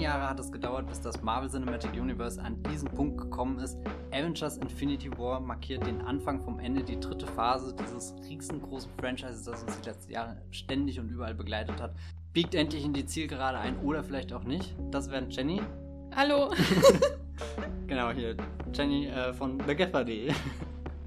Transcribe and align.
Jahre 0.00 0.28
hat 0.28 0.40
es 0.40 0.50
gedauert, 0.50 0.86
bis 0.88 1.00
das 1.00 1.22
Marvel 1.22 1.50
Cinematic 1.50 1.92
Universe 1.92 2.40
an 2.42 2.62
diesen 2.62 2.88
Punkt 2.88 3.18
gekommen 3.18 3.58
ist. 3.58 3.78
Avengers 4.12 4.56
Infinity 4.58 5.10
War 5.18 5.40
markiert 5.40 5.86
den 5.86 6.00
Anfang 6.00 6.40
vom 6.42 6.58
Ende, 6.58 6.82
die 6.82 6.98
dritte 6.98 7.26
Phase 7.26 7.74
dieses 7.74 8.14
riesengroßen 8.28 8.90
Franchises, 8.98 9.44
das 9.44 9.62
uns 9.62 9.78
die 9.80 9.88
letzten 9.88 10.12
Jahre 10.12 10.42
ständig 10.50 10.98
und 10.98 11.10
überall 11.10 11.34
begleitet 11.34 11.80
hat. 11.80 11.94
Biegt 12.32 12.54
endlich 12.54 12.84
in 12.84 12.92
die 12.92 13.04
Zielgerade 13.04 13.58
ein 13.58 13.78
oder 13.80 14.02
vielleicht 14.02 14.32
auch 14.32 14.44
nicht. 14.44 14.74
Das 14.90 15.10
wären 15.10 15.30
Jenny. 15.30 15.60
Hallo. 16.14 16.52
genau, 17.86 18.10
hier 18.10 18.36
Jenny 18.72 19.06
äh, 19.06 19.32
von 19.32 19.58
thegaffer.de. 19.58 20.32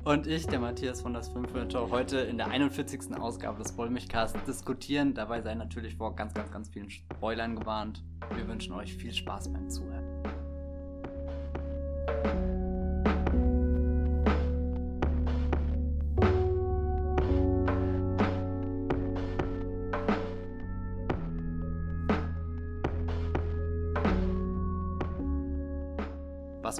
Und 0.06 0.28
ich, 0.28 0.46
der 0.48 0.60
Matthias 0.60 1.02
von 1.02 1.14
das 1.14 1.30
Filmfilter, 1.30 1.90
heute 1.90 2.18
in 2.18 2.36
der 2.36 2.48
41. 2.48 3.16
Ausgabe 3.18 3.64
des 3.64 3.78
Wollmilchcasts 3.78 4.38
diskutieren. 4.46 5.14
Dabei 5.14 5.42
sei 5.42 5.56
natürlich 5.56 5.96
vor 5.96 6.14
ganz, 6.14 6.34
ganz, 6.34 6.52
ganz 6.52 6.68
vielen 6.68 6.89
Spoilern 6.89 7.56
gewarnt. 7.56 8.04
Wir 8.36 8.46
wünschen 8.46 8.74
euch 8.74 8.94
viel 8.94 9.14
Spaß 9.14 9.54
beim 9.54 9.70
Zuhören. 9.70 10.03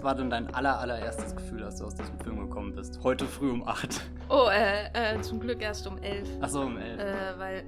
Was 0.03 0.09
war 0.09 0.16
denn 0.16 0.30
dein 0.30 0.53
aller, 0.53 0.80
allererstes 0.80 1.34
Gefühl, 1.34 1.63
als 1.63 1.77
du 1.77 1.85
aus 1.85 1.95
diesem 1.95 2.20
Film 2.20 2.38
gekommen 2.38 2.75
bist? 2.75 2.99
Heute 3.03 3.25
früh 3.25 3.49
um 3.49 3.66
8. 3.66 4.02
Oh, 4.27 4.49
äh, 4.52 4.88
äh, 5.16 5.21
zum 5.21 5.39
Glück 5.39 5.61
erst 5.61 5.88
um 5.88 5.98
11. 5.98 6.27
Achso, 6.41 6.63
um 6.63 6.77
11. 6.77 6.99
Äh, 6.99 7.39
weil 7.39 7.66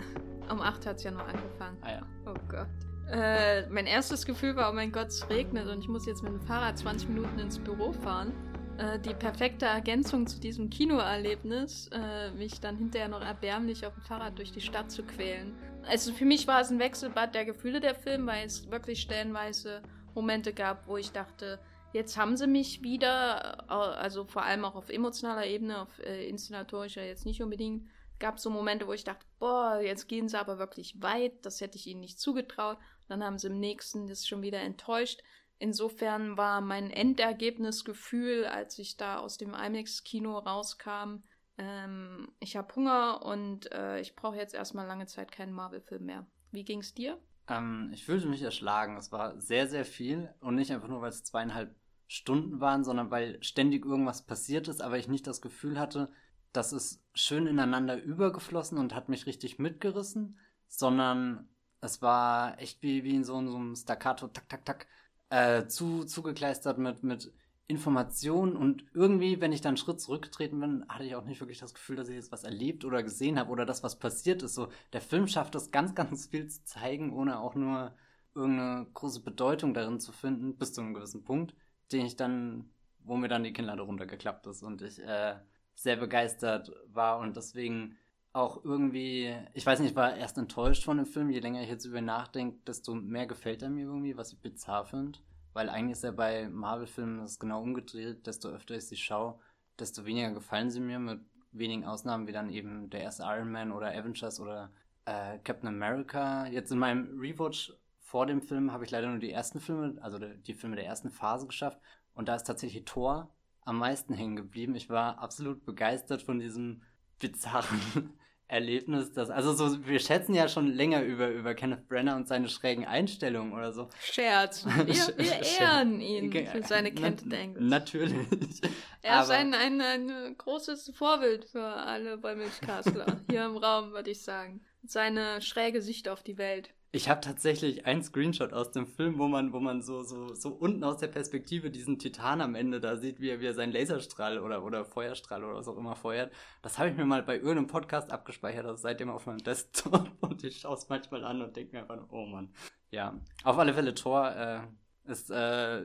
um 0.51 0.59
8 0.59 0.85
hat 0.85 0.97
es 0.97 1.05
ja 1.05 1.11
noch 1.11 1.25
angefangen. 1.25 1.77
Ah 1.79 1.91
ja. 1.91 2.01
Oh 2.25 2.33
Gott. 2.49 2.67
Äh, 3.09 3.69
mein 3.69 3.85
erstes 3.85 4.25
Gefühl 4.25 4.57
war, 4.57 4.69
oh 4.69 4.73
mein 4.73 4.91
Gott, 4.91 5.07
es 5.07 5.29
regnet 5.29 5.69
und 5.69 5.79
ich 5.79 5.87
muss 5.87 6.05
jetzt 6.05 6.23
mit 6.23 6.33
dem 6.33 6.41
Fahrrad 6.41 6.77
20 6.77 7.07
Minuten 7.07 7.39
ins 7.39 7.57
Büro 7.57 7.93
fahren. 7.93 8.33
Äh, 8.77 8.99
die 8.99 9.13
perfekte 9.13 9.67
Ergänzung 9.67 10.27
zu 10.27 10.37
diesem 10.37 10.69
Kinoerlebnis, 10.69 11.89
äh, 11.93 12.31
mich 12.31 12.59
dann 12.59 12.75
hinterher 12.75 13.07
noch 13.07 13.21
erbärmlich 13.21 13.85
auf 13.85 13.93
dem 13.93 14.03
Fahrrad 14.03 14.37
durch 14.37 14.51
die 14.51 14.59
Stadt 14.59 14.91
zu 14.91 15.03
quälen. 15.03 15.53
Also 15.87 16.11
für 16.11 16.25
mich 16.25 16.47
war 16.47 16.59
es 16.59 16.69
ein 16.69 16.79
Wechselbad 16.79 17.33
der 17.33 17.45
Gefühle 17.45 17.79
der 17.79 17.95
Film, 17.95 18.27
weil 18.27 18.45
es 18.45 18.69
wirklich 18.69 18.99
stellenweise 18.99 19.81
Momente 20.13 20.51
gab, 20.51 20.85
wo 20.85 20.97
ich 20.97 21.13
dachte, 21.13 21.59
Jetzt 21.95 22.17
haben 22.17 22.35
sie 22.35 22.45
mich 22.45 22.83
wieder, 22.83 23.69
also 23.71 24.25
vor 24.25 24.43
allem 24.43 24.65
auch 24.65 24.75
auf 24.75 24.89
emotionaler 24.89 25.45
Ebene, 25.45 25.79
auf 25.79 25.97
äh, 25.99 26.27
inszenatorischer 26.27 27.05
jetzt 27.05 27.25
nicht 27.25 27.41
unbedingt, 27.41 27.87
gab 28.19 28.35
es 28.35 28.43
so 28.43 28.49
Momente, 28.49 28.85
wo 28.85 28.91
ich 28.91 29.05
dachte, 29.05 29.25
boah, 29.39 29.79
jetzt 29.81 30.09
gehen 30.09 30.27
sie 30.27 30.37
aber 30.37 30.59
wirklich 30.59 31.01
weit, 31.01 31.45
das 31.45 31.61
hätte 31.61 31.77
ich 31.77 31.87
ihnen 31.87 32.01
nicht 32.01 32.19
zugetraut. 32.19 32.77
Dann 33.07 33.23
haben 33.23 33.37
sie 33.37 33.47
im 33.47 33.61
nächsten 33.61 34.07
das 34.07 34.27
schon 34.27 34.41
wieder 34.41 34.59
enttäuscht. 34.59 35.21
Insofern 35.57 36.35
war 36.35 36.59
mein 36.59 36.91
Endergebnisgefühl, 36.91 38.43
als 38.43 38.77
ich 38.77 38.97
da 38.97 39.19
aus 39.19 39.37
dem 39.37 39.53
IMAX-Kino 39.53 40.37
rauskam, 40.39 41.21
ähm, 41.57 42.27
ich 42.41 42.57
habe 42.57 42.75
Hunger 42.75 43.21
und 43.23 43.71
äh, 43.71 44.01
ich 44.01 44.17
brauche 44.17 44.35
jetzt 44.35 44.53
erstmal 44.53 44.85
lange 44.85 45.05
Zeit 45.05 45.31
keinen 45.31 45.53
Marvel-Film 45.53 46.03
mehr. 46.03 46.27
Wie 46.51 46.65
ging's 46.65 46.93
dir? 46.93 47.17
Ähm, 47.47 47.89
ich 47.93 48.03
fühlte 48.03 48.27
mich 48.27 48.41
erschlagen. 48.41 48.97
Es 48.97 49.13
war 49.13 49.39
sehr, 49.39 49.69
sehr 49.69 49.85
viel 49.85 50.29
und 50.41 50.55
nicht 50.55 50.73
einfach 50.73 50.89
nur, 50.89 50.99
weil 50.99 51.11
es 51.11 51.23
zweieinhalb 51.23 51.73
Stunden 52.07 52.59
waren, 52.59 52.83
sondern 52.83 53.11
weil 53.11 53.41
ständig 53.43 53.85
irgendwas 53.85 54.25
passiert 54.25 54.67
ist, 54.67 54.81
aber 54.81 54.97
ich 54.97 55.07
nicht 55.07 55.27
das 55.27 55.41
Gefühl 55.41 55.79
hatte, 55.79 56.09
das 56.53 56.71
ist 56.73 57.03
schön 57.13 57.47
ineinander 57.47 58.01
übergeflossen 58.01 58.77
und 58.77 58.95
hat 58.95 59.09
mich 59.09 59.25
richtig 59.25 59.59
mitgerissen, 59.59 60.37
sondern 60.67 61.49
es 61.81 62.01
war 62.01 62.59
echt 62.59 62.81
wie, 62.81 63.03
wie 63.03 63.15
in 63.15 63.23
so, 63.23 63.33
so 63.47 63.57
einem 63.57 63.75
Staccato, 63.75 64.27
tak, 64.27 64.47
tak, 64.49 64.65
tak, 64.65 64.87
äh, 65.29 65.67
zu, 65.67 66.05
zugekleistert 66.05 66.77
mit, 66.77 67.03
mit 67.03 67.33
Informationen 67.67 68.55
und 68.55 68.85
irgendwie, 68.93 69.41
wenn 69.41 69.51
ich 69.51 69.61
dann 69.61 69.71
einen 69.71 69.77
Schritt 69.77 69.99
zurückgetreten 69.99 70.59
bin, 70.59 70.85
hatte 70.87 71.03
ich 71.03 71.15
auch 71.15 71.25
nicht 71.25 71.41
wirklich 71.41 71.59
das 71.59 71.73
Gefühl, 71.73 71.95
dass 71.95 72.09
ich 72.09 72.15
jetzt 72.15 72.31
was 72.31 72.43
erlebt 72.43 72.85
oder 72.85 73.01
gesehen 73.01 73.39
habe 73.39 73.49
oder 73.49 73.65
das, 73.65 73.83
was 73.83 73.97
passiert 73.97 74.43
ist. 74.43 74.53
So, 74.53 74.69
der 74.93 75.01
Film 75.01 75.27
schafft 75.27 75.55
es 75.55 75.71
ganz, 75.71 75.95
ganz 75.95 76.27
viel 76.27 76.47
zu 76.47 76.63
zeigen, 76.63 77.11
ohne 77.13 77.39
auch 77.39 77.55
nur 77.55 77.93
irgendeine 78.35 78.85
große 78.93 79.21
Bedeutung 79.21 79.73
darin 79.73 79.99
zu 79.99 80.11
finden, 80.11 80.57
bis 80.57 80.73
zu 80.73 80.81
einem 80.81 80.93
gewissen 80.93 81.23
Punkt 81.23 81.55
den 81.91 82.05
ich 82.05 82.15
dann, 82.15 82.69
wo 82.99 83.15
mir 83.17 83.27
dann 83.27 83.43
die 83.43 83.53
Kinnlade 83.53 83.81
runtergeklappt 83.81 84.47
ist 84.47 84.63
und 84.63 84.81
ich 84.81 84.99
äh, 84.99 85.35
sehr 85.75 85.97
begeistert 85.97 86.71
war 86.87 87.19
und 87.19 87.37
deswegen 87.37 87.97
auch 88.35 88.65
irgendwie, 88.65 89.33
ich 89.53 89.65
weiß 89.65 89.79
nicht, 89.79 89.91
ich 89.91 89.95
war 89.95 90.17
erst 90.17 90.37
enttäuscht 90.37 90.83
von 90.83 90.97
dem 90.97 91.05
Film. 91.05 91.29
Je 91.29 91.39
länger 91.39 91.61
ich 91.61 91.69
jetzt 91.69 91.85
über 91.85 91.99
ihn 91.99 92.05
nachdenke, 92.05 92.57
desto 92.67 92.93
mehr 92.93 93.27
gefällt 93.27 93.61
er 93.61 93.69
mir 93.69 93.85
irgendwie, 93.85 94.17
was 94.17 94.33
ich 94.33 94.41
bizarr 94.41 94.85
finde. 94.85 95.19
Weil 95.53 95.69
eigentlich 95.69 95.93
ist 95.93 96.03
ja 96.03 96.11
bei 96.11 96.49
Marvel-Filmen 96.49 97.19
das 97.19 97.39
genau 97.39 97.61
umgedreht. 97.61 98.27
Desto 98.27 98.49
öfter 98.49 98.75
ich 98.75 98.87
sie 98.87 98.97
schaue, 98.97 99.39
desto 99.79 100.03
weniger 100.03 100.31
gefallen 100.31 100.69
sie 100.69 100.81
mir, 100.81 100.99
mit 100.99 101.21
wenigen 101.53 101.85
Ausnahmen 101.85 102.27
wie 102.27 102.33
dann 102.33 102.49
eben 102.49 102.89
der 102.89 103.03
erste 103.03 103.23
Iron 103.23 103.51
Man 103.53 103.71
oder 103.71 103.87
Avengers 103.87 104.41
oder 104.41 104.69
äh, 105.05 105.37
Captain 105.39 105.69
America. 105.69 106.45
Jetzt 106.47 106.73
in 106.73 106.79
meinem 106.79 107.17
Rewatch 107.17 107.71
vor 108.05 108.27
dem 108.27 108.41
Film 108.41 108.71
habe 108.71 108.85
ich 108.85 108.91
leider 108.91 109.07
nur 109.07 109.17
die 109.17 109.31
ersten 109.31 109.59
Filme, 109.59 109.97
also 109.99 110.19
die 110.19 110.53
Filme 110.53 110.75
der 110.75 110.85
ersten 110.85 111.09
Phase 111.09 111.47
geschafft. 111.47 111.79
Und 112.13 112.29
da 112.29 112.35
ist 112.35 112.43
tatsächlich 112.43 112.85
Thor 112.85 113.35
am 113.61 113.79
meisten 113.79 114.13
hängen 114.13 114.35
geblieben. 114.35 114.75
Ich 114.75 114.89
war 114.91 115.17
absolut 115.17 115.65
begeistert 115.65 116.21
von 116.21 116.37
diesem 116.37 116.83
bizarren 117.17 118.13
Erlebnis. 118.47 119.11
Dass, 119.11 119.31
also 119.31 119.53
so, 119.53 119.87
wir 119.87 119.99
schätzen 119.99 120.35
ja 120.35 120.47
schon 120.47 120.67
länger 120.67 121.01
über, 121.01 121.29
über 121.29 121.55
Kenneth 121.55 121.89
Brenner 121.89 122.15
und 122.15 122.27
seine 122.27 122.47
schrägen 122.47 122.85
Einstellungen 122.85 123.53
oder 123.53 123.73
so. 123.73 123.89
Scherz. 123.99 124.65
Wir, 124.85 125.17
wir 125.17 125.41
ehren 125.59 125.99
ihn 125.99 126.31
für 126.31 126.61
seine 126.61 126.93
Kenneth 126.93 127.23
Angles. 127.33 127.63
Natürlich. 127.63 128.61
Er 129.01 129.23
ist 129.23 129.31
ein, 129.31 129.55
ein, 129.55 129.81
ein 129.81 130.37
großes 130.37 130.91
Vorbild 130.95 131.45
für 131.45 131.65
alle 131.65 132.21
Wollmilchkastler 132.21 133.19
hier 133.31 133.45
im 133.45 133.57
Raum, 133.57 133.93
würde 133.93 134.11
ich 134.11 134.21
sagen. 134.21 134.63
Seine 134.85 135.41
schräge 135.41 135.81
Sicht 135.81 136.07
auf 136.07 136.21
die 136.21 136.37
Welt. 136.37 136.74
Ich 136.95 137.09
habe 137.09 137.19
tatsächlich 137.19 137.85
einen 137.85 138.01
Screenshot 138.01 138.53
aus 138.53 138.71
dem 138.71 138.87
Film, 138.87 139.19
wo 139.19 139.27
man, 139.27 139.51
wo 139.51 139.59
man 139.59 139.81
so, 139.81 140.03
so, 140.03 140.33
so 140.33 140.47
unten 140.47 140.81
aus 140.85 140.95
der 140.95 141.09
Perspektive 141.09 141.69
diesen 141.69 141.99
Titan 141.99 142.39
am 142.39 142.55
Ende 142.55 142.79
da 142.79 142.95
sieht, 142.95 143.19
wie 143.19 143.31
er, 143.31 143.41
wie 143.41 143.47
er 143.47 143.53
seinen 143.53 143.73
Laserstrahl 143.73 144.39
oder, 144.39 144.63
oder 144.63 144.85
Feuerstrahl 144.85 145.43
oder 145.43 145.55
was 145.55 145.67
auch 145.67 145.75
immer 145.75 145.97
feuert. 145.97 146.31
Das 146.61 146.79
habe 146.79 146.89
ich 146.89 146.95
mir 146.95 147.03
mal 147.03 147.21
bei 147.21 147.35
irgendeinem 147.35 147.67
Podcast 147.67 148.13
abgespeichert, 148.13 148.65
ist 148.73 148.83
seitdem 148.83 149.09
auf 149.09 149.25
meinem 149.25 149.43
Desktop 149.43 150.09
und 150.21 150.45
ich 150.45 150.61
schaue 150.61 150.75
es 150.75 150.87
manchmal 150.87 151.25
an 151.25 151.41
und 151.41 151.53
denke 151.57 151.75
mir 151.75 151.81
einfach, 151.81 151.99
oh 152.11 152.25
Mann. 152.27 152.53
Ja, 152.91 153.19
auf 153.43 153.57
alle 153.57 153.73
Fälle 153.73 153.93
Thor 153.93 154.33
äh, 154.33 155.11
ist 155.11 155.29
äh, 155.31 155.81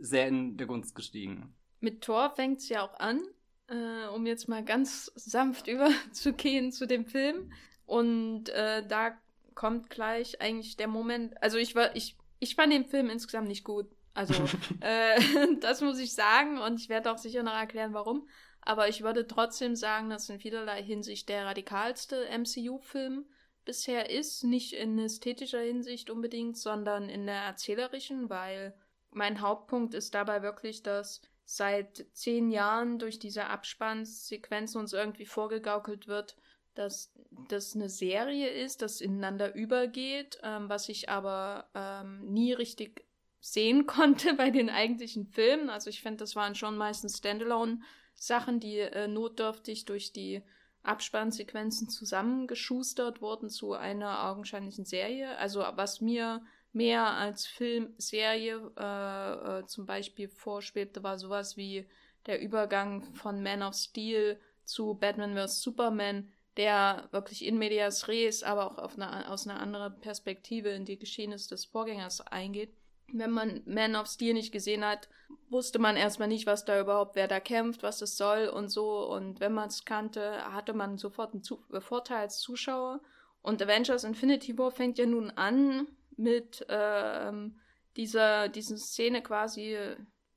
sehr 0.00 0.28
in 0.28 0.56
der 0.56 0.66
Gunst 0.66 0.94
gestiegen. 0.94 1.54
Mit 1.80 2.00
Thor 2.00 2.30
fängt 2.30 2.60
es 2.60 2.70
ja 2.70 2.80
auch 2.80 2.98
an, 2.98 3.20
äh, 3.66 4.06
um 4.14 4.24
jetzt 4.24 4.48
mal 4.48 4.64
ganz 4.64 5.12
sanft 5.14 5.68
überzugehen 5.68 6.72
zu 6.72 6.86
dem 6.86 7.04
Film. 7.04 7.52
Und 7.84 8.48
äh, 8.48 8.82
da 8.88 9.18
kommt 9.54 9.90
gleich 9.90 10.40
eigentlich 10.40 10.76
der 10.76 10.88
Moment. 10.88 11.40
Also 11.42 11.58
ich 11.58 11.74
war, 11.74 11.94
ich, 11.96 12.16
ich 12.38 12.54
fand 12.54 12.72
den 12.72 12.86
Film 12.86 13.10
insgesamt 13.10 13.48
nicht 13.48 13.64
gut. 13.64 13.86
Also 14.14 14.34
äh, 14.80 15.20
das 15.60 15.80
muss 15.80 15.98
ich 15.98 16.14
sagen 16.14 16.58
und 16.58 16.80
ich 16.80 16.88
werde 16.88 17.10
auch 17.10 17.18
sicher 17.18 17.42
noch 17.42 17.54
erklären, 17.54 17.94
warum. 17.94 18.28
Aber 18.62 18.88
ich 18.88 19.02
würde 19.02 19.26
trotzdem 19.26 19.76
sagen, 19.76 20.08
dass 20.08 20.30
in 20.30 20.40
vielerlei 20.40 20.82
Hinsicht 20.82 21.28
der 21.28 21.44
radikalste 21.44 22.26
MCU-Film 22.30 23.26
bisher 23.64 24.10
ist. 24.10 24.44
Nicht 24.44 24.72
in 24.72 24.98
ästhetischer 24.98 25.60
Hinsicht 25.60 26.10
unbedingt, 26.10 26.56
sondern 26.56 27.08
in 27.08 27.26
der 27.26 27.42
erzählerischen, 27.42 28.30
weil 28.30 28.74
mein 29.10 29.40
Hauptpunkt 29.40 29.94
ist 29.94 30.14
dabei 30.14 30.42
wirklich, 30.42 30.82
dass 30.82 31.20
seit 31.44 32.06
zehn 32.12 32.50
Jahren 32.50 32.98
durch 32.98 33.18
diese 33.18 33.46
Abspannssequenzen 33.46 34.80
uns 34.80 34.92
irgendwie 34.92 35.26
vorgegaukelt 35.26 36.08
wird, 36.08 36.36
dass 36.74 37.12
das 37.48 37.74
eine 37.74 37.88
Serie 37.88 38.48
ist, 38.48 38.82
das 38.82 39.00
ineinander 39.00 39.54
übergeht, 39.54 40.38
ähm, 40.42 40.68
was 40.68 40.88
ich 40.88 41.08
aber 41.08 41.68
ähm, 41.74 42.24
nie 42.32 42.52
richtig 42.52 43.04
sehen 43.40 43.86
konnte 43.86 44.34
bei 44.34 44.50
den 44.50 44.70
eigentlichen 44.70 45.26
Filmen. 45.26 45.70
Also 45.70 45.90
ich 45.90 46.02
finde, 46.02 46.18
das 46.18 46.36
waren 46.36 46.54
schon 46.54 46.76
meistens 46.76 47.18
Standalone-Sachen, 47.18 48.60
die 48.60 48.78
äh, 48.78 49.08
notdürftig 49.08 49.84
durch 49.84 50.12
die 50.12 50.42
Abspannsequenzen 50.82 51.88
zusammengeschustert 51.88 53.22
wurden 53.22 53.48
zu 53.48 53.72
einer 53.72 54.28
augenscheinlichen 54.28 54.84
Serie. 54.84 55.36
Also 55.38 55.64
was 55.74 56.00
mir 56.00 56.42
mehr 56.72 57.06
als 57.06 57.46
Filmserie 57.46 58.72
äh, 58.76 59.60
äh, 59.60 59.66
zum 59.66 59.86
Beispiel 59.86 60.28
vorschwebte, 60.28 61.02
war 61.02 61.18
sowas 61.18 61.56
wie 61.56 61.86
der 62.26 62.40
Übergang 62.40 63.14
von 63.14 63.42
Man 63.42 63.62
of 63.62 63.74
Steel 63.74 64.38
zu 64.64 64.94
Batman 64.94 65.36
vs. 65.36 65.62
Superman, 65.62 66.32
der 66.56 67.08
wirklich 67.10 67.44
in 67.44 67.58
medias 67.58 68.08
res, 68.08 68.42
aber 68.42 68.82
auch 68.82 68.94
eine, 68.94 69.30
aus 69.30 69.46
einer 69.46 69.60
anderen 69.60 69.98
Perspektive 70.00 70.70
in 70.70 70.84
die 70.84 70.98
Geschehnisse 70.98 71.50
des 71.50 71.64
Vorgängers 71.64 72.20
eingeht. 72.20 72.72
Wenn 73.12 73.30
man 73.30 73.62
Man 73.66 73.96
of 73.96 74.06
Steel 74.06 74.34
nicht 74.34 74.52
gesehen 74.52 74.84
hat, 74.84 75.08
wusste 75.50 75.78
man 75.78 75.96
erstmal 75.96 76.28
nicht, 76.28 76.46
was 76.46 76.64
da 76.64 76.80
überhaupt, 76.80 77.16
wer 77.16 77.28
da 77.28 77.40
kämpft, 77.40 77.82
was 77.82 78.02
es 78.02 78.16
soll 78.16 78.48
und 78.48 78.68
so. 78.68 79.06
Und 79.08 79.40
wenn 79.40 79.52
man 79.52 79.68
es 79.68 79.84
kannte, 79.84 80.44
hatte 80.52 80.72
man 80.72 80.98
sofort 80.98 81.32
einen 81.32 81.42
Zu 81.42 81.62
äh, 81.72 81.80
Vorteil 81.80 82.18
als 82.18 82.40
Zuschauer. 82.40 83.00
Und 83.42 83.60
Avengers 83.60 84.04
Infinity 84.04 84.56
War 84.56 84.70
fängt 84.70 84.98
ja 84.98 85.06
nun 85.06 85.30
an 85.30 85.86
mit 86.16 86.64
ähm, 86.68 87.58
dieser, 87.96 88.48
diese 88.48 88.78
Szene 88.78 89.22
quasi, 89.22 89.76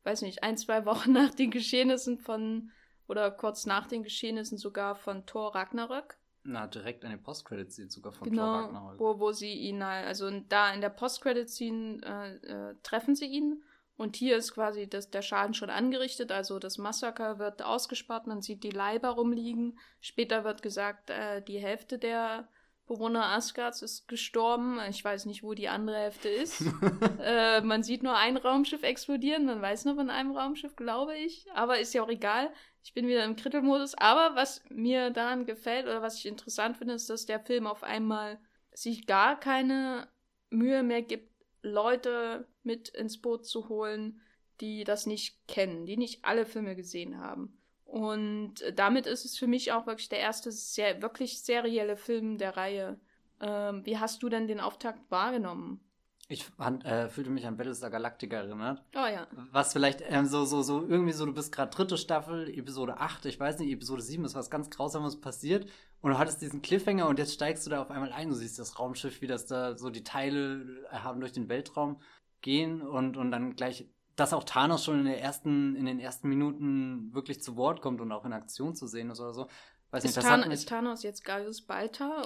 weiß 0.04 0.24
nicht, 0.24 0.44
ein, 0.44 0.58
zwei 0.58 0.86
Wochen 0.86 1.12
nach 1.14 1.34
den 1.34 1.52
Geschehnissen 1.52 2.18
von, 2.18 2.72
oder 3.08 3.32
kurz 3.32 3.66
nach 3.66 3.88
den 3.88 4.04
Geschehnissen 4.04 4.58
sogar 4.58 4.96
von 4.96 5.26
Thor 5.26 5.56
Ragnarök. 5.56 6.18
Na, 6.44 6.68
direkt 6.68 7.04
an 7.04 7.12
den 7.12 7.22
Post-Credit-Scene 7.22 7.90
sogar 7.90 8.14
von 8.14 8.30
genau, 8.30 8.44
Thor 8.44 8.64
Ragnarök. 8.64 9.00
Wo, 9.00 9.20
wo 9.20 9.32
sie 9.32 9.54
ihn, 9.54 9.84
halt, 9.84 10.08
also 10.08 10.30
da 10.48 10.74
in 10.74 10.82
der 10.82 10.90
Post-Credit-Scene 10.90 12.02
äh, 12.04 12.48
äh, 12.48 12.76
treffen 12.84 13.16
sie 13.16 13.26
ihn 13.26 13.64
und 13.98 14.16
hier 14.16 14.38
ist 14.38 14.54
quasi 14.54 14.88
das, 14.88 15.10
der 15.10 15.24
Schaden 15.24 15.56
schon 15.56 15.72
angerichtet, 15.72 16.32
also 16.32 16.60
das 16.60 16.78
Massaker 16.78 17.40
wird 17.40 17.64
ausgespart, 17.64 18.28
man 18.28 18.42
sieht 18.42 18.64
die 18.64 18.70
Leiber 18.70 19.10
rumliegen. 19.10 19.80
Später 20.00 20.44
wird 20.44 20.62
gesagt, 20.62 21.10
äh, 21.10 21.42
die 21.42 21.60
Hälfte 21.60 21.98
der 21.98 22.48
Bewohner 22.86 23.26
Asgards 23.26 23.82
ist 23.82 24.08
gestorben. 24.08 24.80
Ich 24.90 25.04
weiß 25.04 25.26
nicht, 25.26 25.44
wo 25.44 25.54
die 25.54 25.68
andere 25.68 25.98
Hälfte 25.98 26.30
ist. 26.30 26.62
äh, 27.22 27.60
man 27.62 27.84
sieht 27.84 28.02
nur 28.02 28.16
ein 28.16 28.38
Raumschiff 28.38 28.84
explodieren. 28.84 29.46
Man 29.46 29.62
weiß 29.62 29.86
nur 29.86 29.96
von 29.96 30.10
einem 30.10 30.32
Raumschiff, 30.32 30.76
glaube 30.78 31.18
ich. 31.18 31.46
Aber 31.54 31.80
ist 31.80 31.94
ja 31.94 32.04
auch 32.04 32.10
egal. 32.10 32.50
Ich 32.88 32.94
bin 32.94 33.06
wieder 33.06 33.26
im 33.26 33.36
Krittelmodus. 33.36 33.96
Aber 33.96 34.38
was 34.38 34.64
mir 34.70 35.10
daran 35.10 35.46
gefällt 35.46 35.88
oder 35.88 36.02
was 36.02 36.20
ich 36.20 36.26
interessant 36.26 36.78
finde, 36.78 36.94
ist, 36.94 37.10
dass 37.10 37.26
der 37.26 37.42
Film 37.42 37.68
auf 37.68 37.84
einmal 37.84 38.40
sich 38.74 39.06
gar 39.06 39.38
keine 39.38 40.08
Mühe 40.52 40.84
mehr 40.84 41.02
gibt, 41.02 41.30
Leute 41.62 42.48
mit 42.64 42.88
ins 42.88 43.22
Boot 43.22 43.46
zu 43.46 43.68
holen, 43.68 44.22
die 44.62 44.86
das 44.86 45.06
nicht 45.06 45.46
kennen, 45.50 45.86
die 45.86 45.98
nicht 45.98 46.24
alle 46.24 46.46
Filme 46.46 46.78
gesehen 46.78 47.20
haben. 47.20 47.62
Und 47.84 48.64
damit 48.74 49.06
ist 49.06 49.26
es 49.26 49.38
für 49.38 49.48
mich 49.48 49.74
auch 49.74 49.86
wirklich 49.86 50.08
der 50.08 50.20
erste 50.20 50.54
sehr, 50.54 51.02
wirklich 51.02 51.44
serielle 51.44 51.98
Film 51.98 52.38
der 52.38 52.56
Reihe. 52.56 53.02
Ähm, 53.42 53.86
wie 53.86 53.98
hast 53.98 54.24
du 54.24 54.30
denn 54.30 54.48
den 54.48 54.62
Auftakt 54.62 55.12
wahrgenommen? 55.12 55.82
Ich 56.30 56.44
fand, 56.44 56.84
äh, 56.84 57.08
fühlte 57.08 57.30
mich 57.30 57.48
an 57.48 57.56
Battlestar 57.56 57.90
Galactica 57.90 58.38
erinnert. 58.38 58.84
Oh 58.94 59.06
ja. 59.06 59.28
Was 59.52 59.72
vielleicht 59.72 60.02
ähm, 60.08 60.26
so, 60.26 60.44
so, 60.44 60.62
so, 60.62 60.86
irgendwie 60.86 61.14
so, 61.14 61.26
du 61.26 61.34
bist 61.34 61.54
gerade 61.54 61.72
dritte 61.72 61.98
Staffel, 61.98 62.50
Episode 62.50 62.98
8, 62.98 63.26
ich 63.28 63.40
weiß 63.40 63.60
nicht, 63.60 63.72
Episode 63.72 64.02
7 64.02 64.26
ist 64.26 64.36
was 64.36 64.50
ganz 64.50 64.70
Grausames 64.70 65.22
passiert 65.22 65.70
und 66.02 66.12
du 66.12 66.18
hattest 66.18 66.42
diesen 66.42 66.62
Cliffhanger 66.62 67.08
und 67.08 67.18
jetzt 67.18 67.34
steigst 67.34 67.66
du 67.66 67.70
da 67.70 67.82
auf 67.82 67.92
einmal 67.92 68.12
ein, 68.12 68.28
du 68.28 68.36
siehst 68.36 68.60
das 68.60 68.78
Raumschiff, 68.78 69.22
wie 69.22 69.28
das 69.28 69.46
da 69.46 69.78
so 69.78 69.90
die 69.90 70.04
Teile 70.04 70.66
haben 70.92 71.22
durch 71.22 71.32
den 71.32 71.48
Weltraum 71.48 72.02
gehen 72.42 72.82
und, 72.82 73.16
und 73.16 73.32
dann 73.32 73.56
gleich, 73.56 73.88
dass 74.18 74.34
auch 74.34 74.44
Thanos 74.44 74.84
schon 74.84 75.00
in, 75.00 75.06
der 75.06 75.22
ersten, 75.22 75.78
in 75.78 75.86
den 75.86 76.00
ersten 76.00 76.28
Minuten 76.28 77.14
wirklich 77.14 77.42
zu 77.42 77.56
Wort 77.56 77.82
kommt 77.82 78.02
und 78.02 78.12
auch 78.12 78.26
in 78.26 78.34
Aktion 78.34 78.76
zu 78.76 78.86
sehen 78.86 79.10
ist 79.12 79.22
oder 79.22 79.34
so. 79.34 79.48
Weiß 79.92 80.04
ist, 80.04 80.18
nicht, 80.18 80.28
Than 80.28 80.52
ist 80.52 80.68
Thanos 80.68 81.04
jetzt 81.04 81.24
Gaius 81.24 81.62
Balta? 81.62 82.24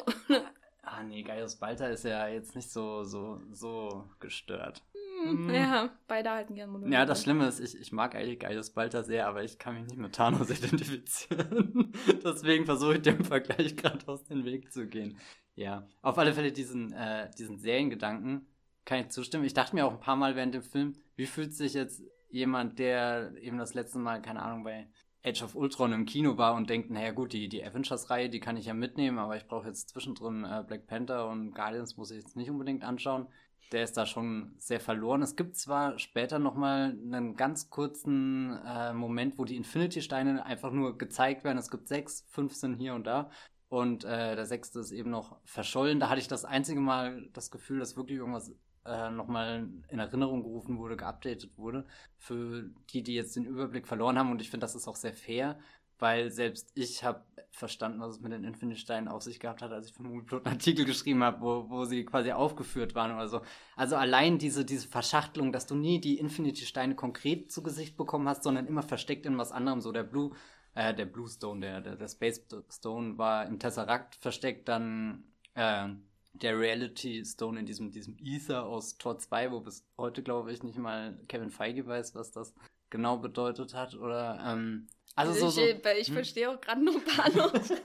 Ah 0.83 1.03
nee, 1.03 1.21
Gaius 1.21 1.57
Balta 1.57 1.87
ist 1.87 2.05
ja 2.05 2.27
jetzt 2.27 2.55
nicht 2.55 2.69
so, 2.69 3.03
so, 3.03 3.39
so 3.51 4.09
gestört. 4.19 4.81
Hm, 5.23 5.49
ja, 5.53 5.89
beide 6.07 6.31
halten 6.31 6.55
gerne 6.55 6.71
Monologe. 6.71 6.93
Ja, 6.93 7.05
das 7.05 7.21
Schlimme 7.21 7.47
ist, 7.47 7.59
ich, 7.59 7.79
ich 7.79 7.91
mag 7.91 8.15
eigentlich 8.15 8.39
Gaius 8.39 8.71
Balta 8.71 9.03
sehr, 9.03 9.27
aber 9.27 9.43
ich 9.43 9.59
kann 9.59 9.75
mich 9.75 9.85
nicht 9.85 9.97
mit 9.97 10.15
Thanos 10.15 10.49
identifizieren. 10.57 11.93
Deswegen 12.23 12.65
versuche 12.65 12.95
ich 12.95 13.01
dem 13.03 13.23
Vergleich 13.23 13.75
gerade 13.75 14.07
aus 14.07 14.23
dem 14.23 14.43
Weg 14.43 14.71
zu 14.71 14.87
gehen. 14.87 15.17
Ja, 15.55 15.87
auf 16.01 16.17
alle 16.17 16.33
Fälle 16.33 16.51
diesen, 16.51 16.91
äh, 16.93 17.29
diesen 17.37 17.59
Seriengedanken 17.59 18.47
kann 18.85 19.01
ich 19.01 19.09
zustimmen. 19.09 19.43
Ich 19.43 19.53
dachte 19.53 19.75
mir 19.75 19.85
auch 19.85 19.93
ein 19.93 19.99
paar 19.99 20.15
Mal 20.15 20.35
während 20.35 20.55
dem 20.55 20.63
Film, 20.63 20.95
wie 21.15 21.27
fühlt 21.27 21.53
sich 21.53 21.73
jetzt 21.73 22.01
jemand, 22.29 22.79
der 22.79 23.33
eben 23.39 23.57
das 23.57 23.75
letzte 23.75 23.99
Mal, 23.99 24.21
keine 24.21 24.41
Ahnung, 24.41 24.63
bei 24.63 24.87
Age 25.23 25.43
of 25.43 25.55
Ultron 25.55 25.93
im 25.93 26.05
Kino 26.05 26.37
war 26.37 26.55
und 26.55 26.69
denkt, 26.69 26.89
naja 26.89 27.11
gut, 27.11 27.33
die, 27.33 27.47
die 27.47 27.63
Avengers-Reihe, 27.63 28.29
die 28.29 28.39
kann 28.39 28.57
ich 28.57 28.65
ja 28.65 28.73
mitnehmen, 28.73 29.19
aber 29.19 29.37
ich 29.37 29.45
brauche 29.45 29.67
jetzt 29.67 29.89
zwischendrin 29.89 30.43
äh, 30.43 30.63
Black 30.65 30.87
Panther 30.87 31.27
und 31.29 31.53
Guardians 31.53 31.97
muss 31.97 32.11
ich 32.11 32.21
jetzt 32.21 32.35
nicht 32.35 32.49
unbedingt 32.49 32.83
anschauen. 32.83 33.27
Der 33.71 33.83
ist 33.83 33.95
da 33.95 34.05
schon 34.05 34.55
sehr 34.57 34.81
verloren. 34.81 35.21
Es 35.21 35.35
gibt 35.35 35.55
zwar 35.55 35.97
später 35.97 36.39
nochmal 36.39 36.89
einen 36.89 37.35
ganz 37.35 37.69
kurzen 37.69 38.59
äh, 38.65 38.93
Moment, 38.93 39.37
wo 39.37 39.45
die 39.45 39.55
Infinity-Steine 39.55 40.45
einfach 40.45 40.71
nur 40.71 40.97
gezeigt 40.97 41.43
werden. 41.43 41.57
Es 41.57 41.71
gibt 41.71 41.87
sechs, 41.87 42.25
fünf 42.29 42.53
sind 42.53 42.75
hier 42.75 42.95
und 42.95 43.05
da. 43.05 43.29
Und 43.69 44.03
äh, 44.03 44.35
der 44.35 44.45
sechste 44.45 44.79
ist 44.79 44.91
eben 44.91 45.09
noch 45.09 45.37
verschollen. 45.45 46.01
Da 46.01 46.09
hatte 46.09 46.19
ich 46.19 46.27
das 46.27 46.43
einzige 46.43 46.81
Mal 46.81 47.29
das 47.31 47.51
Gefühl, 47.51 47.79
dass 47.79 47.95
wirklich 47.95 48.17
irgendwas 48.17 48.51
äh, 48.85 49.09
nochmal 49.11 49.69
in 49.89 49.99
Erinnerung 49.99 50.43
gerufen 50.43 50.77
wurde, 50.77 50.97
geupdatet 50.97 51.57
wurde. 51.57 51.85
Für 52.17 52.69
die, 52.89 53.03
die 53.03 53.15
jetzt 53.15 53.35
den 53.35 53.45
Überblick 53.45 53.87
verloren 53.87 54.17
haben. 54.17 54.31
Und 54.31 54.41
ich 54.41 54.49
finde, 54.49 54.65
das 54.65 54.75
ist 54.75 54.87
auch 54.87 54.95
sehr 54.95 55.13
fair, 55.13 55.59
weil 55.99 56.31
selbst 56.31 56.71
ich 56.73 57.03
habe 57.03 57.23
verstanden, 57.51 57.99
was 57.99 58.15
es 58.15 58.21
mit 58.21 58.31
den 58.31 58.43
Infinity-Steinen 58.43 59.07
auf 59.07 59.21
sich 59.21 59.39
gehabt 59.39 59.61
hat, 59.61 59.71
als 59.71 59.87
ich 59.87 59.93
für 59.93 60.03
Moonplot 60.03 60.45
einen 60.45 60.55
Artikel 60.55 60.85
geschrieben 60.85 61.23
habe, 61.23 61.41
wo, 61.41 61.69
wo 61.69 61.85
sie 61.85 62.05
quasi 62.05 62.31
aufgeführt 62.31 62.95
waren 62.95 63.13
oder 63.13 63.27
so. 63.27 63.41
Also 63.75 63.97
allein 63.97 64.37
diese, 64.37 64.65
diese 64.65 64.87
Verschachtelung, 64.87 65.51
dass 65.51 65.67
du 65.67 65.75
nie 65.75 65.99
die 65.99 66.17
Infinity-Steine 66.17 66.95
konkret 66.95 67.51
zu 67.51 67.61
Gesicht 67.61 67.97
bekommen 67.97 68.27
hast, 68.27 68.43
sondern 68.43 68.67
immer 68.67 68.83
versteckt 68.83 69.25
in 69.25 69.37
was 69.37 69.51
anderem. 69.51 69.81
So 69.81 69.91
der 69.91 70.03
Blue, 70.03 70.31
äh, 70.73 70.93
der 70.93 71.05
Blue 71.05 71.27
Stone, 71.27 71.59
der, 71.61 71.81
der, 71.81 71.97
der 71.97 72.07
Space 72.07 72.47
Stone 72.69 73.17
war 73.17 73.45
im 73.45 73.59
Tesseract 73.59 74.15
versteckt, 74.15 74.69
dann 74.69 75.25
äh, 75.53 75.89
der 76.33 76.57
Reality 76.57 77.23
Stone 77.25 77.59
in 77.59 77.65
diesem, 77.65 77.91
diesem 77.91 78.17
Ether 78.23 78.65
aus 78.65 78.97
Tor 78.97 79.17
2, 79.19 79.51
wo 79.51 79.59
bis 79.59 79.85
heute, 79.97 80.23
glaube 80.23 80.51
ich, 80.51 80.63
nicht 80.63 80.77
mal 80.77 81.19
Kevin 81.27 81.51
Feige 81.51 81.85
weiß, 81.85 82.15
was 82.15 82.31
das 82.31 82.53
genau 82.89 83.17
bedeutet 83.17 83.73
hat. 83.73 83.95
Oder 83.95 84.39
ähm, 84.45 84.87
also, 85.15 85.33
also 85.33 85.49
so, 85.49 85.61
ich, 85.61 85.83
so, 85.83 85.89
ich 85.89 86.07
hm? 86.07 86.13
verstehe 86.13 86.49
auch 86.49 86.61
gerade 86.61 86.83
nur 86.83 87.01
Panos. 87.03 87.73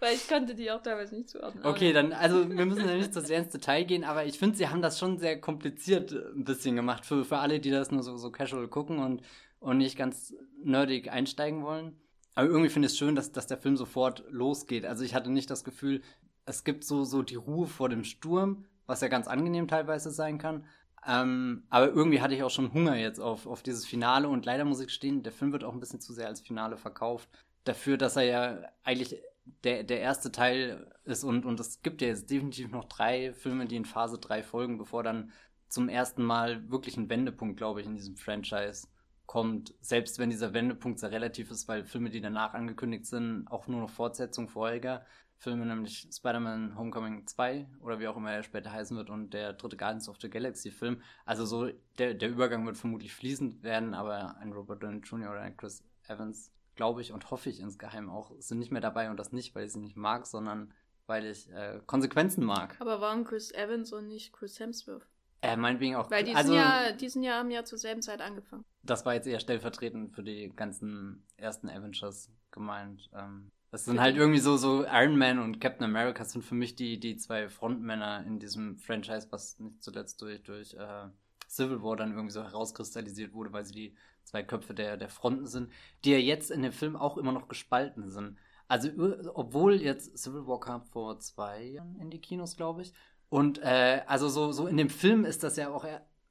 Weil 0.00 0.14
ich 0.14 0.28
konnte 0.28 0.54
die 0.54 0.70
auch 0.70 0.82
teilweise 0.82 1.14
nicht 1.14 1.28
zuordnen. 1.28 1.64
Okay, 1.64 1.92
dann, 1.92 2.12
also 2.12 2.48
wir 2.48 2.66
müssen 2.66 2.88
ja 2.88 2.96
nicht 2.96 3.14
so 3.14 3.20
sehr 3.20 3.38
ins 3.38 3.50
Detail 3.50 3.84
gehen, 3.84 4.04
aber 4.04 4.24
ich 4.24 4.38
finde, 4.38 4.56
sie 4.56 4.68
haben 4.68 4.82
das 4.82 4.98
schon 4.98 5.18
sehr 5.18 5.40
kompliziert 5.40 6.12
äh, 6.12 6.30
ein 6.34 6.44
bisschen 6.44 6.76
gemacht 6.76 7.04
für, 7.04 7.24
für 7.24 7.38
alle, 7.38 7.60
die 7.60 7.70
das 7.70 7.90
nur 7.90 8.02
so, 8.02 8.16
so 8.16 8.30
casual 8.30 8.68
gucken 8.68 8.98
und, 8.98 9.22
und 9.60 9.78
nicht 9.78 9.96
ganz 9.96 10.34
nerdig 10.62 11.10
einsteigen 11.10 11.64
wollen. 11.64 11.96
Aber 12.34 12.46
irgendwie 12.46 12.68
finde 12.68 12.86
ich 12.86 12.92
es 12.92 12.98
schön, 12.98 13.16
dass, 13.16 13.32
dass 13.32 13.48
der 13.48 13.58
Film 13.58 13.76
sofort 13.76 14.24
losgeht. 14.30 14.84
Also 14.84 15.04
ich 15.04 15.14
hatte 15.14 15.30
nicht 15.30 15.50
das 15.50 15.64
Gefühl, 15.64 16.02
es 16.48 16.64
gibt 16.64 16.84
so, 16.84 17.04
so 17.04 17.22
die 17.22 17.36
Ruhe 17.36 17.66
vor 17.66 17.88
dem 17.88 18.04
Sturm, 18.04 18.64
was 18.86 19.00
ja 19.00 19.08
ganz 19.08 19.28
angenehm 19.28 19.68
teilweise 19.68 20.10
sein 20.10 20.38
kann. 20.38 20.64
Ähm, 21.06 21.64
aber 21.70 21.88
irgendwie 21.88 22.20
hatte 22.20 22.34
ich 22.34 22.42
auch 22.42 22.50
schon 22.50 22.72
Hunger 22.72 22.96
jetzt 22.96 23.20
auf, 23.20 23.46
auf 23.46 23.62
dieses 23.62 23.86
Finale 23.86 24.28
und 24.28 24.44
leider 24.44 24.64
muss 24.64 24.80
ich 24.80 24.86
gestehen, 24.86 25.22
der 25.22 25.32
Film 25.32 25.52
wird 25.52 25.64
auch 25.64 25.72
ein 25.72 25.80
bisschen 25.80 26.00
zu 26.00 26.12
sehr 26.12 26.26
als 26.26 26.40
Finale 26.40 26.76
verkauft. 26.76 27.28
Dafür, 27.64 27.96
dass 27.98 28.16
er 28.16 28.24
ja 28.24 28.58
eigentlich 28.82 29.20
der, 29.64 29.84
der 29.84 30.00
erste 30.00 30.32
Teil 30.32 30.90
ist 31.04 31.24
und, 31.24 31.44
und 31.44 31.60
es 31.60 31.82
gibt 31.82 32.02
ja 32.02 32.08
jetzt 32.08 32.30
definitiv 32.30 32.70
noch 32.70 32.84
drei 32.84 33.32
Filme, 33.32 33.66
die 33.66 33.76
in 33.76 33.84
Phase 33.84 34.18
3 34.18 34.42
folgen, 34.42 34.78
bevor 34.78 35.02
dann 35.02 35.32
zum 35.68 35.88
ersten 35.88 36.22
Mal 36.22 36.70
wirklich 36.70 36.96
ein 36.96 37.10
Wendepunkt, 37.10 37.58
glaube 37.58 37.80
ich, 37.80 37.86
in 37.86 37.94
diesem 37.94 38.16
Franchise 38.16 38.88
kommt. 39.26 39.74
Selbst 39.80 40.18
wenn 40.18 40.30
dieser 40.30 40.54
Wendepunkt 40.54 40.98
sehr 40.98 41.10
relativ 41.10 41.50
ist, 41.50 41.68
weil 41.68 41.84
Filme, 41.84 42.10
die 42.10 42.20
danach 42.20 42.54
angekündigt 42.54 43.06
sind, 43.06 43.46
auch 43.48 43.66
nur 43.66 43.80
noch 43.80 43.90
Fortsetzung 43.90 44.48
vorheriger 44.48 45.04
Filme, 45.38 45.64
nämlich 45.64 46.08
Spider-Man 46.12 46.76
Homecoming 46.76 47.26
2 47.26 47.68
oder 47.80 48.00
wie 48.00 48.08
auch 48.08 48.16
immer 48.16 48.32
er 48.32 48.42
später 48.42 48.72
heißen 48.72 48.96
wird 48.96 49.08
und 49.08 49.32
der 49.32 49.52
dritte 49.52 49.76
Guardians 49.76 50.08
of 50.08 50.16
the 50.20 50.28
Galaxy 50.28 50.72
Film. 50.72 51.00
Also 51.24 51.46
so, 51.46 51.70
der, 51.98 52.14
der 52.14 52.28
Übergang 52.28 52.66
wird 52.66 52.76
vermutlich 52.76 53.14
fließend 53.14 53.62
werden, 53.62 53.94
aber 53.94 54.36
ein 54.38 54.52
Robert 54.52 54.82
Downey 54.82 54.98
Jr. 54.98 55.30
oder 55.30 55.42
ein 55.42 55.56
Chris 55.56 55.84
Evans, 56.08 56.52
glaube 56.74 57.02
ich 57.02 57.12
und 57.12 57.30
hoffe 57.30 57.50
ich 57.50 57.60
insgeheim 57.60 58.10
auch, 58.10 58.32
sind 58.40 58.58
nicht 58.58 58.72
mehr 58.72 58.80
dabei 58.80 59.10
und 59.10 59.16
das 59.16 59.32
nicht, 59.32 59.54
weil 59.54 59.66
ich 59.66 59.72
sie 59.72 59.80
nicht 59.80 59.96
mag, 59.96 60.26
sondern 60.26 60.74
weil 61.06 61.24
ich 61.24 61.50
äh, 61.50 61.80
Konsequenzen 61.86 62.44
mag. 62.44 62.76
Aber 62.80 63.00
warum 63.00 63.24
Chris 63.24 63.52
Evans 63.52 63.92
und 63.92 64.08
nicht 64.08 64.32
Chris 64.32 64.58
Hemsworth? 64.58 65.06
Äh, 65.40 65.56
meinetwegen 65.56 65.94
auch. 65.94 66.10
Weil 66.10 66.24
die 66.24 66.34
also, 66.34 66.52
sind 66.52 66.60
ja, 66.60 66.92
die 66.92 67.08
sind 67.08 67.22
ja 67.22 67.38
haben 67.38 67.50
ja 67.50 67.64
zur 67.64 67.78
selben 67.78 68.02
Zeit 68.02 68.20
angefangen. 68.20 68.64
Das 68.82 69.06
war 69.06 69.14
jetzt 69.14 69.26
eher 69.26 69.38
stellvertretend 69.38 70.12
für 70.12 70.22
die 70.22 70.48
ganzen 70.54 71.24
ersten 71.36 71.68
Avengers 71.68 72.30
gemeint. 72.50 73.08
Ähm, 73.14 73.52
das 73.70 73.84
sind 73.84 74.00
halt 74.00 74.16
irgendwie 74.16 74.40
so, 74.40 74.56
so 74.56 74.84
Iron 74.86 75.18
Man 75.18 75.38
und 75.38 75.60
Captain 75.60 75.84
America 75.84 76.24
sind 76.24 76.42
für 76.42 76.54
mich 76.54 76.74
die, 76.74 76.98
die 76.98 77.16
zwei 77.16 77.48
Frontmänner 77.48 78.24
in 78.26 78.38
diesem 78.38 78.78
Franchise, 78.78 79.26
was 79.30 79.58
nicht 79.58 79.82
zuletzt 79.82 80.22
durch, 80.22 80.42
durch 80.42 80.74
äh, 80.74 81.08
Civil 81.48 81.82
War 81.82 81.96
dann 81.96 82.12
irgendwie 82.12 82.32
so 82.32 82.42
herauskristallisiert 82.42 83.34
wurde, 83.34 83.52
weil 83.52 83.64
sie 83.64 83.74
die 83.74 83.96
zwei 84.24 84.42
Köpfe 84.42 84.74
der, 84.74 84.96
der 84.96 85.08
Fronten 85.08 85.46
sind, 85.46 85.70
die 86.04 86.12
ja 86.12 86.18
jetzt 86.18 86.50
in 86.50 86.62
dem 86.62 86.72
Film 86.72 86.96
auch 86.96 87.18
immer 87.18 87.32
noch 87.32 87.48
gespalten 87.48 88.10
sind. 88.10 88.38
Also, 88.68 88.90
obwohl 89.34 89.80
jetzt 89.80 90.16
Civil 90.18 90.46
War 90.46 90.60
kam 90.60 90.82
vor 90.82 91.18
zwei 91.20 91.62
Jahren 91.64 91.96
in 92.00 92.10
die 92.10 92.20
Kinos, 92.20 92.56
glaube 92.56 92.82
ich. 92.82 92.92
Und 93.30 93.58
äh, 93.58 94.02
also 94.06 94.28
so, 94.28 94.52
so 94.52 94.66
in 94.66 94.76
dem 94.76 94.90
Film 94.90 95.24
ist 95.24 95.42
das 95.42 95.56
ja 95.56 95.70
auch 95.70 95.86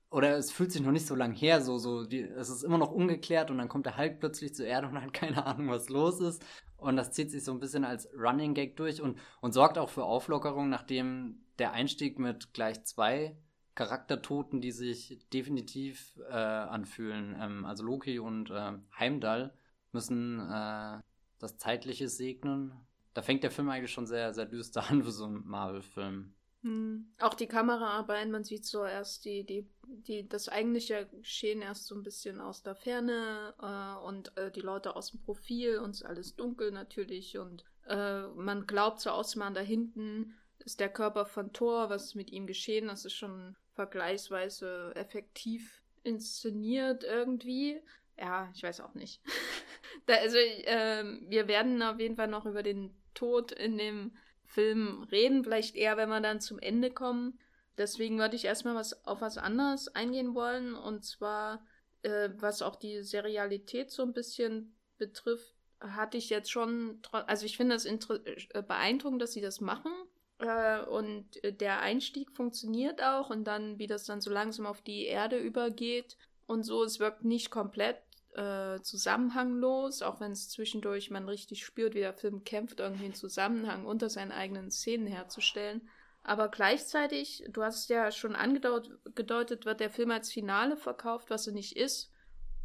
oder 0.10 0.38
es 0.38 0.52
fühlt 0.52 0.72
sich 0.72 0.82
noch 0.82 0.92
nicht 0.92 1.08
so 1.08 1.16
lang 1.16 1.34
her, 1.34 1.62
so, 1.62 1.78
so, 1.78 2.06
die, 2.06 2.22
es 2.22 2.50
ist 2.50 2.64
immer 2.64 2.78
noch 2.78 2.92
ungeklärt 2.92 3.52
und 3.52 3.58
dann 3.58 3.68
kommt 3.68 3.86
der 3.86 3.98
Hulk 3.98 4.20
plötzlich 4.20 4.56
zur 4.56 4.66
Erde 4.66 4.88
und 4.88 5.02
hat 5.02 5.14
keine 5.14 5.46
Ahnung, 5.46 5.70
was 5.70 5.90
los 5.90 6.20
ist. 6.22 6.44
Und 6.78 6.96
das 6.96 7.12
zieht 7.12 7.32
sich 7.32 7.44
so 7.44 7.52
ein 7.52 7.60
bisschen 7.60 7.84
als 7.84 8.08
Running 8.14 8.54
Gag 8.54 8.78
durch 8.78 9.02
und, 9.02 9.18
und 9.42 9.52
sorgt 9.52 9.78
auch 9.78 9.90
für 9.90 10.04
Auflockerung, 10.04 10.70
nachdem 10.70 11.40
der 11.60 11.74
Einstieg 11.74 12.20
mit 12.20 12.54
gleich 12.54 12.84
zwei 12.84 13.36
Charaktertoten, 13.76 14.62
die 14.62 14.72
sich 14.72 15.20
definitiv 15.34 16.14
äh, 16.30 16.34
anfühlen, 16.34 17.36
ähm, 17.40 17.66
also 17.66 17.84
Loki 17.84 18.20
und 18.20 18.50
äh, 18.50 18.74
Heimdall, 18.98 19.54
müssen 19.92 20.40
äh, 20.40 21.00
das 21.40 21.58
Zeitliche 21.58 22.10
segnen. 22.10 22.74
Da 23.14 23.22
fängt 23.22 23.44
der 23.44 23.52
Film 23.52 23.70
eigentlich 23.70 23.92
schon 23.92 24.08
sehr, 24.08 24.34
sehr 24.34 24.46
düster 24.46 24.90
an 24.90 25.04
für 25.04 25.12
so 25.12 25.26
einen 25.26 25.48
Marvel-Film. 25.48 26.34
Hm. 26.68 27.06
Auch 27.20 27.34
die 27.34 27.48
Kameraarbeit, 27.48 28.28
man 28.30 28.44
sieht 28.44 28.66
so 28.66 28.84
erst 28.84 29.24
die, 29.24 29.46
die, 29.46 29.66
die, 29.86 30.28
das 30.28 30.50
eigentliche 30.50 31.06
Geschehen 31.06 31.62
erst 31.62 31.88
so 31.88 31.96
ein 31.96 32.04
bisschen 32.04 32.42
aus 32.42 32.62
der 32.62 32.76
Ferne 32.76 33.54
äh, 33.62 34.06
und 34.06 34.36
äh, 34.38 34.52
die 34.52 34.60
Leute 34.60 34.96
aus 34.96 35.12
dem 35.12 35.22
Profil 35.22 35.80
und 35.80 36.04
alles 36.06 36.36
dunkel 36.36 36.72
natürlich 36.72 37.38
und 37.38 37.64
äh, 37.88 38.28
man 38.28 38.68
glaubt 38.68 39.00
so 39.00 39.12
ausmachen, 39.12 39.54
da 39.54 39.62
hinten 39.62 40.36
ist 40.60 40.82
der 40.82 40.90
Körper 40.90 41.26
von 41.26 41.54
Thor, 41.54 41.90
was 41.90 42.16
mit 42.16 42.32
ihm 42.32 42.48
geschehen, 42.48 42.88
das 42.88 43.06
ist 43.06 43.14
schon 43.14 43.56
vergleichsweise 43.74 44.92
effektiv 44.96 45.82
inszeniert 46.04 47.06
irgendwie. 47.06 47.82
Ja, 48.18 48.52
ich 48.54 48.64
weiß 48.64 48.82
auch 48.82 48.94
nicht. 48.94 49.22
da, 50.06 50.16
also, 50.16 50.38
ähm, 50.38 51.26
wir 51.30 51.48
werden 51.48 51.82
auf 51.82 52.00
jeden 52.00 52.18
Fall 52.18 52.28
noch 52.28 52.46
über 52.46 52.64
den 52.64 52.94
Tod 53.14 53.54
in 53.54 53.78
dem 53.78 54.18
Film 54.48 55.04
reden, 55.12 55.44
vielleicht 55.44 55.76
eher, 55.76 55.98
wenn 55.98 56.10
wir 56.10 56.22
dann 56.22 56.42
zum 56.42 56.58
Ende 56.58 56.90
kommen. 56.90 57.38
Deswegen 57.78 58.18
würde 58.18 58.36
ich 58.36 58.46
erstmal 58.46 58.76
was 58.76 59.06
auf 59.06 59.22
was 59.22 59.38
anderes 59.38 59.88
eingehen 59.90 60.34
wollen, 60.34 60.74
und 60.74 61.06
zwar, 61.06 61.64
äh, 62.02 62.30
was 62.40 62.62
auch 62.62 62.76
die 62.76 63.04
Serialität 63.04 63.92
so 63.92 64.02
ein 64.04 64.14
bisschen 64.14 64.76
betrifft, 64.98 65.54
hatte 65.80 66.18
ich 66.18 66.30
jetzt 66.30 66.50
schon, 66.50 67.00
also 67.12 67.46
ich 67.46 67.56
finde 67.56 67.76
es 67.76 67.86
äh, 67.86 68.64
beeindruckend, 68.68 69.22
dass 69.22 69.34
sie 69.34 69.42
das 69.42 69.62
machen. 69.62 69.92
Äh, 70.40 70.82
und 70.86 71.26
der 71.44 71.82
Einstieg 71.82 72.32
funktioniert 72.32 73.04
auch 73.04 73.30
und 73.30 73.44
dann, 73.44 73.78
wie 73.78 73.88
das 73.88 74.06
dann 74.06 74.22
so 74.22 74.32
langsam 74.32 74.66
auf 74.66 74.82
die 74.82 75.06
Erde 75.06 75.38
übergeht 75.38 76.18
und 76.48 76.64
so, 76.64 76.84
es 76.84 77.00
wirkt 77.00 77.26
nicht 77.26 77.52
komplett 77.52 77.98
äh, 78.38 78.82
zusammenhanglos, 78.82 80.02
auch 80.02 80.20
wenn 80.20 80.32
es 80.32 80.50
zwischendurch 80.50 81.10
man 81.10 81.28
richtig 81.28 81.66
spürt, 81.66 81.96
wie 81.96 82.00
der 82.00 82.14
Film 82.14 82.44
kämpft, 82.44 82.80
irgendwie 82.80 83.06
einen 83.06 83.14
Zusammenhang 83.14 83.86
unter 83.86 84.10
seinen 84.10 84.32
eigenen 84.32 84.70
Szenen 84.70 85.08
herzustellen. 85.08 85.90
Aber 86.24 86.50
gleichzeitig, 86.50 87.44
du 87.50 87.64
hast 87.64 87.90
ja 87.90 88.12
schon 88.12 88.36
angedeutet, 88.36 89.66
wird 89.66 89.80
der 89.80 89.90
Film 89.90 90.12
als 90.12 90.32
Finale 90.32 90.78
verkauft, 90.78 91.30
was 91.30 91.48
er 91.48 91.54
nicht 91.54 91.78
ist. 91.78 92.12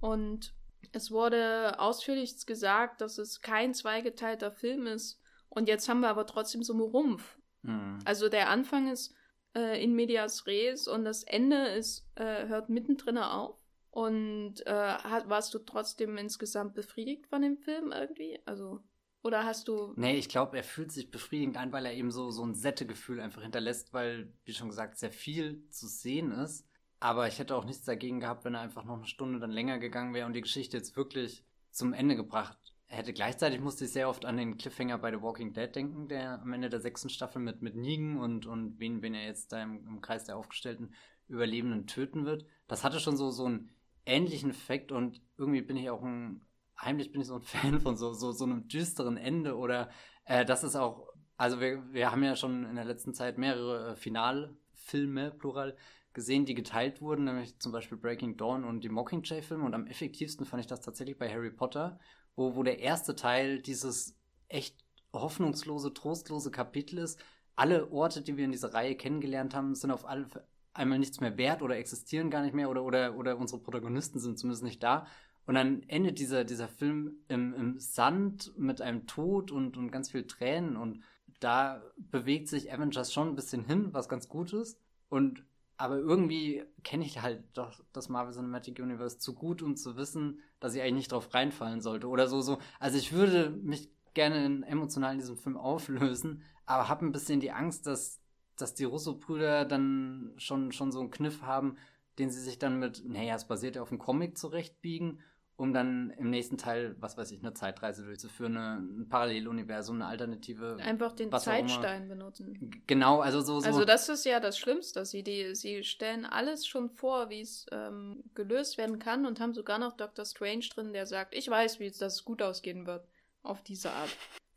Und 0.01 0.53
es 0.93 1.11
wurde 1.11 1.79
ausführlich 1.79 2.45
gesagt, 2.45 3.01
dass 3.01 3.19
es 3.19 3.41
kein 3.41 3.73
zweigeteilter 3.73 4.51
Film 4.51 4.87
ist. 4.87 5.21
Und 5.49 5.69
jetzt 5.69 5.89
haben 5.89 6.01
wir 6.01 6.09
aber 6.09 6.27
trotzdem 6.27 6.63
so 6.63 6.73
einen 6.73 6.83
Rumpf. 6.83 7.39
Mhm. 7.63 8.01
Also 8.05 8.29
der 8.29 8.51
Anfang 8.51 8.91
ist 8.91 9.15
äh, 9.55 9.83
in 9.83 9.95
medias 9.95 10.47
res 10.47 10.89
und 10.89 11.05
das 11.05 11.23
Ende 11.23 11.69
ist, 11.69 12.07
äh, 12.17 12.47
hört 12.49 12.69
mittendrin 12.69 13.19
auf. 13.19 13.62
Und 13.93 14.67
äh, 14.67 14.73
hat, 14.73 15.29
warst 15.29 15.53
du 15.53 15.59
trotzdem 15.59 16.17
insgesamt 16.17 16.75
befriedigt 16.75 17.27
von 17.27 17.43
dem 17.43 17.59
Film 17.59 17.93
irgendwie? 17.93 18.41
Also, 18.47 18.81
oder 19.23 19.45
hast 19.45 19.69
du. 19.69 19.93
Nee, 19.97 20.17
ich 20.17 20.31
glaube, 20.31 20.57
er 20.57 20.65
fühlt 20.65 20.91
sich 20.91 21.11
befriedigend 21.11 21.59
an, 21.59 21.73
weil 21.73 21.85
er 21.85 21.93
eben 21.93 22.11
so, 22.11 22.31
so 22.31 22.43
ein 22.43 22.55
Sättegefühl 22.55 23.21
einfach 23.21 23.43
hinterlässt, 23.43 23.93
weil, 23.93 24.33
wie 24.47 24.55
schon 24.55 24.71
gesagt, 24.71 24.99
sehr 24.99 25.13
viel 25.13 25.69
zu 25.69 25.87
sehen 25.87 26.33
ist. 26.33 26.67
Aber 27.01 27.29
ich 27.29 27.39
hätte 27.39 27.55
auch 27.55 27.67
nichts 27.67 27.85
dagegen 27.85 28.21
gehabt, 28.21 28.47
wenn 28.47 28.55
er 28.55 28.63
einfach 28.63 28.85
noch 28.85 28.97
eine 28.97 29.07
Stunde 29.07 29.39
dann 29.39 29.51
länger 29.51 29.79
gegangen 29.79 30.15
wäre 30.15 30.27
und 30.27 30.33
die 30.33 30.41
Geschichte 30.41 30.79
jetzt 30.79 30.97
wirklich 30.97 31.45
zum 31.71 31.93
Ende 31.93 32.17
gebracht 32.17 32.75
hätte. 32.87 33.13
Gleichzeitig 33.13 33.61
musste 33.61 33.85
ich 33.85 33.93
sehr 33.93 34.09
oft 34.09 34.25
an 34.25 34.39
den 34.39 34.57
Cliffhanger 34.57 34.97
bei 34.97 35.11
The 35.11 35.21
Walking 35.21 35.53
Dead 35.53 35.75
denken, 35.75 36.09
der 36.09 36.41
am 36.41 36.53
Ende 36.55 36.71
der 36.71 36.81
sechsten 36.81 37.11
Staffel 37.11 37.43
mit, 37.43 37.61
mit 37.61 37.77
Negan 37.77 38.19
und, 38.19 38.47
und 38.47 38.81
wen, 38.81 39.03
wen 39.03 39.13
er 39.13 39.27
jetzt 39.27 39.53
da 39.53 39.63
im, 39.63 39.87
im 39.87 40.01
Kreis 40.01 40.25
der 40.25 40.39
aufgestellten 40.39 40.95
Überlebenden 41.29 41.87
töten 41.87 42.25
wird. 42.25 42.47
Das 42.69 42.85
hatte 42.85 43.01
schon 43.01 43.19
so, 43.19 43.31
so 43.31 43.45
einen 43.45 43.71
ähnlichen 44.07 44.51
Effekt 44.51 44.93
und 44.93 45.21
irgendwie 45.37 45.63
bin 45.63 45.77
ich 45.77 45.91
auch 45.91 46.03
ein, 46.03 46.43
heimlich 46.81 47.13
bin 47.13 47.21
ich 47.21 47.27
so 47.27 47.37
ein 47.37 47.43
Fan 47.43 47.81
von 47.81 47.97
so, 47.97 48.13
so, 48.13 48.33
so 48.33 48.45
einem 48.45 48.69
düsteren 48.69 49.17
Ende 49.17 49.57
oder 49.57 49.91
äh, 50.25 50.45
das 50.45 50.65
ist 50.65 50.77
auch, 50.77 51.09
also 51.37 51.61
wir, 51.61 51.83
wir 51.93 52.11
haben 52.11 52.23
ja 52.23 52.37
schon 52.37 52.65
in 52.65 52.77
der 52.77 52.85
letzten 52.85 53.15
Zeit 53.15 53.39
mehrere 53.39 53.93
äh, 53.93 53.97
Finalfilme, 53.97 55.31
plural, 55.33 55.77
gesehen, 56.13 56.45
die 56.45 56.55
geteilt 56.55 57.01
wurden, 57.01 57.25
nämlich 57.25 57.59
zum 57.59 57.73
Beispiel 57.73 57.97
Breaking 57.97 58.37
Dawn 58.37 58.65
und 58.65 58.85
die 58.85 58.91
Mockingjay-Filme 58.91 59.65
und 59.65 59.75
am 59.75 59.87
effektivsten 59.87 60.45
fand 60.45 60.61
ich 60.61 60.67
das 60.67 60.81
tatsächlich 60.81 61.19
bei 61.19 61.31
Harry 61.31 61.51
Potter, 61.51 61.99
wo, 62.37 62.55
wo 62.55 62.63
der 62.63 62.81
erste 62.81 63.17
Teil 63.17 63.63
dieses 63.63 64.17
echt 64.49 64.77
hoffnungslose, 65.13 65.93
trostlose 65.95 66.51
Kapitel 66.51 66.99
ist. 66.99 67.19
Alle 67.57 67.91
Orte, 67.91 68.23
die 68.23 68.37
wir 68.37 68.45
in 68.45 68.53
dieser 68.53 68.73
Reihe 68.73 68.97
kennengelernt 68.97 69.55
haben, 69.55 69.75
sind 69.75 69.91
auf 69.91 70.07
alle, 70.07 70.27
einmal 70.75 70.99
nichts 70.99 71.21
mehr 71.21 71.37
wert 71.37 71.63
oder 71.63 71.77
existieren 71.77 72.31
gar 72.31 72.43
nicht 72.43 72.55
mehr 72.55 72.71
oder, 72.71 72.85
oder, 72.85 73.17
oder 73.17 73.37
unsere 73.37 73.61
Protagonisten 73.61 74.19
sind 74.19 74.39
zumindest 74.39 74.65
nicht 74.65 74.83
da. 74.83 75.07
Und 75.45 75.55
dann 75.55 75.83
endet 75.89 76.19
dieser, 76.19 76.45
dieser 76.45 76.69
Film 76.69 77.17
im, 77.29 77.53
im 77.55 77.79
Sand 77.79 78.53
mit 78.57 78.81
einem 78.81 79.07
Tod 79.07 79.51
und, 79.51 79.77
und 79.77 79.91
ganz 79.91 80.11
viel 80.11 80.27
Tränen 80.27 80.77
und 80.77 81.03
da 81.41 81.83
bewegt 81.97 82.49
sich 82.49 82.73
Avengers 82.73 83.13
schon 83.13 83.29
ein 83.29 83.35
bisschen 83.35 83.65
hin, 83.65 83.89
was 83.93 84.09
ganz 84.09 84.29
gut 84.29 84.53
ist. 84.53 84.79
Und 85.09 85.45
aber 85.77 85.99
irgendwie 85.99 86.63
kenne 86.85 87.05
ich 87.05 87.23
halt 87.23 87.43
doch 87.55 87.81
das 87.93 88.09
Marvel 88.09 88.33
Cinematic 88.33 88.79
Universe 88.79 89.19
zu 89.19 89.35
gut, 89.35 89.63
um 89.63 89.75
zu 89.75 89.97
wissen, 89.97 90.39
dass 90.61 90.75
ich 90.75 90.81
eigentlich 90.81 90.95
nicht 90.95 91.13
drauf 91.13 91.35
reinfallen 91.35 91.81
sollte 91.81 92.07
oder 92.07 92.29
so 92.29 92.41
so. 92.41 92.59
Also 92.79 92.99
ich 92.99 93.13
würde 93.13 93.51
mich 93.51 93.91
gerne 94.15 94.65
emotional 94.67 95.15
in 95.15 95.19
diesem 95.19 95.37
Film 95.37 95.57
auflösen, 95.57 96.43
aber 96.67 96.89
habe 96.89 97.05
ein 97.05 97.11
bisschen 97.11 97.41
die 97.41 97.51
Angst, 97.51 97.87
dass 97.89 98.22
dass 98.63 98.75
die 98.75 98.85
Russo-Brüder 98.85 99.65
dann 99.65 100.33
schon, 100.39 100.73
schon 100.73 100.93
so 100.93 101.01
einen 101.01 101.11
Kniff 101.11 101.43
haben, 101.43 101.77
den 102.19 102.31
sie 102.31 102.41
sich 102.41 102.59
dann 102.59 102.79
mit, 102.79 103.03
naja, 103.07 103.35
es 103.35 103.47
basiert 103.47 103.77
ja 103.77 103.83
auf 103.83 103.91
einem 103.91 103.99
Comic 103.99 104.39
zurechtbiegen, 104.39 105.21
um 105.57 105.73
dann 105.73 106.11
im 106.19 106.31
nächsten 106.31 106.59
Teil, 106.59 106.97
was 106.99 107.17
weiß 107.17 107.31
ich, 107.33 107.41
eine 107.41 107.55
Zeitreise 107.55 108.05
durchzuführen, 108.05 108.57
eine, 108.57 108.81
ein 108.81 109.09
Paralleluniversum, 109.09 109.97
eine 109.97 110.07
alternative. 110.07 110.77
Einfach 110.81 111.13
den 111.13 111.31
Zeitstein 111.31 112.09
benutzen. 112.09 112.83
Genau, 112.87 113.21
also 113.21 113.41
so, 113.41 113.61
so. 113.61 113.67
Also 113.67 113.85
das 113.85 114.09
ist 114.09 114.25
ja 114.25 114.41
das 114.41 114.59
Schlimmste. 114.59 115.05
Sie, 115.05 115.23
die, 115.23 115.55
sie 115.55 115.85
stellen 115.85 116.25
alles 116.25 116.67
schon 116.67 116.89
vor, 116.89 117.31
wie 117.31 117.43
es 117.43 117.67
ähm, 117.71 118.25
gelöst 118.35 118.79
werden 118.79 118.99
kann 118.99 119.27
und 119.27 119.41
haben 119.41 119.55
sogar 119.55 119.79
noch 119.79 119.97
Dr. 119.97 120.25
Strange 120.25 120.67
drin, 120.75 120.93
der 120.93 121.07
sagt, 121.07 121.35
ich 121.35 121.49
weiß, 121.49 121.81
wie 121.81 121.87
es 121.87 121.99
das 121.99 122.25
gut 122.25 122.43
ausgehen 122.43 122.87
wird. 122.87 123.07
Auf 123.43 123.63
diese 123.63 123.91
Art. 123.91 124.11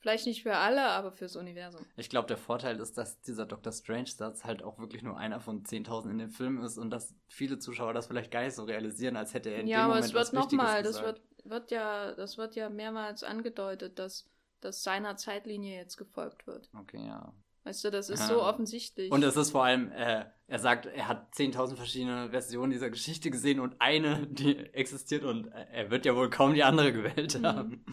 Vielleicht 0.06 0.28
nicht 0.28 0.44
für 0.44 0.56
alle, 0.56 0.84
aber 0.84 1.12
fürs 1.12 1.36
Universum. 1.36 1.84
Ich 1.98 2.12
glaube, 2.12 2.28
der 2.28 2.38
Vorteil 2.38 2.80
ist, 2.80 2.96
dass 2.96 3.22
dieser 3.22 3.48
Doctor 3.48 3.72
Strange-Satz 3.72 4.44
halt 4.44 4.62
auch 4.62 4.78
wirklich 4.78 5.02
nur 5.02 5.18
einer 5.18 5.40
von 5.40 5.64
10.000 5.64 6.12
in 6.12 6.20
dem 6.20 6.30
Film 6.30 6.64
ist 6.64 6.78
und 6.78 6.92
dass 6.92 7.16
viele 7.28 7.58
Zuschauer 7.58 7.92
das 7.92 8.06
vielleicht 8.06 8.30
gar 8.30 8.44
nicht 8.44 8.54
so 8.54 8.66
realisieren, 8.66 9.16
als 9.16 9.34
hätte 9.34 9.50
er 9.50 9.62
in 9.62 9.66
ja, 9.68 9.80
dem 9.80 9.88
Moment 9.88 10.06
Ja, 10.06 10.12
aber 10.12 10.22
es 10.22 10.32
wird 10.32 10.34
nochmal, 10.34 10.84
das 10.84 11.02
wird, 11.02 11.24
wird 11.44 11.72
ja, 11.72 12.12
das 12.12 12.38
wird 12.38 12.56
ja 12.56 12.70
mehrmals 12.70 13.24
angedeutet, 13.24 13.98
dass, 13.98 14.30
dass 14.62 14.84
seiner 14.84 15.18
Zeitlinie 15.18 15.76
jetzt 15.76 15.98
gefolgt 15.98 16.46
wird. 16.46 16.70
Okay, 16.80 17.04
ja. 17.04 17.34
Weißt 17.64 17.84
du, 17.84 17.90
das 17.90 18.12
ist 18.12 18.20
ja. 18.20 18.28
so 18.28 18.44
offensichtlich. 18.44 19.12
Und 19.12 19.24
es 19.24 19.36
ist 19.36 19.50
vor 19.50 19.66
allem, 19.66 19.92
äh, 19.92 20.26
er 20.46 20.60
sagt, 20.60 20.86
er 20.86 21.08
hat 21.08 21.34
10.000 21.34 21.78
verschiedene 21.78 22.30
Versionen 22.30 22.72
dieser 22.72 22.92
Geschichte 22.92 23.32
gesehen 23.32 23.60
und 23.60 23.82
eine, 23.82 24.28
die 24.28 24.56
existiert 24.56 25.24
und 25.24 25.48
er 25.48 25.90
wird 25.90 26.06
ja 26.06 26.16
wohl 26.16 26.30
kaum 26.30 26.54
die 26.54 26.64
andere 26.64 26.94
gewählt 26.94 27.40
mhm. 27.42 27.84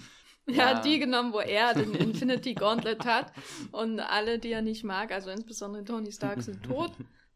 Haben. 0.46 0.58
Er 0.58 0.76
hat 0.76 0.84
die 0.84 0.98
genommen, 0.98 1.32
wo 1.32 1.40
er 1.40 1.74
den 1.74 1.94
Infinity 1.94 2.54
Gauntlet 2.54 3.04
hat. 3.04 3.32
Und 3.70 4.00
alle, 4.00 4.38
die 4.38 4.50
er 4.50 4.62
nicht 4.62 4.84
mag, 4.84 5.12
also 5.12 5.30
insbesondere 5.30 5.84
Tony 5.84 6.12
Stark, 6.12 6.42
sind 6.42 6.62
tot. 6.62 6.92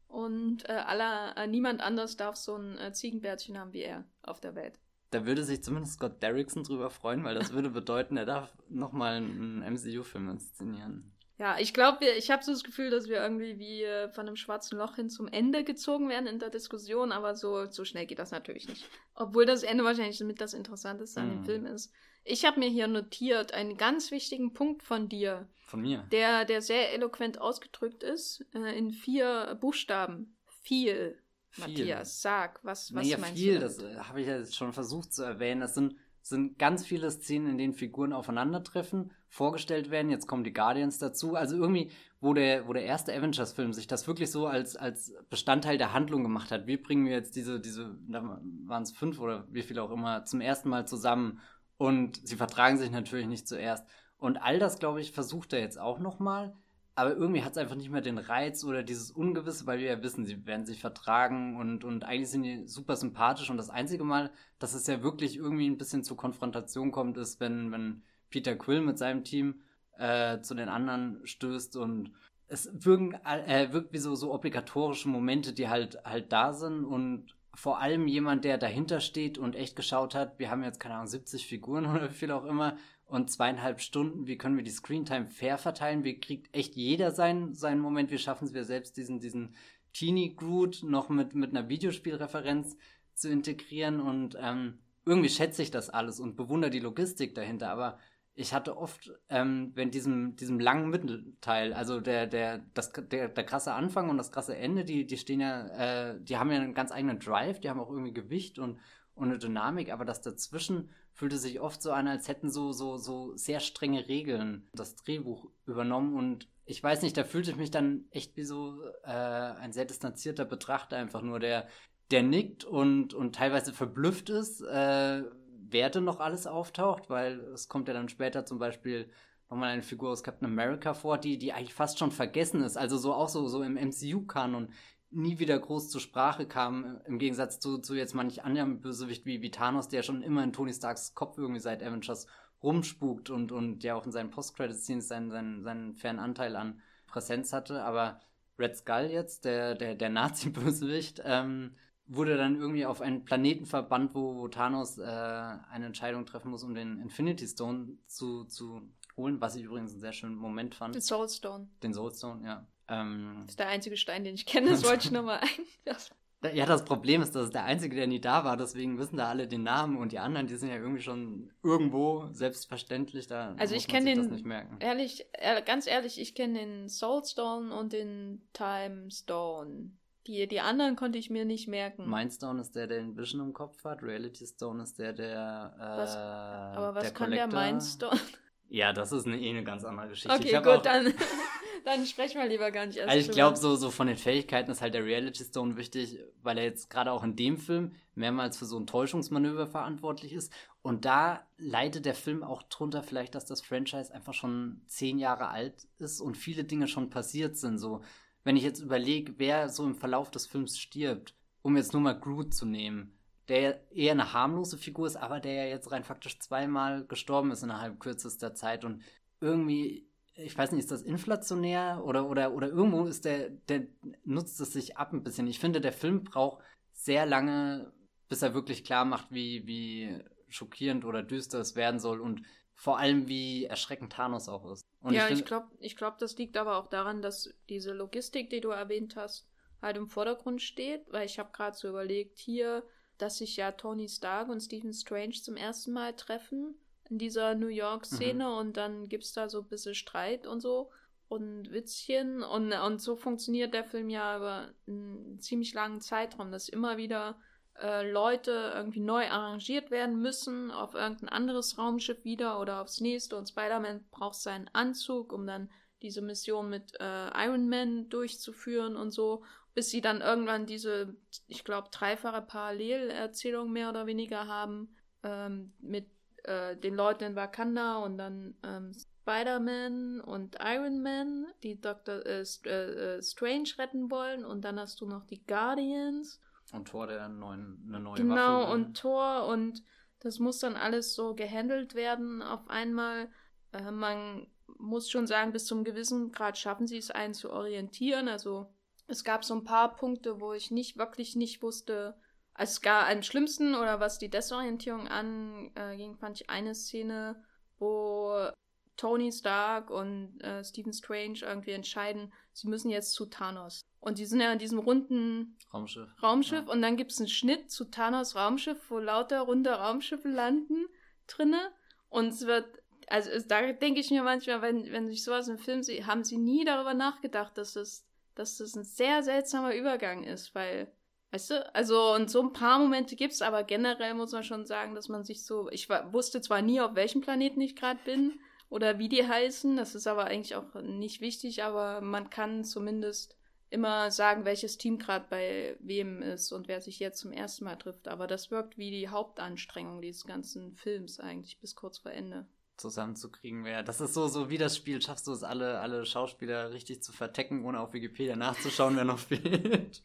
Und 0.09 0.69
äh, 0.69 0.73
aller, 0.73 1.37
äh, 1.37 1.47
niemand 1.47 1.81
anders 1.81 2.17
darf 2.17 2.37
so 2.37 2.57
ein 2.57 2.79
äh, 2.79 2.93
Ziegenbärtchen 2.93 3.59
haben 3.59 3.73
wie 3.73 3.83
er 3.83 4.05
auf 4.23 4.41
der 4.41 4.55
Welt. 4.55 4.79
Da 5.11 5.27
würde 5.27 5.45
sich 5.45 5.63
zumindest 5.63 5.95
Scott 5.95 6.23
Derrickson 6.23 6.65
drüber 6.65 6.91
freuen, 6.91 7.23
weil 7.23 7.35
das 7.35 7.53
würde 7.53 7.71
bedeuten, 7.71 8.17
er 8.17 8.27
darf 8.27 8.57
nochmal 8.69 9.17
einen 9.17 9.61
MCU-Film 9.61 10.31
inszenieren. 10.31 11.13
Ja, 11.39 11.59
ich 11.59 11.75
glaube, 11.75 12.07
ich 12.07 12.31
habe 12.31 12.43
so 12.43 12.53
das 12.53 12.65
Gefühl, 12.65 12.89
dass 12.89 13.09
wir 13.09 13.19
irgendwie 13.19 13.59
wie 13.59 13.83
äh, 13.83 14.09
von 14.09 14.27
einem 14.27 14.37
schwarzen 14.37 14.79
Loch 14.79 14.97
hin 14.97 15.11
zum 15.11 15.29
Ende 15.29 15.65
gezogen 15.65 16.09
werden 16.09 16.27
in 16.27 16.39
der 16.39 16.49
Diskussion, 16.49 17.13
aber 17.13 17.35
so, 17.35 17.67
so 17.71 17.85
schnell 17.85 18.07
geht 18.07 18.19
das 18.19 18.31
natürlich 18.31 18.69
nicht. 18.69 18.89
Obwohl 19.15 19.45
das 19.45 19.63
Ende 19.63 19.85
wahrscheinlich 19.85 20.19
mit 20.21 20.41
das 20.41 20.55
Interessanteste 20.55 21.21
an 21.21 21.29
mm. 21.29 21.31
dem 21.31 21.45
Film 21.45 21.67
ist. 21.67 21.93
Ich 22.25 22.45
habe 22.47 22.59
mir 22.59 22.71
hier 22.71 22.89
notiert 22.89 23.53
einen 23.53 23.77
ganz 23.77 24.11
wichtigen 24.11 24.55
Punkt 24.55 24.83
von 24.83 25.09
dir. 25.11 25.47
Von 25.67 25.83
mir. 25.83 26.07
Der, 26.11 26.47
der 26.47 26.63
sehr 26.63 26.95
eloquent 26.95 27.39
ausgedrückt 27.39 28.03
ist, 28.03 28.45
äh, 28.55 28.77
in 28.77 28.91
vier 28.91 29.59
Buchstaben. 29.61 30.37
Viel. 30.63 31.21
viel. 31.51 31.67
Matthias, 31.69 32.23
sag, 32.23 32.65
was, 32.65 32.95
was 32.95 33.05
naja, 33.05 33.19
meinst 33.19 33.39
viel, 33.39 33.55
du? 33.55 33.61
Damit? 33.61 33.79
Das 33.79 33.85
äh, 33.85 33.97
habe 33.99 34.21
ich 34.23 34.27
ja 34.27 34.45
schon 34.47 34.73
versucht 34.73 35.13
zu 35.13 35.23
erwähnen. 35.23 35.61
Das 35.61 35.75
sind, 35.75 35.97
sind 36.29 36.59
ganz 36.59 36.85
viele 36.85 37.11
Szenen, 37.11 37.51
in 37.51 37.59
denen 37.59 37.75
Figuren 37.75 38.13
aufeinandertreffen, 38.13 39.13
vorgestellt 39.29 39.91
werden. 39.91 40.11
Jetzt 40.11 40.27
kommen 40.27 40.43
die 40.43 40.53
Guardians 40.53 40.99
dazu. 40.99 41.37
Also 41.37 41.57
irgendwie, 41.57 41.93
wo 42.21 42.35
der, 42.35 42.67
wo 42.67 42.73
der 42.73 42.85
erste 42.85 43.15
Avengers-Film 43.15 43.73
sich 43.73 43.87
das 43.87 44.09
wirklich 44.09 44.33
so 44.33 44.47
als, 44.49 44.75
als 44.75 45.15
Bestandteil 45.31 45.79
der 45.79 45.93
Handlung 45.93 46.25
gemacht 46.25 46.51
hat. 46.51 46.67
Wie 46.67 46.77
bringen 46.77 47.07
wir 47.07 47.13
jetzt 47.13 47.37
diese, 47.37 47.61
diese, 47.61 47.97
da 48.09 48.41
waren 48.65 48.83
es 48.83 48.91
fünf 48.91 49.21
oder 49.21 49.47
wie 49.51 49.63
viele 49.63 49.83
auch 49.83 49.93
immer, 49.93 50.25
zum 50.25 50.41
ersten 50.41 50.69
Mal 50.69 50.87
zusammen 50.87 51.41
und 51.77 52.27
sie 52.27 52.37
vertragen 52.37 52.77
sich 52.77 52.91
natürlich 52.91 53.29
nicht 53.29 53.47
zuerst. 53.47 53.87
Und 54.19 54.39
all 54.39 54.59
das, 54.59 54.81
glaube 54.81 55.01
ich, 55.01 55.13
versucht 55.13 55.53
er 55.53 55.61
jetzt 55.61 55.79
auch 55.79 56.01
nochmal. 56.01 56.57
Aber 56.99 57.15
irgendwie 57.15 57.43
hat 57.43 57.53
es 57.53 57.59
einfach 57.59 57.75
nicht 57.75 57.91
mehr 57.91 58.01
den 58.01 58.17
Reiz 58.17 58.65
oder 58.65 58.83
dieses 58.83 59.11
Ungewisse, 59.11 59.67
weil 59.67 59.81
wir 59.81 59.87
ja 59.87 60.03
wissen, 60.03 60.25
sie 60.25 60.47
werden 60.47 60.65
sich 60.65 60.81
vertragen 60.81 61.57
und, 61.57 61.85
und 61.85 62.05
eigentlich 62.05 62.31
sind 62.31 62.43
die 62.43 62.67
super 62.67 62.97
sympathisch. 62.97 63.51
Und 63.51 63.59
das 63.59 63.69
einzige 63.69 64.03
Mal, 64.03 64.31
dass 64.59 64.73
es 64.73 64.87
ja 64.87 65.03
wirklich 65.03 65.37
irgendwie 65.37 65.69
ein 65.69 65.77
bisschen 65.77 66.05
zur 66.05 66.17
Konfrontation 66.17 66.93
kommt, 66.93 67.19
ist, 67.19 67.39
wenn, 67.39 67.71
wenn 67.71 68.03
Peter 68.31 68.57
Quill 68.57 68.81
mit 68.81 68.97
seinem 68.97 69.25
Team 69.25 69.61
äh, 69.99 70.41
zu 70.41 70.55
den 70.55 70.71
anderen 70.71 71.21
stößt 71.25 71.77
und 71.77 72.13
es 72.49 72.71
wirken, 72.73 73.13
äh, 73.25 73.73
wirkt 73.73 73.93
wie 73.93 73.99
so, 73.99 74.15
so 74.15 74.33
obligatorische 74.33 75.11
Momente, 75.11 75.53
die 75.53 75.69
halt, 75.69 76.03
halt 76.05 76.33
da 76.33 76.55
sind 76.55 76.85
und 76.85 77.37
vor 77.55 77.81
allem 77.81 78.07
jemand, 78.07 78.45
der 78.45 78.59
dahinter 78.59 79.01
steht 79.01 79.39
und 79.39 79.57
echt 79.57 79.77
geschaut 79.77 80.15
hat, 80.15 80.39
wir 80.39 80.51
haben 80.51 80.63
jetzt, 80.63 80.79
keine 80.79 80.95
Ahnung, 80.95 81.07
70 81.09 81.47
Figuren 81.47 81.87
oder 81.95 82.11
wie 82.11 82.15
viel 82.15 82.31
auch 82.31 82.45
immer 82.45 82.77
und 83.07 83.31
zweieinhalb 83.31 83.81
Stunden, 83.81 84.27
wie 84.27 84.37
können 84.37 84.57
wir 84.57 84.65
die 84.65 84.71
Screentime 84.71 85.29
fair 85.29 85.59
verteilen? 85.59 86.05
Wie 86.05 86.19
kriegt 86.19 86.55
echt 86.55 86.75
jeder 86.75 87.13
seinen, 87.13 87.55
seinen 87.55 87.81
Moment? 87.81 88.11
Wie 88.11 88.19
schaffen 88.19 88.47
es 88.47 88.55
wir 88.55 88.65
selbst, 88.65 88.97
diesen, 88.97 89.21
diesen 89.21 89.55
Teeny 89.93 90.35
Groot 90.35 90.83
noch 90.83 91.09
mit, 91.09 91.35
mit 91.35 91.51
einer 91.51 91.69
Videospielreferenz 91.69 92.77
zu 93.15 93.31
integrieren 93.31 94.01
und 94.01 94.37
ähm, 94.41 94.79
irgendwie 95.07 95.29
schätze 95.29 95.63
ich 95.63 95.71
das 95.71 95.89
alles 95.89 96.21
und 96.21 96.37
bewundere 96.37 96.71
die 96.71 96.81
Logistik 96.81 97.35
dahinter, 97.35 97.71
aber 97.71 97.99
ich 98.39 98.53
hatte 98.53 98.77
oft, 98.77 99.11
ähm, 99.31 99.73
wenn 99.75 99.91
diesem, 99.91 100.37
diesem 100.37 100.61
langen 100.61 100.91
Mittelteil, 100.91 101.73
also 101.73 102.01
der, 102.01 102.27
der, 102.27 102.59
das, 102.75 102.93
der, 102.93 103.29
der 103.29 103.45
krasse 103.45 103.73
Anfang 103.73 104.11
und 104.11 104.19
das 104.19 104.31
krasse 104.31 104.55
Ende, 104.57 104.85
die, 104.85 105.07
die 105.07 105.17
stehen 105.17 105.41
ja, 105.41 105.69
äh, 105.69 106.21
die 106.21 106.37
haben 106.37 106.51
ja 106.51 106.59
einen 106.59 106.75
ganz 106.75 106.93
eigenen 106.93 107.19
Drive, 107.19 107.61
die 107.61 107.71
haben 107.71 107.81
auch 107.81 107.89
irgendwie 107.89 108.13
Gewicht 108.13 108.59
und, 108.59 108.79
und 109.15 109.29
eine 109.29 109.39
Dynamik, 109.39 109.91
aber 109.91 110.05
das 110.05 110.21
dazwischen 110.21 110.91
fühlte 111.17 111.39
sich 111.39 111.61
oft 111.61 111.83
so 111.83 111.93
an, 111.93 112.07
als 112.07 112.29
hätten 112.29 112.51
so, 112.51 112.73
so, 112.73 112.99
so 112.99 113.35
sehr 113.37 113.61
strenge 113.61 114.07
Regeln 114.07 114.69
das 114.75 114.97
Drehbuch 114.97 115.49
übernommen 115.67 116.15
und 116.15 116.47
ich 116.67 116.83
weiß 116.83 117.03
nicht, 117.03 117.17
da 117.17 117.25
fühlte 117.25 117.51
ich 117.51 117.57
mich 117.57 117.71
dann 117.71 118.05
echt 118.11 118.37
wie 118.37 118.45
so 118.45 118.83
äh, 119.03 119.11
ein 119.11 119.73
sehr 119.73 119.87
distanzierter 119.87 120.45
Betrachter 120.45 120.99
einfach 120.99 121.23
nur, 121.23 121.41
der, 121.41 121.69
der 122.11 122.23
nickt 122.23 122.65
und, 122.65 123.15
und 123.15 123.35
teilweise 123.35 123.73
verblüfft 123.73 124.29
ist, 124.29 124.61
äh, 124.61 125.23
Werte 125.69 126.01
noch 126.01 126.21
alles 126.21 126.47
auftaucht, 126.47 127.09
weil 127.09 127.41
es 127.55 127.69
kommt 127.69 127.89
ja 127.89 127.95
dann 127.95 128.09
später 128.09 128.45
zum 128.45 128.59
Beispiel 128.59 129.11
nochmal 129.49 129.71
eine 129.71 129.83
Figur 129.83 130.11
aus 130.11 130.23
Captain 130.23 130.47
America 130.47 130.93
vor, 130.93 131.19
die, 131.19 131.39
die 131.39 131.53
eigentlich 131.53 131.75
fast 131.75 131.99
schon 131.99 132.11
vergessen 132.11 132.63
ist. 132.63 132.77
Also 132.77 132.99
so 132.99 133.15
auch 133.15 133.29
so, 133.29 133.49
so 133.49 133.63
im 133.63 133.75
MCU-Kanon 133.75 134.69
nie 135.11 135.39
wieder 135.39 135.59
groß 135.59 135.89
zur 135.89 136.01
Sprache 136.01 136.47
kam, 136.47 137.01
im 137.07 137.19
Gegensatz 137.19 137.61
zu, 137.61 137.79
zu 137.79 137.95
jetzt 137.95 138.15
manch 138.15 138.45
anderem 138.45 138.81
Bösewicht 138.81 139.25
wie, 139.25 139.43
wie 139.43 139.51
Thanos, 139.51 139.89
der 139.89 140.03
schon 140.03 140.23
immer 140.23 140.43
in 140.43 140.53
Tony 140.53 140.73
Starks 140.73 141.15
Kopf 141.15 141.39
irgendwie 141.39 141.61
seit 141.61 141.83
Avengers 141.83 142.27
rumspukt 142.63 143.31
und, 143.31 143.53
und 143.53 143.85
ja 143.85 143.95
auch 143.95 144.07
in 144.07 144.13
seinen 144.13 144.31
Post-Credit-Scenes 144.31 145.09
seinen, 145.09 145.31
seinen, 145.31 145.63
seinen 145.63 145.95
fairen 145.95 146.19
Anteil 146.19 146.57
an 146.57 146.81
Präsenz 147.07 147.53
hatte. 147.53 147.83
Aber 147.83 148.21
Red 148.59 148.77
Skull 148.77 149.09
jetzt, 149.11 149.45
der, 149.45 149.75
der, 149.75 149.95
der 149.95 150.09
Nazi-Bösewicht, 150.11 151.23
ähm, 151.25 151.77
wurde 152.09 152.37
dann 152.37 152.57
irgendwie 152.57 152.87
auf 152.87 153.01
einen 153.01 153.25
Planeten 153.25 153.67
verbannt, 153.67 154.15
wo, 154.15 154.37
wo 154.37 154.49
Thanos 154.49 154.99
äh, 154.99 155.03
eine 155.03 155.87
Entscheidung 155.87 156.25
treffen 156.25 156.51
muss, 156.51 156.63
um 156.63 156.75
den 156.75 157.01
Infinity 157.01 157.47
Stone 157.47 157.99
zu, 158.07 158.45
zu 158.45 158.83
holen, 159.17 159.41
was 159.41 159.57
ich 159.57 159.65
übrigens 159.65 159.93
einen 159.93 160.01
sehr 160.01 160.13
schönen 160.13 160.37
Moment 160.37 160.75
fand. 160.75 160.95
Den 160.95 161.03
Soul 161.03 161.29
Stone. 161.29 161.69
Den 161.83 161.95
Soul 161.95 162.15
Stone, 162.15 162.45
ja. 162.45 162.67
Ähm, 162.89 163.43
das 163.43 163.53
ist 163.53 163.59
der 163.59 163.69
einzige 163.69 163.97
Stein, 163.97 164.25
den 164.25 164.35
ich 164.35 164.47
kenne, 164.47 164.71
das 164.71 164.85
wollte 164.85 165.07
ich 165.07 165.11
nochmal 165.11 165.41
einwerfen. 165.87 166.17
Ja, 166.53 166.67
das 166.67 166.85
Problem 166.85 167.23
ist, 167.23 167.35
dass 167.35 167.47
es 167.47 167.51
der 167.51 167.65
Einzige, 167.65 167.97
der 167.97 168.07
nie 168.07 168.21
da 168.21 168.45
war, 168.45 168.57
deswegen 168.57 168.99
wissen 168.99 169.17
da 169.17 169.29
alle 169.29 169.49
den 169.49 169.63
Namen 169.63 169.97
und 169.97 170.13
die 170.13 170.19
anderen, 170.19 170.47
die 170.47 170.55
sind 170.57 170.69
ja 170.69 170.77
irgendwie 170.77 171.03
schon 171.03 171.51
irgendwo 171.63 172.29
selbstverständlich 172.33 173.27
da. 173.27 173.55
Also 173.59 173.75
ich 173.75 173.89
kenne 173.89 174.15
den, 174.15 174.79
ehrlich, 174.79 175.27
ganz 175.65 175.87
ehrlich, 175.87 176.21
ich 176.21 176.35
kenne 176.35 176.59
den 176.59 176.89
Soul 176.89 177.25
Stone 177.25 177.75
und 177.75 177.93
den 177.93 178.47
Time 178.53 179.11
Stone. 179.11 179.91
Die, 180.27 180.47
die 180.49 180.61
anderen 180.61 180.97
konnte 180.97 181.19
ich 181.19 181.31
mir 181.31 181.45
nicht 181.45 181.69
merken. 181.69 182.09
Mindstone 182.09 182.61
ist 182.61 182.75
der, 182.75 182.89
der 182.89 182.99
den 182.99 183.17
Vision 183.17 183.41
im 183.41 183.53
Kopf 183.53 183.85
hat. 183.85 184.03
Reality 184.03 184.47
Stone 184.47 184.83
ist 184.83 184.99
der, 184.99 185.13
der. 185.13 185.75
Äh, 185.79 185.99
was, 185.99 186.17
aber 186.17 186.95
was 186.97 187.05
der 187.05 187.13
kann 187.13 187.31
Collector. 187.31 187.49
der 187.49 187.71
Mindstone? 187.71 188.21
Ja, 188.69 188.93
das 188.93 189.13
ist 189.13 189.27
eine, 189.27 189.41
eh 189.41 189.51
eine 189.51 189.65
ganz 189.65 189.85
andere 189.85 190.09
Geschichte. 190.09 190.37
Okay, 190.37 190.57
gut, 190.57 190.67
auch, 190.67 190.83
dann, 190.83 191.15
dann 191.85 192.05
sprechen 192.07 192.41
wir 192.41 192.49
lieber 192.49 192.71
gar 192.71 192.87
nicht 192.87 192.99
erst. 192.99 193.11
Also 193.11 193.31
ich 193.31 193.35
glaube, 193.35 193.57
so, 193.57 193.77
so 193.77 193.91
von 193.91 194.07
den 194.07 194.17
Fähigkeiten 194.17 194.71
ist 194.71 194.83
halt 194.83 194.95
der 194.95 195.05
Reality 195.05 195.45
Stone 195.45 195.77
wichtig, 195.77 196.19
weil 196.43 196.59
er 196.59 196.65
jetzt 196.65 196.91
gerade 196.91 197.13
auch 197.13 197.23
in 197.23 197.37
dem 197.37 197.59
Film 197.59 197.93
mehrmals 198.15 198.57
für 198.59 198.65
so 198.65 198.79
ein 198.79 198.87
Täuschungsmanöver 198.87 199.67
verantwortlich 199.67 200.33
ist. 200.33 200.53
Und 200.83 201.05
da 201.05 201.47
leidet 201.59 202.07
der 202.07 202.15
Film 202.15 202.43
auch 202.43 202.63
drunter 202.65 203.03
vielleicht, 203.03 203.35
dass 203.35 203.45
das 203.45 203.63
Franchise 203.63 204.13
einfach 204.13 204.35
schon 204.35 204.83
zehn 204.87 205.19
Jahre 205.19 205.49
alt 205.49 205.87
ist 205.99 206.21
und 206.21 206.37
viele 206.37 206.65
Dinge 206.65 206.89
schon 206.89 207.11
passiert 207.11 207.57
sind. 207.57 207.79
So, 207.79 208.03
wenn 208.45 208.57
ich 208.57 208.63
jetzt 208.63 208.81
überlege, 208.81 209.35
wer 209.39 209.69
so 209.69 209.85
im 209.85 209.97
Verlauf 209.97 210.31
des 210.31 210.47
Films 210.47 210.79
stirbt, 210.79 211.35
um 211.63 211.77
jetzt 211.77 211.93
nur 211.93 212.03
mal 212.03 212.19
Groot 212.19 212.55
zu 212.55 212.67
nehmen, 212.67 213.16
der 213.49 213.91
eher 213.93 214.13
eine 214.13 214.33
harmlose 214.33 214.79
Figur 214.79 215.07
ist, 215.07 215.17
aber 215.17 215.41
der 215.41 215.53
ja 215.53 215.65
jetzt 215.67 215.91
rein 215.93 216.05
faktisch 216.05 216.39
zweimal 216.41 217.07
gestorben 217.07 217.51
ist 217.51 217.63
innerhalb 217.63 218.01
kürzester 218.01 218.55
Zeit 218.55 218.85
und 218.85 219.03
irgendwie, 219.41 220.09
ich 220.35 220.57
weiß 220.57 220.73
nicht, 220.73 220.81
ist 220.81 220.91
das 220.91 221.03
inflationär 221.03 222.03
oder, 222.05 222.29
oder, 222.29 222.53
oder 222.53 222.69
irgendwo 222.69 223.07
ist 223.07 223.25
der, 223.25 223.51
der 223.51 223.87
nutzt 224.25 224.61
es 224.61 224.73
sich 224.73 224.97
ab 224.97 225.13
ein 225.13 225.23
bisschen. 225.23 225.47
Ich 225.47 225.61
finde, 225.61 225.81
der 225.81 225.93
Film 225.93 226.25
braucht 226.25 226.63
sehr 226.93 227.27
lange, 227.27 227.93
bis 228.29 228.43
er 228.43 228.55
wirklich 228.55 228.85
klar 228.85 229.05
macht, 229.05 229.31
wie, 229.31 229.67
wie 229.67 230.19
schockierend 230.49 231.05
oder 231.05 231.23
düster 231.23 231.61
es 231.61 231.77
werden 231.77 232.01
soll 232.01 232.21
und 232.21 232.43
vor 232.75 232.99
allem, 232.99 233.27
wie 233.27 233.65
erschreckend 233.65 234.13
Thanos 234.13 234.49
auch 234.49 234.71
ist. 234.71 234.83
Und 235.01 235.15
ja, 235.15 235.29
ich, 235.29 235.39
ich 235.41 235.45
glaube, 235.45 235.69
ich 235.79 235.97
glaub, 235.97 236.19
das 236.19 236.37
liegt 236.37 236.57
aber 236.57 236.77
auch 236.77 236.89
daran, 236.89 237.23
dass 237.23 237.55
diese 237.69 237.93
Logistik, 237.93 238.51
die 238.51 238.61
du 238.61 238.69
erwähnt 238.69 239.17
hast, 239.17 239.49
halt 239.81 239.97
im 239.97 240.09
Vordergrund 240.09 240.61
steht, 240.61 241.11
weil 241.11 241.27
ich 241.27 241.39
habe 241.39 241.53
gerade 241.53 241.77
so 241.77 241.89
überlegt, 241.89 242.39
hier, 242.39 242.83
dass 243.19 243.39
sich 243.39 243.57
ja 243.57 243.73
Tony 243.73 244.09
Stark 244.09 244.49
und 244.49 244.61
Stephen 244.61 244.93
Strange 244.93 245.35
zum 245.35 245.57
ersten 245.57 245.93
Mal 245.93 246.15
treffen 246.15 246.75
in 247.09 247.19
dieser 247.19 247.55
New 247.55 247.69
York-Szene 247.69 248.45
mhm. 248.45 248.57
und 248.57 248.77
dann 248.77 249.09
gibt 249.09 249.25
es 249.25 249.33
da 249.33 249.49
so 249.49 249.61
ein 249.61 249.69
bisschen 249.69 249.95
Streit 249.95 250.47
und 250.47 250.61
so 250.61 250.91
und 251.29 251.73
Witzchen 251.73 252.43
und, 252.43 252.73
und 252.73 253.01
so 253.01 253.17
funktioniert 253.17 253.75
der 253.75 253.85
Film 253.85 254.11
ja 254.11 254.37
über 254.37 254.69
einen 254.87 255.41
ziemlich 255.41 255.75
langen 255.75 256.01
Zeitraum, 256.01 256.53
dass 256.53 256.69
immer 256.69 256.97
wieder 256.97 257.37
äh, 257.81 258.09
Leute 258.11 258.73
irgendwie 258.75 259.01
neu 259.01 259.29
arrangiert 259.29 259.91
werden 259.91 260.21
müssen 260.21 260.71
auf 260.71 260.95
irgendein 260.95 261.29
anderes 261.29 261.79
Raumschiff 261.79 262.25
wieder 262.25 262.61
oder 262.61 262.81
aufs 262.81 263.01
nächste 263.01 263.37
und 263.37 263.49
Spider-Man 263.49 264.05
braucht 264.11 264.37
seinen 264.37 264.69
Anzug, 264.73 265.33
um 265.33 265.47
dann 265.47 265.69
diese 266.07 266.23
Mission 266.23 266.71
mit 266.71 266.95
äh, 267.01 267.47
Iron 267.47 267.69
Man 267.69 268.09
durchzuführen 268.09 268.97
und 268.97 269.11
so, 269.11 269.45
bis 269.75 269.91
sie 269.91 270.01
dann 270.01 270.21
irgendwann 270.21 270.67
diese, 270.67 271.17
ich 271.49 271.65
glaube, 271.65 271.89
dreifache 271.91 272.43
Parallelerzählung 272.43 273.73
mehr 273.73 273.91
oder 273.91 274.07
weniger 274.07 274.47
haben 274.47 274.95
ähm, 275.23 275.75
mit 275.81 276.07
äh, 276.45 276.77
den 276.77 276.95
Leuten 276.95 277.25
in 277.25 277.37
Wakanda 277.37 277.99
und 277.99 278.17
dann 278.19 278.55
ähm, 278.63 278.93
Spider-Man 278.95 280.21
und 280.21 280.57
Iron 280.61 281.03
Man, 281.03 281.47
die 281.63 281.81
Dr. 281.81 282.25
Äh, 282.25 282.43
äh, 282.43 283.23
Strange 283.23 283.71
retten 283.79 284.11
wollen 284.11 284.45
und 284.45 284.65
dann 284.65 284.79
hast 284.79 285.01
du 285.01 285.07
noch 285.07 285.25
die 285.27 285.45
Guardians 285.45 286.41
und 286.73 286.89
Thor, 286.89 287.07
der 287.07 287.29
neuen, 287.29 287.85
eine 287.87 288.01
neue 288.01 288.17
genau, 288.17 288.35
Waffe 288.35 288.65
Genau, 288.65 288.73
und 288.73 288.97
Thor 288.97 289.47
und 289.47 289.83
das 290.21 290.39
muss 290.39 290.59
dann 290.59 290.75
alles 290.75 291.15
so 291.15 291.35
gehandelt 291.35 291.95
werden 291.95 292.43
auf 292.43 292.69
einmal. 292.69 293.29
Äh, 293.73 293.91
man 293.91 294.47
muss 294.79 295.11
schon 295.11 295.27
sagen, 295.27 295.53
bis 295.53 295.67
zum 295.67 295.85
gewissen 295.85 296.33
Grad 296.33 296.59
schaffen 296.59 296.87
sie 296.87 296.99
es, 296.99 297.11
einen 297.11 297.35
zu 297.35 297.51
orientieren. 297.51 298.29
Also 298.29 298.73
es 299.07 299.25
gab 299.25 299.45
so 299.45 299.55
ein 299.55 299.65
paar 299.65 299.97
Punkte, 299.97 300.41
wo 300.41 300.53
ich 300.53 300.71
nicht 300.71 300.97
wirklich 300.97 301.37
nicht 301.37 301.63
wusste, 301.63 302.17
also 302.55 302.81
gab 302.81 303.11
am 303.11 303.23
schlimmsten 303.23 303.75
oder 303.75 304.01
was 304.01 304.19
die 304.19 304.31
Desorientierung 304.31 305.09
anging, 305.09 306.17
fand 306.17 306.41
ich 306.41 306.49
eine 306.49 306.75
Szene, 306.75 307.45
wo 307.79 308.51
Tony 308.97 309.31
Stark 309.31 309.91
und 309.91 310.41
äh, 310.41 310.65
Stephen 310.65 310.93
Strange 310.93 311.41
irgendwie 311.43 311.73
entscheiden, 311.73 312.33
sie 312.53 312.69
müssen 312.69 312.91
jetzt 312.91 313.13
zu 313.13 313.27
Thanos. 313.27 313.83
Und 314.01 314.19
die 314.19 314.25
sind 314.25 314.41
ja 314.41 314.53
in 314.53 314.59
diesem 314.59 314.79
runden 314.79 315.59
Raumschiff. 315.73 316.09
Raumschiff 316.23 316.67
ja. 316.67 316.73
und 316.73 316.81
dann 316.81 316.97
gibt 316.97 317.13
es 317.13 317.19
einen 317.19 317.29
Schnitt 317.29 317.71
zu 317.71 317.91
Thanos 317.91 318.37
Raumschiff, 318.37 318.91
wo 318.91 318.99
lauter 318.99 319.41
runde 319.43 319.71
Raumschiffe 319.73 320.29
landen 320.29 320.87
drinne. 321.27 321.73
Und 322.09 322.29
es 322.29 322.47
wird, 322.47 322.67
also 323.07 323.31
es, 323.31 323.47
da 323.47 323.73
denke 323.73 324.01
ich 324.01 324.11
mir 324.11 324.23
manchmal, 324.23 324.63
wenn, 324.63 324.93
wenn 324.93 325.09
ich 325.09 325.25
sowas 325.25 325.49
im 325.49 325.59
Film 325.59 325.83
sehe, 325.83 326.07
haben 326.07 326.25
sie 326.25 326.39
nie 326.39 326.65
darüber 326.65 326.95
nachgedacht, 326.95 327.57
dass 327.59 327.75
das, 327.75 328.07
dass 328.35 328.59
das 328.59 328.75
ein 328.75 328.85
sehr 328.85 329.23
seltsamer 329.23 329.75
Übergang 329.75 330.25
ist, 330.25 330.55
weil 330.55 330.93
Weißt 331.33 331.51
du? 331.51 331.75
Also, 331.75 332.15
und 332.15 332.31
so 332.31 332.41
ein 332.41 332.53
paar 332.53 332.79
Momente 332.79 333.17
gibt 333.17 333.33
es, 333.33 333.43
aber 333.43 333.65
generell 333.65 334.15
muss 334.15 334.33
man 334.33 334.45
schon 334.45 334.65
sagen, 334.65 334.95
dass 334.95 335.09
man 335.09 335.25
sich 335.25 335.45
so. 335.45 335.69
Ich 335.71 335.91
wusste 335.91 336.41
zwar 336.41 336.63
nie, 336.63 336.81
auf 336.81 336.95
welchem 336.95 337.21
Planeten 337.21 337.61
ich 337.61 337.75
gerade 337.75 337.99
bin, 338.05 338.39
oder 338.69 338.99
wie 338.99 339.09
die 339.09 339.27
heißen. 339.27 339.77
Das 339.77 339.95
ist 339.95 340.07
aber 340.07 340.27
eigentlich 340.27 340.55
auch 340.55 340.75
nicht 340.75 341.21
wichtig, 341.21 341.63
aber 341.63 342.01
man 342.01 342.31
kann 342.31 342.65
zumindest 342.65 343.37
immer 343.69 344.11
sagen, 344.11 344.45
welches 344.45 344.79
Team 344.79 344.99
gerade 344.99 345.27
bei 345.29 345.77
wem 345.81 346.23
ist 346.23 346.53
und 346.53 346.69
wer 346.69 346.81
sich 346.81 347.01
jetzt 347.01 347.19
zum 347.19 347.33
ersten 347.33 347.65
Mal 347.65 347.77
trifft. 347.77 348.09
Aber 348.09 348.27
das 348.27 348.51
wirkt 348.51 348.79
wie 348.79 348.91
die 348.91 349.09
Hauptanstrengung 349.09 350.01
dieses 350.01 350.25
ganzen 350.25 350.73
Films 350.75 351.19
eigentlich 351.19 351.59
bis 351.61 351.75
kurz 351.75 351.99
vor 351.99 352.13
Ende 352.13 352.47
zusammenzukriegen 352.77 353.65
wäre. 353.65 353.83
Das 353.85 354.01
ist 354.01 354.15
so, 354.15 354.29
so 354.29 354.51
wie 354.51 354.59
das 354.59 354.77
Spiel. 354.77 355.03
Schaffst 355.03 355.27
du 355.27 355.33
es, 355.33 355.43
alle, 355.43 355.81
alle 355.81 356.07
Schauspieler 356.07 356.73
richtig 356.73 357.03
zu 357.03 357.13
vertecken, 357.13 357.65
ohne 357.65 357.81
auf 357.81 357.93
Wikipedia 357.93 358.37
nachzuschauen, 358.37 358.95
wer 358.97 359.05
noch 359.05 359.19
fehlt? 359.19 360.03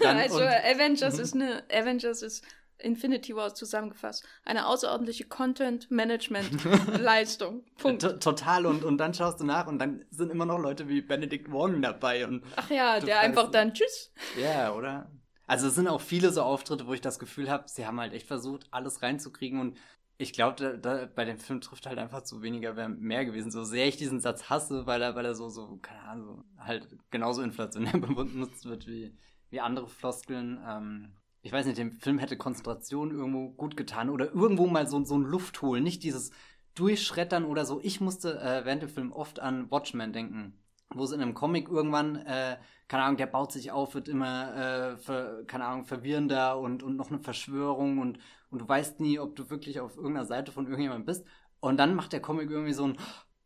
Dann, 0.00 0.18
also 0.18 0.40
Avengers 0.40 1.16
mhm. 1.16 1.20
ist 1.20 1.34
eine 1.34 1.64
Avengers 1.70 2.22
ist 2.22 2.44
Infinity 2.78 3.36
War 3.36 3.54
zusammengefasst. 3.54 4.24
Eine 4.44 4.66
außerordentliche 4.66 5.24
Content-Management-Leistung. 5.24 7.64
Punkt. 7.78 8.02
Total. 8.22 8.66
Und, 8.66 8.84
und 8.84 8.98
dann 8.98 9.14
schaust 9.14 9.40
du 9.40 9.44
nach 9.44 9.66
und 9.66 9.78
dann 9.78 10.04
sind 10.10 10.30
immer 10.30 10.44
noch 10.46 10.58
Leute 10.58 10.88
wie 10.88 11.00
Benedict 11.00 11.50
Wong 11.50 11.82
dabei. 11.82 12.26
Und 12.26 12.44
Ach 12.56 12.70
ja, 12.70 13.00
der 13.00 13.20
einfach 13.20 13.50
dann 13.50 13.74
Tschüss. 13.74 14.12
Ja, 14.40 14.72
oder? 14.74 15.10
Also 15.46 15.68
es 15.68 15.74
sind 15.74 15.88
auch 15.88 16.00
viele 16.00 16.32
so 16.32 16.40
Auftritte, 16.42 16.86
wo 16.86 16.94
ich 16.94 17.00
das 17.00 17.18
Gefühl 17.18 17.50
habe, 17.50 17.64
sie 17.66 17.86
haben 17.86 18.00
halt 18.00 18.14
echt 18.14 18.26
versucht, 18.26 18.66
alles 18.70 19.02
reinzukriegen 19.02 19.60
und 19.60 19.76
ich 20.16 20.32
glaube, 20.32 20.56
da, 20.56 20.72
da, 20.76 21.06
bei 21.06 21.24
dem 21.24 21.38
Film 21.38 21.60
trifft 21.60 21.86
halt 21.86 21.98
einfach 21.98 22.22
zu 22.22 22.42
weniger 22.42 22.76
wäre 22.76 22.88
mehr 22.88 23.24
gewesen. 23.24 23.50
So 23.50 23.64
sehr 23.64 23.86
ich 23.88 23.96
diesen 23.96 24.20
Satz 24.20 24.48
hasse, 24.48 24.86
weil 24.86 25.02
er, 25.02 25.14
weil 25.16 25.24
er 25.24 25.34
so, 25.34 25.48
so, 25.48 25.76
keine 25.78 26.02
Ahnung, 26.02 26.44
halt 26.58 26.96
genauso 27.10 27.42
inflationär 27.42 27.92
benutzt 27.98 28.64
wird 28.64 28.86
wie, 28.86 29.16
wie 29.50 29.60
andere 29.60 29.88
Floskeln. 29.88 30.60
Ähm, 30.66 31.16
ich 31.42 31.52
weiß 31.52 31.66
nicht, 31.66 31.78
dem 31.78 31.92
Film 31.92 32.18
hätte 32.18 32.36
Konzentration 32.36 33.10
irgendwo 33.10 33.50
gut 33.50 33.76
getan 33.76 34.08
oder 34.08 34.32
irgendwo 34.32 34.66
mal 34.66 34.86
so, 34.86 35.02
so 35.04 35.18
ein 35.18 35.24
Luft 35.24 35.62
holen, 35.62 35.82
nicht 35.82 36.02
dieses 36.04 36.30
Durchschreddern 36.74 37.44
oder 37.44 37.64
so. 37.64 37.80
Ich 37.82 38.00
musste 38.00 38.40
äh, 38.40 38.64
während 38.64 38.82
dem 38.82 38.88
Film 38.88 39.12
oft 39.12 39.40
an 39.40 39.70
Watchmen 39.70 40.12
denken, 40.12 40.58
wo 40.90 41.04
es 41.04 41.12
in 41.12 41.20
einem 41.20 41.34
Comic 41.34 41.68
irgendwann, 41.68 42.16
äh, 42.16 42.58
keine 42.88 43.04
Ahnung, 43.04 43.16
der 43.16 43.26
baut 43.26 43.52
sich 43.52 43.72
auf, 43.72 43.94
wird 43.94 44.08
immer, 44.08 44.54
äh, 44.56 44.96
ver, 44.96 45.44
keine 45.46 45.64
Ahnung, 45.64 45.84
verwirrender 45.84 46.58
und, 46.58 46.82
und 46.82 46.96
noch 46.96 47.10
eine 47.10 47.20
Verschwörung 47.20 47.98
und, 47.98 48.18
und 48.50 48.58
du 48.60 48.68
weißt 48.68 49.00
nie, 49.00 49.18
ob 49.18 49.34
du 49.36 49.50
wirklich 49.50 49.80
auf 49.80 49.96
irgendeiner 49.96 50.26
Seite 50.26 50.52
von 50.52 50.66
irgendjemandem 50.66 51.06
bist. 51.06 51.26
Und 51.60 51.78
dann 51.78 51.94
macht 51.94 52.12
der 52.12 52.20
Comic 52.20 52.50
irgendwie 52.50 52.72
so 52.72 52.84
einen 52.84 52.98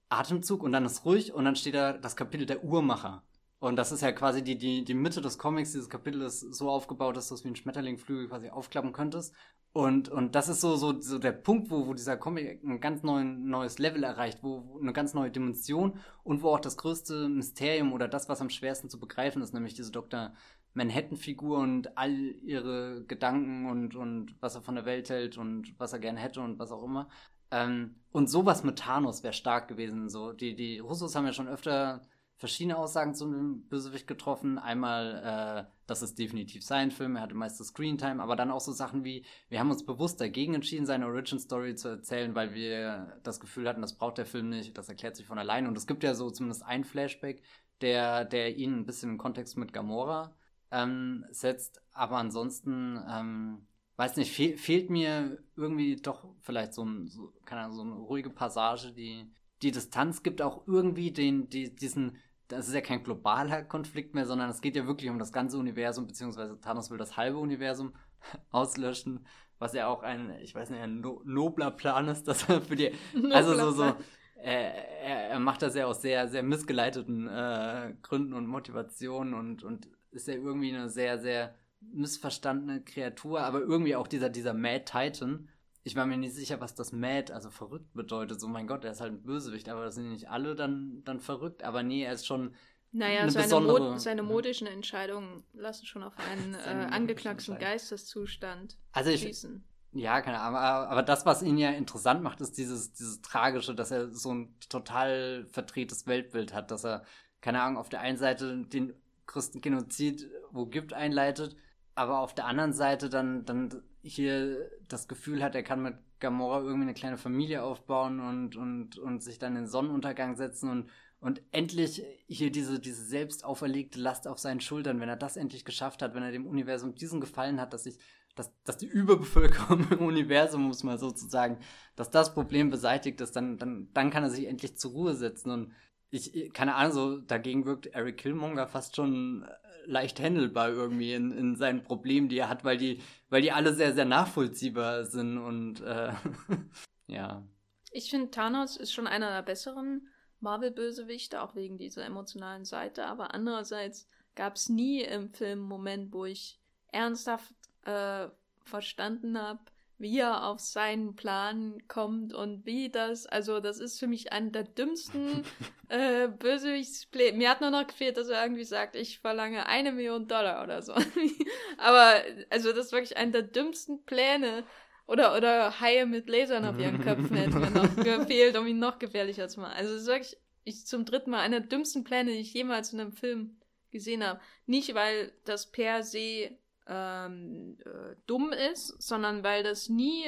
Atemzug 0.09 0.62
und 0.62 0.72
dann 0.72 0.85
ist 0.85 1.05
ruhig 1.05 1.33
und 1.33 1.44
dann 1.44 1.57
steht 1.57 1.74
da 1.74 1.92
das 1.92 2.16
Kapitel 2.16 2.46
der 2.46 2.64
Uhrmacher. 2.64 3.22
Und 3.61 3.77
das 3.77 3.90
ist 3.92 4.03
ja 4.03 4.12
quasi 4.12 4.42
die, 4.42 4.57
die, 4.57 4.85
die 4.85 4.94
Mitte 4.94 5.20
des 5.20 5.38
Comics, 5.38 5.72
dieses 5.72 5.88
Kapitel 5.88 6.22
ist 6.22 6.40
so 6.55 6.70
aufgebaut, 6.70 7.16
dass 7.16 7.29
du 7.29 7.35
es 7.35 7.44
wie 7.44 7.48
ein 7.48 7.57
Schmetterlingflügel 7.57 8.29
quasi 8.29 8.51
aufklappen 8.51 8.92
könntest. 8.92 9.35
Und, 9.72 10.09
und 10.09 10.35
das 10.35 10.48
ist 10.48 10.61
so, 10.61 10.76
so, 10.76 11.00
so 11.00 11.18
der 11.18 11.33
Punkt, 11.33 11.70
wo, 11.70 11.87
wo 11.87 11.94
dieser 11.94 12.16
Comic 12.16 12.64
ein 12.64 12.81
ganz 12.81 13.02
neuen, 13.02 13.48
neues 13.48 13.78
Level 13.78 14.02
erreicht, 14.02 14.38
wo, 14.42 14.64
wo 14.66 14.81
eine 14.81 14.92
ganz 14.92 15.14
neue 15.14 15.31
Dimension 15.31 16.00
und 16.24 16.42
wo 16.42 16.50
auch 16.50 16.61
das 16.61 16.76
größte 16.76 17.28
Mysterium 17.28 17.92
oder 17.92 18.09
das, 18.09 18.28
was 18.28 18.40
am 18.40 18.50
schwersten 18.50 18.88
zu 18.88 18.98
begreifen 18.98 19.42
ist, 19.42 19.54
nämlich 19.54 19.74
diese 19.74 19.92
Dr. 19.92 20.33
Manhattan-Figur 20.74 21.59
und 21.59 21.96
all 21.96 22.14
ihre 22.42 23.04
Gedanken 23.04 23.66
und, 23.66 23.94
und 23.94 24.35
was 24.40 24.54
er 24.54 24.62
von 24.62 24.74
der 24.74 24.85
Welt 24.85 25.11
hält 25.11 25.38
und 25.38 25.78
was 25.78 25.92
er 25.92 25.98
gerne 25.98 26.18
hätte 26.18 26.40
und 26.40 26.59
was 26.59 26.72
auch 26.72 26.83
immer. 26.83 27.09
Ähm, 27.50 27.96
und 28.11 28.28
sowas 28.28 28.64
mit 28.64 28.78
Thanos 28.78 29.22
wäre 29.22 29.33
stark 29.33 29.68
gewesen. 29.68 30.09
So, 30.09 30.33
die, 30.33 30.54
die 30.54 30.78
Russos 30.78 31.14
haben 31.14 31.26
ja 31.26 31.33
schon 31.33 31.48
öfter 31.48 32.02
verschiedene 32.38 32.79
Aussagen 32.79 33.14
zu 33.14 33.27
dem 33.27 33.62
Bösewicht 33.68 34.07
getroffen. 34.07 34.59
Einmal, 34.59 35.66
äh, 35.66 35.70
das 35.87 36.03
ist 36.03 36.18
definitiv 36.18 36.64
sein 36.64 36.92
Film, 36.92 37.16
er 37.16 37.22
hatte 37.22 37.35
meiste 37.35 37.64
Screentime, 37.64 38.22
aber 38.22 38.37
dann 38.37 38.53
auch 38.53 38.61
so 38.61 38.70
Sachen 38.70 39.05
wie, 39.05 39.24
wir 39.48 39.59
haben 39.59 39.70
uns 39.70 39.85
bewusst 39.85 40.20
dagegen 40.20 40.55
entschieden, 40.55 40.87
seine 40.87 41.07
Origin 41.07 41.40
Story 41.40 41.74
zu 41.74 41.88
erzählen, 41.88 42.35
weil 42.37 42.55
wir 42.55 43.18
das 43.24 43.40
Gefühl 43.40 43.68
hatten, 43.68 43.83
das 43.83 43.98
braucht 43.98 44.18
der 44.18 44.27
Film 44.27 44.48
nicht, 44.51 44.79
das 44.79 44.88
erklärt 44.88 45.16
sich 45.16 45.27
von 45.27 45.38
alleine. 45.38 45.66
Und 45.66 45.77
es 45.77 45.88
gibt 45.88 46.05
ja 46.05 46.14
so 46.14 46.31
zumindest 46.31 46.64
ein 46.64 46.85
Flashback, 46.85 47.42
der, 47.81 48.24
der 48.24 48.57
ihn 48.57 48.79
ein 48.79 48.87
bisschen 48.87 49.11
im 49.11 49.18
Kontext 49.18 49.57
mit 49.57 49.72
Gamora 49.72 50.37
ähm, 50.70 51.24
setzt, 51.31 51.83
aber 51.92 52.18
ansonsten, 52.18 53.03
ähm, 53.11 53.66
weiß 53.96 54.16
nicht, 54.16 54.33
fehl, 54.33 54.57
fehlt 54.57 54.90
mir 54.90 55.42
irgendwie 55.57 55.96
doch 55.96 56.24
vielleicht 56.42 56.72
so, 56.72 56.85
ein, 56.85 57.09
so, 57.09 57.33
keine 57.44 57.62
Ahnung, 57.62 57.77
so 57.77 57.83
eine 57.83 57.94
ruhige 57.94 58.31
Passage, 58.31 58.92
die 58.92 59.29
die 59.62 59.72
Distanz 59.72 60.22
gibt 60.22 60.40
auch 60.42 60.66
irgendwie 60.66 61.11
den, 61.11 61.48
die, 61.48 61.74
diesen 61.74 62.16
das 62.48 62.68
ist 62.68 62.74
ja 62.74 62.80
kein 62.80 63.04
globaler 63.04 63.62
Konflikt 63.62 64.14
mehr, 64.14 64.26
sondern 64.26 64.50
es 64.50 64.61
geht 64.61 64.74
ja 64.74 64.87
wirklich 64.87 65.11
um 65.11 65.18
das 65.18 65.32
ganze 65.32 65.58
Universum, 65.58 66.06
beziehungsweise 66.06 66.58
Thanos 66.61 66.90
will 66.90 66.98
das 66.98 67.16
halbe 67.16 67.38
Universum 67.38 67.94
auslöschen, 68.50 69.26
was 69.58 69.74
ja 69.74 69.87
auch 69.88 70.02
ein, 70.02 70.30
ich 70.40 70.54
weiß 70.54 70.70
nicht, 70.70 70.80
ein 70.80 71.00
no 71.00 71.22
nobler 71.24 71.70
Plan 71.70 72.08
ist, 72.08 72.26
dass 72.26 72.48
er 72.48 72.62
für 72.62 72.76
die, 72.76 72.92
also 73.32 73.54
so, 73.54 73.70
so, 73.70 73.94
er, 74.37 75.30
er, 75.30 75.40
macht 75.40 75.62
das 75.62 75.74
ja 75.74 75.87
aus 75.87 76.00
sehr, 76.00 76.28
sehr 76.28 76.42
missgeleiteten 76.42 77.28
äh, 77.28 77.94
Gründen 78.02 78.32
und 78.32 78.46
Motivationen 78.46 79.34
und, 79.34 79.64
und 79.64 79.88
ist 80.11 80.28
ja 80.28 80.34
irgendwie 80.34 80.74
eine 80.74 80.88
sehr, 80.88 81.18
sehr 81.18 81.54
missverstandene 81.80 82.82
Kreatur, 82.82 83.40
aber 83.40 83.61
irgendwie 83.61 83.96
auch 83.96 84.08
dieser, 84.08 84.30
dieser 84.30 84.54
Mad 84.54 84.84
Titan, 84.84 85.48
ich 85.88 85.96
war 85.96 86.05
mir 86.05 86.18
nicht 86.18 86.35
sicher, 86.35 86.61
was 86.61 86.74
das 86.74 86.92
Mad, 86.92 87.33
also 87.33 87.48
verrückt 87.48 87.94
bedeutet. 87.94 88.40
So, 88.40 88.46
mein 88.46 88.66
Gott, 88.66 88.85
er 88.85 88.92
ist 88.92 89.01
halt 89.01 89.14
ein 89.14 89.22
Bösewicht, 89.22 89.70
aber 89.70 89.85
das 89.85 89.94
sind 89.94 90.11
nicht 90.11 90.29
alle 90.29 90.55
dann, 90.55 91.03
dann 91.05 91.18
verrückt. 91.18 91.64
Aber 91.64 91.83
nee, 91.83 92.05
er 92.05 92.12
ist 92.12 92.27
schon. 92.27 92.55
Naja, 92.92 93.20
eine 93.20 93.31
seine, 93.31 93.44
besondere, 93.44 93.90
Mod 93.92 94.01
seine 94.01 94.22
modischen 94.22 94.66
Entscheidungen 94.66 95.44
lassen 95.55 95.87
schon 95.87 96.03
auf 96.03 96.14
einen 96.18 96.55
äh, 96.55 96.90
angeknacksten 96.90 97.59
Geisteszustand 97.59 98.79
also 98.92 99.11
ich, 99.11 99.20
schließen. 99.22 99.64
Ja, 99.92 100.20
keine 100.20 100.40
Ahnung. 100.40 100.59
Aber, 100.59 100.90
aber 100.90 101.03
das, 101.03 101.27
was 101.27 101.42
ihn 101.42 101.59
ja 101.59 101.70
interessant 101.70 102.22
macht, 102.22 102.40
ist 102.40 102.57
dieses, 102.59 102.92
dieses 102.92 103.20
Tragische, 103.22 103.74
dass 103.74 103.90
er 103.90 104.14
so 104.14 104.33
ein 104.33 104.55
total 104.68 105.46
verdrehtes 105.51 106.07
Weltbild 106.07 106.53
hat, 106.53 106.70
dass 106.70 106.85
er, 106.85 107.05
keine 107.40 107.62
Ahnung, 107.62 107.79
auf 107.79 107.88
der 107.88 108.01
einen 108.01 108.18
Seite 108.18 108.64
den 108.64 108.94
größten 109.27 109.61
Genozid 109.61 110.29
wo 110.51 110.66
gibt 110.66 110.92
einleitet, 110.92 111.57
aber 111.98 112.20
auf 112.20 112.32
der 112.34 112.46
anderen 112.46 112.72
Seite 112.72 113.08
dann, 113.08 113.44
dann 113.44 113.82
hier 114.02 114.70
das 114.87 115.08
Gefühl 115.08 115.42
hat, 115.42 115.56
er 115.56 115.64
kann 115.64 115.82
mit 115.82 115.96
Gamora 116.20 116.61
irgendwie 116.61 116.82
eine 116.82 116.94
kleine 116.94 117.18
Familie 117.18 117.62
aufbauen 117.62 118.20
und, 118.20 118.56
und, 118.56 118.98
und 118.98 119.22
sich 119.22 119.38
dann 119.38 119.56
in 119.56 119.62
den 119.62 119.68
Sonnenuntergang 119.68 120.37
setzen 120.37 120.70
und, 120.70 120.90
und 121.20 121.42
endlich 121.50 122.02
hier 122.26 122.52
diese, 122.52 122.78
diese 122.78 123.04
selbst 123.04 123.44
auferlegte 123.44 123.98
Last 123.98 124.28
auf 124.28 124.38
seinen 124.38 124.61
Schultern, 124.61 125.00
wenn 125.00 125.08
er 125.08 125.16
das 125.16 125.37
endlich 125.37 125.64
geschafft 125.64 126.00
hat, 126.00 126.14
wenn 126.14 126.22
er 126.22 126.30
dem 126.30 126.46
Universum 126.46 126.94
diesen 126.94 127.20
Gefallen 127.20 127.61
hat, 127.61 127.72
dass 127.72 127.82
sich, 127.82 127.98
dass, 128.37 128.52
dass 128.62 128.76
die 128.76 128.87
Überbevölkerung 128.87 129.88
im 129.90 130.06
Universum, 130.06 130.62
muss 130.62 130.84
man 130.84 130.98
sozusagen, 130.98 131.58
dass 131.96 132.11
das 132.11 132.32
Problem 132.32 132.70
beseitigt 132.70 133.20
ist, 133.20 133.34
dann, 133.34 133.58
dann, 133.58 133.88
dann 133.92 134.11
kann 134.11 134.22
er 134.22 134.30
sich 134.30 134.46
endlich 134.46 134.76
zur 134.76 134.92
Ruhe 134.92 135.14
setzen 135.14 135.50
und 135.50 135.72
ich, 136.11 136.52
keine 136.54 136.74
Ahnung, 136.74 136.92
so 136.92 137.18
dagegen 137.18 137.66
wirkt 137.66 137.87
Eric 137.87 138.18
Killmonger 138.18 138.66
fast 138.66 138.96
schon 138.96 139.46
leicht 139.88 140.20
handelbar 140.20 140.68
irgendwie 140.70 141.14
in, 141.14 141.33
in 141.33 141.57
seinen 141.57 141.83
Problemen, 141.83 142.29
die 142.29 142.38
er 142.38 142.48
hat, 142.48 142.64
weil 142.64 142.77
die, 142.77 143.03
weil 143.31 143.42
die 143.42 143.53
alle 143.53 143.74
sehr, 143.74 143.94
sehr 143.94 144.05
nachvollziehbar 144.05 145.05
sind 145.05 145.38
und 145.38 145.81
äh, 145.81 146.12
ja. 147.07 147.42
Ich 147.90 148.11
finde, 148.11 148.31
Thanos 148.31 148.77
ist 148.77 148.92
schon 148.92 149.07
einer 149.07 149.31
der 149.31 149.42
besseren 149.42 150.09
Marvel-Bösewichte, 150.40 151.40
auch 151.42 151.55
wegen 151.55 151.79
dieser 151.79 152.05
emotionalen 152.05 152.64
Seite, 152.64 153.07
aber 153.07 153.35
andererseits 153.35 154.09
gab 154.35 154.57
es 154.57 154.68
nie 154.68 155.03
im 155.03 155.33
Film 155.33 155.61
einen 155.61 155.68
Moment, 155.68 156.12
wo 156.12 156.27
ich 156.27 156.61
ernsthaft 156.92 157.55
äh, 157.85 158.29
verstanden 158.62 159.40
habe, 159.40 159.61
wie 159.98 160.20
er 160.20 160.46
auf 160.46 160.61
seinen 160.61 161.16
Plan 161.16 161.82
kommt 161.88 162.32
und 162.32 162.64
wie 162.64 162.88
das, 162.88 163.26
also 163.26 163.58
das 163.58 163.80
ist 163.80 163.98
für 163.98 164.06
mich 164.06 164.32
einer 164.32 164.50
der 164.50 164.62
dümmsten 164.62 165.44
äh, 165.88 166.28
Bösewichtspläne. 166.28 167.37
Mir 167.37 167.50
hat 167.50 167.61
nur 167.61 167.70
noch 167.70 167.87
gefehlt, 167.87 168.16
dass 168.16 168.28
er 168.28 168.42
irgendwie 168.42 168.64
sagt, 168.64 168.94
ich 168.94 169.18
verlange 169.18 169.66
eine 169.66 169.92
Million 169.92 170.28
Dollar 170.28 170.62
oder 170.62 170.82
so. 170.82 170.94
Aber, 171.78 172.14
also 172.48 172.72
das 172.72 172.87
ist 172.87 172.92
wirklich 172.92 173.16
einer 173.16 173.32
der 173.32 173.42
dümmsten 173.42 174.04
Pläne. 174.04 174.64
Oder, 175.06 175.34
oder 175.34 175.80
Haie 175.80 176.04
mit 176.04 176.28
Lasern 176.28 176.66
auf 176.66 176.78
ihren 176.78 177.00
Köpfen 177.00 177.34
hätte 177.34 177.58
mir 177.58 177.70
noch 177.70 177.96
gefehlt, 178.04 178.56
um 178.58 178.66
ihn 178.66 178.78
noch 178.78 178.98
gefährlicher 178.98 179.48
zu 179.48 179.61
machen. 179.61 179.72
Also 179.74 179.94
das 179.94 180.02
ist 180.02 180.08
wirklich 180.08 180.37
ich, 180.64 180.87
zum 180.87 181.06
dritten 181.06 181.30
Mal 181.30 181.40
einer 181.40 181.61
der 181.61 181.68
dümmsten 181.68 182.04
Pläne, 182.04 182.32
die 182.32 182.40
ich 182.40 182.52
jemals 182.52 182.92
in 182.92 183.00
einem 183.00 183.12
Film 183.12 183.58
gesehen 183.90 184.22
habe. 184.22 184.38
Nicht, 184.66 184.94
weil 184.94 185.32
das 185.44 185.70
per 185.70 186.02
se 186.02 186.50
ähm, 186.88 187.77
äh, 187.85 188.16
dumm 188.27 188.53
ist, 188.53 189.01
sondern 189.01 189.44
weil 189.44 189.62
das 189.62 189.88
nie, 189.88 190.24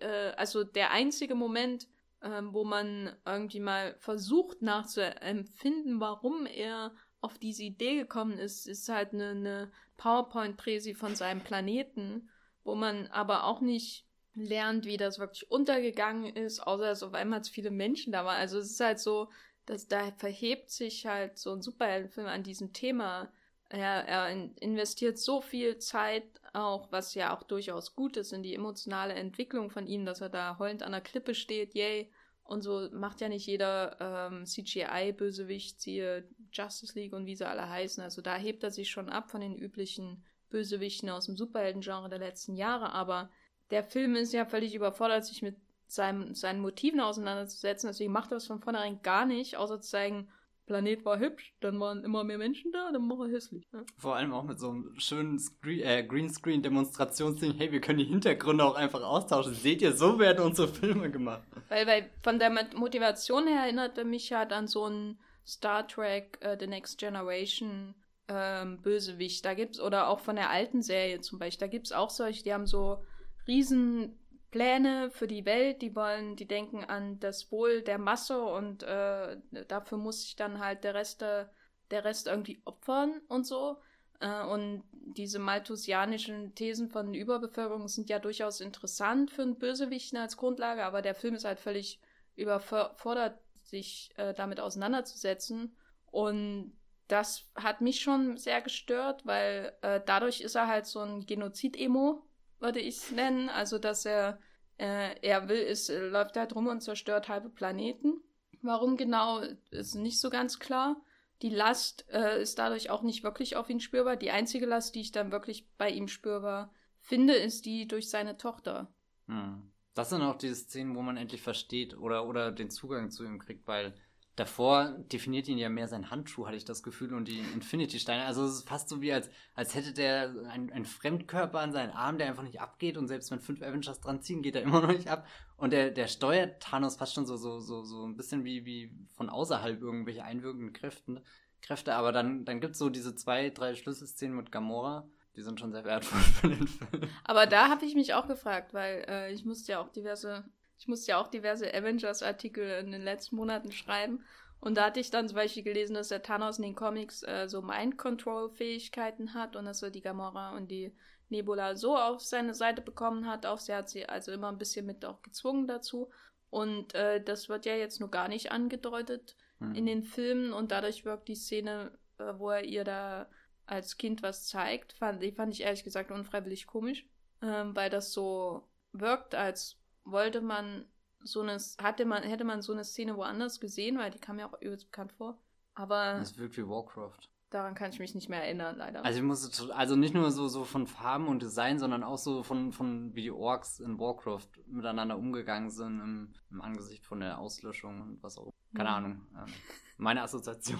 äh, 0.00 0.30
also 0.36 0.64
der 0.64 0.92
einzige 0.92 1.34
Moment, 1.34 1.88
äh, 2.20 2.42
wo 2.44 2.64
man 2.64 3.14
irgendwie 3.26 3.60
mal 3.60 3.96
versucht 3.98 4.62
nachzuempfinden, 4.62 6.00
warum 6.00 6.46
er 6.46 6.92
auf 7.20 7.38
diese 7.38 7.64
Idee 7.64 7.96
gekommen 7.96 8.38
ist, 8.38 8.68
ist 8.68 8.88
halt 8.88 9.12
eine, 9.12 9.30
eine 9.30 9.72
PowerPoint-Präsi 9.96 10.94
von 10.94 11.16
seinem 11.16 11.42
Planeten, 11.42 12.28
wo 12.62 12.76
man 12.76 13.08
aber 13.08 13.44
auch 13.44 13.60
nicht 13.60 14.06
lernt, 14.34 14.86
wie 14.86 14.96
das 14.96 15.18
wirklich 15.18 15.50
untergegangen 15.50 16.36
ist, 16.36 16.60
außer 16.60 16.84
dass 16.84 17.02
auf 17.02 17.14
einmal 17.14 17.42
zu 17.42 17.52
viele 17.52 17.72
Menschen 17.72 18.12
da 18.12 18.24
waren. 18.24 18.36
Also 18.36 18.58
es 18.58 18.70
ist 18.70 18.80
halt 18.80 19.00
so, 19.00 19.30
dass 19.66 19.88
da 19.88 20.12
verhebt 20.12 20.70
sich 20.70 21.06
halt 21.06 21.38
so 21.38 21.52
ein 21.52 21.62
Superheldenfilm 21.62 22.28
an 22.28 22.44
diesem 22.44 22.72
Thema 22.72 23.32
er, 23.68 24.06
er 24.08 24.30
investiert 24.60 25.18
so 25.18 25.40
viel 25.40 25.78
Zeit 25.78 26.24
auch, 26.54 26.90
was 26.90 27.14
ja 27.14 27.36
auch 27.36 27.42
durchaus 27.42 27.94
gut 27.94 28.16
ist, 28.16 28.32
in 28.32 28.42
die 28.42 28.54
emotionale 28.54 29.14
Entwicklung 29.14 29.70
von 29.70 29.86
ihm, 29.86 30.06
dass 30.06 30.20
er 30.20 30.30
da 30.30 30.58
heulend 30.58 30.82
an 30.82 30.92
der 30.92 31.00
Klippe 31.00 31.34
steht, 31.34 31.74
yay. 31.74 32.10
Und 32.44 32.62
so 32.62 32.88
macht 32.92 33.20
ja 33.20 33.28
nicht 33.28 33.46
jeder 33.46 34.30
ähm, 34.30 34.46
CGI-Bösewicht, 34.46 35.82
siehe 35.82 36.26
Justice 36.50 36.98
League 36.98 37.12
und 37.12 37.26
wie 37.26 37.36
sie 37.36 37.46
alle 37.46 37.68
heißen. 37.68 38.02
Also 38.02 38.22
da 38.22 38.36
hebt 38.36 38.64
er 38.64 38.70
sich 38.70 38.90
schon 38.90 39.10
ab 39.10 39.30
von 39.30 39.42
den 39.42 39.54
üblichen 39.54 40.24
Bösewichten 40.48 41.10
aus 41.10 41.26
dem 41.26 41.36
Superhelden-Genre 41.36 42.08
der 42.08 42.20
letzten 42.20 42.56
Jahre. 42.56 42.92
Aber 42.92 43.28
der 43.70 43.84
Film 43.84 44.16
ist 44.16 44.32
ja 44.32 44.46
völlig 44.46 44.74
überfordert, 44.74 45.26
sich 45.26 45.42
mit 45.42 45.56
seinem, 45.88 46.34
seinen 46.34 46.60
Motiven 46.60 47.00
auseinanderzusetzen. 47.00 47.88
Deswegen 47.88 48.12
macht 48.12 48.32
er 48.32 48.36
das 48.36 48.46
von 48.46 48.60
vornherein 48.60 49.02
gar 49.02 49.26
nicht, 49.26 49.58
außer 49.58 49.82
zu 49.82 49.90
zeigen, 49.90 50.30
Planet 50.68 51.02
war 51.06 51.18
hübsch, 51.18 51.54
dann 51.60 51.80
waren 51.80 52.04
immer 52.04 52.24
mehr 52.24 52.36
Menschen 52.36 52.70
da, 52.72 52.92
dann 52.92 53.08
war 53.08 53.26
er 53.26 53.32
hässlich. 53.32 53.66
Ja. 53.72 53.82
Vor 53.96 54.16
allem 54.16 54.34
auch 54.34 54.44
mit 54.44 54.60
so 54.60 54.68
einem 54.68 54.94
schönen 54.98 55.38
Screen, 55.38 55.80
äh, 55.80 56.06
Greenscreen-Demonstrationsding. 56.06 57.54
Hey, 57.54 57.72
wir 57.72 57.80
können 57.80 57.98
die 57.98 58.04
Hintergründe 58.04 58.64
auch 58.64 58.74
einfach 58.74 59.02
austauschen. 59.02 59.54
Seht 59.54 59.80
ihr, 59.80 59.94
so 59.94 60.18
werden 60.18 60.44
unsere 60.44 60.68
Filme 60.68 61.10
gemacht. 61.10 61.42
Weil, 61.70 61.86
weil 61.86 62.10
von 62.22 62.38
der 62.38 62.50
Motivation 62.76 63.46
her 63.46 63.62
erinnerte 63.62 64.04
mich 64.04 64.30
halt 64.32 64.52
an 64.52 64.66
so 64.68 64.86
ein 64.86 65.18
Star 65.46 65.88
Trek 65.88 66.38
uh, 66.44 66.54
The 66.60 66.66
Next 66.66 66.98
Generation 66.98 67.94
ähm, 68.28 68.82
Bösewicht. 68.82 69.44
Da 69.46 69.54
gibt's, 69.54 69.80
oder 69.80 70.08
auch 70.08 70.20
von 70.20 70.36
der 70.36 70.50
alten 70.50 70.82
Serie 70.82 71.22
zum 71.22 71.38
Beispiel, 71.38 71.66
da 71.66 71.70
gibt 71.70 71.86
es 71.86 71.92
auch 71.92 72.10
solche, 72.10 72.44
die 72.44 72.52
haben 72.52 72.66
so 72.66 73.02
riesen 73.46 74.18
Pläne 74.50 75.10
für 75.10 75.26
die 75.26 75.44
Welt, 75.44 75.82
die 75.82 75.94
wollen, 75.94 76.36
die 76.36 76.46
denken 76.46 76.84
an 76.84 77.20
das 77.20 77.52
Wohl 77.52 77.82
der 77.82 77.98
Masse 77.98 78.42
und 78.42 78.82
äh, 78.82 79.36
dafür 79.68 79.98
muss 79.98 80.22
sich 80.22 80.36
dann 80.36 80.58
halt 80.58 80.84
der 80.84 80.94
Rest, 80.94 81.20
der, 81.20 81.50
Rest 81.90 82.26
irgendwie 82.26 82.62
opfern 82.64 83.20
und 83.28 83.46
so. 83.46 83.76
Äh, 84.20 84.44
und 84.44 84.84
diese 84.92 85.38
malthusianischen 85.38 86.54
Thesen 86.54 86.88
von 86.88 87.12
Überbevölkerung 87.12 87.88
sind 87.88 88.08
ja 88.08 88.18
durchaus 88.18 88.60
interessant 88.60 89.30
für 89.30 89.42
einen 89.42 89.58
Bösewichten 89.58 90.18
als 90.18 90.36
Grundlage, 90.36 90.84
aber 90.84 91.02
der 91.02 91.14
Film 91.14 91.34
ist 91.34 91.44
halt 91.44 91.60
völlig 91.60 92.00
überfordert, 92.34 93.38
sich 93.64 94.10
äh, 94.16 94.32
damit 94.32 94.60
auseinanderzusetzen. 94.60 95.76
Und 96.10 96.72
das 97.06 97.50
hat 97.54 97.80
mich 97.80 98.00
schon 98.00 98.38
sehr 98.38 98.62
gestört, 98.62 99.26
weil 99.26 99.76
äh, 99.82 100.00
dadurch 100.04 100.40
ist 100.40 100.54
er 100.54 100.68
halt 100.68 100.86
so 100.86 101.00
ein 101.00 101.26
Genozid-Emo, 101.26 102.22
würde 102.60 102.80
ich 102.80 103.10
nennen. 103.10 103.48
Also, 103.48 103.78
dass 103.78 104.04
er, 104.04 104.38
äh, 104.78 105.18
er 105.20 105.48
will, 105.48 105.60
ist, 105.60 105.88
läuft 105.88 106.36
halt 106.36 106.54
rum 106.54 106.66
und 106.66 106.82
zerstört 106.82 107.28
halbe 107.28 107.50
Planeten. 107.50 108.20
Warum 108.62 108.96
genau, 108.96 109.40
ist 109.70 109.94
nicht 109.94 110.20
so 110.20 110.30
ganz 110.30 110.58
klar. 110.58 111.00
Die 111.42 111.50
Last 111.50 112.06
äh, 112.10 112.42
ist 112.42 112.58
dadurch 112.58 112.90
auch 112.90 113.02
nicht 113.02 113.22
wirklich 113.22 113.56
auf 113.56 113.70
ihn 113.70 113.80
spürbar. 113.80 114.16
Die 114.16 114.32
einzige 114.32 114.66
Last, 114.66 114.94
die 114.94 115.00
ich 115.00 115.12
dann 115.12 115.30
wirklich 115.30 115.68
bei 115.78 115.90
ihm 115.90 116.08
spürbar 116.08 116.72
finde, 117.00 117.34
ist 117.34 117.64
die 117.64 117.86
durch 117.86 118.10
seine 118.10 118.36
Tochter. 118.36 118.92
Hm. 119.26 119.70
Das 119.94 120.10
sind 120.10 120.22
auch 120.22 120.36
diese 120.36 120.54
Szenen, 120.54 120.94
wo 120.94 121.02
man 121.02 121.16
endlich 121.16 121.42
versteht 121.42 121.96
oder, 121.96 122.26
oder 122.26 122.52
den 122.52 122.70
Zugang 122.70 123.10
zu 123.10 123.24
ihm 123.24 123.40
kriegt, 123.40 123.66
weil 123.66 123.94
davor 124.38 124.96
definiert 125.12 125.48
ihn 125.48 125.58
ja 125.58 125.68
mehr 125.68 125.88
sein 125.88 126.10
Handschuh, 126.10 126.46
hatte 126.46 126.56
ich 126.56 126.64
das 126.64 126.82
Gefühl, 126.82 127.14
und 127.14 127.26
die 127.26 127.38
Infinity-Steine. 127.38 128.24
Also 128.24 128.44
es 128.44 128.54
ist 128.54 128.68
fast 128.68 128.88
so 128.88 129.00
wie, 129.00 129.12
als, 129.12 129.28
als 129.54 129.74
hätte 129.74 129.92
der 129.92 130.34
einen 130.50 130.84
Fremdkörper 130.84 131.60
an 131.60 131.72
seinen 131.72 131.90
Arm, 131.90 132.18
der 132.18 132.28
einfach 132.28 132.42
nicht 132.42 132.60
abgeht 132.60 132.96
und 132.96 133.08
selbst 133.08 133.30
wenn 133.30 133.40
fünf 133.40 133.62
Avengers 133.62 134.00
dran 134.00 134.22
ziehen, 134.22 134.42
geht 134.42 134.54
er 134.54 134.62
immer 134.62 134.80
noch 134.82 134.92
nicht 134.92 135.08
ab. 135.08 135.26
Und 135.56 135.72
der, 135.72 135.90
der 135.90 136.06
steuert 136.06 136.62
Thanos 136.62 136.96
fast 136.96 137.14
schon 137.14 137.26
so, 137.26 137.36
so, 137.36 137.58
so, 137.58 137.82
so 137.82 138.06
ein 138.06 138.16
bisschen 138.16 138.44
wie, 138.44 138.64
wie 138.64 138.92
von 139.16 139.28
außerhalb 139.28 139.80
irgendwelche 139.80 140.24
einwirkenden 140.24 140.72
Kräfte. 140.72 141.22
Kräfte. 141.60 141.94
Aber 141.94 142.12
dann, 142.12 142.44
dann 142.44 142.60
gibt 142.60 142.74
es 142.74 142.78
so 142.78 142.88
diese 142.88 143.16
zwei, 143.16 143.50
drei 143.50 143.74
Schlüsselszenen 143.74 144.36
mit 144.36 144.52
Gamora. 144.52 145.08
Die 145.34 145.42
sind 145.42 145.58
schon 145.58 145.72
sehr 145.72 145.84
wertvoll 145.84 146.20
für 146.40 146.48
den 146.48 146.66
Film. 146.68 147.02
Aber 147.24 147.46
da 147.46 147.68
habe 147.68 147.84
ich 147.84 147.94
mich 147.94 148.14
auch 148.14 148.28
gefragt, 148.28 148.74
weil 148.74 149.04
äh, 149.08 149.32
ich 149.32 149.44
musste 149.44 149.72
ja 149.72 149.80
auch 149.80 149.88
diverse 149.88 150.44
ich 150.78 150.88
musste 150.88 151.12
ja 151.12 151.20
auch 151.20 151.28
diverse 151.28 151.72
Avengers-Artikel 151.72 152.78
in 152.80 152.92
den 152.92 153.02
letzten 153.02 153.36
Monaten 153.36 153.72
schreiben. 153.72 154.24
Und 154.60 154.76
da 154.76 154.86
hatte 154.86 155.00
ich 155.00 155.10
dann 155.10 155.28
zum 155.28 155.36
Beispiel 155.36 155.62
gelesen, 155.62 155.94
dass 155.94 156.08
der 156.08 156.22
Thanos 156.22 156.58
in 156.58 156.64
den 156.64 156.74
Comics 156.74 157.22
äh, 157.22 157.48
so 157.48 157.62
Mind-Control-Fähigkeiten 157.62 159.34
hat 159.34 159.56
und 159.56 159.66
dass 159.66 159.82
er 159.82 159.90
die 159.90 160.00
Gamora 160.00 160.56
und 160.56 160.70
die 160.70 160.92
Nebula 161.28 161.76
so 161.76 161.96
auf 161.96 162.22
seine 162.22 162.54
Seite 162.54 162.82
bekommen 162.82 163.26
hat. 163.26 163.46
Auch 163.46 163.58
sie 163.58 163.74
hat 163.74 163.88
sie 163.88 164.08
also 164.08 164.32
immer 164.32 164.48
ein 164.48 164.58
bisschen 164.58 164.86
mit 164.86 165.04
auch 165.04 165.22
gezwungen 165.22 165.68
dazu. 165.68 166.10
Und 166.50 166.94
äh, 166.94 167.22
das 167.22 167.48
wird 167.48 167.66
ja 167.66 167.74
jetzt 167.74 168.00
nur 168.00 168.10
gar 168.10 168.28
nicht 168.28 168.50
angedeutet 168.50 169.36
mhm. 169.58 169.74
in 169.74 169.86
den 169.86 170.02
Filmen 170.02 170.52
und 170.52 170.72
dadurch 170.72 171.04
wirkt 171.04 171.28
die 171.28 171.34
Szene, 171.34 171.92
äh, 172.18 172.32
wo 172.38 172.50
er 172.50 172.64
ihr 172.64 172.84
da 172.84 173.28
als 173.66 173.98
Kind 173.98 174.22
was 174.22 174.46
zeigt, 174.46 174.94
fand, 174.94 175.22
die 175.22 175.32
fand 175.32 175.52
ich 175.52 175.62
ehrlich 175.62 175.84
gesagt 175.84 176.10
unfreiwillig 176.10 176.66
komisch, 176.66 177.06
ähm, 177.42 177.76
weil 177.76 177.90
das 177.90 178.12
so 178.12 178.66
wirkt, 178.92 179.34
als 179.34 179.76
wollte 180.10 180.40
man 180.40 180.84
so 181.20 181.40
eine, 181.40 181.58
hatte 181.82 182.04
man, 182.04 182.22
hätte 182.22 182.44
man 182.44 182.62
so 182.62 182.72
eine 182.72 182.84
Szene 182.84 183.16
woanders 183.16 183.60
gesehen, 183.60 183.98
weil 183.98 184.10
die 184.10 184.18
kam 184.18 184.38
ja 184.38 184.48
auch 184.48 184.60
übelst 184.60 184.86
bekannt 184.86 185.12
vor. 185.12 185.38
Aber. 185.74 186.14
Das 186.18 186.38
wirkt 186.38 186.56
wie 186.56 186.66
Warcraft. 186.66 187.28
Daran 187.50 187.74
kann 187.74 187.90
ich 187.90 187.98
mich 187.98 188.14
nicht 188.14 188.28
mehr 188.28 188.44
erinnern, 188.44 188.76
leider. 188.76 189.02
Also 189.02 189.20
ich 189.20 189.24
musste, 189.24 189.74
also 189.74 189.96
nicht 189.96 190.12
nur 190.12 190.30
so, 190.30 190.48
so 190.48 190.64
von 190.64 190.86
Farben 190.86 191.28
und 191.28 191.40
Design, 191.40 191.78
sondern 191.78 192.02
auch 192.02 192.18
so 192.18 192.42
von, 192.42 192.72
von 192.72 193.14
wie 193.14 193.22
die 193.22 193.30
Orks 193.30 193.80
in 193.80 193.98
Warcraft 193.98 194.48
miteinander 194.66 195.16
umgegangen 195.16 195.70
sind 195.70 195.98
im, 196.00 196.34
im 196.50 196.60
Angesicht 196.60 197.06
von 197.06 197.20
der 197.20 197.38
Auslöschung 197.38 198.02
und 198.02 198.22
was 198.22 198.36
auch. 198.36 198.52
Keine 198.74 198.90
mhm. 198.90 198.94
Ahnung. 198.96 199.26
Ähm, 199.34 199.52
meine 199.96 200.22
Assoziation. 200.22 200.78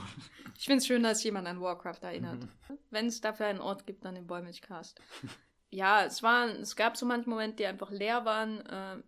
Ich 0.58 0.66
finde 0.66 0.78
es 0.78 0.86
schön, 0.86 1.02
dass 1.02 1.24
jemand 1.24 1.46
an 1.46 1.60
Warcraft 1.62 2.02
erinnert. 2.02 2.40
Mhm. 2.40 2.78
Wenn 2.90 3.06
es 3.06 3.22
dafür 3.22 3.46
einen 3.46 3.60
Ort 3.60 3.86
gibt, 3.86 4.04
dann 4.04 4.14
den 4.14 4.26
Bäumilchcast. 4.26 5.00
ja, 5.70 6.04
es 6.04 6.22
waren, 6.22 6.50
es 6.50 6.76
gab 6.76 6.98
so 6.98 7.06
manche 7.06 7.30
Momente, 7.30 7.56
die 7.56 7.66
einfach 7.66 7.90
leer 7.90 8.26
waren. 8.26 8.60
Äh, 8.66 9.02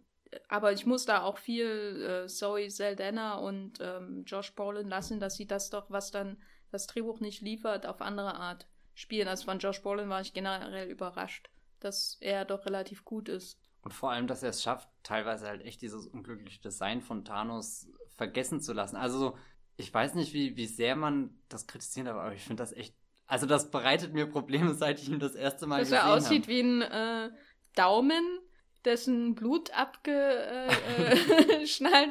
aber 0.49 0.73
ich 0.73 0.87
muss 0.87 1.07
da 1.07 1.23
auch 1.23 1.39
viel 1.39 2.25
äh, 2.25 2.29
Zoe 2.29 2.71
Saldana 2.71 3.35
und 3.35 3.79
ähm, 3.81 4.25
Josh 4.27 4.55
Brolin 4.55 4.89
lassen, 4.89 5.21
dass 5.21 5.37
sie 5.37 5.47
das 5.47 5.71
doch, 5.71 5.91
was 5.91 6.11
dann 6.11 6.37
das 6.71 6.87
Drehbuch 6.87 7.21
nicht 7.21 7.43
liefert, 7.43 7.87
auf 7.87 8.01
andere 8.01 8.35
Art 8.35 8.69
spielen. 8.95 9.29
Also 9.29 9.45
von 9.45 9.59
Josh 9.59 9.83
Brolin 9.83 10.09
war 10.09 10.21
ich 10.21 10.33
generell 10.33 10.89
überrascht, 10.89 11.51
dass 11.81 12.17
er 12.21 12.45
doch 12.45 12.67
relativ 12.67 13.05
gut 13.05 13.29
ist. 13.29 13.59
Und 13.83 13.93
vor 13.93 14.11
allem, 14.11 14.27
dass 14.27 14.43
er 14.43 14.51
es 14.51 14.63
schafft, 14.63 14.89
teilweise 15.03 15.47
halt 15.47 15.63
echt 15.63 15.81
dieses 15.83 16.07
unglückliche 16.07 16.61
Design 16.61 17.01
von 17.01 17.25
Thanos 17.25 17.89
vergessen 18.17 18.61
zu 18.61 18.73
lassen. 18.73 18.97
Also, 18.97 19.37
ich 19.77 19.93
weiß 19.93 20.15
nicht, 20.15 20.35
wie, 20.35 20.57
wie 20.57 20.67
sehr 20.67 20.97
man 20.97 21.39
das 21.49 21.67
kritisiert, 21.67 22.07
aber 22.07 22.33
ich 22.35 22.43
finde 22.43 22.63
das 22.63 22.73
echt. 22.73 22.95
Also, 23.27 23.47
das 23.47 23.71
bereitet 23.71 24.13
mir 24.13 24.27
Probleme, 24.27 24.75
seit 24.75 25.01
ich 25.01 25.09
ihn 25.09 25.19
das 25.19 25.35
erste 25.35 25.67
Mal 25.67 25.79
dass 25.79 25.89
gesehen 25.89 26.03
habe. 26.03 26.17
Dass 26.17 26.25
er 26.25 26.27
aussieht 26.27 26.43
hab. 26.43 26.49
wie 26.49 26.61
ein 26.61 26.83
äh, 26.83 27.31
Daumen 27.75 28.40
dessen 28.85 29.35
Blut 29.35 29.71
abgeschnallt 29.73 30.73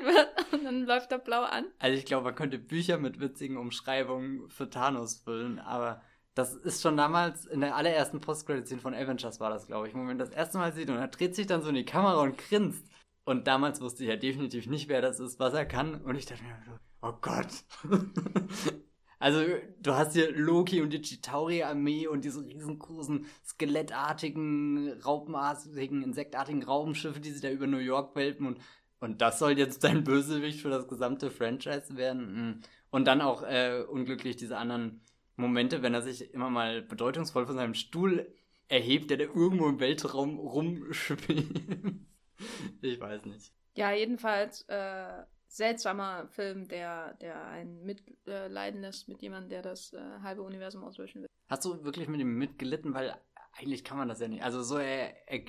äh, 0.01 0.05
wird 0.05 0.53
und 0.53 0.63
dann 0.63 0.85
läuft 0.85 1.11
er 1.11 1.19
blau 1.19 1.41
an. 1.43 1.65
Also 1.79 1.97
ich 1.97 2.05
glaube, 2.05 2.25
man 2.25 2.35
könnte 2.35 2.59
Bücher 2.59 2.97
mit 2.97 3.19
witzigen 3.19 3.57
Umschreibungen 3.57 4.49
für 4.49 4.69
Thanos 4.69 5.15
füllen, 5.15 5.59
aber 5.59 6.01
das 6.35 6.53
ist 6.53 6.81
schon 6.81 6.95
damals 6.95 7.45
in 7.45 7.61
der 7.61 7.75
allerersten 7.75 8.21
Post-Credit-Scene 8.21 8.81
von 8.81 8.93
Avengers 8.93 9.39
war 9.39 9.49
das, 9.49 9.67
glaube 9.67 9.87
ich, 9.87 9.93
wo 9.93 9.99
man 9.99 10.17
das 10.17 10.29
erste 10.29 10.57
Mal 10.57 10.73
sieht 10.73 10.89
und 10.89 10.97
er 10.97 11.07
dreht 11.07 11.35
sich 11.35 11.47
dann 11.47 11.61
so 11.61 11.69
in 11.69 11.75
die 11.75 11.85
Kamera 11.85 12.21
und 12.21 12.37
grinst. 12.37 12.85
Und 13.25 13.47
damals 13.47 13.81
wusste 13.81 14.03
ich 14.03 14.09
ja 14.09 14.15
definitiv 14.15 14.67
nicht, 14.67 14.87
wer 14.87 15.01
das 15.01 15.19
ist, 15.19 15.39
was 15.39 15.53
er 15.53 15.65
kann. 15.65 16.01
Und 16.01 16.15
ich 16.15 16.25
dachte 16.25 16.43
mir 16.43 16.79
oh 17.01 17.13
Gott. 17.21 17.63
Also, 19.19 19.43
du 19.81 19.93
hast 19.95 20.13
hier 20.13 20.31
Loki 20.31 20.81
und 20.81 20.91
die 20.91 21.01
Chitauri-Armee 21.01 22.07
und 22.07 22.23
diese 22.23 22.45
riesengroßen, 22.45 23.25
skelettartigen, 23.45 24.93
raupenartigen, 25.01 26.03
insektartigen 26.03 26.63
Raumschiffe, 26.63 27.19
die 27.19 27.31
sich 27.31 27.41
da 27.41 27.49
über 27.49 27.67
New 27.67 27.79
York 27.79 28.15
welpen 28.15 28.47
und, 28.47 28.59
und 29.01 29.21
das 29.21 29.37
soll 29.39 29.57
jetzt 29.57 29.83
dein 29.83 30.05
Bösewicht 30.05 30.61
für 30.61 30.69
das 30.69 30.87
gesamte 30.87 31.31
Franchise 31.31 31.97
werden. 31.97 32.35
Hm. 32.35 32.61
Und 32.91 33.05
dann 33.05 33.21
auch 33.21 33.43
äh, 33.43 33.83
unglücklich 33.87 34.37
diese 34.37 34.57
anderen 34.57 35.01
Momente, 35.35 35.81
wenn 35.81 35.93
er 35.93 36.01
sich 36.01 36.33
immer 36.33 36.49
mal 36.49 36.81
bedeutungsvoll 36.81 37.45
von 37.45 37.55
seinem 37.55 37.75
Stuhl 37.75 38.33
erhebt, 38.67 39.09
der 39.09 39.17
da 39.17 39.25
irgendwo 39.25 39.67
im 39.67 39.79
Weltraum 39.79 40.39
rumschwebt. 40.39 41.61
ich 42.81 42.99
weiß 42.99 43.25
nicht. 43.25 43.51
Ja, 43.75 43.91
jedenfalls 43.91 44.63
äh, 44.69 45.23
seltsamer 45.49 46.27
Film, 46.27 46.67
der, 46.67 47.15
der 47.15 47.45
einen 47.47 47.83
mitleiden 47.83 48.83
äh, 48.83 48.87
lässt 48.87 49.09
mit 49.09 49.21
jemandem, 49.21 49.49
der 49.49 49.61
das 49.63 49.93
äh, 49.93 49.99
halbe 50.21 50.43
Universum 50.43 50.83
auslöschen 50.83 51.23
will. 51.23 51.29
Hast 51.49 51.65
du 51.65 51.83
wirklich 51.83 52.07
mit 52.07 52.21
ihm 52.21 52.35
mitgelitten? 52.35 52.93
Weil 52.93 53.15
eigentlich 53.57 53.83
kann 53.83 53.97
man 53.97 54.07
das 54.07 54.19
ja 54.19 54.27
nicht. 54.27 54.43
Also 54.43 54.61
so, 54.61 54.77
er, 54.77 55.27
er 55.27 55.41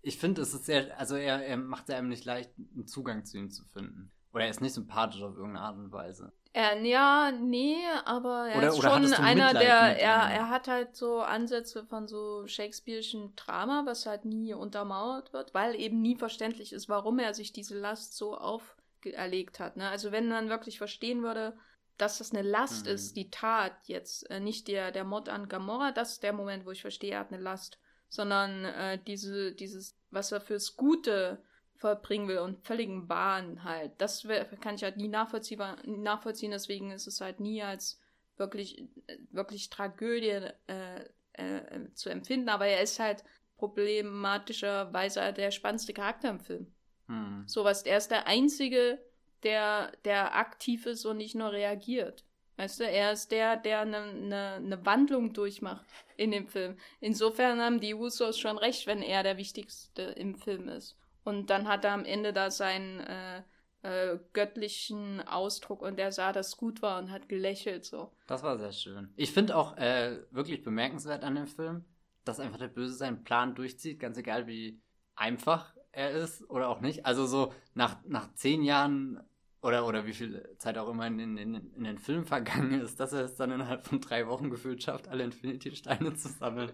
ich 0.00 0.18
finde, 0.18 0.42
es 0.42 0.54
ist 0.54 0.64
sehr, 0.64 0.98
also 0.98 1.16
er, 1.16 1.44
er 1.44 1.56
macht 1.56 1.88
es 1.88 1.94
einem 1.94 2.08
nicht 2.08 2.24
leicht, 2.24 2.50
einen 2.56 2.86
Zugang 2.86 3.24
zu 3.24 3.36
ihm 3.36 3.50
zu 3.50 3.64
finden. 3.64 4.12
Oder 4.32 4.44
er 4.44 4.50
ist 4.50 4.60
nicht 4.60 4.74
sympathisch 4.74 5.22
auf 5.22 5.34
irgendeine 5.34 5.66
Art 5.66 5.76
und 5.76 5.90
Weise. 5.90 6.32
Er, 6.52 6.80
ja, 6.82 7.32
nee, 7.32 7.76
aber 8.04 8.48
er 8.48 8.58
oder, 8.58 8.68
ist 8.68 8.82
schon 8.82 9.12
einer, 9.14 9.52
der, 9.52 10.00
er, 10.00 10.30
er 10.30 10.48
hat 10.48 10.68
halt 10.68 10.96
so 10.96 11.20
Ansätze 11.20 11.84
von 11.84 12.06
so 12.06 12.44
Shakespeare'schen 12.46 13.34
Drama, 13.36 13.82
was 13.84 14.06
halt 14.06 14.24
nie 14.24 14.54
untermauert 14.54 15.32
wird, 15.32 15.52
weil 15.52 15.74
eben 15.74 16.00
nie 16.00 16.16
verständlich 16.16 16.72
ist, 16.72 16.88
warum 16.88 17.18
er 17.18 17.34
sich 17.34 17.52
diese 17.52 17.78
Last 17.78 18.16
so 18.16 18.36
auf 18.36 18.77
erlegt 19.12 19.60
hat. 19.60 19.76
Ne? 19.76 19.88
Also 19.88 20.12
wenn 20.12 20.28
man 20.28 20.48
wirklich 20.48 20.78
verstehen 20.78 21.22
würde, 21.22 21.56
dass 21.96 22.18
das 22.18 22.32
eine 22.32 22.42
Last 22.42 22.86
mhm. 22.86 22.92
ist, 22.92 23.16
die 23.16 23.30
Tat 23.30 23.72
jetzt, 23.86 24.30
äh, 24.30 24.40
nicht 24.40 24.68
der, 24.68 24.92
der 24.92 25.04
Mod 25.04 25.28
an 25.28 25.48
Gamora, 25.48 25.92
das 25.92 26.12
ist 26.12 26.22
der 26.22 26.32
Moment, 26.32 26.64
wo 26.64 26.70
ich 26.70 26.82
verstehe, 26.82 27.12
er 27.12 27.20
hat 27.20 27.32
eine 27.32 27.42
Last, 27.42 27.78
sondern 28.08 28.64
äh, 28.64 28.98
diese, 29.06 29.52
dieses, 29.52 29.96
was 30.10 30.32
er 30.32 30.40
fürs 30.40 30.76
Gute 30.76 31.42
vollbringen 31.74 32.28
will 32.28 32.38
und 32.38 32.64
völligen 32.64 33.08
Wahn 33.08 33.62
halt, 33.62 33.92
das 33.98 34.26
kann 34.60 34.74
ich 34.74 34.82
halt 34.82 34.96
nie 34.96 35.08
nachvollziehen, 35.08 35.60
nachvollziehen, 35.84 36.50
deswegen 36.50 36.90
ist 36.90 37.06
es 37.06 37.20
halt 37.20 37.38
nie 37.40 37.62
als 37.62 38.00
wirklich, 38.36 38.84
wirklich 39.30 39.70
Tragödie 39.70 40.48
äh, 40.66 41.04
äh, 41.34 41.92
zu 41.94 42.08
empfinden, 42.08 42.48
aber 42.48 42.66
er 42.66 42.82
ist 42.82 42.98
halt 42.98 43.24
problematischerweise 43.56 45.32
der 45.32 45.50
spannendste 45.50 45.92
Charakter 45.92 46.30
im 46.30 46.40
Film. 46.40 46.72
Hm. 47.08 47.44
Sowas. 47.46 47.82
Er 47.82 47.98
ist 47.98 48.10
der 48.10 48.26
Einzige, 48.26 48.98
der, 49.42 49.92
der 50.04 50.36
aktiv 50.36 50.86
ist 50.86 51.04
und 51.04 51.18
nicht 51.18 51.34
nur 51.34 51.52
reagiert. 51.52 52.24
Weißt 52.56 52.80
du, 52.80 52.84
er 52.84 53.12
ist 53.12 53.30
der, 53.30 53.56
der 53.56 53.82
eine 53.82 54.12
ne, 54.14 54.60
ne 54.60 54.84
Wandlung 54.84 55.32
durchmacht 55.32 55.86
in 56.16 56.32
dem 56.32 56.48
Film. 56.48 56.76
Insofern 57.00 57.60
haben 57.60 57.80
die 57.80 57.94
Usos 57.94 58.38
schon 58.38 58.58
recht, 58.58 58.86
wenn 58.88 59.00
er 59.00 59.22
der 59.22 59.36
Wichtigste 59.36 60.02
im 60.02 60.34
Film 60.34 60.68
ist. 60.68 60.96
Und 61.22 61.50
dann 61.50 61.68
hat 61.68 61.84
er 61.84 61.92
am 61.92 62.04
Ende 62.04 62.32
da 62.32 62.50
seinen 62.50 62.98
äh, 63.00 63.42
äh, 63.82 64.18
göttlichen 64.32 65.20
Ausdruck 65.20 65.82
und 65.82 66.00
er 66.00 66.10
sah, 66.10 66.32
dass 66.32 66.48
es 66.48 66.56
gut 66.56 66.82
war 66.82 66.98
und 66.98 67.12
hat 67.12 67.28
gelächelt 67.28 67.84
so. 67.84 68.10
Das 68.26 68.42
war 68.42 68.58
sehr 68.58 68.72
schön. 68.72 69.12
Ich 69.14 69.32
finde 69.32 69.56
auch 69.56 69.76
äh, 69.76 70.18
wirklich 70.32 70.64
bemerkenswert 70.64 71.22
an 71.22 71.36
dem 71.36 71.46
Film, 71.46 71.84
dass 72.24 72.40
einfach 72.40 72.58
der 72.58 72.68
Böse 72.68 72.94
seinen 72.94 73.22
Plan 73.22 73.54
durchzieht, 73.54 74.00
ganz 74.00 74.18
egal 74.18 74.48
wie 74.48 74.80
einfach 75.14 75.74
er 75.92 76.10
ist 76.10 76.48
oder 76.50 76.68
auch 76.68 76.80
nicht. 76.80 77.06
Also 77.06 77.26
so 77.26 77.52
nach, 77.74 77.96
nach 78.04 78.32
zehn 78.34 78.62
Jahren 78.62 79.20
oder, 79.62 79.86
oder 79.86 80.06
wie 80.06 80.12
viel 80.12 80.48
Zeit 80.58 80.78
auch 80.78 80.88
immer 80.88 81.06
in, 81.06 81.18
in, 81.18 81.54
in 81.54 81.84
den 81.84 81.98
Film 81.98 82.24
vergangen 82.24 82.80
ist, 82.80 83.00
dass 83.00 83.12
er 83.12 83.24
es 83.24 83.36
dann 83.36 83.50
innerhalb 83.50 83.86
von 83.86 84.00
drei 84.00 84.26
Wochen 84.28 84.50
gefühlt 84.50 84.82
schafft, 84.82 85.08
alle 85.08 85.24
Infinity-Steine 85.24 86.14
zu 86.14 86.28
sammeln. 86.28 86.72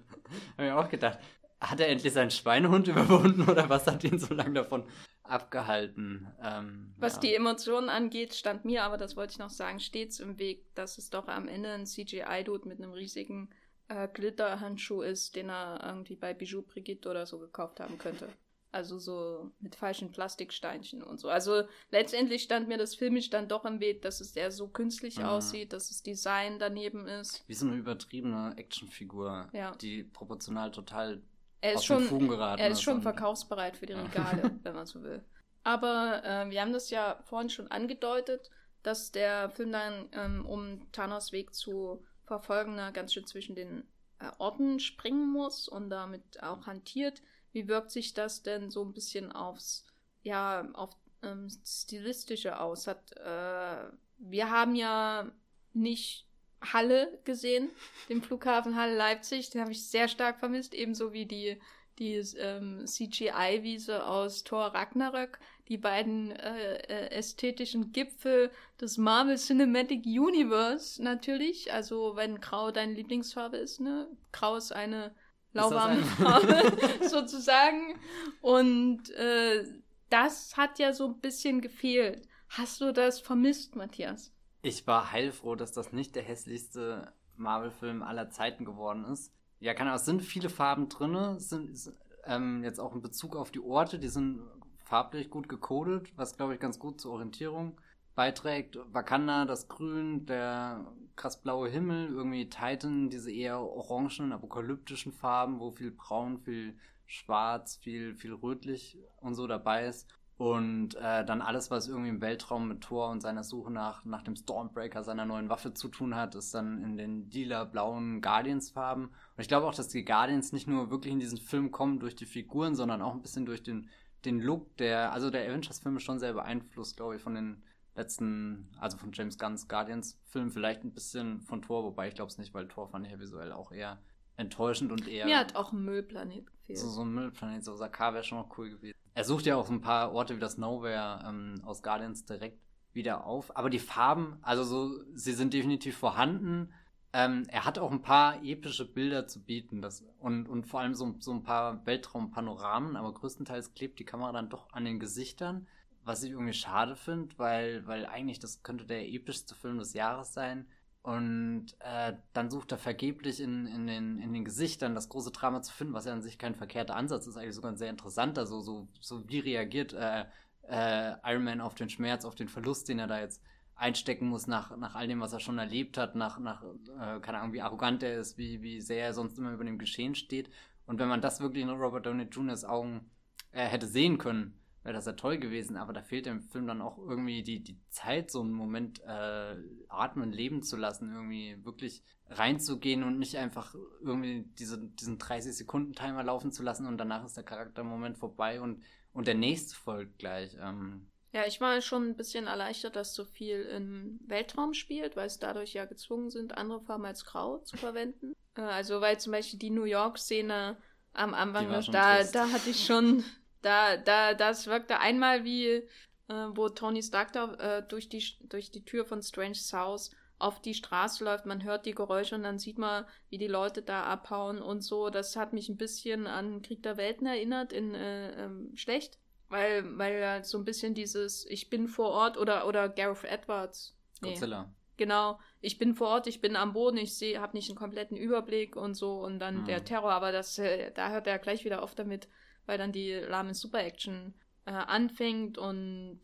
Habe 0.57 0.67
ich 0.67 0.73
auch 0.73 0.89
gedacht, 0.89 1.19
hat 1.61 1.81
er 1.81 1.89
endlich 1.89 2.13
seinen 2.13 2.31
Schweinehund 2.31 2.89
überwunden 2.89 3.49
oder 3.49 3.69
was 3.69 3.87
hat 3.87 4.05
ihn 4.05 4.19
so 4.19 4.35
lange 4.35 4.55
davon 4.55 4.85
abgehalten? 5.23 6.29
Ähm, 6.43 6.95
was 6.99 7.15
ja. 7.15 7.21
die 7.21 7.35
Emotionen 7.35 7.89
angeht, 7.89 8.35
stand 8.35 8.65
mir, 8.65 8.85
aber 8.85 8.99
das 8.99 9.17
wollte 9.17 9.33
ich 9.33 9.39
noch 9.39 9.51
sagen, 9.51 9.81
stets 9.81 10.21
im 10.21 10.39
Weg, 10.39 10.75
dass 10.75 10.99
es 10.99 11.11
doch 11.11 11.29
am 11.29 11.49
Ende 11.49 11.71
ein 11.71 11.87
CGI-Dude 11.87 12.69
mit 12.69 12.83
einem 12.83 12.93
riesigen 12.93 13.49
äh, 13.89 14.09
Glitterhandschuh 14.09 15.03
ist, 15.03 15.37
den 15.37 15.49
er 15.49 15.81
irgendwie 15.83 16.17
bei 16.17 16.35
Bijou 16.35 16.63
Brigitte 16.63 17.09
oder 17.09 17.27
so 17.27 17.39
gekauft 17.39 17.81
haben 17.81 17.99
könnte. 17.99 18.29
Also 18.75 18.99
so 18.99 19.53
mit 19.61 19.77
falschen 19.77 20.11
Plastiksteinchen 20.11 21.03
und 21.03 21.21
so. 21.21 21.29
Also 21.29 21.63
letztendlich 21.93 22.43
stand 22.43 22.67
mir 22.67 22.77
das 22.77 22.97
filmisch 22.97 23.31
dann 23.31 23.47
doch 23.47 23.65
im 23.65 23.79
Weg, 23.79 24.03
dass 24.03 24.21
es 24.21 24.33
sehr 24.33 24.51
so 24.51 24.67
künstlich 24.67 25.19
mhm. 25.19 25.27
aussieht, 25.27 25.73
dass 25.73 25.89
das 25.89 26.03
Design 26.03 26.59
daneben 26.59 27.07
ist. 27.07 27.45
Wie 27.47 27.55
so 27.55 27.67
eine 27.67 27.77
übertriebene 27.77 28.55
Actionfigur, 28.57 29.49
ja. 29.53 29.77
die 29.77 30.03
proportional 30.03 30.73
total 30.73 31.23
er 31.61 31.75
ist 31.75 31.87
schon, 31.87 32.31
Er 32.59 32.69
ist 32.69 32.83
schon 32.83 33.01
verkaufsbereit 33.01 33.77
für 33.77 33.87
die 33.87 33.95
Regale, 33.95 34.51
wenn 34.65 34.75
man 34.75 34.85
so 34.85 35.03
will. 35.03 35.25
Aber 35.63 36.23
äh, 36.25 36.51
wir 36.51 36.61
haben 36.61 36.73
das 36.75 36.91
ja 36.91 37.19
vorhin 37.25 37.49
schon 37.49 37.69
angedeutet, 37.69 38.51
dass 38.83 39.13
der 39.13 39.49
Film 39.51 39.73
dann, 39.73 40.09
ähm, 40.13 40.45
um 40.45 40.93
Thanos 40.93 41.33
Weg 41.33 41.55
zu 41.55 42.05
verfolgen, 42.25 42.77
ganz 42.93 43.15
schön 43.15 43.27
zwischen 43.27 43.55
den 43.55 43.85
äh, 44.19 44.31
Orten 44.39 44.79
springen 44.79 45.33
muss 45.33 45.69
und 45.69 45.89
damit 45.91 46.43
auch 46.43 46.67
hantiert. 46.67 47.23
Wie 47.55 47.69
wirkt 47.69 47.93
sich 47.93 48.15
das 48.15 48.43
denn 48.43 48.73
so 48.73 48.85
ein 48.85 48.93
bisschen 48.93 49.31
aufs, 49.31 49.85
ja, 50.23 50.69
auf 50.73 50.91
ähm, 51.23 51.49
Stilistische 51.65 52.59
aus? 52.59 52.89
Hat, 52.89 53.13
äh, 53.13 53.91
wir 54.19 54.51
haben 54.51 54.75
ja 54.75 55.31
nicht 55.73 56.27
Halle 56.61 57.17
gesehen, 57.25 57.71
den 58.09 58.23
Flughafen 58.23 58.75
Halle 58.75 58.97
Leipzig, 58.97 59.51
den 59.51 59.61
habe 59.61 59.71
ich 59.71 59.89
sehr 59.89 60.09
stark 60.09 60.41
vermisst, 60.41 60.75
ebenso 60.75 61.13
wie 61.13 61.27
die, 61.27 61.61
die 62.01 62.15
ähm, 62.39 62.87
CGI-Wiese 62.87 64.05
aus 64.05 64.43
Thor 64.43 64.75
Ragnarök, 64.75 65.39
die 65.69 65.79
beiden 65.79 66.33
äh, 66.33 66.75
äh, 66.79 67.11
ästhetischen 67.11 67.93
Gipfel 67.93 68.51
des 68.81 68.99
Marvel 68.99 69.37
Cinematic 69.37 70.05
Universe 70.07 71.01
natürlich, 71.01 71.73
also 71.73 72.17
wenn 72.17 72.41
Grau 72.41 72.73
deine 72.73 72.95
Lieblingsfarbe 72.95 73.59
ist, 73.59 73.79
ne? 73.79 74.09
Grau 74.33 74.57
ist 74.57 74.73
eine 74.73 75.15
lauwarme 75.55 76.03
Farbe, 76.03 76.73
sozusagen. 77.09 77.99
Und 78.41 79.11
äh, 79.11 79.65
das 80.11 80.57
hat 80.57 80.79
ja 80.79 80.93
so 80.93 81.07
ein 81.07 81.21
bisschen 81.21 81.61
gefehlt. 81.61 82.29
Hast 82.49 82.81
du 82.81 82.93
das 82.93 83.21
vermisst, 83.21 83.75
Matthias? 83.75 84.33
Ich 84.63 84.87
war 84.87 85.13
heilfroh, 85.13 85.57
dass 85.57 85.73
das 85.73 85.93
nicht 85.93 86.15
der 86.15 86.23
hässlichste 86.23 87.13
Marvel-Film 87.37 88.03
aller 88.03 88.31
Zeiten 88.31 88.65
geworden 88.65 89.05
ist. 89.05 89.33
Ja, 89.61 89.75
keine 89.75 89.91
Ahnung, 89.91 90.01
es 90.01 90.07
sind 90.07 90.23
viele 90.23 90.51
Farben 90.51 90.89
drin, 90.89 91.39
sind 91.39 91.93
ähm, 92.27 92.63
jetzt 92.63 92.81
auch 92.81 92.95
in 92.95 93.03
Bezug 93.03 93.37
auf 93.37 93.51
die 93.51 93.61
Orte, 93.61 93.99
die 93.99 94.09
sind 94.09 94.41
farblich 94.85 95.31
gut 95.31 95.49
gecodet, 95.49 96.13
was 96.17 96.37
glaube 96.37 96.55
ich 96.55 96.61
ganz 96.61 96.79
gut 96.79 97.01
zur 97.01 97.13
Orientierung 97.13 97.81
beiträgt. 98.15 98.79
Wakanda, 98.93 99.45
das 99.45 99.69
Grün, 99.69 100.27
der 100.27 100.85
krass 101.17 101.41
blaue 101.41 101.69
Himmel, 101.69 102.09
irgendwie 102.09 102.49
Titan, 102.49 103.11
diese 103.11 103.31
eher 103.31 103.61
orangen, 103.61 104.33
apokalyptischen 104.33 105.13
Farben, 105.13 105.61
wo 105.61 105.71
viel 105.71 105.91
braun, 105.91 106.39
viel 106.39 106.77
schwarz, 107.07 107.77
viel, 107.77 108.15
viel 108.15 108.33
rötlich 108.33 108.99
und 109.21 109.35
so 109.35 109.47
dabei 109.47 109.87
ist. 109.87 110.09
Und 110.37 110.97
äh, 110.97 111.25
dann 111.25 111.43
alles, 111.43 111.71
was 111.71 111.87
irgendwie 111.87 112.09
im 112.09 112.21
Weltraum 112.21 112.67
mit 112.67 112.81
Thor 112.81 113.11
und 113.11 113.21
seiner 113.21 113.45
Suche 113.45 113.71
nach, 113.71 114.05
nach 114.05 114.23
dem 114.23 114.35
Stormbreaker, 114.35 115.05
seiner 115.05 115.25
neuen 115.25 115.49
Waffe 115.49 115.75
zu 115.75 115.87
tun 115.89 116.17
hat, 116.17 116.35
ist 116.35 116.53
dann 116.53 116.83
in 116.83 116.97
den 116.97 117.31
lila, 117.31 117.63
blauen 117.63 118.21
Guardians-Farben. 118.21 119.05
Und 119.05 119.41
ich 119.41 119.47
glaube 119.47 119.67
auch, 119.67 119.75
dass 119.75 119.89
die 119.89 120.05
Guardians 120.05 120.53
nicht 120.53 120.67
nur 120.67 120.91
wirklich 120.91 121.13
in 121.13 121.21
diesen 121.21 121.39
Film 121.39 121.71
kommen 121.71 122.01
durch 122.01 122.17
die 122.17 122.27
Figuren, 122.27 122.75
sondern 122.75 123.01
auch 123.01 123.15
ein 123.15 123.23
bisschen 123.23 123.47
durch 123.47 123.63
den, 123.63 123.89
den 124.25 124.41
Look, 124.41 124.77
der, 124.79 125.13
also 125.13 125.31
der 125.31 125.49
Avengers-Film 125.49 125.99
ist 125.99 126.03
schon 126.03 126.19
sehr 126.19 126.33
beeinflusst, 126.33 126.97
glaube 126.97 127.15
ich, 127.15 127.23
von 127.23 127.37
den 127.37 127.63
letzten, 127.95 128.69
also 128.79 128.97
von 128.97 129.13
James 129.13 129.39
Gunn's 129.39 129.69
Guardians-Film, 129.69 130.51
vielleicht 130.51 130.85
ein 130.85 130.93
bisschen 130.93 131.41
von 131.43 131.63
Thor, 131.63 131.85
wobei 131.85 132.09
ich 132.09 132.15
glaube 132.15 132.31
es 132.31 132.39
nicht, 132.39 132.55
weil 132.55 132.69
Thor 132.69 132.89
fand 132.89 133.07
ich 133.07 133.13
ja 133.13 133.21
visuell 133.21 133.53
auch 133.53 133.73
eher 133.73 133.99
enttäuschend 134.37 134.91
und 134.91 135.07
eher. 135.07 135.27
Mir 135.27 135.39
hat 135.39 135.55
auch 135.55 135.73
ein 135.73 135.85
Müllplanet 135.85 136.51
gefehlt. 136.51 136.79
So, 136.79 136.89
so 136.89 137.03
ein 137.03 137.13
Müllplanet, 137.13 137.65
so 137.65 137.75
Sakar 137.77 138.15
wäre 138.15 138.25
schon 138.25 138.39
noch 138.39 138.59
cool 138.59 138.71
gewesen. 138.71 138.99
Er 139.15 139.25
sucht 139.25 139.47
ja 139.47 139.57
auch 139.57 139.71
ein 139.71 139.81
paar 139.81 140.13
Orte 140.13 140.35
wie 140.37 140.41
das 140.41 140.59
Nowhere 140.59 141.25
ähm, 141.27 141.63
aus 141.65 141.83
Guardians 141.83 142.25
direkt 142.25 142.59
wieder 142.93 143.25
auf. 143.25 143.57
Aber 143.57 143.71
die 143.71 143.79
Farben, 143.79 144.39
also 144.43 144.65
so, 144.65 145.05
sie 145.15 145.33
sind 145.33 145.55
definitiv 145.55 145.97
vorhanden. 145.97 146.73
Ähm, 147.13 147.45
er 147.49 147.65
hat 147.65 147.79
auch 147.79 147.93
ein 147.93 148.03
paar 148.03 148.43
epische 148.43 148.91
Bilder 148.93 149.29
zu 149.29 149.45
bieten. 149.45 149.81
Das, 149.83 150.05
und, 150.19 150.49
und 150.49 150.67
vor 150.67 150.81
allem 150.81 150.95
so, 150.95 151.15
so 151.21 151.33
ein 151.33 151.45
paar 151.45 151.87
Weltraumpanoramen, 151.87 152.97
aber 152.97 153.15
größtenteils 153.15 153.75
klebt 153.75 154.01
die 154.01 154.05
Kamera 154.05 154.33
dann 154.33 154.51
doch 154.51 154.73
an 154.73 154.85
den 154.85 154.99
Gesichtern. 154.99 155.69
Was 156.05 156.23
ich 156.23 156.33
irgendwie 156.33 156.53
schade 156.53 156.97
finde, 156.97 157.35
weil, 157.39 157.87
weil 157.87 158.07
eigentlich 158.07 158.39
das 158.39 158.63
könnte 158.63 158.85
der 158.85 159.09
epischste 159.09 159.55
Film 159.55 159.79
des 159.79 159.95
Jahres 159.95 160.35
sein. 160.35 160.67
Und 161.03 161.67
äh, 161.81 162.15
dann 162.33 162.51
sucht 162.51 162.73
er 162.73 162.79
vergeblich 162.79 163.39
in, 163.41 163.67
in, 163.67 163.87
den, 163.87 164.19
in 164.19 164.33
den 164.33 164.45
Gesichtern 164.45 164.95
das 164.95 165.11
große 165.11 165.33
Drama 165.33 165.61
zu 165.61 165.73
finden, 165.73 165.93
was 165.93 166.07
ja 166.07 166.15
an 166.15 166.23
sich 166.23 166.39
kein 166.39 166.55
verkehrter 166.55 166.97
Ansatz 166.97 167.27
ist, 167.27 167.37
eigentlich 167.37 167.55
sogar 167.55 167.73
ein 167.73 167.77
sehr 167.77 167.91
interessanter. 167.91 168.47
So, 168.47 168.61
so, 168.61 168.89
so 169.01 169.29
wie 169.29 169.41
reagiert 169.41 169.93
äh, 169.93 170.25
äh, 170.69 171.15
Iron 171.25 171.45
Man 171.45 171.61
auf 171.61 171.75
den 171.75 171.91
Schmerz, 171.91 172.25
auf 172.25 172.35
den 172.35 172.49
Verlust, 172.49 172.89
den 172.89 172.99
er 172.99 173.07
da 173.07 173.21
jetzt 173.21 173.43
einstecken 173.77 174.29
muss 174.29 174.47
nach, 174.47 174.77
nach 174.77 174.95
all 174.95 175.09
dem, 175.09 175.21
was 175.21 175.33
er 175.33 175.41
schon 175.41 175.59
erlebt 175.59 175.99
hat, 175.99 176.15
nach, 176.15 176.39
nach 176.39 176.63
äh, 176.63 177.21
keine 177.21 177.39
Ahnung, 177.39 177.53
wie 177.53 177.61
arrogant 177.61 178.03
er 178.03 178.19
ist, 178.19 178.39
wie, 178.39 178.63
wie 178.63 178.81
sehr 178.81 179.05
er 179.07 179.15
sonst 179.15 179.39
immer 179.39 179.53
über 179.53 179.65
dem 179.65 179.79
Geschehen 179.79 180.15
steht. 180.15 180.49
Und 180.87 180.99
wenn 180.99 181.09
man 181.09 181.21
das 181.21 181.41
wirklich 181.41 181.63
in 181.63 181.71
Robert 181.71 182.07
Downey 182.07 182.25
Jr.'s 182.25 182.65
Augen 182.65 183.11
äh, 183.53 183.65
hätte 183.67 183.87
sehen 183.87 184.19
können, 184.19 184.59
wäre 184.85 184.95
das 184.95 185.07
ja 185.07 185.13
toll 185.13 185.39
gewesen, 185.39 185.77
aber 185.77 185.95
da 185.95 186.03
fehlt 186.03 186.27
dem 186.27 186.43
Film 186.43 186.67
dann 186.67 186.83
auch 186.83 186.99
irgendwie 186.99 187.43
die, 187.43 187.65
die 187.65 187.81
Zeit, 187.89 188.31
so 188.31 188.43
einen 188.43 188.53
Moment 188.53 189.01
äh, 189.03 189.57
atmen, 189.89 190.31
leben 190.31 190.63
zu 190.63 190.77
lassen, 190.77 191.11
irgendwie 191.13 191.65
wirklich 191.65 192.05
reinzugehen 192.29 193.03
und 193.03 193.19
nicht 193.19 193.37
einfach 193.37 193.75
irgendwie 194.03 194.45
diese, 194.59 194.79
diesen 194.79 195.19
30-Sekunden-Timer 195.19 196.23
laufen 196.23 196.53
zu 196.53 196.63
lassen 196.63 196.87
und 196.87 196.99
danach 196.99 197.25
ist 197.25 197.37
der 197.37 197.45
Charaktermoment 197.45 198.19
vorbei 198.19 198.61
und, 198.61 198.83
und 199.15 199.27
der 199.27 199.35
nächste 199.35 199.75
folgt 199.75 200.19
gleich. 200.19 200.55
Ähm. 200.61 201.07
Ja, 201.33 201.47
ich 201.47 201.63
war 201.63 201.81
schon 201.81 202.11
ein 202.11 202.17
bisschen 202.17 202.47
erleichtert, 202.47 202.95
dass 202.95 203.15
so 203.15 203.25
viel 203.25 203.63
im 203.63 204.21
Weltraum 204.27 204.75
spielt, 204.75 205.17
weil 205.17 205.27
es 205.27 205.39
dadurch 205.39 205.73
ja 205.73 205.87
gezwungen 205.87 206.31
sind, 206.31 206.59
andere 206.59 206.83
Farben 206.83 207.07
als 207.07 207.25
Grau 207.25 207.59
zu 207.59 207.79
verwenden. 207.79 208.37
Äh, 208.55 208.61
also 208.61 209.01
weil 209.01 209.19
zum 209.19 209.33
Beispiel 209.33 209.59
die 209.59 209.71
New 209.71 209.85
York-Szene 209.85 210.77
am 211.15 211.33
Anfang, 211.33 211.69
da, 211.91 212.23
da 212.25 212.51
hatte 212.51 212.71
ich 212.71 212.85
schon 212.85 213.25
da, 213.65 213.97
da, 213.97 214.35
das 214.35 214.67
wirkte 214.67 215.01
einmal 215.01 215.45
wie, 215.45 215.67
äh, 215.67 215.83
wo 216.29 216.69
Tony 216.69 217.03
Stark 217.03 217.33
da 217.33 217.55
äh, 217.55 217.83
durch, 217.87 218.09
die, 218.09 218.25
durch 218.43 218.71
die 218.71 218.85
Tür 218.85 219.05
von 219.05 219.23
Strange 219.23 219.59
House 219.73 220.11
auf 220.39 220.61
die 220.61 220.75
Straße 220.75 221.25
läuft, 221.25 221.47
man 221.47 221.63
hört 221.63 221.87
die 221.87 221.95
Geräusche 221.95 222.35
und 222.35 222.43
dann 222.43 222.59
sieht 222.59 222.77
man, 222.77 223.07
wie 223.31 223.39
die 223.39 223.47
Leute 223.47 223.83
da 223.83 224.03
abhauen 224.03 224.61
und 224.61 224.83
so. 224.83 225.09
Das 225.09 225.37
hat 225.37 225.53
mich 225.53 225.69
ein 225.69 225.77
bisschen 225.77 226.27
an 226.27 226.61
Krieg 226.61 226.83
der 226.83 226.97
Welten 226.97 227.27
erinnert, 227.27 227.73
in 227.73 227.95
äh, 227.95 228.45
ähm, 228.45 228.73
schlecht, 228.75 229.19
weil, 229.49 229.97
weil 229.97 230.45
so 230.45 230.59
ein 230.59 230.65
bisschen 230.65 230.95
dieses 230.95 231.47
Ich 231.47 231.71
bin 231.71 231.89
vor 231.89 232.11
Ort 232.11 232.37
oder, 232.37 232.67
oder 232.67 232.89
Gareth 232.89 233.25
Edwards. 233.25 233.97
Nee. 234.21 234.31
Godzilla. 234.31 234.73
Genau, 234.97 235.41
ich 235.61 235.79
bin 235.79 235.95
vor 235.95 236.09
Ort, 236.09 236.27
ich 236.27 236.41
bin 236.41 236.55
am 236.57 236.73
Boden, 236.73 236.99
ich 236.99 237.17
sehe, 237.17 237.41
habe 237.41 237.57
nicht 237.57 237.69
einen 237.69 237.79
kompletten 237.79 238.17
Überblick 238.17 238.77
und 238.77 238.95
so 238.95 239.25
und 239.25 239.41
dann 239.41 239.63
mhm. 239.63 239.65
der 239.65 239.85
Terror, 239.85 240.13
aber 240.13 240.31
das, 240.31 240.59
äh, 240.59 240.93
da 240.93 241.11
hört 241.11 241.27
er 241.27 241.39
gleich 241.39 241.65
wieder 241.65 241.83
auf 241.83 241.95
damit, 241.95 242.29
weil 242.67 242.79
dann 242.79 242.93
die 242.93 243.13
lahme 243.13 243.55
Super-Action 243.55 244.35
äh, 244.67 244.73
anfängt 244.73 245.59
und 245.59 246.21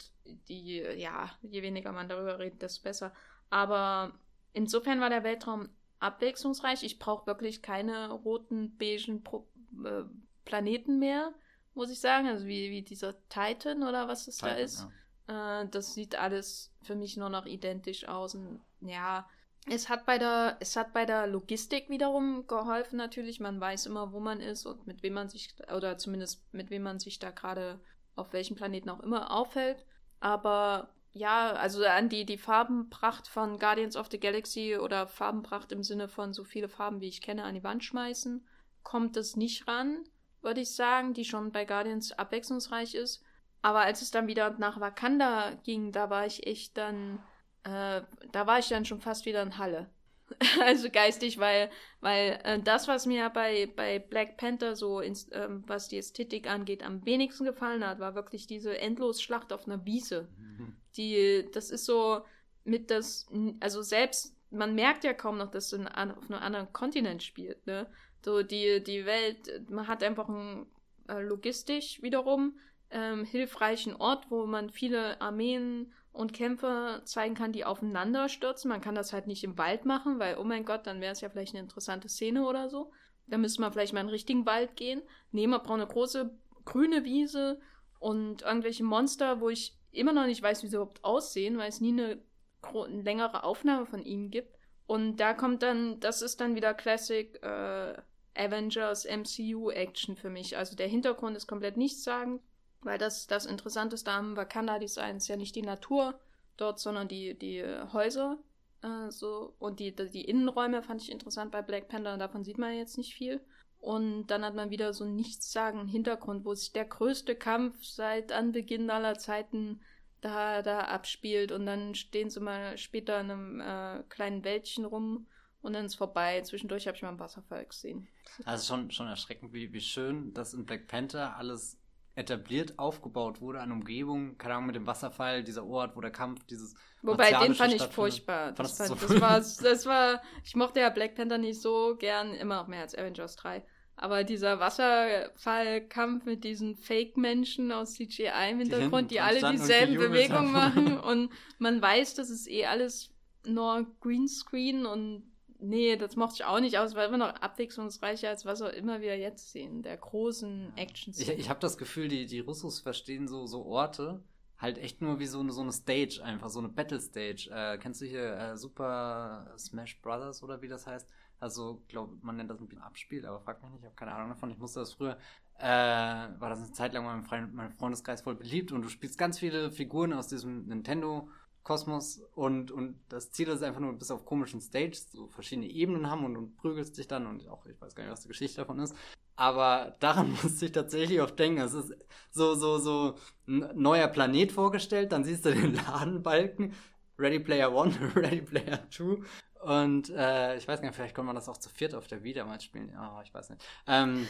die, 0.49 0.79
ja, 0.97 1.31
je 1.43 1.63
weniger 1.63 1.93
man 1.93 2.09
darüber 2.09 2.39
redet, 2.39 2.63
desto 2.63 2.83
besser. 2.83 3.13
Aber 3.51 4.13
insofern 4.53 5.01
war 5.01 5.11
der 5.11 5.25
Weltraum 5.25 5.69
abwechslungsreich. 5.99 6.83
Ich 6.83 6.99
brauche 6.99 7.27
wirklich 7.27 7.63
keine 7.63 8.11
roten, 8.11 8.77
beigen 8.79 9.23
Pro 9.23 9.47
äh, 9.85 10.05
Planeten 10.45 10.99
mehr, 10.99 11.33
muss 11.75 11.91
ich 11.91 12.01
sagen. 12.01 12.27
Also 12.27 12.47
wie, 12.47 12.71
wie 12.71 12.83
dieser 12.83 13.15
Titan 13.29 13.83
oder 13.83 14.09
was 14.09 14.27
es 14.27 14.39
Titan, 14.39 14.51
da 14.51 14.57
ist. 14.57 14.87
Ja. 15.29 15.63
Äh, 15.63 15.69
das 15.69 15.95
sieht 15.95 16.17
alles 16.17 16.73
für 16.83 16.97
mich 16.97 17.17
nur 17.17 17.29
noch 17.29 17.47
identisch 17.47 18.09
aus. 18.09 18.35
Und 18.35 18.61
ja, 18.81 19.29
Es 19.73 19.89
hat 19.89 20.05
bei 20.05 20.19
der, 20.19 20.57
es 20.59 20.75
hat 20.75 20.93
bei 20.93 21.07
der 21.07 21.29
Logistik 21.29 21.89
wiederum 21.91 22.49
geholfen, 22.49 22.97
natürlich. 22.97 23.39
Man 23.39 23.61
weiß 23.61 23.87
immer, 23.87 24.13
wo 24.13 24.19
man 24.19 24.41
ist 24.41 24.67
und 24.67 24.85
mit 24.89 25.05
wem 25.05 25.13
man 25.13 25.29
sich, 25.29 25.55
oder 25.73 25.97
zumindest 25.97 26.43
mit 26.53 26.71
wem 26.71 26.83
man 26.83 26.99
sich 26.99 27.21
da 27.21 27.31
gerade 27.31 27.79
auf 28.17 28.33
welchem 28.33 28.57
Planeten 28.57 28.91
auch 28.91 28.99
immer 28.99 29.31
aufhält. 29.31 29.87
Aber 30.19 30.93
ja, 31.13 31.53
also 31.53 31.85
an 31.85 32.09
die, 32.09 32.27
die 32.27 32.37
Farbenpracht 32.37 33.29
von 33.29 33.61
Guardians 33.61 33.97
of 33.97 34.09
the 34.11 34.19
Galaxy 34.19 34.77
oder 34.77 35.07
Farbenpracht 35.07 35.71
im 35.71 35.85
Sinne 35.85 36.09
von 36.09 36.33
so 36.33 36.43
viele 36.43 36.69
Farben, 36.69 37.01
wie 37.01 37.09
ich 37.09 37.23
kenne, 37.23 37.45
an 37.45 37.55
die 37.55 37.63
Wand 37.63 37.85
schmeißen, 37.85 38.45
kommt 38.83 39.17
es 39.17 39.37
nicht 39.37 39.69
ran, 39.69 40.03
würde 40.43 40.63
ich 40.63 40.75
sagen, 40.75 41.15
die 41.15 41.25
schon 41.25 41.53
bei 41.53 41.65
Guardians 41.65 42.11
abwechslungsreich 42.11 42.97
ist. 42.97 43.23
Aber 43.63 43.83
als 43.83 44.03
es 44.03 44.11
dann 44.11 44.27
wieder 44.27 44.51
nach 44.59 44.81
Wakanda 44.81 45.53
ging, 45.63 45.93
da 45.93 46.11
war 46.11 46.27
ich 46.27 46.45
echt 46.49 46.77
dann, 46.77 47.23
äh, 47.65 48.03
da 48.33 48.47
war 48.47 48.59
ich 48.59 48.69
dann 48.69 48.85
schon 48.85 49.01
fast 49.01 49.27
wieder 49.27 49.43
in 49.43 49.59
Halle. 49.59 49.91
also 50.61 50.89
geistig, 50.91 51.39
weil, 51.39 51.71
weil 52.01 52.41
äh, 52.45 52.61
das, 52.61 52.89
was 52.89 53.07
mir 53.07 53.29
bei, 53.31 53.67
bei 53.75 53.99
Black 53.99 54.37
Panther 54.37 54.77
so, 54.77 55.01
ins, 55.01 55.29
ähm, 55.33 55.65
was 55.67 55.89
die 55.89 55.99
Ästhetik 55.99 56.49
angeht, 56.49 56.85
am 56.85 57.05
wenigsten 57.05 57.45
gefallen 57.45 57.85
hat, 57.85 57.99
war 57.99 58.15
wirklich 58.15 58.47
diese 58.47 58.79
Endlosschlacht 58.79 59.53
auf 59.53 59.67
einer 59.67 59.85
Wiese. 59.85 60.29
Mhm. 60.39 60.77
Die, 60.97 61.49
das 61.53 61.71
ist 61.71 61.85
so 61.85 62.23
mit 62.65 62.91
das, 62.91 63.27
also 63.61 63.83
selbst, 63.83 64.37
man 64.51 64.75
merkt 64.75 65.05
ja 65.05 65.15
kaum 65.15 65.39
noch, 65.39 65.51
dass 65.51 65.73
es 65.73 65.81
auf 65.81 65.97
einem 65.97 66.43
anderen 66.43 66.73
Kontinent 66.73 67.23
spielt, 67.23 67.67
ne? 67.67 67.87
So, 68.23 68.43
die, 68.43 68.83
die 68.83 69.07
Welt, 69.07 69.71
man 69.71 69.89
hat 69.89 70.03
einfach 70.03 70.29
ein 70.29 70.67
äh, 71.09 71.23
logistisch 71.23 72.03
wiederum 72.03 72.59
ähm, 72.91 73.25
hilfreichen 73.25 73.97
Ort, 73.97 74.31
wo 74.31 74.45
man 74.45 74.69
viele 74.69 75.21
Armeen 75.23 75.93
und 76.13 76.33
Kämpfe 76.33 77.03
zeigen 77.05 77.35
kann, 77.35 77.53
die 77.53 77.65
aufeinander 77.65 78.29
stürzen. 78.29 78.69
Man 78.69 78.81
kann 78.81 78.95
das 78.95 79.13
halt 79.13 79.27
nicht 79.27 79.45
im 79.45 79.59
Wald 79.59 79.85
machen, 79.85 80.19
weil, 80.19 80.37
oh 80.39 80.45
mein 80.45 80.65
Gott, 80.65 80.87
dann 80.87 81.01
wäre 81.01 81.13
es 81.13 81.21
ja 81.21 81.29
vielleicht 81.29 81.55
eine 81.55 81.63
interessante 81.63 82.09
Szene 82.09 82.47
oder 82.47 82.69
so. 82.69 82.91
Da 83.27 83.39
müsste 83.39 83.61
man 83.61 83.73
vielleicht 83.73 83.93
mal 83.93 84.01
in 84.01 84.07
den 84.07 84.13
richtigen 84.13 84.45
Wald 84.45 84.77
gehen. 84.77 85.03
Nee, 85.31 85.47
man 85.47 85.63
braucht 85.63 85.75
eine 85.75 85.87
große 85.87 86.37
grüne 86.65 87.05
Wiese 87.05 87.61
und 88.01 88.43
irgendwelche 88.43 88.85
Monster, 88.85 89.41
wo 89.41 89.49
ich 89.49 89.77
immer 89.93 90.13
noch 90.13 90.27
nicht 90.27 90.43
weiß, 90.43 90.63
wie 90.63 90.69
sie 90.69 90.77
überhaupt 90.77 91.05
aussehen, 91.05 91.59
weil 91.59 91.69
es 91.69 91.81
nie 91.81 91.93
eine, 91.93 92.23
eine 92.63 93.03
längere 93.03 93.45
Aufnahme 93.45 93.87
von 93.87 94.03
ihnen 94.03 94.31
gibt. 94.31 94.57
Und 94.87 95.19
da 95.19 95.35
kommt 95.35 95.63
dann, 95.63 96.01
das 96.01 96.23
ist 96.23 96.41
dann 96.41 96.57
wieder 96.57 96.75
Classic 96.75 97.41
äh, 97.43 97.95
Avengers 98.35 99.05
MCU 99.05 99.71
Action 99.71 100.17
für 100.17 100.31
mich. 100.31 100.57
Also 100.57 100.75
der 100.75 100.89
Hintergrund 100.89 101.37
ist 101.37 101.47
komplett 101.47 101.77
nichtssagend. 101.77 102.41
Weil 102.83 102.99
das, 102.99 103.27
das 103.27 103.47
Interessanteste 103.47 104.11
am 104.11 104.37
Wakanda-Design 104.37 105.17
ist 105.17 105.29
ja 105.29 105.37
nicht 105.37 105.55
die 105.55 105.63
Natur 105.63 106.19
dort, 106.57 106.81
sondern 106.81 107.09
die, 107.09 107.39
die 107.39 107.65
Häuser. 107.93 108.39
Äh, 108.83 109.11
so. 109.11 109.55
Und 109.59 109.81
die, 109.81 109.95
die 109.95 110.25
Innenräume 110.25 110.83
fand 110.83 111.03
ich 111.03 111.11
interessant 111.11 111.51
bei 111.51 111.63
Black 111.63 111.89
Panther. 111.89 112.17
Davon 112.17 112.45
sieht 112.45 112.59
man 112.59 112.75
jetzt 112.75 112.99
nicht 112.99 113.15
viel. 113.15 113.41
Und 113.81 114.27
dann 114.27 114.45
hat 114.45 114.55
man 114.55 114.71
wieder 114.71 114.93
so 114.93 115.05
einen 115.05 115.17
nichtssagenden 115.17 115.89
Hintergrund, 115.89 116.45
wo 116.45 116.55
sich 116.55 116.73
der 116.73 116.85
größte 116.85 117.35
Kampf 117.35 117.83
seit 117.83 118.31
Anbeginn 118.31 118.91
aller 118.91 119.19
Zeiten 119.19 119.81
da, 120.21 120.61
da 120.63 120.81
abspielt. 120.81 121.51
Und 121.51 121.67
dann 121.67 121.95
stehen 121.95 122.29
sie 122.29 122.41
mal 122.41 122.77
später 122.77 123.21
in 123.21 123.31
einem 123.31 123.61
äh, 123.61 124.03
kleinen 124.09 124.45
Wäldchen 124.45 124.85
rum 124.85 125.27
und 125.63 125.73
dann 125.73 125.87
ist 125.87 125.95
vorbei. 125.97 126.43
Zwischendurch 126.43 126.87
habe 126.87 126.97
ich 126.97 127.03
mal 127.03 127.09
einen 127.09 127.19
Wasserfall 127.19 127.65
gesehen. 127.65 128.09
Also 128.45 128.75
schon, 128.75 128.91
schon 128.91 129.07
erschreckend, 129.07 129.53
wie, 129.53 129.73
wie 129.73 129.81
schön 129.81 130.33
das 130.35 130.53
in 130.53 130.67
Black 130.67 130.87
Panther 130.87 131.37
alles 131.37 131.80
etabliert 132.21 132.79
aufgebaut 132.79 133.41
wurde 133.41 133.61
an 133.61 133.73
Umgebung, 133.73 134.39
keine 134.39 134.55
Ahnung, 134.55 134.67
mit 134.69 134.77
dem 134.77 134.87
Wasserfall, 134.87 135.43
dieser 135.43 135.67
Ort, 135.67 135.97
wo 135.97 136.01
der 136.01 136.11
Kampf, 136.11 136.45
dieses. 136.45 136.75
Wobei, 137.03 137.33
den 137.33 137.55
fand 137.55 137.75
ich 137.75 137.83
furchtbar. 137.83 138.53
Das, 138.53 138.77
fand, 138.77 138.89
so 138.89 138.95
das, 138.95 139.21
war, 139.21 139.41
das 139.63 139.87
war, 139.87 140.23
ich 140.45 140.55
mochte 140.55 140.81
ja 140.81 140.91
Black 140.91 141.17
Panther 141.17 141.39
nicht 141.39 141.61
so 141.61 141.97
gern, 141.99 142.35
immer 142.35 142.57
noch 142.57 142.69
mehr 142.69 142.83
als 142.83 142.95
Avengers 142.95 143.37
3. 143.37 143.65
Aber 143.97 144.25
dieser 144.25 144.61
Wasserfallkampf 144.61 146.25
mit 146.25 146.45
diesen 146.45 146.77
Fake-Menschen 146.77 147.71
aus 147.71 147.95
CGI 147.95 148.51
im 148.51 148.61
Hintergrund, 148.61 149.11
die, 149.11 149.17
die 149.17 149.21
alle 149.21 149.51
dieselben 149.51 149.97
Bewegungen 149.97 150.53
machen 150.53 150.99
und 150.99 151.31
man 151.59 151.83
weiß, 151.83 152.15
das 152.15 152.31
ist 152.31 152.49
eh 152.49 152.65
alles 152.65 153.11
nur 153.45 153.87
Greenscreen 154.01 154.87
und 154.87 155.30
Nee, 155.61 155.97
das 155.97 156.17
mochte 156.17 156.37
ich 156.37 156.45
auch 156.45 156.61
nicht, 156.61 156.77
aber 156.77 156.87
es 156.87 156.95
war 156.95 157.05
immer 157.05 157.19
noch 157.19 157.35
abwechslungsreicher, 157.35 158.29
als 158.29 158.45
was 158.45 158.61
wir 158.61 158.73
immer 158.75 159.01
wieder 159.01 159.17
jetzt 159.17 159.53
sehen, 159.53 159.83
der 159.83 159.97
großen 159.97 160.73
action 160.77 161.13
Ich, 161.17 161.29
ich 161.29 161.49
habe 161.51 161.61
das 161.61 161.77
Gefühl, 161.77 162.09
die, 162.09 162.27
die 162.27 162.41
Russos 162.41 162.81
verstehen 162.81 163.29
so, 163.29 163.47
so 163.47 163.65
Orte 163.67 164.23
halt 164.61 164.79
echt 164.79 165.01
nur 165.01 165.19
wie 165.19 165.27
so 165.27 165.41
eine, 165.41 165.53
so 165.53 165.63
eine 165.63 165.73
Stage, 165.73 166.21
einfach 166.23 166.51
so 166.51 166.59
eine 166.59 166.69
Battle-Stage. 166.69 167.51
Äh, 167.51 167.79
kennst 167.79 168.01
du 168.01 168.05
hier 168.05 168.37
äh, 168.37 168.57
Super 168.57 169.55
Smash 169.59 170.01
Brothers 170.03 170.43
oder 170.43 170.61
wie 170.61 170.69
das 170.69 170.87
heißt? 170.87 171.09
Also, 171.41 171.83
glaube 171.89 172.19
man 172.21 172.37
nennt 172.37 172.51
das 172.51 172.61
ein 172.61 172.67
bisschen 172.67 172.83
Abspiel, 172.83 173.25
aber 173.25 173.41
frag 173.41 173.63
mich 173.63 173.71
nicht, 173.71 173.81
ich 173.81 173.87
habe 173.87 173.97
keine 173.97 174.13
Ahnung 174.13 174.29
davon. 174.29 174.51
Ich 174.51 174.59
musste 174.59 174.81
das 174.81 174.93
früher, 174.93 175.17
äh, 175.59 175.65
war 175.65 176.51
das 176.51 176.59
eine 176.59 176.73
Zeit 176.73 176.93
lang 176.93 177.05
in 177.05 177.55
meinem 177.55 177.73
Freundeskreis 177.73 178.21
voll 178.21 178.35
beliebt 178.35 178.73
und 178.73 178.83
du 178.83 178.89
spielst 178.89 179.17
ganz 179.17 179.39
viele 179.39 179.71
Figuren 179.71 180.13
aus 180.13 180.29
diesem 180.29 180.67
Nintendo 180.67 181.29
Kosmos 181.63 182.23
und, 182.35 182.71
und 182.71 182.99
das 183.09 183.31
Ziel 183.33 183.49
ist 183.49 183.63
einfach 183.63 183.81
nur, 183.81 183.93
bis 183.93 184.11
auf 184.11 184.25
komischen 184.25 184.61
Stages 184.61 185.11
so 185.13 185.29
verschiedene 185.29 185.69
Ebenen 185.69 186.11
haben 186.11 186.25
und, 186.25 186.37
und 186.37 186.57
prügelst 186.57 186.97
dich 186.97 187.07
dann 187.07 187.27
und 187.27 187.47
auch, 187.49 187.67
ich 187.67 187.81
weiß 187.81 187.95
gar 187.95 188.05
nicht, 188.05 188.13
was 188.13 188.23
die 188.23 188.29
Geschichte 188.29 188.57
davon 188.59 188.79
ist. 188.79 188.95
Aber 189.37 189.97
daran 190.01 190.33
musste 190.43 190.67
ich 190.67 190.73
tatsächlich 190.73 191.21
oft 191.21 191.39
denken. 191.39 191.61
Es 191.61 191.75
ist 191.75 191.95
so, 192.31 192.55
so, 192.55 192.79
so 192.79 193.15
ein 193.47 193.71
neuer 193.75 194.09
Planet 194.09 194.53
vorgestellt, 194.53 195.13
dann 195.13 195.25
siehst 195.25 195.45
du 195.45 195.53
den 195.53 195.75
Ladenbalken, 195.87 196.75
Ready 197.19 197.41
Player 197.41 197.73
One, 197.73 197.95
Ready 198.17 198.43
Player 198.43 198.89
Two. 198.91 199.23
Und 199.63 200.09
äh, 200.11 200.57
ich 200.57 200.67
weiß 200.67 200.81
gar 200.81 200.89
nicht, 200.89 200.97
vielleicht 200.97 201.15
konnte 201.15 201.27
man 201.27 201.37
das 201.37 201.49
auch 201.49 201.59
zu 201.59 201.69
viert 201.69 201.95
auf 201.95 202.07
der 202.07 202.23
Wieder 202.23 202.47
mal 202.47 202.61
spielen. 202.61 202.97
Oh, 202.99 203.21
ich 203.23 203.33
weiß 203.33 203.51
nicht. 203.51 203.63
Ähm, 203.87 204.27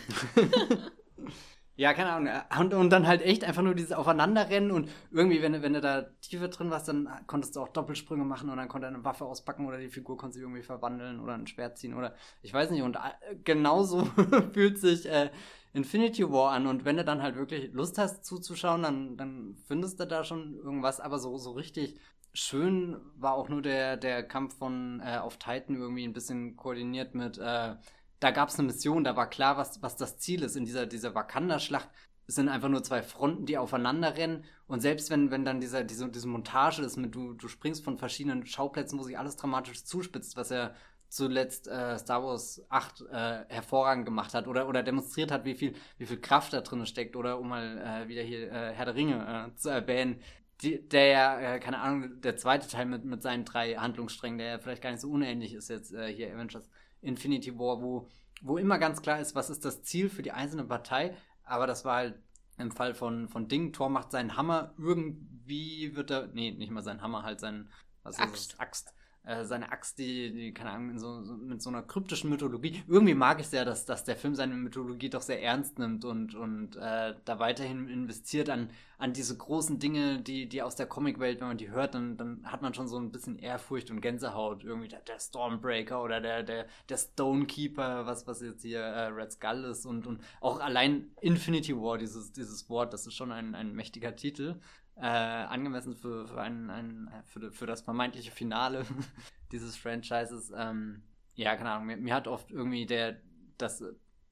Ja, 1.80 1.94
keine 1.94 2.12
Ahnung. 2.12 2.30
Und, 2.58 2.74
und 2.74 2.90
dann 2.90 3.06
halt 3.06 3.22
echt 3.22 3.42
einfach 3.42 3.62
nur 3.62 3.74
dieses 3.74 3.92
Aufeinanderrennen 3.92 4.70
und 4.70 4.90
irgendwie, 5.10 5.40
wenn, 5.40 5.62
wenn 5.62 5.72
du 5.72 5.80
da 5.80 6.02
tiefer 6.20 6.48
drin 6.48 6.68
warst, 6.70 6.88
dann 6.88 7.08
konntest 7.26 7.56
du 7.56 7.60
auch 7.62 7.68
Doppelsprünge 7.68 8.22
machen 8.22 8.50
und 8.50 8.58
dann 8.58 8.68
konnte 8.68 8.86
eine 8.86 9.02
Waffe 9.02 9.24
auspacken 9.24 9.66
oder 9.66 9.78
die 9.78 9.88
Figur 9.88 10.18
konnte 10.18 10.34
sich 10.34 10.42
irgendwie 10.42 10.60
verwandeln 10.60 11.20
oder 11.20 11.32
ein 11.32 11.46
Schwert 11.46 11.78
ziehen 11.78 11.94
oder 11.94 12.14
ich 12.42 12.52
weiß 12.52 12.70
nicht. 12.70 12.82
Und 12.82 12.96
äh, 12.96 13.34
genauso 13.44 14.04
fühlt 14.52 14.78
sich 14.78 15.08
äh, 15.08 15.30
Infinity 15.72 16.30
War 16.30 16.52
an 16.52 16.66
und 16.66 16.84
wenn 16.84 16.98
du 16.98 17.04
dann 17.04 17.22
halt 17.22 17.36
wirklich 17.36 17.72
Lust 17.72 17.96
hast 17.96 18.26
zuzuschauen, 18.26 18.82
dann, 18.82 19.16
dann 19.16 19.56
findest 19.66 19.98
du 20.00 20.06
da 20.06 20.22
schon 20.22 20.56
irgendwas, 20.56 21.00
aber 21.00 21.18
so, 21.18 21.38
so 21.38 21.52
richtig 21.52 21.98
schön 22.34 22.98
war 23.16 23.32
auch 23.32 23.48
nur 23.48 23.62
der, 23.62 23.96
der 23.96 24.22
Kampf 24.22 24.58
von 24.58 25.00
äh, 25.02 25.16
auf 25.16 25.38
Titan 25.38 25.76
irgendwie 25.76 26.04
ein 26.04 26.12
bisschen 26.12 26.56
koordiniert 26.56 27.14
mit 27.14 27.38
äh, 27.38 27.76
da 28.20 28.30
gab 28.30 28.50
es 28.50 28.58
eine 28.58 28.66
Mission, 28.68 29.02
da 29.02 29.16
war 29.16 29.28
klar, 29.28 29.56
was, 29.56 29.82
was 29.82 29.96
das 29.96 30.18
Ziel 30.18 30.42
ist 30.42 30.54
in 30.54 30.66
dieser, 30.66 30.86
dieser 30.86 31.14
Wakanda-Schlacht. 31.14 31.88
Es 32.26 32.36
sind 32.36 32.48
einfach 32.48 32.68
nur 32.68 32.82
zwei 32.84 33.02
Fronten, 33.02 33.46
die 33.46 33.58
aufeinander 33.58 34.16
rennen. 34.16 34.44
Und 34.68 34.80
selbst 34.80 35.10
wenn, 35.10 35.30
wenn 35.30 35.44
dann 35.44 35.60
dieser, 35.60 35.82
diese, 35.82 36.08
diese 36.08 36.28
Montage 36.28 36.82
ist 36.82 36.96
mit, 36.96 37.14
du, 37.14 37.32
du 37.32 37.48
springst 37.48 37.82
von 37.82 37.98
verschiedenen 37.98 38.46
Schauplätzen, 38.46 38.98
wo 38.98 39.02
sich 39.02 39.18
alles 39.18 39.36
dramatisch 39.36 39.84
zuspitzt, 39.84 40.36
was 40.36 40.50
er 40.50 40.74
zuletzt 41.08 41.66
äh, 41.66 41.98
Star 41.98 42.22
Wars 42.22 42.62
8 42.68 43.00
äh, 43.10 43.44
hervorragend 43.48 44.04
gemacht 44.04 44.32
hat 44.32 44.46
oder, 44.46 44.68
oder 44.68 44.84
demonstriert 44.84 45.32
hat, 45.32 45.44
wie 45.44 45.54
viel, 45.54 45.74
wie 45.98 46.06
viel 46.06 46.20
Kraft 46.20 46.52
da 46.52 46.60
drin 46.60 46.86
steckt. 46.86 47.16
Oder 47.16 47.40
um 47.40 47.48
mal 47.48 47.78
äh, 47.78 48.08
wieder 48.08 48.22
hier 48.22 48.52
äh, 48.52 48.72
Herr 48.74 48.84
der 48.84 48.94
Ringe 48.94 49.50
äh, 49.50 49.56
zu 49.56 49.70
erwähnen, 49.70 50.20
die, 50.60 50.86
der 50.88 51.06
ja, 51.06 51.40
äh, 51.40 51.58
keine 51.58 51.80
Ahnung, 51.80 52.20
der 52.20 52.36
zweite 52.36 52.68
Teil 52.68 52.86
mit, 52.86 53.04
mit 53.04 53.22
seinen 53.22 53.44
drei 53.44 53.74
Handlungssträngen, 53.74 54.38
der 54.38 54.46
ja 54.48 54.58
vielleicht 54.58 54.82
gar 54.82 54.90
nicht 54.90 55.00
so 55.00 55.10
unähnlich 55.10 55.54
ist 55.54 55.68
jetzt 55.70 55.92
äh, 55.92 56.12
hier 56.12 56.32
Avengers 56.32 56.68
Infinity 57.02 57.58
War, 57.58 57.80
wo, 57.80 58.08
wo 58.42 58.58
immer 58.58 58.78
ganz 58.78 59.02
klar 59.02 59.20
ist, 59.20 59.34
was 59.34 59.50
ist 59.50 59.64
das 59.64 59.82
Ziel 59.82 60.08
für 60.08 60.22
die 60.22 60.32
einzelne 60.32 60.64
Partei. 60.64 61.16
Aber 61.44 61.66
das 61.66 61.84
war 61.84 61.96
halt 61.96 62.18
im 62.58 62.70
Fall 62.70 62.94
von, 62.94 63.28
von 63.28 63.48
Ding, 63.48 63.72
Thor 63.72 63.88
macht 63.88 64.10
seinen 64.12 64.36
Hammer, 64.36 64.74
irgendwie 64.76 65.96
wird 65.96 66.10
er, 66.10 66.26
nee, 66.28 66.50
nicht 66.50 66.70
mal 66.70 66.82
sein 66.82 67.00
Hammer, 67.00 67.22
halt 67.22 67.40
sein, 67.40 67.70
was 68.02 68.18
Axt. 68.18 68.34
ist 68.34 68.52
das? 68.52 68.60
Axt 68.60 68.94
äh, 69.24 69.44
seine 69.44 69.70
Axt, 69.70 69.98
die, 69.98 70.32
die, 70.32 70.54
keine 70.54 70.70
Ahnung, 70.70 70.98
so, 70.98 71.22
so, 71.22 71.34
mit 71.34 71.60
so 71.60 71.68
einer 71.68 71.82
kryptischen 71.82 72.30
Mythologie. 72.30 72.82
Irgendwie 72.88 73.14
mag 73.14 73.40
ich 73.40 73.48
sehr, 73.48 73.64
dass, 73.64 73.84
dass 73.84 74.04
der 74.04 74.16
Film 74.16 74.34
seine 74.34 74.54
Mythologie 74.54 75.10
doch 75.10 75.20
sehr 75.20 75.42
ernst 75.42 75.78
nimmt 75.78 76.04
und, 76.04 76.34
und 76.34 76.76
äh, 76.76 77.14
da 77.24 77.38
weiterhin 77.38 77.88
investiert 77.88 78.48
an, 78.48 78.70
an 78.96 79.12
diese 79.12 79.36
großen 79.36 79.78
Dinge, 79.78 80.20
die, 80.20 80.48
die 80.48 80.62
aus 80.62 80.74
der 80.74 80.86
Comicwelt, 80.86 81.40
wenn 81.40 81.48
man 81.48 81.58
die 81.58 81.70
hört, 81.70 81.94
dann, 81.94 82.16
dann 82.16 82.40
hat 82.44 82.62
man 82.62 82.72
schon 82.72 82.88
so 82.88 82.98
ein 82.98 83.12
bisschen 83.12 83.38
Ehrfurcht 83.38 83.90
und 83.90 84.00
Gänsehaut. 84.00 84.64
Irgendwie 84.64 84.88
der, 84.88 85.00
der 85.00 85.18
Stormbreaker 85.18 86.02
oder 86.02 86.20
der, 86.20 86.42
der, 86.42 86.66
der 86.88 86.96
Stonekeeper, 86.96 88.06
was, 88.06 88.26
was 88.26 88.40
jetzt 88.40 88.62
hier 88.62 88.80
äh, 88.80 89.06
Red 89.08 89.32
Skull 89.32 89.64
ist 89.64 89.84
und, 89.84 90.06
und 90.06 90.22
auch 90.40 90.60
allein 90.60 91.10
Infinity 91.20 91.76
War, 91.76 91.98
dieses, 91.98 92.32
dieses 92.32 92.68
Wort, 92.70 92.94
das 92.94 93.06
ist 93.06 93.14
schon 93.14 93.32
ein, 93.32 93.54
ein 93.54 93.74
mächtiger 93.74 94.16
Titel 94.16 94.56
äh, 95.00 95.06
angemessen 95.06 95.96
für, 95.96 96.28
für, 96.28 96.40
ein, 96.40 96.70
ein, 96.70 97.10
für, 97.24 97.50
für 97.52 97.66
das 97.66 97.80
vermeintliche 97.80 98.30
Finale 98.30 98.84
dieses 99.52 99.76
Franchises. 99.76 100.52
Ähm, 100.54 101.02
ja, 101.34 101.56
keine 101.56 101.70
Ahnung, 101.70 101.86
mir, 101.86 101.96
mir, 101.96 102.14
hat 102.14 102.28
oft 102.28 102.50
irgendwie 102.50 102.86
der, 102.86 103.20
das, 103.56 103.82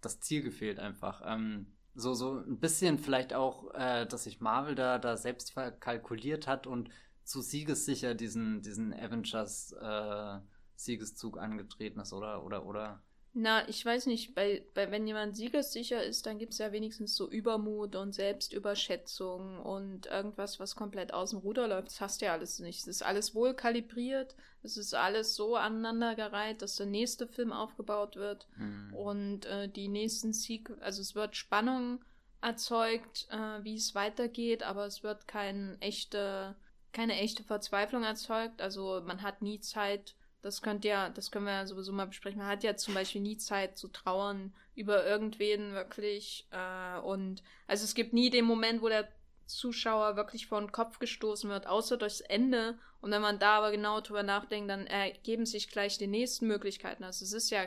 das 0.00 0.20
Ziel 0.20 0.42
gefehlt 0.42 0.78
einfach. 0.78 1.22
Ähm, 1.24 1.72
so, 1.94 2.14
so 2.14 2.38
ein 2.38 2.60
bisschen 2.60 2.98
vielleicht 2.98 3.32
auch, 3.34 3.72
äh, 3.74 4.06
dass 4.06 4.24
sich 4.24 4.40
Marvel 4.40 4.74
da, 4.74 4.98
da 4.98 5.16
selbst 5.16 5.52
verkalkuliert 5.52 6.46
hat 6.46 6.66
und 6.66 6.90
zu 7.24 7.40
siegessicher 7.40 8.14
diesen, 8.14 8.62
diesen 8.62 8.92
Avengers 8.92 9.72
äh, 9.72 10.38
Siegeszug 10.76 11.38
angetreten 11.38 12.00
ist, 12.00 12.12
oder, 12.12 12.44
oder, 12.44 12.64
oder? 12.64 13.02
Na, 13.40 13.68
ich 13.68 13.86
weiß 13.86 14.06
nicht, 14.06 14.34
bei, 14.34 14.64
bei, 14.74 14.90
wenn 14.90 15.06
jemand 15.06 15.36
siegessicher 15.36 16.02
ist, 16.02 16.26
dann 16.26 16.38
gibt 16.38 16.54
es 16.54 16.58
ja 16.58 16.72
wenigstens 16.72 17.14
so 17.14 17.30
Übermut 17.30 17.94
und 17.94 18.12
Selbstüberschätzung 18.12 19.60
und 19.60 20.06
irgendwas, 20.06 20.58
was 20.58 20.74
komplett 20.74 21.14
aus 21.14 21.30
dem 21.30 21.38
Ruder 21.38 21.68
läuft. 21.68 21.86
Das 21.86 22.00
hast 22.00 22.20
du 22.20 22.24
ja 22.26 22.32
alles 22.32 22.58
nicht. 22.58 22.80
Es 22.80 22.88
ist 22.88 23.02
alles 23.02 23.36
wohl 23.36 23.54
kalibriert, 23.54 24.34
es 24.64 24.76
ist 24.76 24.92
alles 24.92 25.36
so 25.36 25.54
aneinandergereiht, 25.54 26.62
dass 26.62 26.74
der 26.76 26.86
nächste 26.86 27.28
Film 27.28 27.52
aufgebaut 27.52 28.16
wird 28.16 28.48
Hm. 28.56 28.92
und 28.92 29.46
äh, 29.46 29.68
die 29.68 29.86
nächsten 29.86 30.32
Sieg, 30.32 30.70
also 30.80 31.00
es 31.00 31.14
wird 31.14 31.36
Spannung 31.36 32.00
erzeugt, 32.40 33.28
äh, 33.30 33.62
wie 33.62 33.76
es 33.76 33.94
weitergeht, 33.94 34.64
aber 34.64 34.84
es 34.86 35.04
wird 35.04 35.28
kein 35.28 35.80
echte, 35.80 36.56
keine 36.92 37.14
echte 37.14 37.44
Verzweiflung 37.44 38.02
erzeugt. 38.02 38.60
Also 38.60 39.00
man 39.06 39.22
hat 39.22 39.42
nie 39.42 39.60
Zeit, 39.60 40.16
das 40.42 40.62
könnt 40.62 40.84
ihr, 40.84 41.10
das 41.10 41.30
können 41.30 41.46
wir 41.46 41.52
ja 41.52 41.66
sowieso 41.66 41.92
mal 41.92 42.06
besprechen. 42.06 42.38
Man 42.38 42.48
hat 42.48 42.62
ja 42.62 42.76
zum 42.76 42.94
Beispiel 42.94 43.20
nie 43.20 43.38
Zeit 43.38 43.76
zu 43.76 43.88
trauern 43.88 44.52
über 44.74 45.04
irgendwen 45.04 45.72
wirklich. 45.72 46.46
Äh, 46.50 47.00
und 47.00 47.42
also 47.66 47.84
es 47.84 47.94
gibt 47.94 48.12
nie 48.12 48.30
den 48.30 48.44
Moment, 48.44 48.80
wo 48.80 48.88
der 48.88 49.08
Zuschauer 49.46 50.16
wirklich 50.16 50.46
vor 50.46 50.60
den 50.60 50.72
Kopf 50.72 50.98
gestoßen 50.98 51.50
wird, 51.50 51.66
außer 51.66 51.96
durchs 51.96 52.20
Ende. 52.20 52.78
Und 53.00 53.10
wenn 53.10 53.22
man 53.22 53.38
da 53.38 53.58
aber 53.58 53.70
genau 53.70 54.00
drüber 54.00 54.22
nachdenkt, 54.22 54.70
dann 54.70 54.86
ergeben 54.86 55.46
sich 55.46 55.68
gleich 55.68 55.98
die 55.98 56.06
nächsten 56.06 56.46
Möglichkeiten. 56.46 57.04
Also 57.04 57.24
es 57.24 57.32
ist 57.32 57.50
ja, 57.50 57.66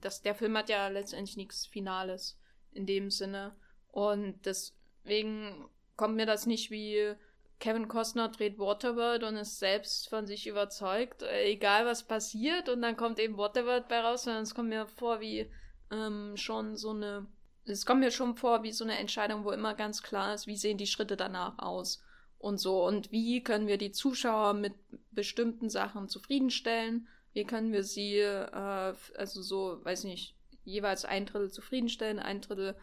das, 0.00 0.22
der 0.22 0.34
Film 0.34 0.56
hat 0.56 0.68
ja 0.68 0.88
letztendlich 0.88 1.36
nichts 1.36 1.66
Finales 1.66 2.38
in 2.72 2.86
dem 2.86 3.10
Sinne. 3.10 3.56
Und 3.90 4.44
deswegen 4.44 5.68
kommt 5.96 6.16
mir 6.16 6.26
das 6.26 6.46
nicht 6.46 6.70
wie 6.70 7.14
Kevin 7.58 7.88
Costner 7.88 8.28
dreht 8.28 8.58
Waterworld 8.58 9.22
und 9.22 9.36
ist 9.36 9.58
selbst 9.58 10.08
von 10.08 10.26
sich 10.26 10.46
überzeugt, 10.46 11.22
äh, 11.22 11.44
egal 11.44 11.86
was 11.86 12.02
passiert, 12.02 12.68
und 12.68 12.82
dann 12.82 12.96
kommt 12.96 13.18
eben 13.18 13.38
Waterworld 13.38 13.88
bei 13.88 14.00
raus, 14.00 14.24
sondern 14.24 14.42
es 14.42 14.54
kommt 14.54 14.68
mir 14.68 14.86
vor 14.86 15.20
wie 15.20 15.50
ähm, 15.90 16.36
schon 16.36 16.76
so 16.76 16.90
eine, 16.90 17.26
es 17.64 17.86
kommt 17.86 18.00
mir 18.00 18.10
schon 18.10 18.36
vor 18.36 18.62
wie 18.62 18.72
so 18.72 18.84
eine 18.84 18.98
Entscheidung, 18.98 19.44
wo 19.44 19.50
immer 19.52 19.74
ganz 19.74 20.02
klar 20.02 20.34
ist, 20.34 20.46
wie 20.46 20.56
sehen 20.56 20.78
die 20.78 20.86
Schritte 20.86 21.16
danach 21.16 21.58
aus 21.58 22.02
und 22.38 22.58
so. 22.58 22.84
Und 22.84 23.10
wie 23.10 23.42
können 23.42 23.66
wir 23.66 23.78
die 23.78 23.92
Zuschauer 23.92 24.52
mit 24.54 24.74
bestimmten 25.10 25.70
Sachen 25.70 26.08
zufriedenstellen, 26.08 27.08
wie 27.32 27.44
können 27.44 27.72
wir 27.72 27.84
sie, 27.84 28.18
äh, 28.18 28.94
also 29.16 29.42
so, 29.42 29.84
weiß 29.84 30.04
nicht, 30.04 30.34
jeweils 30.64 31.04
ein 31.04 31.26
Drittel 31.26 31.50
zufriedenstellen, 31.50 32.18
ein 32.18 32.40
Drittel 32.40 32.76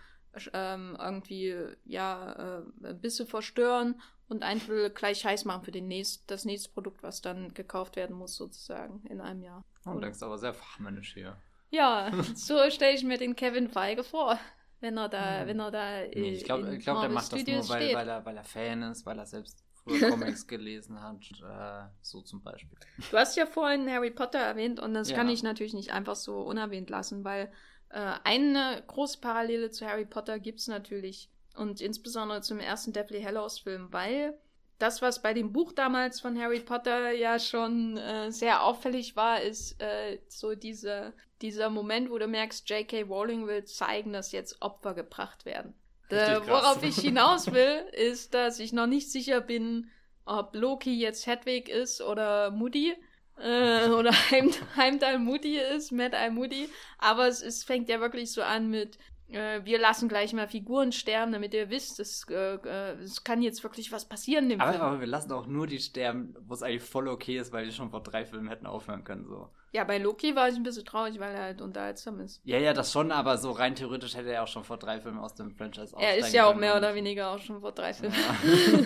ähm, 0.54 0.98
irgendwie, 1.00 1.56
ja, 1.86 2.62
äh, 2.82 2.88
ein 2.88 3.00
bisschen 3.00 3.28
verstören 3.28 4.02
und 4.30 4.44
ein 4.44 4.60
Drittel 4.60 4.90
gleich 4.90 5.26
heiß 5.26 5.46
machen 5.46 5.64
für 5.64 5.72
den 5.72 5.88
nächst, 5.88 6.30
das 6.30 6.46
nächste 6.46 6.70
Produkt, 6.70 7.04
was 7.04 7.22
dann 7.22 7.54
gekauft 7.54 7.96
werden 7.96 8.16
muss, 8.16 8.36
sozusagen, 8.36 9.06
in 9.08 9.22
einem 9.22 9.44
Jahr. 9.44 9.64
Oh, 9.86 9.94
du 9.94 10.00
denkst 10.00 10.22
aber 10.24 10.38
sehr 10.38 10.54
fachmännisch 10.54 11.14
hier. 11.14 11.38
Ja, 11.72 12.12
so 12.36 12.70
stelle 12.70 12.96
ich 12.96 13.04
mir 13.04 13.18
den 13.18 13.36
Kevin 13.36 13.70
Feige 13.70 14.04
vor, 14.04 14.40
wenn 14.80 14.98
er 14.98 15.10
da, 15.10 15.42
Hm. 15.42 15.48
wenn 15.48 15.60
er 15.60 15.72
da 15.72 16.02
Nee, 16.02 16.32
ich 16.36 16.44
glaube, 16.46 16.78
glaub, 16.78 17.02
der 17.02 17.10
macht 17.10 17.26
das 17.26 17.32
nur, 17.32 17.40
Studios 17.40 17.70
weil, 17.70 17.94
weil, 17.94 18.08
er, 18.10 18.26
weil 18.26 18.38
er 18.38 18.44
Fan 18.44 18.84
ist, 18.84 19.06
weil 19.06 19.18
er 19.18 19.26
selbst 19.26 19.64
früher 19.84 20.10
Comics 20.10 20.48
gelesen 20.48 21.02
hat. 21.02 21.18
Äh, 21.42 21.90
so 22.02 22.22
zum 22.22 22.42
Beispiel. 22.42 22.78
Du 23.12 23.18
hast 23.18 23.36
ja 23.36 23.46
vorhin 23.46 23.90
Harry 23.90 24.12
Potter 24.12 24.40
erwähnt 24.40 24.80
und 24.80 24.94
das 24.94 25.10
Ja. 25.10 25.16
kann 25.18 25.30
ich 25.30 25.44
natürlich 25.44 25.74
nicht 25.74 25.92
einfach 25.92 26.16
so 26.16 26.42
unerwähnt 26.42 26.90
lassen, 26.90 27.24
weil 27.24 27.52
äh, 27.90 28.14
eine 28.24 28.84
große 28.88 29.20
Parallele 29.20 29.72
zu 29.72 29.86
Harry 29.86 30.06
Potter 30.06 30.40
gibt 30.40 30.60
es 30.60 30.68
natürlich 30.68 31.30
und 31.56 31.82
insbesondere 31.82 32.42
zum 32.42 32.60
ersten 32.60 32.94
Deathly 32.94 33.22
Hallows 33.22 33.60
Film, 33.60 33.88
weil 33.92 34.38
das, 34.80 35.02
was 35.02 35.22
bei 35.22 35.34
dem 35.34 35.54
Buch 35.54 35.72
damals 35.72 36.20
von 36.20 36.38
Harry 36.38 36.60
Potter 36.60 37.12
ja 37.12 37.40
schon 37.40 37.98
äh, 37.98 38.32
sehr 38.32 38.64
auffällig 38.64 39.16
war, 39.16 39.42
ist 39.42 39.82
äh, 39.82 40.20
so 40.28 40.56
diese, 40.56 41.14
dieser 41.42 41.70
Moment, 41.70 42.10
wo 42.10 42.18
du 42.18 42.28
merkst, 42.28 42.70
J.K. 42.70 43.04
Rowling 43.04 43.48
will 43.48 43.64
zeigen, 43.64 44.14
dass 44.14 44.32
jetzt 44.32 44.62
Opfer 44.62 44.94
gebracht 44.94 45.46
werden. 45.46 45.74
Äh, 46.10 46.16
Richtig 46.16 46.48
krass. 46.48 46.64
worauf 46.64 46.84
ich 46.84 46.96
hinaus 47.00 47.52
will, 47.52 47.86
ist, 47.94 48.34
dass 48.34 48.60
ich 48.60 48.74
noch 48.74 48.88
nicht 48.88 49.12
sicher 49.12 49.42
bin, 49.42 49.90
ob 50.26 50.56
Loki 50.56 51.00
jetzt 51.00 51.28
Hedwig 51.28 51.70
ist 51.70 52.02
oder 52.02 52.52
Moody. 52.52 52.94
Äh, 53.38 53.90
oder 53.90 54.12
Heim, 54.32 54.52
Heimdall 54.76 55.20
Moody 55.20 55.58
ist, 55.58 55.92
Mad 55.92 56.16
Eye 56.16 56.30
Moody. 56.30 56.70
Aber 56.98 57.28
es, 57.28 57.42
es 57.42 57.64
fängt 57.64 57.90
ja 57.90 58.00
wirklich 58.00 58.32
so 58.32 58.42
an 58.42 58.70
mit, 58.70 58.98
äh, 59.30 59.62
wir 59.64 59.80
lassen 59.80 60.08
gleich 60.10 60.34
mal 60.34 60.48
Figuren 60.48 60.92
sterben, 60.92 61.32
damit 61.32 61.54
ihr 61.54 61.70
wisst, 61.70 62.00
es, 62.00 62.26
äh, 62.30 62.56
äh, 62.56 62.94
es 63.04 63.24
kann 63.24 63.42
jetzt 63.42 63.64
wirklich 63.64 63.92
was 63.92 64.06
passieren 64.08 64.50
im 64.52 64.62
Aber, 64.62 64.72
Film. 64.72 64.84
aber 64.84 65.00
wir 65.00 65.08
lassen 65.08 65.32
auch 65.32 65.48
nur 65.48 65.68
die 65.68 65.80
sterben, 65.80 66.36
wo 66.42 66.54
es 66.54 66.64
eigentlich 66.64 66.84
voll 66.84 67.08
okay 67.08 67.38
ist, 67.38 67.52
weil 67.52 67.66
die 67.66 67.72
schon 67.72 67.90
vor 67.90 68.02
drei 68.04 68.26
Filmen 68.26 68.48
hätten 68.48 68.66
aufhören 68.66 69.04
können. 69.04 69.26
So. 69.28 69.50
Ja, 69.72 69.84
bei 69.86 69.98
Loki 69.98 70.36
war 70.36 70.50
ich 70.50 70.56
ein 70.56 70.62
bisschen 70.64 70.86
traurig, 70.86 71.20
weil 71.20 71.34
er 71.34 71.42
halt 71.44 71.62
unterhaltsam 71.62 72.20
ist. 72.20 72.42
Ja, 72.44 72.60
ja, 72.60 72.74
das 72.74 72.92
schon, 72.92 73.12
aber 73.12 73.38
so 73.38 73.52
rein 73.52 73.74
theoretisch 73.74 74.16
hätte 74.16 74.32
er 74.32 74.44
auch 74.44 74.48
schon 74.48 74.64
vor 74.64 74.78
drei 74.78 75.00
Filmen 75.02 75.18
aus 75.18 75.34
dem 75.34 75.52
Franchise 75.56 75.96
Er 76.00 76.18
ist 76.18 76.34
ja 76.34 76.46
auch 76.46 76.56
mehr 76.56 76.78
oder 76.78 76.94
weniger 76.94 77.32
auch 77.32 77.40
schon 77.40 77.60
vor 77.62 77.72
drei 77.72 77.94
Filmen 77.94 78.16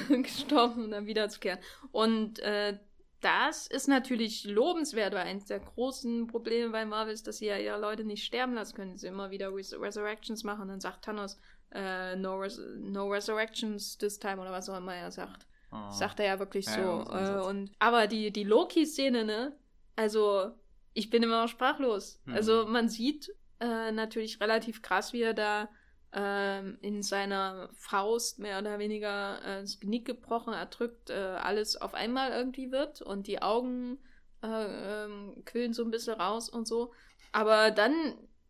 Ja. 0.10 0.18
gestorben 0.22 0.86
und 0.86 0.92
dann 0.92 1.06
wiederzukehren. 1.06 1.60
Und 1.92 2.40
äh, 2.40 2.78
das 3.22 3.68
ist 3.68 3.88
natürlich 3.88 4.43
lobenswert, 4.45 5.13
weil 5.13 5.26
eines 5.28 5.45
der 5.45 5.59
großen 5.59 6.28
Probleme 6.28 6.70
bei 6.70 6.86
Marvel 6.86 7.13
ist, 7.13 7.26
dass 7.28 7.38
sie 7.38 7.47
ja 7.47 7.57
ihre 7.57 7.80
Leute 7.80 8.03
nicht 8.03 8.24
sterben 8.24 8.53
lassen 8.53 8.76
können. 8.76 8.97
Sie 8.97 9.07
immer 9.07 9.32
wieder 9.32 9.53
Res 9.53 9.74
Resurrections 9.80 10.43
machen. 10.43 10.68
Dann 10.68 10.80
sagt 10.80 11.05
Thanos, 11.05 11.39
äh, 11.72 12.15
no, 12.15 12.36
res 12.36 12.61
no 12.78 13.07
Resurrections 13.07 13.97
this 13.97 14.20
time 14.20 14.39
oder 14.39 14.51
was 14.51 14.70
auch 14.70 14.78
immer 14.78 14.95
er 14.95 15.11
sagt. 15.11 15.47
Oh. 15.72 15.89
Sagt 15.89 16.20
er 16.20 16.28
ja 16.28 16.39
wirklich 16.39 16.65
Ja, 16.68 16.76
so. 16.76 17.11
ja, 17.11 17.41
äh, 17.41 17.45
und, 17.45 17.72
aber 17.80 18.07
die, 18.07 18.32
die 18.32 18.43
Loki-Szene, 18.43 19.26
ne? 19.26 19.57
Also, 19.95 20.51
ich 20.93 21.09
bin 21.09 21.24
immer 21.24 21.41
noch 21.41 21.49
sprachlos. 21.49 22.22
Mhm. 22.26 22.34
Also, 22.36 22.65
man 22.68 22.88
sieht 22.88 23.34
äh, 23.59 23.91
natürlich 23.91 24.39
relativ 24.39 24.82
krass, 24.82 25.11
wie 25.11 25.24
er 25.24 25.34
da 25.34 25.70
ähm, 26.14 26.78
in 26.82 27.03
seiner 27.03 27.70
Faust 27.74 28.39
mehr 28.39 28.60
oder 28.60 28.80
weniger 28.80 29.41
äh, 29.43 29.62
das 29.62 29.80
Genick 29.80 30.05
gebrochen, 30.05 30.53
erdrückt, 30.53 31.10
äh, 31.10 31.14
alles 31.14 31.76
auf 31.76 31.93
einmal 31.93 32.32
irgendwie 32.32 32.72
wird 32.72 33.01
und 33.01 33.28
die 33.28 33.41
Augen 33.41 33.99
äh, 34.41 35.05
ähm, 35.05 35.43
quillen 35.45 35.74
so 35.74 35.84
ein 35.84 35.91
bisschen 35.91 36.20
raus 36.20 36.49
und 36.49 36.68
so. 36.68 36.93
Aber 37.32 37.72
dann, 37.72 37.93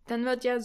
dann 0.05 0.25
wird 0.25 0.43
ja 0.43 0.57
äh, 0.57 0.61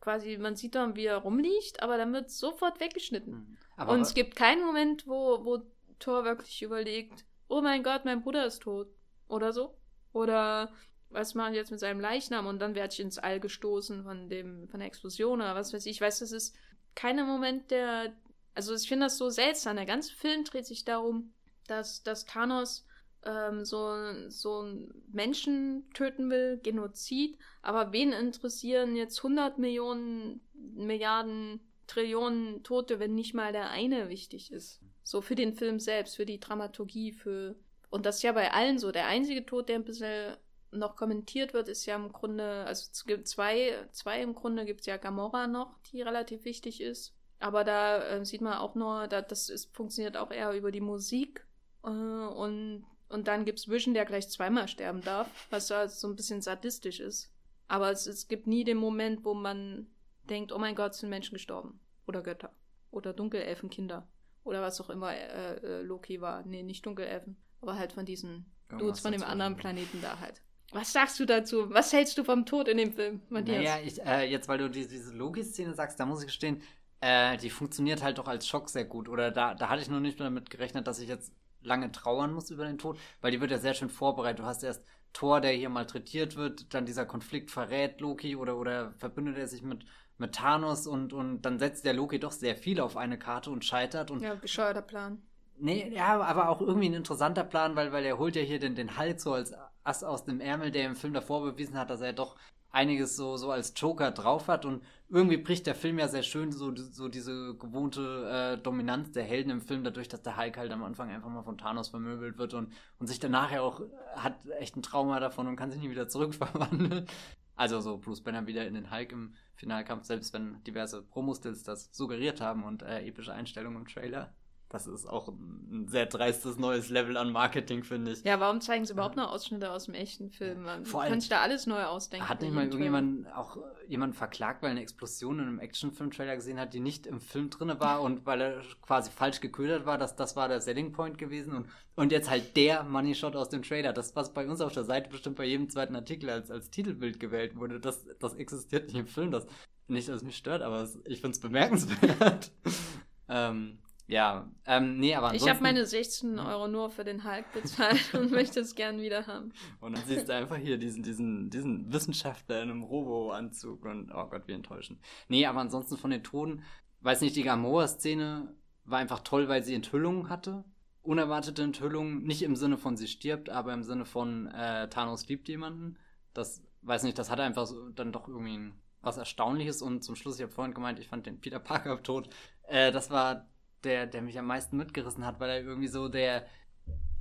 quasi, 0.00 0.38
man 0.38 0.56
sieht 0.56 0.74
dann, 0.74 0.96
wie 0.96 1.06
er 1.06 1.18
rumliegt, 1.18 1.82
aber 1.82 1.96
dann 1.96 2.12
wird 2.12 2.30
sofort 2.30 2.80
weggeschnitten. 2.80 3.32
Hm. 3.32 3.56
Aber 3.76 3.92
Und 3.92 4.00
es 4.02 4.14
gibt 4.14 4.36
keinen 4.36 4.64
Moment, 4.64 5.06
wo, 5.06 5.44
wo 5.44 5.62
Thor 5.98 6.24
wirklich 6.24 6.62
überlegt, 6.62 7.24
oh 7.48 7.60
mein 7.60 7.82
Gott, 7.82 8.04
mein 8.04 8.22
Bruder 8.22 8.46
ist 8.46 8.62
tot. 8.62 8.88
Oder 9.28 9.52
so. 9.52 9.76
Oder 10.12 10.72
was 11.10 11.34
mache 11.34 11.50
ich 11.50 11.56
jetzt 11.56 11.70
mit 11.70 11.80
seinem 11.80 12.00
Leichnam? 12.00 12.46
Und 12.46 12.58
dann 12.60 12.74
werde 12.74 12.92
ich 12.92 13.00
ins 13.00 13.18
All 13.18 13.40
gestoßen 13.40 14.04
von 14.04 14.28
dem, 14.28 14.68
von 14.68 14.80
der 14.80 14.88
Explosion 14.88 15.40
oder 15.40 15.54
was 15.54 15.72
weiß 15.72 15.86
ich. 15.86 15.92
Ich 15.92 16.00
weiß, 16.00 16.18
das 16.20 16.32
ist 16.32 16.54
keiner 16.94 17.24
Moment, 17.24 17.70
der. 17.70 18.12
Also 18.54 18.74
ich 18.74 18.88
finde 18.88 19.06
das 19.06 19.18
so 19.18 19.30
seltsam. 19.30 19.76
Der 19.76 19.86
ganze 19.86 20.12
Film 20.14 20.44
dreht 20.44 20.66
sich 20.66 20.84
darum, 20.84 21.32
dass, 21.68 22.02
dass 22.02 22.24
Thanos 22.24 22.84
ähm, 23.24 23.64
so, 23.64 23.94
so 24.28 24.60
einen 24.60 25.04
Menschen 25.12 25.88
töten 25.92 26.30
will, 26.30 26.58
Genozid, 26.62 27.38
aber 27.62 27.92
wen 27.92 28.12
interessieren 28.12 28.96
jetzt 28.96 29.18
100 29.18 29.58
Millionen, 29.58 30.40
Milliarden, 30.54 31.60
Trillionen 31.86 32.62
Tote, 32.64 33.00
wenn 33.00 33.14
nicht 33.14 33.34
mal 33.34 33.52
der 33.52 33.70
eine 33.70 34.08
wichtig 34.08 34.52
ist? 34.52 34.80
So 35.02 35.20
für 35.20 35.34
den 35.34 35.54
Film 35.54 35.80
selbst, 35.80 36.16
für 36.16 36.26
die 36.26 36.40
Dramaturgie, 36.40 37.12
für. 37.12 37.56
Und 37.90 38.04
das 38.04 38.16
ist 38.16 38.22
ja 38.22 38.32
bei 38.32 38.52
allen 38.52 38.78
so. 38.78 38.92
Der 38.92 39.06
einzige 39.06 39.46
Tod, 39.46 39.68
der 39.68 39.76
ein 39.76 39.84
bisschen 39.84 40.36
noch 40.70 40.96
kommentiert 40.96 41.54
wird, 41.54 41.68
ist 41.68 41.86
ja 41.86 41.96
im 41.96 42.12
Grunde, 42.12 42.64
also 42.66 42.88
es 42.92 43.04
gibt 43.04 43.28
zwei, 43.28 43.88
zwei 43.92 44.22
im 44.22 44.34
Grunde 44.34 44.64
gibt 44.64 44.80
es 44.80 44.86
ja 44.86 44.96
Gamora 44.96 45.46
noch, 45.46 45.78
die 45.92 46.02
relativ 46.02 46.44
wichtig 46.44 46.80
ist. 46.80 47.14
Aber 47.40 47.64
da 47.64 48.02
äh, 48.02 48.24
sieht 48.24 48.40
man 48.40 48.54
auch 48.54 48.74
nur, 48.74 49.06
da, 49.06 49.22
das 49.22 49.48
ist, 49.48 49.74
funktioniert 49.74 50.16
auch 50.16 50.30
eher 50.30 50.52
über 50.52 50.72
die 50.72 50.80
Musik. 50.80 51.46
Äh, 51.84 51.88
und, 51.88 52.84
und 53.08 53.28
dann 53.28 53.44
gibt 53.44 53.60
es 53.60 53.68
Vision, 53.68 53.94
der 53.94 54.04
gleich 54.04 54.28
zweimal 54.28 54.68
sterben 54.68 55.02
darf, 55.02 55.28
was 55.50 55.68
da 55.68 55.88
so 55.88 56.08
ein 56.08 56.16
bisschen 56.16 56.42
sadistisch 56.42 57.00
ist. 57.00 57.32
Aber 57.68 57.90
es, 57.90 58.06
es 58.06 58.28
gibt 58.28 58.46
nie 58.46 58.64
den 58.64 58.78
Moment, 58.78 59.24
wo 59.24 59.34
man 59.34 59.86
denkt, 60.24 60.52
oh 60.52 60.58
mein 60.58 60.74
Gott, 60.74 60.94
sind 60.94 61.10
Menschen 61.10 61.34
gestorben. 61.34 61.80
Oder 62.06 62.22
Götter. 62.22 62.52
Oder 62.90 63.12
Dunkelelfenkinder. 63.12 64.08
Oder 64.44 64.62
was 64.62 64.80
auch 64.80 64.90
immer 64.90 65.14
äh, 65.14 65.56
äh, 65.56 65.82
Loki 65.82 66.20
war. 66.20 66.42
Nee, 66.44 66.62
nicht 66.62 66.84
Dunkelelfen. 66.86 67.36
Aber 67.60 67.78
halt 67.78 67.92
von 67.92 68.06
diesen 68.06 68.46
Dudes 68.70 69.00
von 69.00 69.12
dem 69.12 69.22
anderen 69.22 69.56
Planeten 69.56 70.00
da 70.02 70.18
halt. 70.18 70.42
Was 70.72 70.92
sagst 70.92 71.18
du 71.18 71.24
dazu? 71.24 71.70
Was 71.70 71.92
hältst 71.92 72.18
du 72.18 72.24
vom 72.24 72.44
Tod 72.44 72.68
in 72.68 72.76
dem 72.76 72.92
Film, 72.92 73.22
Matthias? 73.30 73.58
Naja, 73.58 73.78
ich, 73.82 74.02
äh, 74.04 74.30
jetzt 74.30 74.48
weil 74.48 74.58
du 74.58 74.68
diese, 74.68 74.88
diese 74.88 75.14
Loki-Szene 75.14 75.74
sagst, 75.74 75.98
da 75.98 76.04
muss 76.04 76.20
ich 76.20 76.26
gestehen, 76.26 76.62
äh, 77.00 77.36
die 77.38 77.50
funktioniert 77.50 78.02
halt 78.02 78.18
doch 78.18 78.28
als 78.28 78.46
Schock 78.46 78.68
sehr 78.68 78.84
gut. 78.84 79.08
Oder 79.08 79.30
da, 79.30 79.54
da 79.54 79.68
hatte 79.70 79.80
ich 79.82 79.88
noch 79.88 80.00
nicht 80.00 80.20
damit 80.20 80.50
gerechnet, 80.50 80.86
dass 80.86 80.98
ich 80.98 81.08
jetzt 81.08 81.32
lange 81.62 81.90
trauern 81.90 82.32
muss 82.32 82.50
über 82.50 82.66
den 82.66 82.78
Tod, 82.78 82.98
weil 83.20 83.30
die 83.30 83.40
wird 83.40 83.50
ja 83.50 83.58
sehr 83.58 83.74
schön 83.74 83.88
vorbereitet. 83.88 84.40
Du 84.40 84.44
hast 84.44 84.62
erst 84.62 84.84
Thor, 85.12 85.40
der 85.40 85.52
hier 85.52 85.70
malträtiert 85.70 86.36
wird, 86.36 86.74
dann 86.74 86.86
dieser 86.86 87.06
Konflikt 87.06 87.50
verrät 87.50 88.00
Loki 88.00 88.36
oder, 88.36 88.56
oder 88.58 88.92
verbündet 88.98 89.38
er 89.38 89.48
sich 89.48 89.62
mit, 89.62 89.84
mit 90.18 90.34
Thanos 90.34 90.86
und, 90.86 91.12
und 91.12 91.42
dann 91.42 91.58
setzt 91.58 91.84
der 91.84 91.94
Loki 91.94 92.20
doch 92.20 92.32
sehr 92.32 92.56
viel 92.56 92.80
auf 92.80 92.96
eine 92.96 93.18
Karte 93.18 93.50
und 93.50 93.64
scheitert 93.64 94.10
und 94.10 94.20
ja, 94.20 94.34
bescheuerter 94.34 94.82
Plan. 94.82 95.22
Nee, 95.60 95.92
ja, 95.94 96.20
aber 96.20 96.48
auch 96.48 96.60
irgendwie 96.60 96.88
ein 96.88 96.94
interessanter 96.94 97.44
Plan, 97.44 97.74
weil, 97.76 97.92
weil 97.92 98.04
er 98.04 98.18
holt 98.18 98.36
ja 98.36 98.42
hier 98.42 98.58
den, 98.58 98.74
den 98.74 98.98
Hulk 98.98 99.20
so 99.20 99.32
als 99.32 99.52
Ass 99.84 100.04
aus 100.04 100.24
dem 100.24 100.40
Ärmel, 100.40 100.70
der 100.70 100.86
im 100.86 100.96
Film 100.96 101.14
davor 101.14 101.42
bewiesen 101.42 101.76
hat, 101.76 101.90
dass 101.90 102.00
er 102.00 102.12
doch 102.12 102.36
einiges 102.70 103.16
so, 103.16 103.36
so 103.36 103.50
als 103.50 103.72
Joker 103.76 104.10
drauf 104.10 104.48
hat 104.48 104.64
und 104.64 104.82
irgendwie 105.08 105.38
bricht 105.38 105.66
der 105.66 105.74
Film 105.74 105.98
ja 105.98 106.06
sehr 106.08 106.22
schön 106.22 106.52
so, 106.52 106.74
so 106.76 107.08
diese 107.08 107.54
gewohnte 107.56 108.58
äh, 108.58 108.62
Dominanz 108.62 109.12
der 109.12 109.24
Helden 109.24 109.50
im 109.50 109.62
Film, 109.62 109.84
dadurch, 109.84 110.08
dass 110.08 110.22
der 110.22 110.36
Hulk 110.36 110.58
halt 110.58 110.70
am 110.70 110.84
Anfang 110.84 111.10
einfach 111.10 111.30
mal 111.30 111.42
von 111.42 111.56
Thanos 111.56 111.88
vermöbelt 111.88 112.36
wird 112.36 112.52
und, 112.54 112.72
und 112.98 113.06
sich 113.06 113.18
danach 113.18 113.50
ja 113.50 113.62
auch 113.62 113.80
hat 114.16 114.34
echt 114.58 114.76
ein 114.76 114.82
Trauma 114.82 115.18
davon 115.18 115.46
und 115.46 115.56
kann 115.56 115.70
sich 115.70 115.80
nie 115.80 115.90
wieder 115.90 116.08
zurückverwandeln. 116.08 117.06
Also 117.58 117.80
so 117.80 117.98
Bruce 117.98 118.20
Banner 118.20 118.46
wieder 118.46 118.68
in 118.68 118.74
den 118.74 118.92
Hulk 118.92 119.10
im 119.10 119.34
Finalkampf, 119.56 120.04
selbst 120.04 120.32
wenn 120.32 120.62
diverse 120.62 121.02
Promostills 121.02 121.64
das 121.64 121.88
suggeriert 121.92 122.40
haben 122.40 122.62
und 122.62 122.82
äh, 122.84 123.04
epische 123.04 123.32
Einstellungen 123.32 123.80
im 123.80 123.88
Trailer. 123.88 124.32
Das 124.70 124.86
ist 124.86 125.06
auch 125.06 125.28
ein 125.28 125.88
sehr 125.88 126.04
dreistes 126.04 126.58
neues 126.58 126.90
Level 126.90 127.16
an 127.16 127.32
Marketing, 127.32 127.84
finde 127.84 128.12
ich. 128.12 128.22
Ja, 128.24 128.38
warum 128.38 128.60
zeigen 128.60 128.84
sie 128.84 128.92
überhaupt 128.92 129.16
noch 129.16 129.32
Ausschnitte 129.32 129.70
aus 129.70 129.86
dem 129.86 129.94
echten 129.94 130.30
Film? 130.30 130.64
Man 130.64 130.84
Vor 130.84 131.00
allem, 131.00 131.12
kann 131.12 131.20
sich 131.20 131.30
da 131.30 131.40
alles 131.40 131.66
neu 131.66 131.82
ausdenken. 131.84 132.28
Hat 132.28 132.42
nicht 132.42 132.52
mal 132.52 132.64
irgendjemand 132.64 133.32
auch 133.34 133.56
jemand 133.86 134.14
verklagt, 134.14 134.62
weil 134.62 134.72
eine 134.72 134.82
Explosion 134.82 135.38
in 135.38 135.46
einem 135.46 135.58
Actionfilm-Trailer 135.58 136.36
gesehen 136.36 136.60
hat, 136.60 136.74
die 136.74 136.80
nicht 136.80 137.06
im 137.06 137.20
Film 137.20 137.48
drin 137.48 137.72
war 137.78 138.02
und 138.02 138.26
weil 138.26 138.42
er 138.42 138.62
quasi 138.82 139.10
falsch 139.10 139.40
geködert 139.40 139.86
war, 139.86 139.96
dass 139.96 140.16
das 140.16 140.36
war 140.36 140.48
der 140.48 140.60
Selling 140.60 140.92
Point 140.92 141.16
gewesen 141.16 141.54
und, 141.54 141.66
und 141.94 142.12
jetzt 142.12 142.28
halt 142.28 142.54
der 142.56 142.84
Money 142.84 143.14
Shot 143.14 143.36
aus 143.36 143.48
dem 143.48 143.62
Trailer. 143.62 143.94
Das, 143.94 144.14
was 144.16 144.34
bei 144.34 144.46
uns 144.46 144.60
auf 144.60 144.72
der 144.72 144.84
Seite 144.84 145.08
bestimmt 145.08 145.36
bei 145.36 145.46
jedem 145.46 145.70
zweiten 145.70 145.96
Artikel 145.96 146.28
als, 146.28 146.50
als 146.50 146.70
Titelbild 146.70 147.18
gewählt 147.18 147.56
wurde, 147.56 147.80
das, 147.80 148.06
das 148.20 148.34
existiert 148.34 148.88
nicht 148.88 148.98
im 148.98 149.06
Film. 149.06 149.30
Das, 149.30 149.46
nicht, 149.86 150.08
dass 150.08 150.16
es 150.16 150.22
mich 150.22 150.36
stört, 150.36 150.60
aber 150.60 150.82
es, 150.82 150.98
ich 151.06 151.22
finde 151.22 151.34
es 151.34 151.40
bemerkenswert. 151.40 152.50
ähm, 153.30 153.78
ja, 154.08 154.50
ähm, 154.64 154.98
nee, 154.98 155.14
aber 155.14 155.34
Ich 155.34 155.46
habe 155.46 155.62
meine 155.62 155.84
16 155.84 156.38
Euro 156.38 156.66
nur 156.66 156.90
für 156.90 157.04
den 157.04 157.24
Hulk 157.24 157.52
bezahlt 157.52 158.14
und 158.14 158.30
möchte 158.30 158.60
es 158.60 158.74
gern 158.74 159.02
wieder 159.02 159.26
haben. 159.26 159.52
Und 159.80 159.96
dann 159.96 160.04
siehst 160.06 160.30
du 160.30 160.34
einfach 160.34 160.56
hier 160.56 160.78
diesen, 160.78 161.02
diesen, 161.02 161.50
diesen 161.50 161.92
Wissenschaftler 161.92 162.62
in 162.62 162.70
einem 162.70 162.82
Robo-Anzug 162.84 163.84
und 163.84 164.10
oh 164.10 164.26
Gott, 164.30 164.48
wie 164.48 164.52
enttäuschend. 164.52 164.98
Nee, 165.28 165.44
aber 165.44 165.60
ansonsten 165.60 165.98
von 165.98 166.10
den 166.10 166.24
Toten, 166.24 166.62
weiß 167.02 167.20
nicht, 167.20 167.36
die 167.36 167.42
Gamora-Szene 167.42 168.54
war 168.84 168.98
einfach 168.98 169.20
toll, 169.20 169.46
weil 169.48 169.62
sie 169.62 169.74
Enthüllungen 169.74 170.30
hatte. 170.30 170.64
Unerwartete 171.02 171.62
Enthüllungen, 171.62 172.22
nicht 172.22 172.42
im 172.42 172.56
Sinne 172.56 172.78
von 172.78 172.96
sie 172.96 173.08
stirbt, 173.08 173.50
aber 173.50 173.74
im 173.74 173.82
Sinne 173.82 174.06
von 174.06 174.46
äh, 174.46 174.88
Thanos 174.88 175.28
liebt 175.28 175.48
jemanden. 175.48 175.98
Das, 176.32 176.62
weiß 176.80 177.02
nicht, 177.02 177.18
das 177.18 177.30
hatte 177.30 177.42
einfach 177.42 177.66
so, 177.66 177.90
dann 177.90 178.12
doch 178.12 178.26
irgendwie 178.26 178.72
was 179.02 179.18
Erstaunliches 179.18 179.82
und 179.82 180.02
zum 180.02 180.16
Schluss, 180.16 180.36
ich 180.36 180.42
habe 180.42 180.52
vorhin 180.52 180.74
gemeint, 180.74 180.98
ich 180.98 181.08
fand 181.08 181.26
den 181.26 181.40
Peter 181.40 181.58
Parker 181.58 182.02
tot. 182.02 182.30
Äh, 182.62 182.90
das 182.90 183.10
war 183.10 183.46
der, 183.88 184.06
der 184.06 184.22
mich 184.22 184.38
am 184.38 184.46
meisten 184.46 184.76
mitgerissen 184.76 185.26
hat, 185.26 185.40
weil 185.40 185.50
er 185.50 185.62
irgendwie 185.62 185.88
so 185.88 186.08
der, 186.08 186.46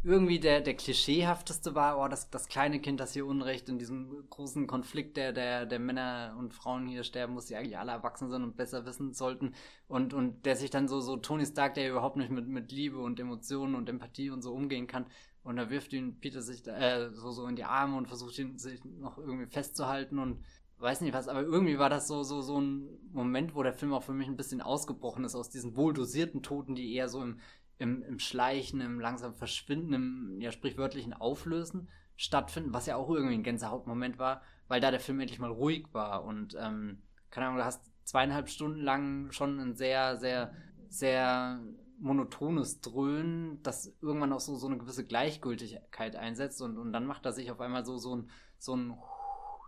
irgendwie 0.04 0.40
der, 0.40 0.62
der 0.62 0.76
klischeehafteste 0.76 1.74
war, 1.76 2.00
oh, 2.00 2.08
das, 2.08 2.30
das 2.30 2.48
kleine 2.48 2.80
Kind, 2.80 3.00
das 3.00 3.14
hier 3.14 3.26
Unrecht 3.26 3.68
in 3.68 3.80
diesem 3.80 4.30
großen 4.30 4.68
Konflikt 4.68 5.18
der, 5.18 5.34
der, 5.34 5.66
der 5.66 5.80
Männer 5.80 6.36
und 6.38 6.54
Frauen 6.54 6.88
hier 6.88 7.04
sterben 7.04 7.34
muss, 7.34 7.48
die 7.48 7.56
eigentlich 7.56 7.78
alle 7.78 7.92
erwachsen 7.92 8.30
sind 8.30 8.44
und 8.44 8.56
besser 8.56 8.86
wissen 8.86 9.14
sollten. 9.14 9.54
Und, 9.88 10.14
und 10.14 10.46
der 10.46 10.56
sich 10.56 10.70
dann 10.70 10.88
so, 10.88 11.02
so 11.02 11.18
Tony 11.18 11.46
Stark, 11.46 11.74
der 11.74 11.90
überhaupt 11.90 12.18
nicht 12.18 12.30
mit, 12.30 12.48
mit 12.48 12.72
Liebe 12.72 13.00
und 13.00 13.20
Emotionen 13.20 13.76
und 13.76 13.90
Empathie 13.90 14.30
und 14.30 14.42
so 14.42 14.54
umgehen 14.54 14.88
kann. 14.88 15.08
Und 15.44 15.56
da 15.58 15.70
wirft 15.70 15.94
ihn 15.94 16.20
Peter 16.20 16.42
sich 16.42 16.62
da, 16.62 16.78
äh, 16.78 17.10
so, 17.10 17.32
so 17.32 17.48
in 17.48 17.56
die 17.56 17.64
Arme 17.64 17.98
und 17.98 18.08
versucht 18.08 18.38
ihn 18.38 18.58
sich 18.60 18.84
noch 18.86 19.18
irgendwie 19.18 19.48
festzuhalten 19.48 20.20
und 20.20 20.44
weiß 20.80 21.02
nicht 21.02 21.14
was, 21.14 21.28
aber 21.28 21.42
irgendwie 21.42 21.80
war 21.80 21.90
das 21.90 22.08
so, 22.08 22.24
so, 22.24 22.42
so 22.42 22.60
ein 22.60 22.88
Moment, 23.12 23.56
wo 23.56 23.64
der 23.64 23.74
Film 23.74 23.94
auch 23.94 24.04
für 24.04 24.14
mich 24.14 24.28
ein 24.28 24.38
bisschen 24.38 24.62
ausgebrochen 24.62 25.24
ist 25.24 25.36
aus 25.36 25.50
diesen 25.50 25.76
wohl 25.76 25.94
dosierten 25.94 26.44
Toten, 26.44 26.76
die 26.76 26.94
eher 26.94 27.10
so 27.10 27.22
im, 27.22 27.40
im, 27.80 28.04
im 28.04 28.20
Schleichen, 28.20 28.82
im 28.82 29.00
langsam 29.00 29.34
Verschwinden, 29.34 29.94
im 29.94 30.42
ja 30.42 30.52
sprichwörtlichen 30.52 31.14
Auflösen 31.14 31.90
stattfinden, 32.16 32.74
was 32.74 32.86
ja 32.86 32.96
auch 32.96 33.10
irgendwie 33.10 33.36
ein 33.36 33.44
Gänsehautmoment 33.44 34.20
war, 34.20 34.42
weil 34.68 34.82
da 34.82 34.92
der 34.92 35.00
Film 35.00 35.20
endlich 35.20 35.40
mal 35.40 35.52
ruhig 35.52 35.88
war 35.94 36.24
und, 36.24 36.56
ähm, 36.60 37.02
keine 37.30 37.48
Ahnung, 37.48 37.60
du 37.60 37.66
hast 37.66 37.92
zweieinhalb 38.04 38.50
Stunden 38.50 38.82
lang 38.82 39.32
schon 39.32 39.60
ein 39.60 39.76
sehr, 39.76 40.18
sehr, 40.18 40.54
sehr 40.90 41.60
monotones 42.00 42.82
Dröhnen, 42.82 43.62
das 43.64 43.96
irgendwann 44.02 44.34
auch 44.34 44.40
so, 44.40 44.56
so 44.56 44.68
eine 44.68 44.78
gewisse 44.78 45.06
Gleichgültigkeit 45.06 46.16
einsetzt 46.16 46.62
und, 46.62 46.78
und 46.78 46.94
dann 46.94 47.06
macht 47.06 47.26
er 47.26 47.34
sich 47.34 47.52
auf 47.52 47.60
einmal 47.60 47.86
so, 47.86 47.98
so 47.98 48.16
ein, 48.16 48.30
so 48.60 48.76
ein 48.76 48.98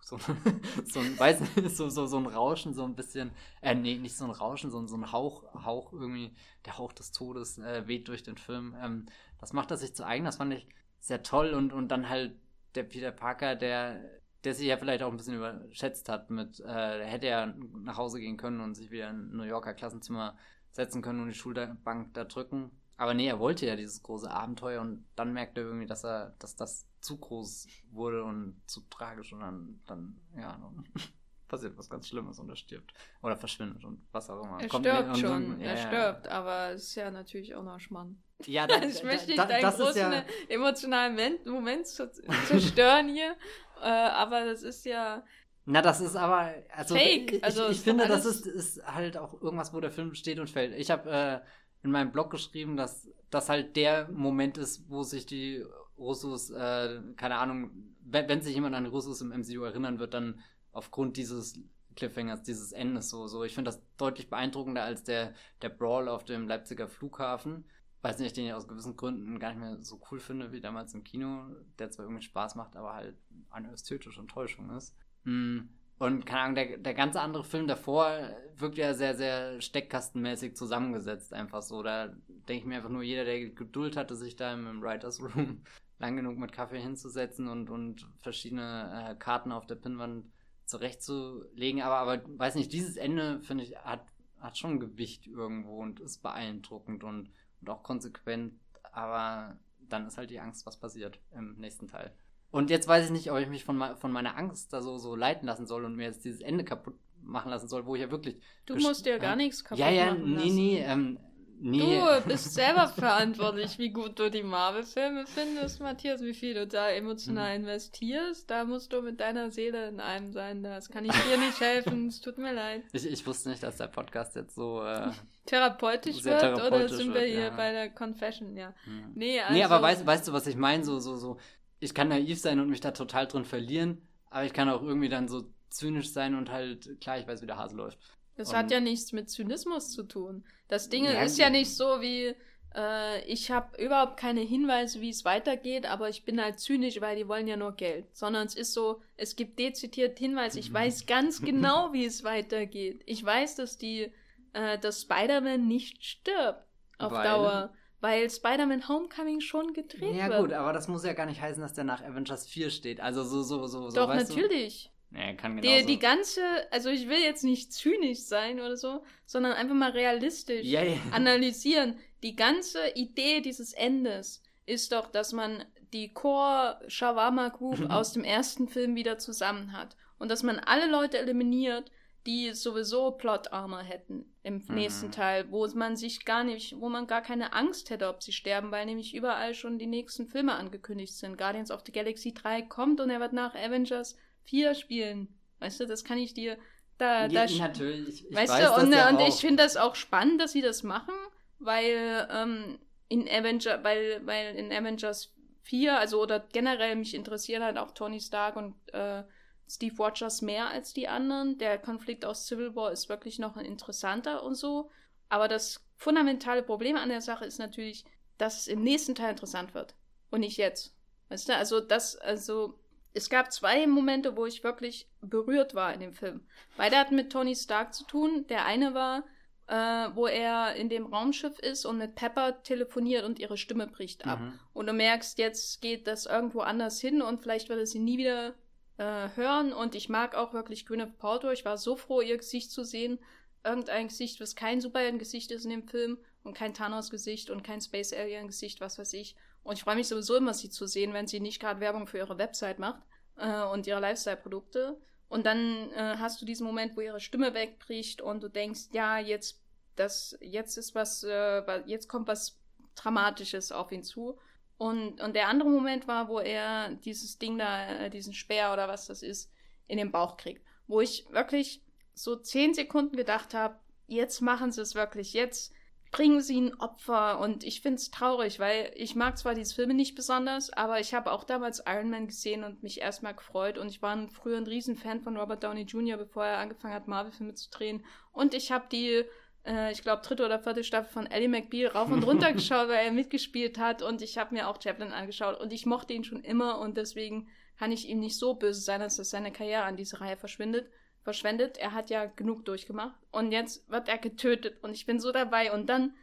so, 0.02 0.18
so 0.86 1.00
ein, 1.00 1.18
weiß 1.18 1.42
nicht, 1.42 1.76
so, 1.76 1.90
so, 1.90 2.06
so 2.06 2.18
ein 2.18 2.26
Rauschen, 2.26 2.74
so 2.74 2.84
ein 2.84 2.96
bisschen, 2.96 3.32
äh, 3.62 3.76
nee, 3.76 3.98
nicht 3.98 4.16
so 4.16 4.26
ein 4.26 4.32
Rauschen, 4.32 4.72
sondern 4.72 4.88
so 4.88 4.98
ein 4.98 5.12
Hauch, 5.12 5.44
Hauch 5.66 5.94
irgendwie, 5.94 6.34
der 6.66 6.78
Hauch 6.78 6.94
des 6.94 7.12
Todes 7.12 7.58
äh, 7.60 7.88
weht 7.88 8.08
durch 8.08 8.24
den 8.24 8.38
Film. 8.38 8.76
Ähm, 8.82 9.06
das 9.40 9.54
macht 9.54 9.72
er 9.72 9.78
sich 9.78 9.96
zu 9.96 10.06
eigen, 10.06 10.26
das 10.26 10.38
fand 10.38 10.54
ich 10.54 10.68
sehr 11.00 11.24
toll 11.24 11.54
und, 11.54 11.74
und 11.74 11.90
dann 11.90 12.10
halt 12.10 12.36
der 12.76 12.84
Peter 12.84 13.12
Parker, 13.12 13.56
der, 13.56 14.04
der 14.44 14.54
sich 14.54 14.68
ja 14.68 14.78
vielleicht 14.78 15.04
auch 15.04 15.12
ein 15.12 15.18
bisschen 15.18 15.36
überschätzt 15.36 16.10
hat 16.10 16.30
mit, 16.30 16.60
äh, 16.62 17.06
hätte 17.06 17.28
ja 17.28 17.54
nach 17.82 17.98
Hause 17.98 18.20
gehen 18.20 18.38
können 18.38 18.62
und 18.62 18.76
sich 18.76 18.92
wieder 18.92 19.10
in 19.10 19.32
ein 19.32 19.38
New 19.38 19.44
Yorker 19.44 19.74
Klassenzimmer 19.74 20.38
setzen 20.72 21.02
können 21.02 21.22
und 21.22 21.28
die 21.28 21.34
Schulbank 21.34 22.14
da 22.14 22.26
drücken. 22.26 22.72
Aber 23.00 23.14
nee, 23.14 23.28
er 23.28 23.40
wollte 23.40 23.66
ja 23.66 23.78
dieses 23.78 24.04
große 24.04 24.30
Abenteuer 24.30 24.82
und 24.82 25.06
dann 25.16 25.32
merkt 25.32 25.58
er 25.58 25.64
irgendwie, 25.64 25.86
dass 25.86 26.04
er, 26.04 26.36
dass 26.38 26.58
das 26.58 26.86
zu 27.00 27.18
groß 27.18 27.66
wurde 27.92 28.26
und 28.26 28.62
zu 28.68 28.82
tragisch 28.90 29.32
und 29.32 29.40
dann, 29.40 29.80
dann 29.88 30.20
ja, 30.36 30.60
dann 30.62 30.84
passiert 31.48 31.78
was 31.78 31.90
ganz 31.90 32.10
Schlimmes 32.10 32.40
und 32.40 32.50
er 32.50 32.58
stirbt. 32.58 32.94
Oder 33.24 33.38
verschwindet 33.38 33.86
und 33.86 34.06
was 34.12 34.30
auch 34.30 34.44
immer. 34.44 34.60
Er 34.60 34.68
Kommt 34.68 34.86
stirbt 34.86 35.18
schon, 35.18 35.62
ja, 35.62 35.68
er 35.68 35.78
stirbt, 35.78 36.28
aber 36.28 36.72
es 36.72 36.84
ist 36.90 36.96
ja 36.96 37.10
natürlich 37.10 37.56
auch 37.56 37.64
noch 37.64 37.80
Schmann. 37.80 38.22
Ja, 38.46 38.68
da, 38.68 38.84
ich 38.84 39.02
möchte 39.02 39.28
nicht 39.28 39.40
da, 39.40 39.46
deinen 39.46 39.72
großen 39.72 39.96
ja... 39.96 40.26
emotionalen 40.50 41.40
Moment 41.46 41.88
zerstören 41.88 43.08
hier, 43.08 43.38
äh, 43.82 43.86
aber 43.86 44.44
das 44.44 44.62
ist 44.62 44.86
ja... 44.86 45.24
Na, 45.64 45.82
das 45.82 46.02
ist 46.02 46.18
aber, 46.18 46.54
also, 46.76 46.96
Fake. 46.96 47.32
Ich, 47.32 47.44
also, 47.46 47.70
ich 47.70 47.80
finde, 47.80 48.10
das 48.10 48.26
ist, 48.26 48.46
ist 48.46 48.86
halt 48.86 49.16
auch 49.16 49.42
irgendwas, 49.42 49.74
wo 49.74 49.80
der 49.80 49.92
Film 49.92 50.16
steht 50.16 50.40
und 50.40 50.50
fällt. 50.50 50.76
Ich 50.76 50.92
habe 50.92 51.10
äh, 51.10 51.40
in 51.84 51.92
meinem 51.92 52.12
Blog 52.12 52.30
geschrieben, 52.30 52.78
dass 52.78 53.10
das 53.30 53.50
halt 53.50 53.76
der 53.76 54.10
Moment 54.12 54.58
ist, 54.58 54.90
wo 54.90 55.04
sich 55.04 55.26
die 55.26 55.64
Russos, 55.98 56.50
äh, 56.50 57.02
keine 57.16 57.38
Ahnung, 57.38 57.72
wenn, 58.02 58.28
wenn, 58.28 58.42
sich 58.42 58.56
jemand 58.56 58.76
an 58.76 58.86
Russos 58.86 59.22
im 59.22 59.30
MCU 59.30 59.64
erinnern 59.64 60.00
wird, 60.00 60.14
dann 60.14 60.40
aufgrund 60.72 61.18
dieses 61.18 61.60
Cliffhangers, 61.96 62.44
dieses 62.44 62.72
Endes 62.72 63.10
so. 63.10 63.28
so. 63.28 63.44
Ich 63.44 63.54
finde 63.54 63.70
das 63.70 63.82
deutlich 63.98 64.30
beeindruckender 64.30 64.84
als 64.84 65.04
der, 65.04 65.34
der 65.62 65.70
Brawl 65.70 66.08
auf 66.08 66.24
dem 66.24 66.48
Leipziger 66.48 66.88
Flughafen. 66.88 67.66
Weiß 68.02 68.20
nicht, 68.20 68.38
den 68.38 68.46
ich 68.46 68.54
aus 68.54 68.68
gewissen 68.68 68.96
Gründen 68.96 69.40
gar 69.40 69.50
nicht 69.50 69.60
mehr 69.60 69.78
so 69.84 70.00
cool 70.10 70.20
finde 70.20 70.54
wie 70.54 70.62
damals 70.62 70.94
im 70.94 71.04
Kino, 71.04 71.48
der 71.78 71.92
zwar 71.92 72.06
irgendwie 72.06 72.24
Spaß 72.24 72.56
macht, 72.56 72.78
aber 72.78 72.94
halt 72.94 73.18
eine 73.50 73.72
ästhetische 73.72 74.22
Enttäuschung 74.22 74.70
ist. 74.70 74.96
Mm. 75.26 75.60
Und 76.00 76.26
keine 76.26 76.42
Ahnung, 76.42 76.56
der, 76.56 76.78
der 76.78 76.94
ganze 76.94 77.20
andere 77.20 77.44
Film 77.44 77.68
davor 77.68 78.10
wirkt 78.56 78.78
ja 78.78 78.94
sehr, 78.94 79.16
sehr 79.16 79.62
steckkastenmäßig 79.62 80.56
zusammengesetzt, 80.56 81.34
einfach 81.34 81.62
so. 81.62 81.84
Da 81.84 82.08
denke 82.08 82.62
ich 82.62 82.66
mir 82.66 82.78
einfach 82.78 82.90
nur, 82.90 83.04
jeder, 83.04 83.26
der 83.26 83.50
Geduld 83.50 83.98
hatte, 83.98 84.16
sich 84.16 84.38
da 84.38 84.54
im 84.54 84.82
Writers 84.82 85.22
Room 85.22 85.62
lang 86.00 86.16
genug 86.16 86.38
mit 86.38 86.54
Kaffee 86.54 86.80
hinzusetzen 86.80 87.50
und, 87.50 87.70
und 87.70 88.08
verschiedene 88.22 89.10
äh, 89.10 89.16
Karten 89.16 89.52
auf 89.52 89.68
der 89.68 89.76
Pinnwand 89.76 90.32
zurechtzulegen. 90.64 91.82
Aber, 91.82 91.98
aber 91.98 92.22
weiß 92.40 92.56
nicht, 92.56 92.72
dieses 92.72 92.96
Ende, 92.96 93.42
finde 93.42 93.66
ich, 93.66 93.76
hat, 93.78 94.06
hat 94.40 94.58
schon 94.58 94.80
Gewicht 94.80 95.28
irgendwo 95.28 95.82
und 95.82 96.00
ist 96.00 96.24
beeindruckend 96.24 97.04
und, 97.04 97.30
und 97.60 97.70
auch 97.70 97.84
konsequent. 97.84 98.54
Aber 98.94 99.58
dann 99.80 100.08
ist 100.08 100.18
halt 100.18 100.30
die 100.30 100.40
Angst, 100.40 100.66
was 100.66 100.80
passiert 100.80 101.20
im 101.32 101.56
nächsten 101.58 101.88
Teil. 101.88 102.14
Und 102.52 102.70
jetzt 102.70 102.88
weiß 102.88 103.06
ich 103.06 103.12
nicht, 103.12 103.32
ob 103.32 103.38
ich 103.38 103.48
mich 103.48 103.64
von, 103.64 103.96
von 103.98 104.12
meiner 104.12 104.36
Angst 104.36 104.74
da 104.74 104.82
so, 104.82 104.98
so 104.98 105.16
leiten 105.16 105.46
lassen 105.46 105.68
soll 105.68 105.86
und 105.86 105.96
mir 105.96 106.06
jetzt 106.06 106.26
dieses 106.26 106.42
Ende 106.42 106.64
kaputt 106.64 106.96
machen 107.22 107.52
lassen 107.52 107.68
soll, 107.68 107.86
wo 107.86 107.96
ich 107.96 108.02
ja 108.02 108.12
wirklich. 108.12 108.38
Du 108.66 108.76
musst 108.76 109.06
dir 109.06 109.12
ja 109.12 109.18
gar 109.18 109.36
nichts 109.36 109.64
kaputt 109.64 109.80
machen. 109.80 109.96
Ja, 109.96 110.06
ja, 110.06 110.14
nee, 110.14 110.36
lassen. 110.36 110.56
nee, 110.56 110.80
ähm, 110.80 111.20
nee. 111.60 112.00
Du 112.00 112.22
bist 112.28 112.54
selber 112.54 112.88
verantwortlich, 112.88 113.78
wie 113.78 113.92
gut 113.92 114.18
du 114.18 114.32
die 114.32 114.42
Marvel-Filme 114.42 115.26
findest, 115.28 115.80
Matthias, 115.80 116.22
wie 116.22 116.34
viel 116.34 116.56
du 116.56 116.66
da 116.66 116.90
emotional 116.90 117.50
mhm. 117.56 117.66
investierst. 117.66 118.50
Da 118.50 118.66
musst 118.66 118.94
du 118.94 119.02
mit 119.04 119.20
deiner 119.20 119.52
Seele 119.52 119.88
in 119.88 120.00
einem 120.00 120.32
sein. 120.32 120.64
Das 120.64 120.90
kann 120.90 121.06
ich 121.06 121.12
dir 121.12 121.38
nicht 121.38 121.60
helfen. 121.60 122.08
Es 122.08 122.20
tut 122.20 122.40
mir 122.40 122.54
leid. 122.54 122.84
Ich, 122.94 123.06
ich 123.06 123.28
wusste 123.28 123.50
nicht, 123.50 123.62
dass 123.62 123.78
der 123.78 123.88
Podcast 123.88 124.36
jetzt 124.36 124.56
so. 124.56 124.82
Äh, 124.82 125.12
therapeutisch 125.46 126.24
wird 126.24 126.40
therapeutisch 126.40 126.74
oder 126.74 126.90
sind 126.90 127.14
wir 127.14 127.22
hier 127.22 127.40
ja. 127.40 127.50
bei 127.56 127.72
der 127.72 127.90
Confession, 127.90 128.56
ja. 128.58 128.74
Mhm. 128.86 129.12
Nee, 129.16 129.40
also, 129.40 129.54
nee, 129.54 129.64
aber 129.64 129.76
also 129.76 129.86
weißt, 129.86 130.06
weißt 130.06 130.28
du, 130.28 130.34
was 130.34 130.48
ich 130.48 130.56
meine? 130.56 130.84
So, 130.84 131.00
so, 131.00 131.18
so, 131.18 131.38
ich 131.80 131.94
kann 131.94 132.10
naiv 132.10 132.40
sein 132.40 132.60
und 132.60 132.70
mich 132.70 132.82
da 132.82 132.92
total 132.92 133.28
drin 133.28 133.46
verlieren, 133.46 134.02
aber 134.30 134.46
ich 134.46 134.54
kann 134.54 134.70
auch 134.70 134.82
irgendwie 134.82 135.10
dann 135.10 135.28
so 135.28 135.46
zynisch 135.70 136.12
sein 136.12 136.36
und 136.36 136.52
halt, 136.52 137.00
klar, 137.02 137.20
ich 137.20 137.28
weiß, 137.28 137.42
wie 137.42 137.48
der 137.48 137.58
Hase 137.58 137.76
läuft. 137.76 137.98
Das 138.36 138.50
und 138.50 138.56
hat 138.56 138.72
ja 138.72 138.80
nichts 138.80 139.12
mit 139.12 139.30
Zynismus 139.30 139.92
zu 139.92 140.04
tun. 140.04 140.44
Das 140.68 140.90
Ding 140.90 141.06
ja, 141.06 141.22
ist 141.22 141.38
ja 141.38 141.50
nicht 141.50 141.76
so 141.76 142.02
wie, 142.02 142.36
äh, 142.76 143.26
ich 143.26 143.52
habe 143.52 143.82
überhaupt 143.84 144.18
keine 144.18 144.42
Hinweise, 144.42 145.02
wie 145.02 145.10
es 145.10 145.26
weitergeht, 145.26 145.86
aber 145.86 146.10
ich 146.10 146.24
bin 146.26 146.42
halt 146.42 146.60
zynisch, 146.60 147.02
weil 147.02 147.18
die 147.18 147.28
wollen 147.28 147.48
ja 147.48 147.58
nur 147.58 147.74
Geld. 147.74 148.06
Sondern 148.16 148.48
es 148.48 148.56
ist 148.56 148.74
so, 148.74 149.02
es 149.18 149.36
gibt 149.36 149.60
dezidiert 149.60 150.18
Hinweise, 150.18 150.60
ich 150.60 150.72
weiß 150.72 151.06
ganz 151.08 151.42
genau, 151.42 151.94
wie 151.94 152.06
es 152.06 152.24
weitergeht. 152.24 153.04
Ich 153.06 153.24
weiß, 153.24 153.56
dass 153.56 153.78
die, 153.78 154.12
äh, 154.54 154.80
dass 154.80 155.02
Spider-Man 155.02 155.68
nicht 155.68 156.04
stirbt 156.06 156.66
auf 156.98 157.12
weil? 157.12 157.24
Dauer 157.24 157.74
weil 158.02 158.30
Spider-Man 158.30 158.88
Homecoming 158.88 159.42
schon 159.42 159.74
gedreht 159.74 160.16
ja, 160.16 160.28
wird. 160.28 160.32
Ja 160.32 160.42
gut, 160.42 160.54
aber 160.54 160.74
das 160.74 160.88
muss 160.88 161.04
ja 161.04 161.14
gar 161.14 161.26
nicht 161.26 161.42
heißen, 161.42 161.62
dass 161.62 161.74
der 161.74 161.84
nach 161.84 162.02
Avengers 162.02 162.48
4 162.48 162.70
steht. 162.70 163.02
Also 163.02 163.24
so, 163.24 163.44
so, 163.44 163.68
so, 163.68 163.90
so. 163.90 163.96
Doch, 163.96 164.14
natürlich. 164.14 164.92
Du? 165.12 165.20
Ja, 165.20 165.34
kann. 165.34 165.60
Die, 165.60 165.86
die 165.86 166.00
ganze, 166.00 166.42
also 166.72 166.90
ich 166.90 167.10
will 167.10 167.20
jetzt 167.20 167.44
nicht 167.44 167.74
zynisch 167.74 168.20
sein 168.20 168.60
oder 168.60 168.78
so, 168.78 169.04
sondern 169.26 169.54
einfach 169.54 169.76
mal 169.76 169.92
realistisch 169.92 170.66
ja, 170.66 170.84
ja. 170.84 170.98
analysieren. 171.12 171.96
Die 172.22 172.36
ganze 172.36 172.90
Idee 172.96 173.42
dieses 173.42 173.74
Endes 173.74 174.44
ist 174.66 174.92
doch, 174.92 175.08
dass 175.08 175.34
man 175.34 175.66
die 175.94 176.14
Core 176.14 176.80
Shawarma 176.88 177.50
Group 177.50 177.80
aus 177.90 178.14
dem 178.14 178.24
ersten 178.24 178.68
Film 178.68 178.96
wieder 178.96 179.18
zusammen 179.18 179.74
hat. 179.74 179.96
Und 180.20 180.30
dass 180.30 180.44
man 180.44 180.60
alle 180.60 180.90
Leute 180.90 181.18
eliminiert, 181.18 181.92
die 182.28 182.54
sowieso 182.54 183.12
Plot 183.12 183.52
Armor 183.52 183.82
hätten 183.82 184.26
im 184.50 184.64
mhm. 184.68 184.76
nächsten 184.76 185.12
Teil, 185.12 185.52
wo 185.52 185.66
man 185.76 185.96
sich 185.96 186.26
gar 186.26 186.44
nicht, 186.44 186.76
wo 186.80 186.90
man 186.90 187.08
gar 187.08 187.22
keine 187.22 187.54
Angst 187.54 187.90
hätte, 187.90 188.10
ob 188.10 188.24
sie 188.24 188.34
sterben, 188.34 188.72
weil 188.72 188.86
nämlich 188.86 189.14
überall 189.14 189.54
schon 189.54 189.78
die 189.78 189.88
nächsten 189.88 190.28
Filme 190.28 190.56
angekündigt 190.56 191.14
sind. 191.14 191.38
Guardians 191.38 191.72
of 191.72 191.84
the 191.86 191.92
Galaxy 191.92 192.34
3 192.34 192.64
kommt 192.64 193.00
und 193.00 193.10
er 193.10 193.20
wird 193.20 193.34
nach 193.34 193.56
Avengers 193.56 194.18
4 194.46 194.74
spielen. 194.74 195.28
Weißt 195.60 195.80
du, 195.80 195.86
das 195.86 196.04
kann 196.04 196.18
ich 196.18 196.34
dir 196.34 196.58
da, 196.98 197.28
ja, 197.28 197.46
da 197.46 197.54
natürlich. 197.58 198.28
Ich 198.30 198.36
weißt 198.36 198.52
weiß 198.52 198.76
du, 198.76 198.82
und, 198.82 198.92
ja 198.92 199.10
und 199.10 199.20
ich 199.22 199.36
finde 199.36 199.64
das 199.64 199.78
auch 199.78 199.96
spannend, 199.96 200.42
dass 200.42 200.52
sie 200.52 200.62
das 200.62 200.84
machen, 200.84 201.14
weil 201.60 202.28
ähm, 202.32 202.80
in 203.08 203.28
Avenger, 203.30 203.84
weil, 203.84 204.26
weil 204.26 204.56
in 204.56 204.72
Avengers 204.72 205.34
4, 205.62 205.98
also 205.98 206.22
oder 206.22 206.40
generell 206.52 206.96
mich 206.96 207.14
interessieren 207.14 207.64
halt 207.64 207.78
auch 207.78 207.92
Tony 207.92 208.20
Stark 208.20 208.56
und 208.56 208.76
äh, 208.94 209.24
Steve 209.70 209.96
Rogers 209.98 210.42
mehr 210.42 210.70
als 210.70 210.94
die 210.94 211.08
anderen. 211.08 211.58
Der 211.60 211.78
Konflikt 211.78 212.26
aus 212.26 212.48
Civil 212.48 212.76
War 212.76 212.92
ist 212.92 213.08
wirklich 213.08 213.38
noch 213.38 213.56
ein 213.56 213.66
interessanter 213.66 214.44
und 214.44 214.56
so. 214.56 214.90
Aber 215.30 215.48
das 215.48 215.86
fundamentale 215.96 216.64
Problem 216.64 216.98
an 216.98 217.10
der 217.10 217.22
Sache 217.22 217.46
ist 217.46 217.60
natürlich, 217.60 218.04
dass 218.38 218.62
es 218.62 218.68
im 218.68 218.82
nächsten 218.82 219.14
Teil 219.14 219.32
interessant 219.32 219.76
wird. 219.76 219.94
Und 220.32 220.42
nicht 220.42 220.58
jetzt. 220.58 220.96
Weißt 221.30 221.50
du, 221.50 221.56
also 221.56 221.80
das, 221.80 222.16
also, 222.16 222.80
es 223.14 223.30
gab 223.30 223.52
zwei 223.52 223.86
Momente, 223.86 224.36
wo 224.36 224.46
ich 224.46 224.64
wirklich 224.64 225.08
berührt 225.22 225.76
war 225.76 225.94
in 225.94 226.00
dem 226.00 226.14
Film. 226.14 226.42
Beide 226.78 226.98
hatten 226.98 227.16
mit 227.16 227.32
Tony 227.32 227.56
Stark 227.56 227.94
zu 227.94 228.06
tun. 228.06 228.48
Der 228.48 228.66
eine 228.66 228.96
war, 228.96 229.24
äh, 229.68 230.16
wo 230.16 230.26
er 230.26 230.76
in 230.76 230.90
dem 230.90 231.06
Raumschiff 231.06 231.60
ist 231.60 231.86
und 231.86 232.00
mit 232.00 232.16
Pepper 232.16 232.64
telefoniert 232.64 233.24
und 233.24 233.38
ihre 233.38 233.58
Stimme 233.58 233.86
bricht 233.86 234.26
ab. 234.26 234.40
Mhm. 234.40 234.60
Und 234.74 234.88
du 234.88 234.94
merkst, 234.94 235.38
jetzt 235.38 235.80
geht 235.82 236.08
das 236.08 236.26
irgendwo 236.26 236.62
anders 236.62 237.00
hin 237.00 237.22
und 237.22 237.42
vielleicht 237.42 237.70
wird 237.70 237.80
er 237.80 237.86
sie 237.86 238.00
nie 238.00 238.18
wieder 238.18 238.56
äh, 239.00 239.30
hören. 239.36 239.74
Und 239.74 239.96
ich 239.96 240.10
mag 240.10 240.36
auch 240.36 240.54
wirklich 240.54 240.86
Gwyneth 240.86 241.18
Paltrow. 241.18 241.52
Ich 241.52 241.66
war 241.66 241.78
so 241.78 241.96
froh, 241.96 242.22
ihr 242.22 242.38
Gesicht 242.38 242.72
zu 242.72 242.84
sehen. 242.84 243.18
Irgendein 243.64 244.10
Gesicht, 244.10 244.40
was 244.40 244.56
kein 244.56 244.82
Superhelden-Gesicht 244.82 245.52
ist 245.52 245.64
in 245.64 245.72
dem 245.72 245.88
Film 245.88 246.18
und 246.44 246.54
kein 246.54 246.74
Thanos-Gesicht 246.74 247.50
und 247.50 247.64
kein 247.64 247.82
Space 247.82 248.14
Alien-Gesicht, 248.14 248.80
was 248.80 249.00
weiß 249.00 249.14
ich. 249.14 249.36
Und 249.64 249.78
ich 249.78 249.84
freue 249.84 249.96
mich 249.96 250.08
sowieso 250.08 250.36
immer, 250.36 250.54
sie 250.54 250.70
zu 250.70 250.86
sehen, 250.86 251.14
wenn 251.14 251.28
sie 251.28 251.40
nicht 251.40 251.60
gerade 251.60 251.80
Werbung 251.80 252.08
für 252.08 252.18
ihre 252.18 252.38
Website 252.38 252.80
macht 252.80 253.02
äh, 253.38 253.64
und 253.64 253.88
ihre 253.88 254.00
Lifestyle-Produkte. 254.00 255.00
Und 255.28 255.46
dann 255.46 255.92
äh, 255.92 256.16
hast 256.18 256.42
du 256.42 256.46
diesen 256.46 256.66
Moment, 256.66 256.96
wo 256.96 257.02
ihre 257.02 257.20
Stimme 257.20 257.54
wegbricht 257.54 258.22
und 258.22 258.42
du 258.42 258.50
denkst, 258.50 258.90
ja, 258.92 259.20
jetzt, 259.20 259.62
das, 259.96 260.38
jetzt 260.42 260.78
ist 260.78 260.96
was, 260.96 261.24
äh, 261.24 261.82
jetzt 261.86 262.08
kommt 262.08 262.28
was 262.28 262.58
Dramatisches 262.96 263.72
auf 263.72 263.92
ihn 263.92 264.04
zu. 264.04 264.38
Und, 264.80 265.20
und 265.20 265.36
der 265.36 265.50
andere 265.50 265.70
Moment 265.70 266.08
war, 266.08 266.30
wo 266.30 266.40
er 266.40 266.92
dieses 267.04 267.38
Ding 267.38 267.58
da, 267.58 268.06
äh, 268.06 268.10
diesen 268.10 268.34
Speer 268.34 268.72
oder 268.72 268.88
was 268.88 269.08
das 269.08 269.22
ist, 269.22 269.52
in 269.88 269.98
den 269.98 270.10
Bauch 270.10 270.38
kriegt. 270.38 270.66
Wo 270.88 271.02
ich 271.02 271.26
wirklich 271.32 271.84
so 272.14 272.38
zehn 272.38 272.74
Sekunden 272.74 273.18
gedacht 273.18 273.54
habe, 273.54 273.78
jetzt 274.08 274.40
machen 274.40 274.72
sie 274.72 274.82
es 274.82 274.96
wirklich, 274.96 275.34
jetzt 275.34 275.74
bringen 276.12 276.40
sie 276.40 276.62
ein 276.62 276.80
Opfer. 276.80 277.42
Und 277.42 277.66
ich 277.66 277.82
finde 277.82 277.98
es 277.98 278.10
traurig, 278.10 278.58
weil 278.60 278.94
ich 278.96 279.16
mag 279.16 279.38
zwar 279.38 279.54
diese 279.54 279.76
Filme 279.76 279.94
nicht 279.94 280.16
besonders, 280.16 280.72
aber 280.72 281.02
ich 281.02 281.14
habe 281.14 281.34
auch 281.34 281.44
damals 281.44 281.84
Iron 281.86 282.10
Man 282.10 282.28
gesehen 282.28 282.64
und 282.64 282.82
mich 282.82 283.02
erstmal 283.02 283.36
gefreut. 283.36 283.78
Und 283.78 283.90
ich 283.90 284.02
war 284.02 284.30
früher 284.30 284.56
ein 284.56 284.66
Riesenfan 284.66 285.20
von 285.20 285.36
Robert 285.36 285.62
Downey 285.62 285.82
Jr., 285.82 286.16
bevor 286.16 286.46
er 286.46 286.60
angefangen 286.60 286.94
hat, 286.94 287.10
Marvel-Filme 287.10 287.54
zu 287.54 287.70
drehen. 287.70 288.06
Und 288.32 288.54
ich 288.54 288.72
habe 288.72 288.88
die 288.90 289.26
äh, 289.66 289.92
ich 289.92 290.02
glaube, 290.02 290.22
dritte 290.22 290.46
oder 290.46 290.60
vierte 290.60 290.84
Staffel 290.84 291.12
von 291.12 291.28
Ellie 291.28 291.50
McBeal 291.50 291.92
rauf 291.92 292.12
und 292.12 292.24
runter 292.24 292.54
geschaut, 292.54 292.90
weil 292.90 293.06
er 293.06 293.12
mitgespielt 293.12 293.78
hat. 293.78 294.02
Und 294.02 294.22
ich 294.22 294.38
habe 294.38 294.54
mir 294.54 294.68
auch 294.68 294.82
Chaplin 294.82 295.12
angeschaut. 295.12 295.60
Und 295.60 295.74
ich 295.74 295.86
mochte 295.86 296.14
ihn 296.14 296.24
schon 296.24 296.42
immer. 296.42 296.80
Und 296.80 296.98
deswegen 296.98 297.50
kann 297.78 297.92
ich 297.92 298.08
ihm 298.08 298.20
nicht 298.20 298.38
so 298.38 298.54
böse 298.56 298.82
sein, 298.82 299.00
dass 299.00 299.18
das 299.18 299.30
seine 299.30 299.52
Karriere 299.52 299.84
an 299.84 299.96
diese 299.96 300.20
Reihe 300.22 300.38
verschwindet, 300.38 300.92
verschwendet. 301.24 301.78
Er 301.78 301.94
hat 301.94 302.10
ja 302.10 302.26
genug 302.26 302.66
durchgemacht. 302.66 303.20
Und 303.32 303.52
jetzt 303.52 303.90
wird 303.90 304.08
er 304.08 304.18
getötet. 304.18 304.84
Und 304.84 304.94
ich 304.94 305.06
bin 305.06 305.20
so 305.20 305.32
dabei. 305.32 305.72
Und 305.72 305.88
dann 305.88 306.16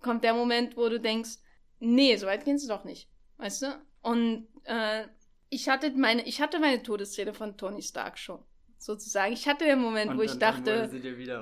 kommt 0.00 0.24
der 0.24 0.34
Moment, 0.34 0.76
wo 0.76 0.88
du 0.88 1.00
denkst, 1.00 1.38
nee, 1.78 2.16
so 2.16 2.26
weit 2.26 2.44
gehen 2.44 2.58
sie 2.58 2.68
doch 2.68 2.84
nicht. 2.84 3.08
Weißt 3.38 3.62
du? 3.62 3.66
Und 4.02 4.48
äh, 4.64 5.04
ich 5.48 5.68
hatte 5.68 5.90
meine, 5.90 6.22
ich 6.26 6.40
hatte 6.40 6.58
meine 6.58 6.82
Todesszene 6.82 7.34
von 7.34 7.56
Tony 7.56 7.82
Stark 7.82 8.18
schon 8.18 8.42
sozusagen. 8.78 9.32
Ich 9.32 9.48
hatte 9.48 9.64
den 9.64 9.80
Moment, 9.80 10.12
und 10.12 10.18
wo 10.18 10.22
ich 10.22 10.38
dachte, 10.38 10.90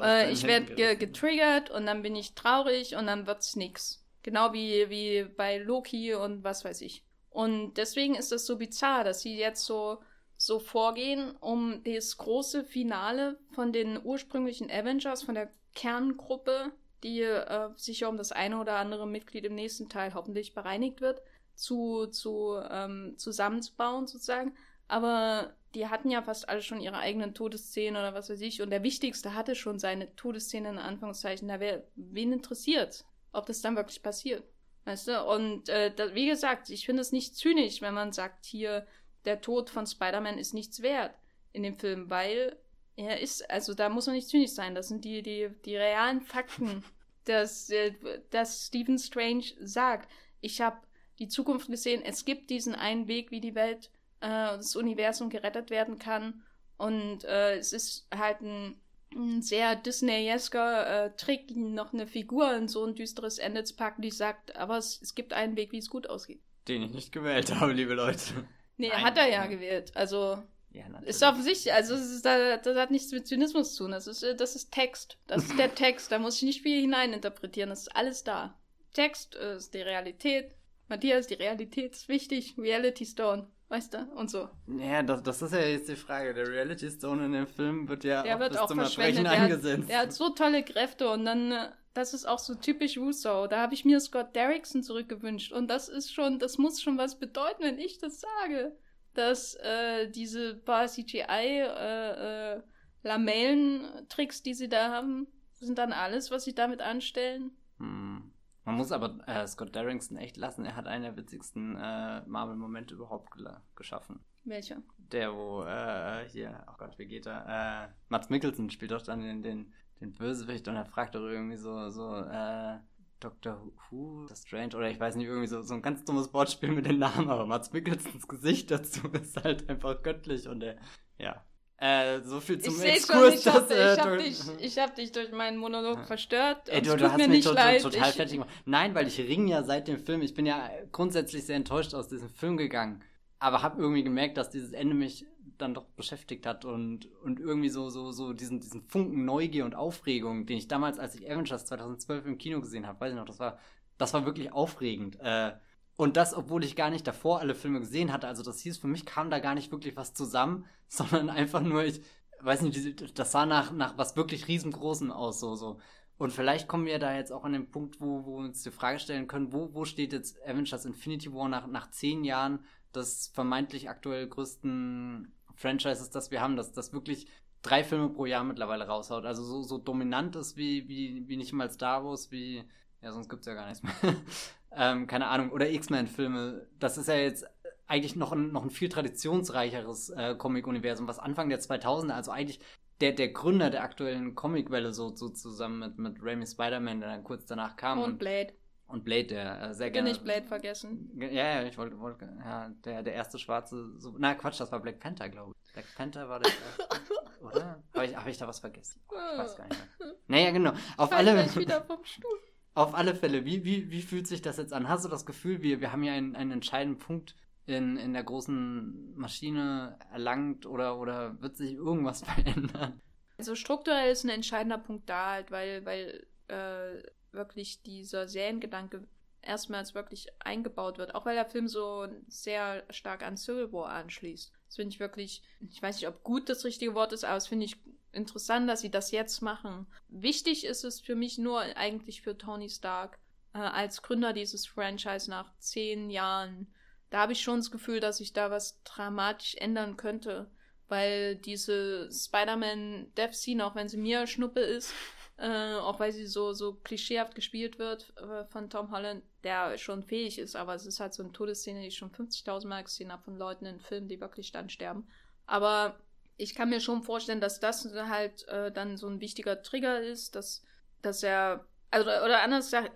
äh, 0.03 0.33
ich 0.33 0.45
werde 0.45 0.75
ge 0.75 0.97
getriggert 0.97 1.71
und 1.71 1.87
dann 1.87 2.03
bin 2.03 2.17
ich 2.17 2.35
traurig 2.35 2.97
und 2.97 3.07
dann 3.07 3.27
wird's 3.27 3.57
nix. 3.57 4.05
Genau 4.23 4.53
wie, 4.53 4.89
wie 4.89 5.25
bei 5.37 5.59
Loki 5.59 6.15
und 6.15 6.45
was 6.45 6.65
weiß 6.65 6.81
ich. 6.81 7.05
Und 7.31 7.75
deswegen 7.75 8.15
ist 8.15 8.33
es 8.33 8.47
so 8.47 8.57
bizarr, 8.57 9.05
dass 9.05 9.21
sie 9.21 9.37
jetzt 9.37 9.65
so, 9.65 9.99
so 10.37 10.61
vorgehen, 10.61 11.37
um 11.41 11.83
das 11.85 12.17
große 12.17 12.65
Finale 12.65 13.39
von 13.51 13.73
den 13.73 14.01
ursprünglichen 14.03 14.71
Avengers, 14.71 15.25
von 15.25 15.35
der 15.35 15.51
Kerngruppe, 15.75 16.73
die 17.03 17.21
äh, 17.21 17.69
sicher 17.77 18.09
um 18.09 18.17
das 18.17 18.33
eine 18.33 18.59
oder 18.59 18.77
andere 18.77 19.07
Mitglied 19.07 19.45
im 19.45 19.57
nächsten 19.57 19.89
Teil 19.89 20.15
hoffentlich 20.15 20.55
bereinigt 20.55 21.01
wird, 21.01 21.21
zu, 21.55 22.07
zu 22.07 22.57
ähm, 22.71 23.15
zusammenzubauen 23.17 24.07
sozusagen. 24.07 24.57
Aber 24.89 25.55
die 25.75 25.89
hatten 25.89 26.11
ja 26.11 26.23
fast 26.23 26.49
alle 26.49 26.63
schon 26.63 26.81
ihre 26.81 26.99
eigenen 26.99 27.35
Todesszenen 27.35 27.97
oder 27.97 28.15
was 28.15 28.31
weiß 28.31 28.41
ich. 28.41 28.63
Und 28.63 28.71
der 28.71 28.83
Wichtigste 28.83 29.35
hatte 29.35 29.55
schon 29.55 29.79
seine 29.79 30.15
Todesszene 30.17 30.69
in 30.71 30.79
Anführungszeichen. 30.79 31.49
Da 31.49 31.61
wäre, 31.61 31.87
wen 31.97 32.33
interessiert, 32.33 33.05
ob 33.33 33.47
das 33.47 33.61
dann 33.61 33.77
wirklich 33.77 34.03
passiert. 34.03 34.45
Weißt 34.85 35.09
du? 35.09 35.25
Und 35.25 35.69
äh, 35.69 35.93
da, 35.95 36.15
wie 36.15 36.27
gesagt, 36.27 36.71
ich 36.71 36.87
finde 36.87 37.01
es 37.03 37.13
nicht 37.13 37.37
zynisch, 37.37 37.81
wenn 37.83 37.95
man 37.95 38.13
sagt, 38.13 38.45
hier, 38.45 38.87
der 39.25 39.41
Tod 39.41 39.71
von 39.71 39.87
Spider-Man 39.87 40.39
ist 40.39 40.55
nichts 40.55 40.83
wert 40.83 41.15
in 41.53 41.63
dem 41.63 41.79
Film, 41.79 42.11
weil 42.11 42.57
er 42.97 43.21
ist, 43.21 43.51
also 43.51 43.75
da 43.75 43.89
muss 43.89 44.07
man 44.07 44.17
nicht 44.17 44.29
zynisch 44.29 44.51
sein. 44.51 44.75
Das 44.75 44.89
sind 44.89 45.05
die, 45.05 45.23
die, 45.23 45.49
die 45.65 45.77
realen 45.77 46.21
Fakten, 46.21 46.85
dass, 47.25 47.71
äh, 47.71 47.93
dass 48.31 48.67
Stephen 48.67 48.99
Strange 48.99 49.45
sagt. 49.61 50.11
Ich 50.41 50.61
habe 50.61 50.79
die 51.19 51.29
Zukunft 51.29 51.69
gesehen, 51.69 52.03
es 52.03 52.25
gibt 52.25 52.51
diesen 52.51 52.75
einen 52.75 53.09
Weg, 53.09 53.31
wie 53.31 53.41
die 53.41 53.55
Welt 53.55 53.91
äh, 54.25 54.57
das 54.57 54.75
Universum 54.75 55.29
gerettet 55.29 55.71
werden 55.71 55.99
kann. 55.99 56.43
Und 56.77 57.25
äh, 57.25 57.57
es 57.57 57.73
ist 57.73 58.09
halt 58.15 58.41
ein, 58.41 58.77
ein 59.15 59.43
sehr 59.43 59.77
Disney-esker 59.77 61.05
äh, 61.07 61.17
Trick, 61.17 61.55
noch 61.55 61.93
eine 61.93 62.07
Figur 62.07 62.55
in 62.57 62.67
so 62.67 62.85
ein 62.85 62.95
düsteres 62.95 63.39
Ende 63.39 63.65
zu 63.65 63.77
packen, 63.77 64.03
die 64.03 64.11
sagt, 64.11 64.57
aber 64.57 64.79
es, 64.79 65.01
es 65.03 65.15
gibt 65.15 65.33
einen 65.33 65.57
Weg, 65.57 65.73
wie 65.73 65.79
es 65.79 65.91
gut 65.91 66.09
ausgeht. 66.09 66.41
Den 66.67 66.83
ich 66.83 66.93
nicht 66.93 67.13
gewählt 67.13 67.55
habe, 67.55 67.73
liebe 67.73 67.95
Leute. 67.95 68.49
Nee, 68.77 68.89
Nein. 68.89 69.05
hat 69.05 69.19
er 69.19 69.29
ja 69.29 69.47
gewählt. 69.47 69.93
Also 69.95 70.43
ja, 70.73 70.85
ist 71.03 71.23
offensichtlich, 71.23 71.73
also 71.73 71.95
ist, 71.95 72.25
das, 72.25 72.77
hat 72.77 72.91
nichts 72.91 73.13
mit 73.13 73.29
Zynismus 73.29 73.75
zu 73.75 73.85
tun. 73.85 73.93
Das 73.93 74.09
ist, 74.09 74.23
äh, 74.25 74.35
das 74.35 74.57
ist 74.57 74.73
Text. 74.73 75.19
Das 75.27 75.45
ist 75.45 75.59
der 75.59 75.75
Text. 75.77 76.11
Da 76.11 76.19
muss 76.19 76.39
ich 76.39 76.43
nicht 76.43 76.63
viel 76.63 76.81
hineininterpretieren. 76.81 77.71
Das 77.71 77.83
ist 77.83 77.95
alles 77.95 78.25
da. 78.25 78.59
Text 78.95 79.35
ist 79.35 79.75
die 79.75 79.83
Realität. 79.83 80.55
Matthias, 80.89 81.27
die 81.29 81.35
Realität 81.35 81.93
ist 81.93 82.09
wichtig. 82.09 82.55
Reality 82.59 83.07
Stone 83.07 83.49
weißt 83.75 83.95
du, 83.95 83.99
und 84.15 84.31
so. 84.31 84.49
Ja, 84.79 85.03
das, 85.03 85.23
das 85.25 85.43
ist 85.43 85.53
ja 85.53 85.59
jetzt 85.59 85.89
die 85.89 85.97
Frage. 85.97 86.33
Der 86.33 86.47
Reality 86.47 86.89
Stone 86.89 87.25
in 87.27 87.33
dem 87.33 87.47
Film 87.47 87.89
wird 87.89 88.05
ja 88.05 88.23
der 88.23 88.37
auch 88.37 88.41
wird 88.41 88.57
auch 88.57 88.69
zum 88.69 88.79
Erbrechen 88.79 89.27
eingesetzt. 89.27 89.89
Der 89.89 89.99
hat 89.99 90.13
so 90.13 90.31
tolle 90.31 90.63
Kräfte 90.63 91.11
und 91.11 91.25
dann, 91.25 91.51
äh, 91.51 91.71
das 91.93 92.15
ist 92.15 92.25
auch 92.25 92.39
so 92.39 92.55
typisch 92.55 92.97
Russo. 92.97 93.49
Da 93.49 93.61
habe 93.61 93.75
ich 93.75 93.85
mir 93.85 93.99
Scott 93.99 94.37
Derrickson 94.37 94.85
zurückgewünscht 94.85 95.53
und 95.53 95.69
das 95.69 95.89
ist 95.89 96.15
schon, 96.15 96.39
das 96.39 96.57
muss 96.57 96.81
schon 96.81 96.99
was 96.99 97.19
bedeuten, 97.19 97.65
wenn 97.65 97.79
ich 97.79 97.99
das 97.99 98.21
sage. 98.21 98.77
Dass 99.15 99.55
äh, 99.57 100.09
diese 100.09 100.55
paar 100.55 100.87
CGI 100.87 101.23
äh, 101.23 102.55
äh, 102.55 102.63
Lamellen-Tricks, 103.03 104.43
die 104.43 104.55
sie 104.55 104.69
da 104.69 104.91
haben, 104.91 105.27
sind 105.53 105.79
dann 105.79 105.93
alles, 105.93 106.31
was 106.31 106.45
sie 106.45 106.55
damit 106.55 106.81
anstellen. 106.81 107.51
Hm. 107.79 108.34
Man 108.65 108.77
muss 108.77 108.93
aber 108.93 109.19
äh, 109.29 109.47
Scott 109.47 109.75
Derrickson 109.75 110.17
echt 110.17 110.37
lassen. 110.37 110.65
Er 110.65 110.77
hat 110.77 110.87
einen 110.87 111.05
der 111.05 111.17
witzigsten 111.17 111.77
äh, 111.77 112.23
Marvel-Momente 112.27 112.95
überhaupt 112.95 113.31
geschaffen. 113.77 114.21
Welcher? 114.45 114.83
Der, 114.99 115.35
wo 115.35 115.63
äh, 115.65 116.29
hier, 116.29 116.65
oh 116.69 116.75
Gott, 116.79 116.99
wie 116.99 117.07
geht 117.07 117.27
er? 117.27 117.89
Äh, 117.89 117.93
Mats 118.09 118.31
Mikkelsen 118.31 118.71
spielt 118.71 118.93
doch 118.93 119.03
dann 119.03 119.21
den, 119.21 119.43
den, 119.43 119.73
den 120.01 120.13
Bösewicht 120.13 120.67
und 120.69 120.77
er 120.77 120.87
fragt 120.87 121.15
doch 121.15 121.27
irgendwie 121.27 121.57
so, 121.57 121.91
so, 121.91 122.17
äh, 122.17 122.79
Dr. 123.21 123.71
Who, 123.89 124.27
The 124.29 124.37
Strange, 124.37 124.77
oder 124.77 124.91
ich 124.91 125.01
weiß 125.01 125.17
nicht, 125.17 125.27
irgendwie 125.27 125.47
so, 125.47 125.63
so 125.63 125.75
ein 125.75 125.83
ganz 125.83 126.05
dummes 126.05 126.33
Wortspiel 126.35 126.73
mit 126.73 126.85
den 126.85 126.99
Namen, 126.99 127.31
aber 127.31 127.47
Mats 127.47 127.73
Mikkelsens 127.73 128.29
Gesicht 128.29 128.71
dazu 128.71 129.09
ist 129.13 129.43
halt 129.43 129.69
einfach 129.69 130.03
göttlich 130.03 130.47
und 130.49 130.63
er, 130.63 130.77
ja, 131.19 131.43
Äh, 131.79 132.21
so 132.23 132.41
viel 132.41 132.61
zum 132.61 132.75
ich 132.77 132.83
Exkurs. 132.83 133.43
Schon, 133.43 133.53
ich 133.53 133.55
habe 133.55 133.75
äh, 133.75 133.97
hab 133.97 134.19
dich, 134.19 134.79
hab 134.79 134.95
dich 134.95 135.13
durch 135.13 135.33
meinen 135.33 135.59
Monolog 135.59 136.05
verstört. 136.07 136.69
Ey, 136.69 136.83
du, 136.83 136.97
du 136.97 137.11
hast 137.11 137.29
mich 137.29 137.45
total, 137.45 137.81
total 137.81 138.13
fertig 138.13 138.35
gemacht. 138.35 138.51
Nein, 138.65 138.95
weil 138.95 139.09
ich 139.09 139.19
ring 139.19 139.49
ja 139.49 139.63
seit 139.65 139.89
dem 139.89 139.99
Film. 139.99 140.23
Ich 140.23 140.35
bin 140.35 140.47
ja 140.47 140.71
grundsätzlich 140.93 141.45
sehr 141.45 141.57
enttäuscht 141.57 141.95
aus 141.95 142.09
diesem 142.09 142.29
Film 142.29 142.57
gegangen. 142.57 143.03
Aber 143.41 143.63
habe 143.63 143.81
irgendwie 143.81 144.05
gemerkt, 144.05 144.37
dass 144.37 144.51
dieses 144.51 144.73
Ende 144.73 144.95
mich 144.95 145.27
dann 145.59 145.75
doch 145.75 145.85
beschäftigt 145.85 146.47
hat 146.47 146.65
und, 146.65 147.07
und 147.23 147.39
irgendwie 147.41 147.69
so, 147.69 147.91
so, 147.91 148.13
so 148.13 148.33
diesen, 148.33 148.61
diesen 148.61 148.83
Funken 148.83 149.25
Neugier 149.25 149.65
und 149.65 149.75
Aufregung, 149.75 150.47
den 150.47 150.59
ich 150.59 150.69
damals, 150.69 150.99
als 150.99 151.15
ich 151.15 151.31
Avengers 151.31 151.67
2012 151.67 152.27
im 152.27 152.39
Kino 152.39 152.61
gesehen 152.61 152.87
habe, 152.87 153.01
weiß 153.01 153.13
ich 153.13 153.17
noch, 153.17 153.27
das 153.27 153.39
war, 153.39 153.59
das 153.99 154.15
war 154.15 154.25
wirklich 154.25 154.53
aufregend. 154.53 155.19
Äh, 155.21 155.53
und 155.97 156.17
das, 156.17 156.35
obwohl 156.35 156.65
ich 156.65 156.77
gar 156.77 156.91
nicht 156.91 157.07
davor 157.07 157.41
alle 157.41 157.55
Filme 157.55 157.81
gesehen 157.81 158.13
hatte. 158.13 158.27
Also 158.27 158.43
das 158.43 158.61
hieß, 158.61 158.79
für 158.79 158.89
mich 158.89 159.07
kam 159.07 159.31
da 159.31 159.39
gar 159.39 159.55
nicht 159.55 159.71
wirklich 159.71 159.97
was 159.97 160.15
zusammen, 160.15 160.67
sondern 160.89 161.31
einfach 161.31 161.61
nur, 161.61 161.85
ich 161.85 162.01
weiß 162.41 162.63
nicht, 162.63 163.19
das 163.19 163.33
sah 163.33 163.47
nach, 163.47 163.73
nach 163.73 163.97
was 163.97 164.17
wirklich 164.17 164.49
riesengroßem 164.49 165.11
aus, 165.11 165.41
so, 165.41 165.55
so. 165.55 165.79
Und 166.17 166.33
vielleicht 166.33 166.69
kommen 166.69 166.87
wir 166.87 166.99
da 167.01 167.15
jetzt 167.15 167.33
auch 167.33 167.45
an 167.45 167.53
den 167.53 167.71
Punkt, 167.71 168.01
wo, 168.01 168.25
wo 168.25 168.39
wir 168.39 168.45
uns 168.45 168.63
die 168.63 168.71
Frage 168.71 169.01
stellen 169.01 169.27
können, 169.27 169.53
wo, 169.53 169.75
wo 169.75 169.85
steht 169.85 170.13
jetzt 170.13 170.37
Avengers 170.47 170.85
Infinity 170.85 171.33
War 171.33 171.49
nach, 171.49 171.67
nach 171.67 171.91
zehn 171.91 172.23
Jahren 172.23 172.61
des 172.95 173.29
vermeintlich 173.35 173.89
aktuell 173.89 174.29
größten 174.29 175.33
Franchises, 175.57 176.11
das 176.11 176.31
wir 176.31 176.41
haben, 176.41 176.57
dass 176.57 176.73
das 176.73 176.93
wirklich 176.93 177.27
drei 177.63 177.83
Filme 177.83 178.11
pro 178.11 178.27
Jahr 178.27 178.45
mittlerweile 178.45 178.87
raushaut. 178.87 179.25
Also 179.25 179.43
so, 179.43 179.63
so 179.63 179.79
dominant 179.79 180.37
ist 180.37 180.57
wie, 180.57 180.89
wie, 180.89 181.27
wie 181.27 181.37
nicht 181.37 181.53
mal 181.53 181.71
Star 181.71 182.05
Wars, 182.05 182.31
wie, 182.31 182.65
ja, 183.03 183.11
sonst 183.11 183.29
gibt's 183.29 183.47
ja 183.47 183.55
gar 183.55 183.67
nichts 183.67 183.83
mehr. 183.83 183.95
ähm, 184.77 185.07
keine 185.07 185.27
Ahnung, 185.27 185.51
oder 185.51 185.71
X-Men-Filme. 185.71 186.67
Das 186.79 186.99
ist 186.99 187.09
ja 187.09 187.15
jetzt 187.15 187.47
eigentlich 187.87 188.17
noch 188.17 188.33
ein, 188.33 188.53
noch 188.53 188.65
ein 188.65 188.71
viel 188.71 188.89
traditionsreicheres 188.89 190.11
äh, 190.11 190.35
Comic-Universum, 190.37 191.07
was 191.07 191.19
Anfang 191.19 191.49
der 191.49 191.61
2000er, 191.61 192.13
also 192.13 192.31
eigentlich 192.31 192.61
der, 193.01 193.13
der 193.13 193.29
Gründer 193.29 193.71
der 193.71 193.83
aktuellen 193.83 194.35
Comic-Welle 194.35 194.93
so, 194.93 195.15
so 195.15 195.29
zusammen 195.29 195.81
mit, 195.81 195.99
mit 195.99 196.17
Raimi 196.23 196.47
Spider-Man, 196.47 197.01
der 197.01 197.11
dann 197.11 197.25
kurz 197.25 197.47
danach 197.47 197.77
kam. 197.77 197.99
Und, 197.99 198.13
und 198.13 198.19
Blade. 198.19 198.55
Und 198.87 199.05
Blade, 199.05 199.27
der 199.27 199.63
äh, 199.63 199.75
sehr 199.75 199.91
gerne. 199.91 200.11
nicht 200.11 200.25
Blade 200.25 200.47
vergessen. 200.47 201.11
Ja, 201.17 201.29
ja, 201.29 201.63
ich 201.65 201.77
wollte, 201.79 201.99
wollte 201.99 202.31
ja, 202.45 202.69
der, 202.85 203.03
der 203.03 203.15
erste 203.15 203.39
schwarze, 203.39 203.99
so, 203.99 204.15
na 204.19 204.35
Quatsch, 204.35 204.61
das 204.61 204.71
war 204.71 204.81
Black 204.81 205.01
Panther, 205.01 205.29
glaube 205.29 205.53
ich. 205.53 205.73
Black 205.73 205.87
Panther 205.97 206.29
war 206.29 206.39
der 206.41 206.53
erste, 206.53 207.05
oder? 207.41 207.83
Habe 207.95 208.07
ich, 208.07 208.17
hab 208.17 208.27
ich 208.27 208.39
da 208.39 208.47
was 208.47 208.61
vergessen? 208.61 209.01
Ich 209.11 209.39
weiß 209.39 209.57
gar 209.57 209.69
nicht 209.69 209.81
mehr. 209.99 210.15
Naja, 210.27 210.51
genau. 210.53 210.73
Auf 210.97 211.13
alle, 211.13 211.35
wieder 211.57 211.83
vom 211.83 211.99
Stuhl. 212.05 212.39
Auf 212.75 212.95
alle 212.95 213.15
Fälle, 213.15 213.45
wie, 213.45 213.65
wie, 213.65 213.91
wie 213.91 214.03
fühlt 214.03 214.27
sich 214.27 214.43
das 214.43 214.57
jetzt 214.57 214.73
an? 214.73 214.89
Hast 214.89 215.05
du 215.05 215.09
das 215.09 215.27
Gefühl, 215.27 215.63
wir, 215.63 215.81
wir 215.81 215.93
haben 215.93 216.03
ja 216.03 216.13
einen, 216.13 216.35
einen 216.35 216.51
entscheidenden 216.51 216.99
Punkt 216.99 217.37
in, 217.67 217.97
in 217.97 218.13
der 218.13 218.25
großen 218.25 219.15
Maschine 219.17 219.99
erlangt 220.13 220.67
oder, 220.67 220.99
oder 220.99 221.41
wird 221.41 221.57
sich 221.57 221.75
irgendwas 221.75 222.23
verändern? 222.25 223.01
Also 223.39 223.55
strukturell 223.55 224.11
ist 224.13 224.25
ein 224.25 224.31
entscheidender 224.31 224.79
Punkt 224.79 225.09
da 225.09 225.33
halt, 225.33 225.51
weil, 225.51 225.85
weil 225.85 226.27
äh, 226.49 227.03
wirklich 227.33 227.83
dieser 227.83 228.29
Seriengedanke 228.29 229.07
erstmals 229.43 229.95
wirklich 229.95 230.29
eingebaut 230.41 230.99
wird, 230.99 231.15
auch 231.15 231.27
weil 231.27 231.35
der 231.35 231.47
Film 231.47 231.69
so 231.69 232.09
sehr 232.29 232.85
stark 232.91 233.23
an 233.23 233.37
Civil 233.37 233.73
War 233.73 233.91
anschließt. 233.91 234.53
Das 234.67 234.77
finde 234.77 234.95
ich 234.95 235.01
wirklich, 235.01 235.43
ich 235.71 235.83
weiß 235.83 235.97
nicht, 235.97 236.09
ob 236.09 236.23
gut 236.23 236.49
das 236.49 236.65
richtige 236.65 236.95
Wort 236.95 237.13
ist, 237.13 237.25
aber 237.25 237.35
das 237.35 237.47
finde 237.47 237.67
ich 237.67 237.77
interessant, 238.15 238.69
dass 238.69 238.81
sie 238.81 238.91
das 238.91 239.11
jetzt 239.11 239.41
machen. 239.43 239.87
Wichtig 240.09 240.65
ist 240.65 240.85
es 240.85 241.01
für 241.01 241.15
mich 241.15 241.39
nur 241.39 241.61
eigentlich 241.61 242.23
für 242.23 242.37
Tony 242.37 242.69
Stark 242.69 243.19
äh, 243.55 243.59
als 243.59 244.03
Gründer 244.03 244.33
dieses 244.33 244.67
Franchise 244.67 245.31
nach 245.31 245.57
zehn 245.59 246.11
Jahren. 246.11 246.73
Da 247.11 247.21
habe 247.21 247.33
ich 247.33 247.43
schon 247.43 247.61
das 247.61 247.71
Gefühl, 247.71 248.01
dass 248.01 248.19
sich 248.19 248.33
da 248.33 248.51
was 248.51 248.83
dramatisch 248.83 249.55
ändern 249.57 249.97
könnte, 249.97 250.51
weil 250.89 251.37
diese 251.37 252.11
Spider-Man-Death 252.11 253.35
Scene, 253.35 253.65
auch 253.65 253.75
wenn 253.75 253.89
sie 253.89 253.97
mir 253.97 254.27
Schnuppe 254.27 254.61
ist, 254.61 254.93
äh, 255.37 255.75
auch 255.75 255.99
weil 256.01 256.13
sie 256.13 256.27
so, 256.27 256.53
so 256.53 256.75
klischeehaft 256.75 257.35
gespielt 257.35 257.79
wird 257.79 258.13
äh, 258.17 258.45
von 258.47 258.71
Tom 258.71 258.91
Holland, 258.91 259.23
der 259.43 259.79
schon 259.79 260.03
fähig 260.03 260.39
ist, 260.39 260.57
aber 260.57 260.75
es 260.75 260.87
ist 260.87 261.01
halt 261.01 261.15
so 261.15 261.23
eine 261.23 261.33
Todesszene, 261.33 261.81
die 261.81 261.89
ich 261.89 261.97
schon 261.97 262.13
50.000 262.13 262.67
Mal 262.67 262.85
gesehen 262.85 263.13
habe 263.13 263.25
von 263.25 263.37
Leuten 263.37 263.67
in 263.67 263.81
Filmen, 263.81 264.09
die 264.09 264.21
wirklich 264.21 264.53
dann 264.53 264.71
sterben. 264.71 265.09
Aber 265.47 265.99
ich 266.37 266.55
kann 266.55 266.71
mir 266.71 266.81
schon 266.81 267.03
vorstellen, 267.03 267.41
dass 267.41 267.61
das 267.61 267.89
halt 268.09 268.47
äh, 268.49 268.73
dann 268.73 268.97
so 268.97 269.09
ein 269.09 269.21
wichtiger 269.21 269.63
Trigger 269.63 270.01
ist, 270.01 270.35
dass, 270.35 270.63
dass 271.03 271.23
er, 271.23 271.67
also, 271.91 272.09
oder 272.09 272.43
anders 272.43 272.67
gesagt, 272.67 272.91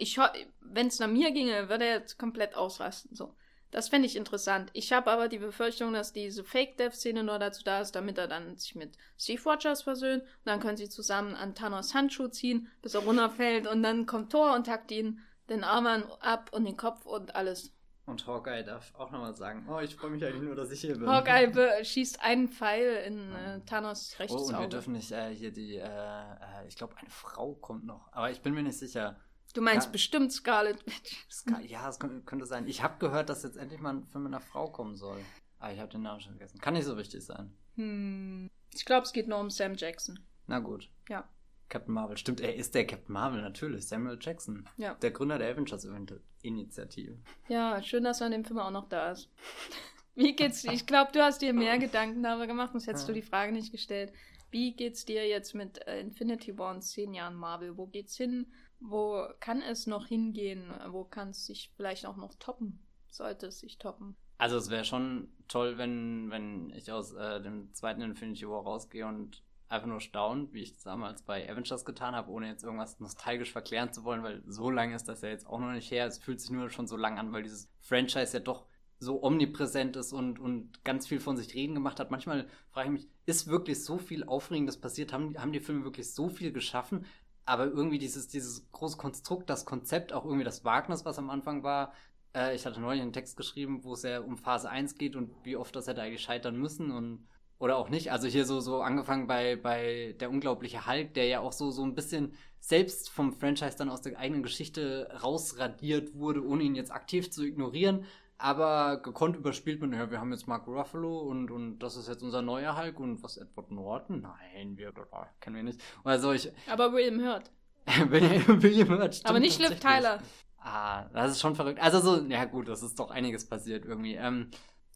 wenn 0.60 0.88
es 0.88 0.98
nach 0.98 1.08
mir 1.08 1.30
ginge, 1.30 1.68
würde 1.68 1.84
er 1.84 1.98
jetzt 1.98 2.18
komplett 2.18 2.54
ausrasten, 2.54 3.14
so. 3.14 3.34
Das 3.70 3.90
fände 3.90 4.06
ich 4.06 4.16
interessant. 4.16 4.70
Ich 4.72 4.92
habe 4.92 5.10
aber 5.10 5.28
die 5.28 5.38
Befürchtung, 5.38 5.92
dass 5.92 6.14
diese 6.14 6.42
Fake-Death-Szene 6.42 7.22
nur 7.22 7.38
dazu 7.38 7.62
da 7.62 7.82
ist, 7.82 7.92
damit 7.92 8.16
er 8.16 8.26
dann 8.26 8.56
sich 8.56 8.74
mit 8.74 8.96
Steve 9.18 9.42
Rogers 9.44 9.82
versöhnt. 9.82 10.22
Und 10.22 10.46
dann 10.46 10.60
können 10.60 10.78
sie 10.78 10.88
zusammen 10.88 11.34
an 11.34 11.54
Thanos 11.54 11.92
Handschuh 11.92 12.28
ziehen, 12.28 12.68
bis 12.80 12.94
er 12.94 13.02
runterfällt. 13.02 13.66
Und 13.66 13.82
dann 13.82 14.06
kommt 14.06 14.32
Thor 14.32 14.54
und 14.54 14.64
tackt 14.64 14.90
ihn 14.90 15.20
den 15.50 15.64
Arm 15.64 15.86
ab 16.20 16.48
und 16.52 16.64
den 16.64 16.78
Kopf 16.78 17.04
und 17.04 17.36
alles. 17.36 17.74
Und 18.08 18.26
Hawkeye 18.26 18.64
darf 18.64 18.94
auch 18.94 19.10
nochmal 19.10 19.36
sagen, 19.36 19.66
oh, 19.68 19.80
ich 19.80 19.94
freue 19.94 20.08
mich 20.08 20.24
eigentlich 20.24 20.42
nur, 20.42 20.54
dass 20.54 20.70
ich 20.70 20.80
hier 20.80 20.98
bin. 20.98 21.06
Hawkeye 21.06 21.52
schießt 21.84 22.22
einen 22.22 22.48
Pfeil 22.48 23.04
in 23.06 23.34
äh, 23.34 23.60
Thanos 23.66 24.18
rechtes 24.18 24.40
Oh, 24.40 24.46
und 24.46 24.54
Auge. 24.54 24.64
wir 24.64 24.68
dürfen 24.70 24.94
nicht 24.94 25.12
äh, 25.12 25.34
hier 25.34 25.52
die, 25.52 25.76
äh, 25.76 25.84
äh 25.84 26.66
ich 26.66 26.76
glaube, 26.76 26.96
eine 26.96 27.10
Frau 27.10 27.52
kommt 27.52 27.84
noch. 27.84 28.10
Aber 28.12 28.30
ich 28.30 28.40
bin 28.40 28.54
mir 28.54 28.62
nicht 28.62 28.78
sicher. 28.78 29.16
Du 29.52 29.60
meinst 29.60 29.88
ja. 29.88 29.92
bestimmt 29.92 30.32
Scarlet 30.32 30.86
Witch. 30.86 31.26
Scar 31.30 31.60
ja, 31.60 31.86
es 31.86 31.98
könnte 31.98 32.46
sein. 32.46 32.66
Ich 32.66 32.82
habe 32.82 32.98
gehört, 32.98 33.28
dass 33.28 33.42
jetzt 33.42 33.58
endlich 33.58 33.80
mal 33.80 33.94
ein 33.94 34.06
Film 34.06 34.24
mit 34.24 34.32
einer 34.32 34.40
Frau 34.40 34.70
kommen 34.70 34.96
soll. 34.96 35.18
Aber 35.58 35.72
ich 35.74 35.78
habe 35.78 35.90
den 35.90 36.00
Namen 36.00 36.20
schon 36.20 36.32
vergessen. 36.32 36.60
Kann 36.62 36.72
nicht 36.72 36.86
so 36.86 36.96
wichtig 36.96 37.22
sein. 37.22 37.52
Hm. 37.76 38.48
Ich 38.72 38.86
glaube, 38.86 39.04
es 39.04 39.12
geht 39.12 39.28
nur 39.28 39.38
um 39.38 39.50
Sam 39.50 39.74
Jackson. 39.74 40.18
Na 40.46 40.60
gut. 40.60 40.88
Ja. 41.10 41.28
Captain 41.68 41.94
Marvel. 41.94 42.16
Stimmt, 42.16 42.40
er 42.40 42.54
ist 42.54 42.74
der 42.74 42.86
Captain 42.86 43.12
Marvel, 43.12 43.42
natürlich. 43.42 43.86
Samuel 43.86 44.18
Jackson. 44.20 44.68
Ja. 44.76 44.94
Der 44.94 45.10
Gründer 45.10 45.38
der 45.38 45.52
Avengers-Initiative. 45.52 47.18
Ja, 47.48 47.82
schön, 47.82 48.04
dass 48.04 48.20
er 48.20 48.26
in 48.26 48.32
dem 48.32 48.44
Film 48.44 48.58
auch 48.58 48.70
noch 48.70 48.88
da 48.88 49.12
ist. 49.12 49.30
Wie 50.14 50.34
geht's 50.34 50.62
dir? 50.62 50.72
Ich 50.72 50.86
glaube, 50.86 51.12
du 51.12 51.22
hast 51.22 51.42
dir 51.42 51.52
mehr 51.52 51.78
Gedanken 51.78 52.22
darüber 52.22 52.46
gemacht, 52.46 52.72
sonst 52.72 52.88
hättest 52.88 53.08
du 53.08 53.12
die 53.12 53.22
Frage 53.22 53.52
nicht 53.52 53.70
gestellt. 53.70 54.12
Wie 54.50 54.74
geht's 54.74 55.04
dir 55.04 55.28
jetzt 55.28 55.54
mit 55.54 55.86
äh, 55.86 56.00
Infinity 56.00 56.58
War 56.58 56.74
in 56.74 56.80
zehn 56.80 57.14
Jahren 57.14 57.36
Marvel? 57.36 57.76
Wo 57.76 57.86
geht's 57.86 58.16
hin? 58.16 58.46
Wo 58.80 59.28
kann 59.40 59.60
es 59.60 59.86
noch 59.86 60.06
hingehen? 60.06 60.72
Wo 60.88 61.04
kann 61.04 61.30
es 61.30 61.46
sich 61.46 61.70
vielleicht 61.76 62.06
auch 62.06 62.16
noch 62.16 62.34
toppen? 62.34 62.80
Sollte 63.08 63.46
es 63.46 63.60
sich 63.60 63.78
toppen? 63.78 64.16
Also 64.38 64.56
es 64.56 64.70
wäre 64.70 64.84
schon 64.84 65.28
toll, 65.48 65.78
wenn, 65.78 66.30
wenn 66.30 66.70
ich 66.70 66.90
aus 66.90 67.12
äh, 67.12 67.42
dem 67.42 67.72
zweiten 67.74 68.02
Infinity 68.02 68.48
War 68.48 68.62
rausgehe 68.62 69.06
und 69.06 69.42
einfach 69.68 69.86
nur 69.86 70.00
staune, 70.00 70.48
wie 70.52 70.62
ich 70.62 70.72
es 70.72 70.82
damals 70.82 71.22
bei 71.22 71.48
Avengers 71.50 71.84
getan 71.84 72.14
habe, 72.14 72.30
ohne 72.30 72.48
jetzt 72.48 72.64
irgendwas 72.64 73.00
nostalgisch 73.00 73.52
verklären 73.52 73.92
zu 73.92 74.04
wollen, 74.04 74.22
weil 74.22 74.42
so 74.46 74.70
lange 74.70 74.94
ist 74.94 75.08
das 75.08 75.22
ja 75.22 75.28
jetzt 75.28 75.46
auch 75.46 75.60
noch 75.60 75.72
nicht 75.72 75.90
her. 75.90 76.06
Es 76.06 76.18
fühlt 76.18 76.40
sich 76.40 76.50
nur 76.50 76.70
schon 76.70 76.86
so 76.86 76.96
lang 76.96 77.18
an, 77.18 77.32
weil 77.32 77.42
dieses 77.42 77.68
Franchise 77.80 78.36
ja 78.36 78.40
doch 78.40 78.66
so 79.00 79.22
omnipräsent 79.22 79.96
ist 79.96 80.12
und, 80.12 80.40
und 80.40 80.84
ganz 80.84 81.06
viel 81.06 81.20
von 81.20 81.36
sich 81.36 81.54
reden 81.54 81.74
gemacht 81.74 82.00
hat. 82.00 82.10
Manchmal 82.10 82.48
frage 82.70 82.88
ich 82.88 82.92
mich, 82.92 83.08
ist 83.26 83.46
wirklich 83.46 83.84
so 83.84 83.98
viel 83.98 84.24
Aufregendes 84.24 84.80
passiert? 84.80 85.12
Haben, 85.12 85.38
haben 85.38 85.52
die 85.52 85.60
Filme 85.60 85.84
wirklich 85.84 86.12
so 86.12 86.28
viel 86.28 86.52
geschaffen? 86.52 87.04
aber 87.48 87.64
irgendwie 87.64 87.98
dieses, 87.98 88.28
dieses 88.28 88.70
große 88.72 88.98
Konstrukt, 88.98 89.48
das 89.48 89.64
Konzept, 89.64 90.12
auch 90.12 90.24
irgendwie 90.26 90.44
das 90.44 90.64
Wagnis, 90.64 91.06
was 91.06 91.18
am 91.18 91.30
Anfang 91.30 91.62
war. 91.62 91.94
Äh, 92.34 92.54
ich 92.54 92.66
hatte 92.66 92.78
neulich 92.78 93.00
einen 93.00 93.14
Text 93.14 93.38
geschrieben, 93.38 93.84
wo 93.84 93.94
es 93.94 94.02
ja 94.02 94.20
um 94.20 94.36
Phase 94.36 94.68
1 94.68 94.96
geht 94.96 95.16
und 95.16 95.32
wie 95.44 95.56
oft 95.56 95.74
das 95.74 95.86
hätte 95.86 96.02
eigentlich 96.02 96.20
scheitern 96.20 96.56
müssen 96.56 96.90
und 96.90 97.26
oder 97.58 97.76
auch 97.76 97.88
nicht. 97.88 98.12
Also 98.12 98.28
hier 98.28 98.44
so, 98.44 98.60
so 98.60 98.82
angefangen 98.82 99.26
bei, 99.26 99.56
bei 99.56 100.14
der 100.20 100.30
unglaubliche 100.30 100.86
Hulk, 100.86 101.14
der 101.14 101.26
ja 101.26 101.40
auch 101.40 101.52
so, 101.52 101.70
so 101.70 101.82
ein 101.82 101.94
bisschen 101.94 102.34
selbst 102.60 103.10
vom 103.10 103.32
Franchise 103.32 103.76
dann 103.76 103.90
aus 103.90 104.02
der 104.02 104.18
eigenen 104.18 104.42
Geschichte 104.42 105.10
rausradiert 105.22 106.14
wurde, 106.14 106.44
ohne 106.44 106.62
ihn 106.62 106.74
jetzt 106.74 106.92
aktiv 106.92 107.30
zu 107.30 107.44
ignorieren 107.44 108.04
aber 108.38 108.98
gekonnt 109.02 109.36
überspielt 109.36 109.80
man, 109.80 109.92
ja, 109.92 110.10
wir 110.10 110.20
haben 110.20 110.30
jetzt 110.30 110.46
Mark 110.46 110.66
Ruffalo 110.68 111.18
und, 111.18 111.50
und 111.50 111.80
das 111.80 111.96
ist 111.96 112.08
jetzt 112.08 112.22
unser 112.22 112.40
neuer 112.40 112.76
Hulk 112.76 113.00
und 113.00 113.22
was, 113.22 113.36
Edward 113.36 113.72
Norton? 113.72 114.20
Nein, 114.20 114.76
wir 114.76 114.92
kennen 115.40 115.56
wir 115.56 115.62
nicht. 115.64 115.80
Also 116.04 116.32
ich, 116.32 116.50
aber 116.68 116.92
William 116.92 117.20
Hurt. 117.20 117.50
William 118.10 118.90
Hurt, 118.90 119.16
stimmt, 119.16 119.28
Aber 119.28 119.40
nicht 119.40 119.58
Liv 119.58 119.80
Tyler. 119.80 120.20
Ah, 120.58 121.08
das 121.12 121.32
ist 121.32 121.40
schon 121.40 121.56
verrückt. 121.56 121.80
Also 121.80 122.00
so, 122.00 122.24
ja 122.26 122.44
gut, 122.44 122.68
das 122.68 122.82
ist 122.82 122.98
doch 122.98 123.10
einiges 123.10 123.48
passiert 123.48 123.84
irgendwie. 123.84 124.14
Ähm, 124.14 124.50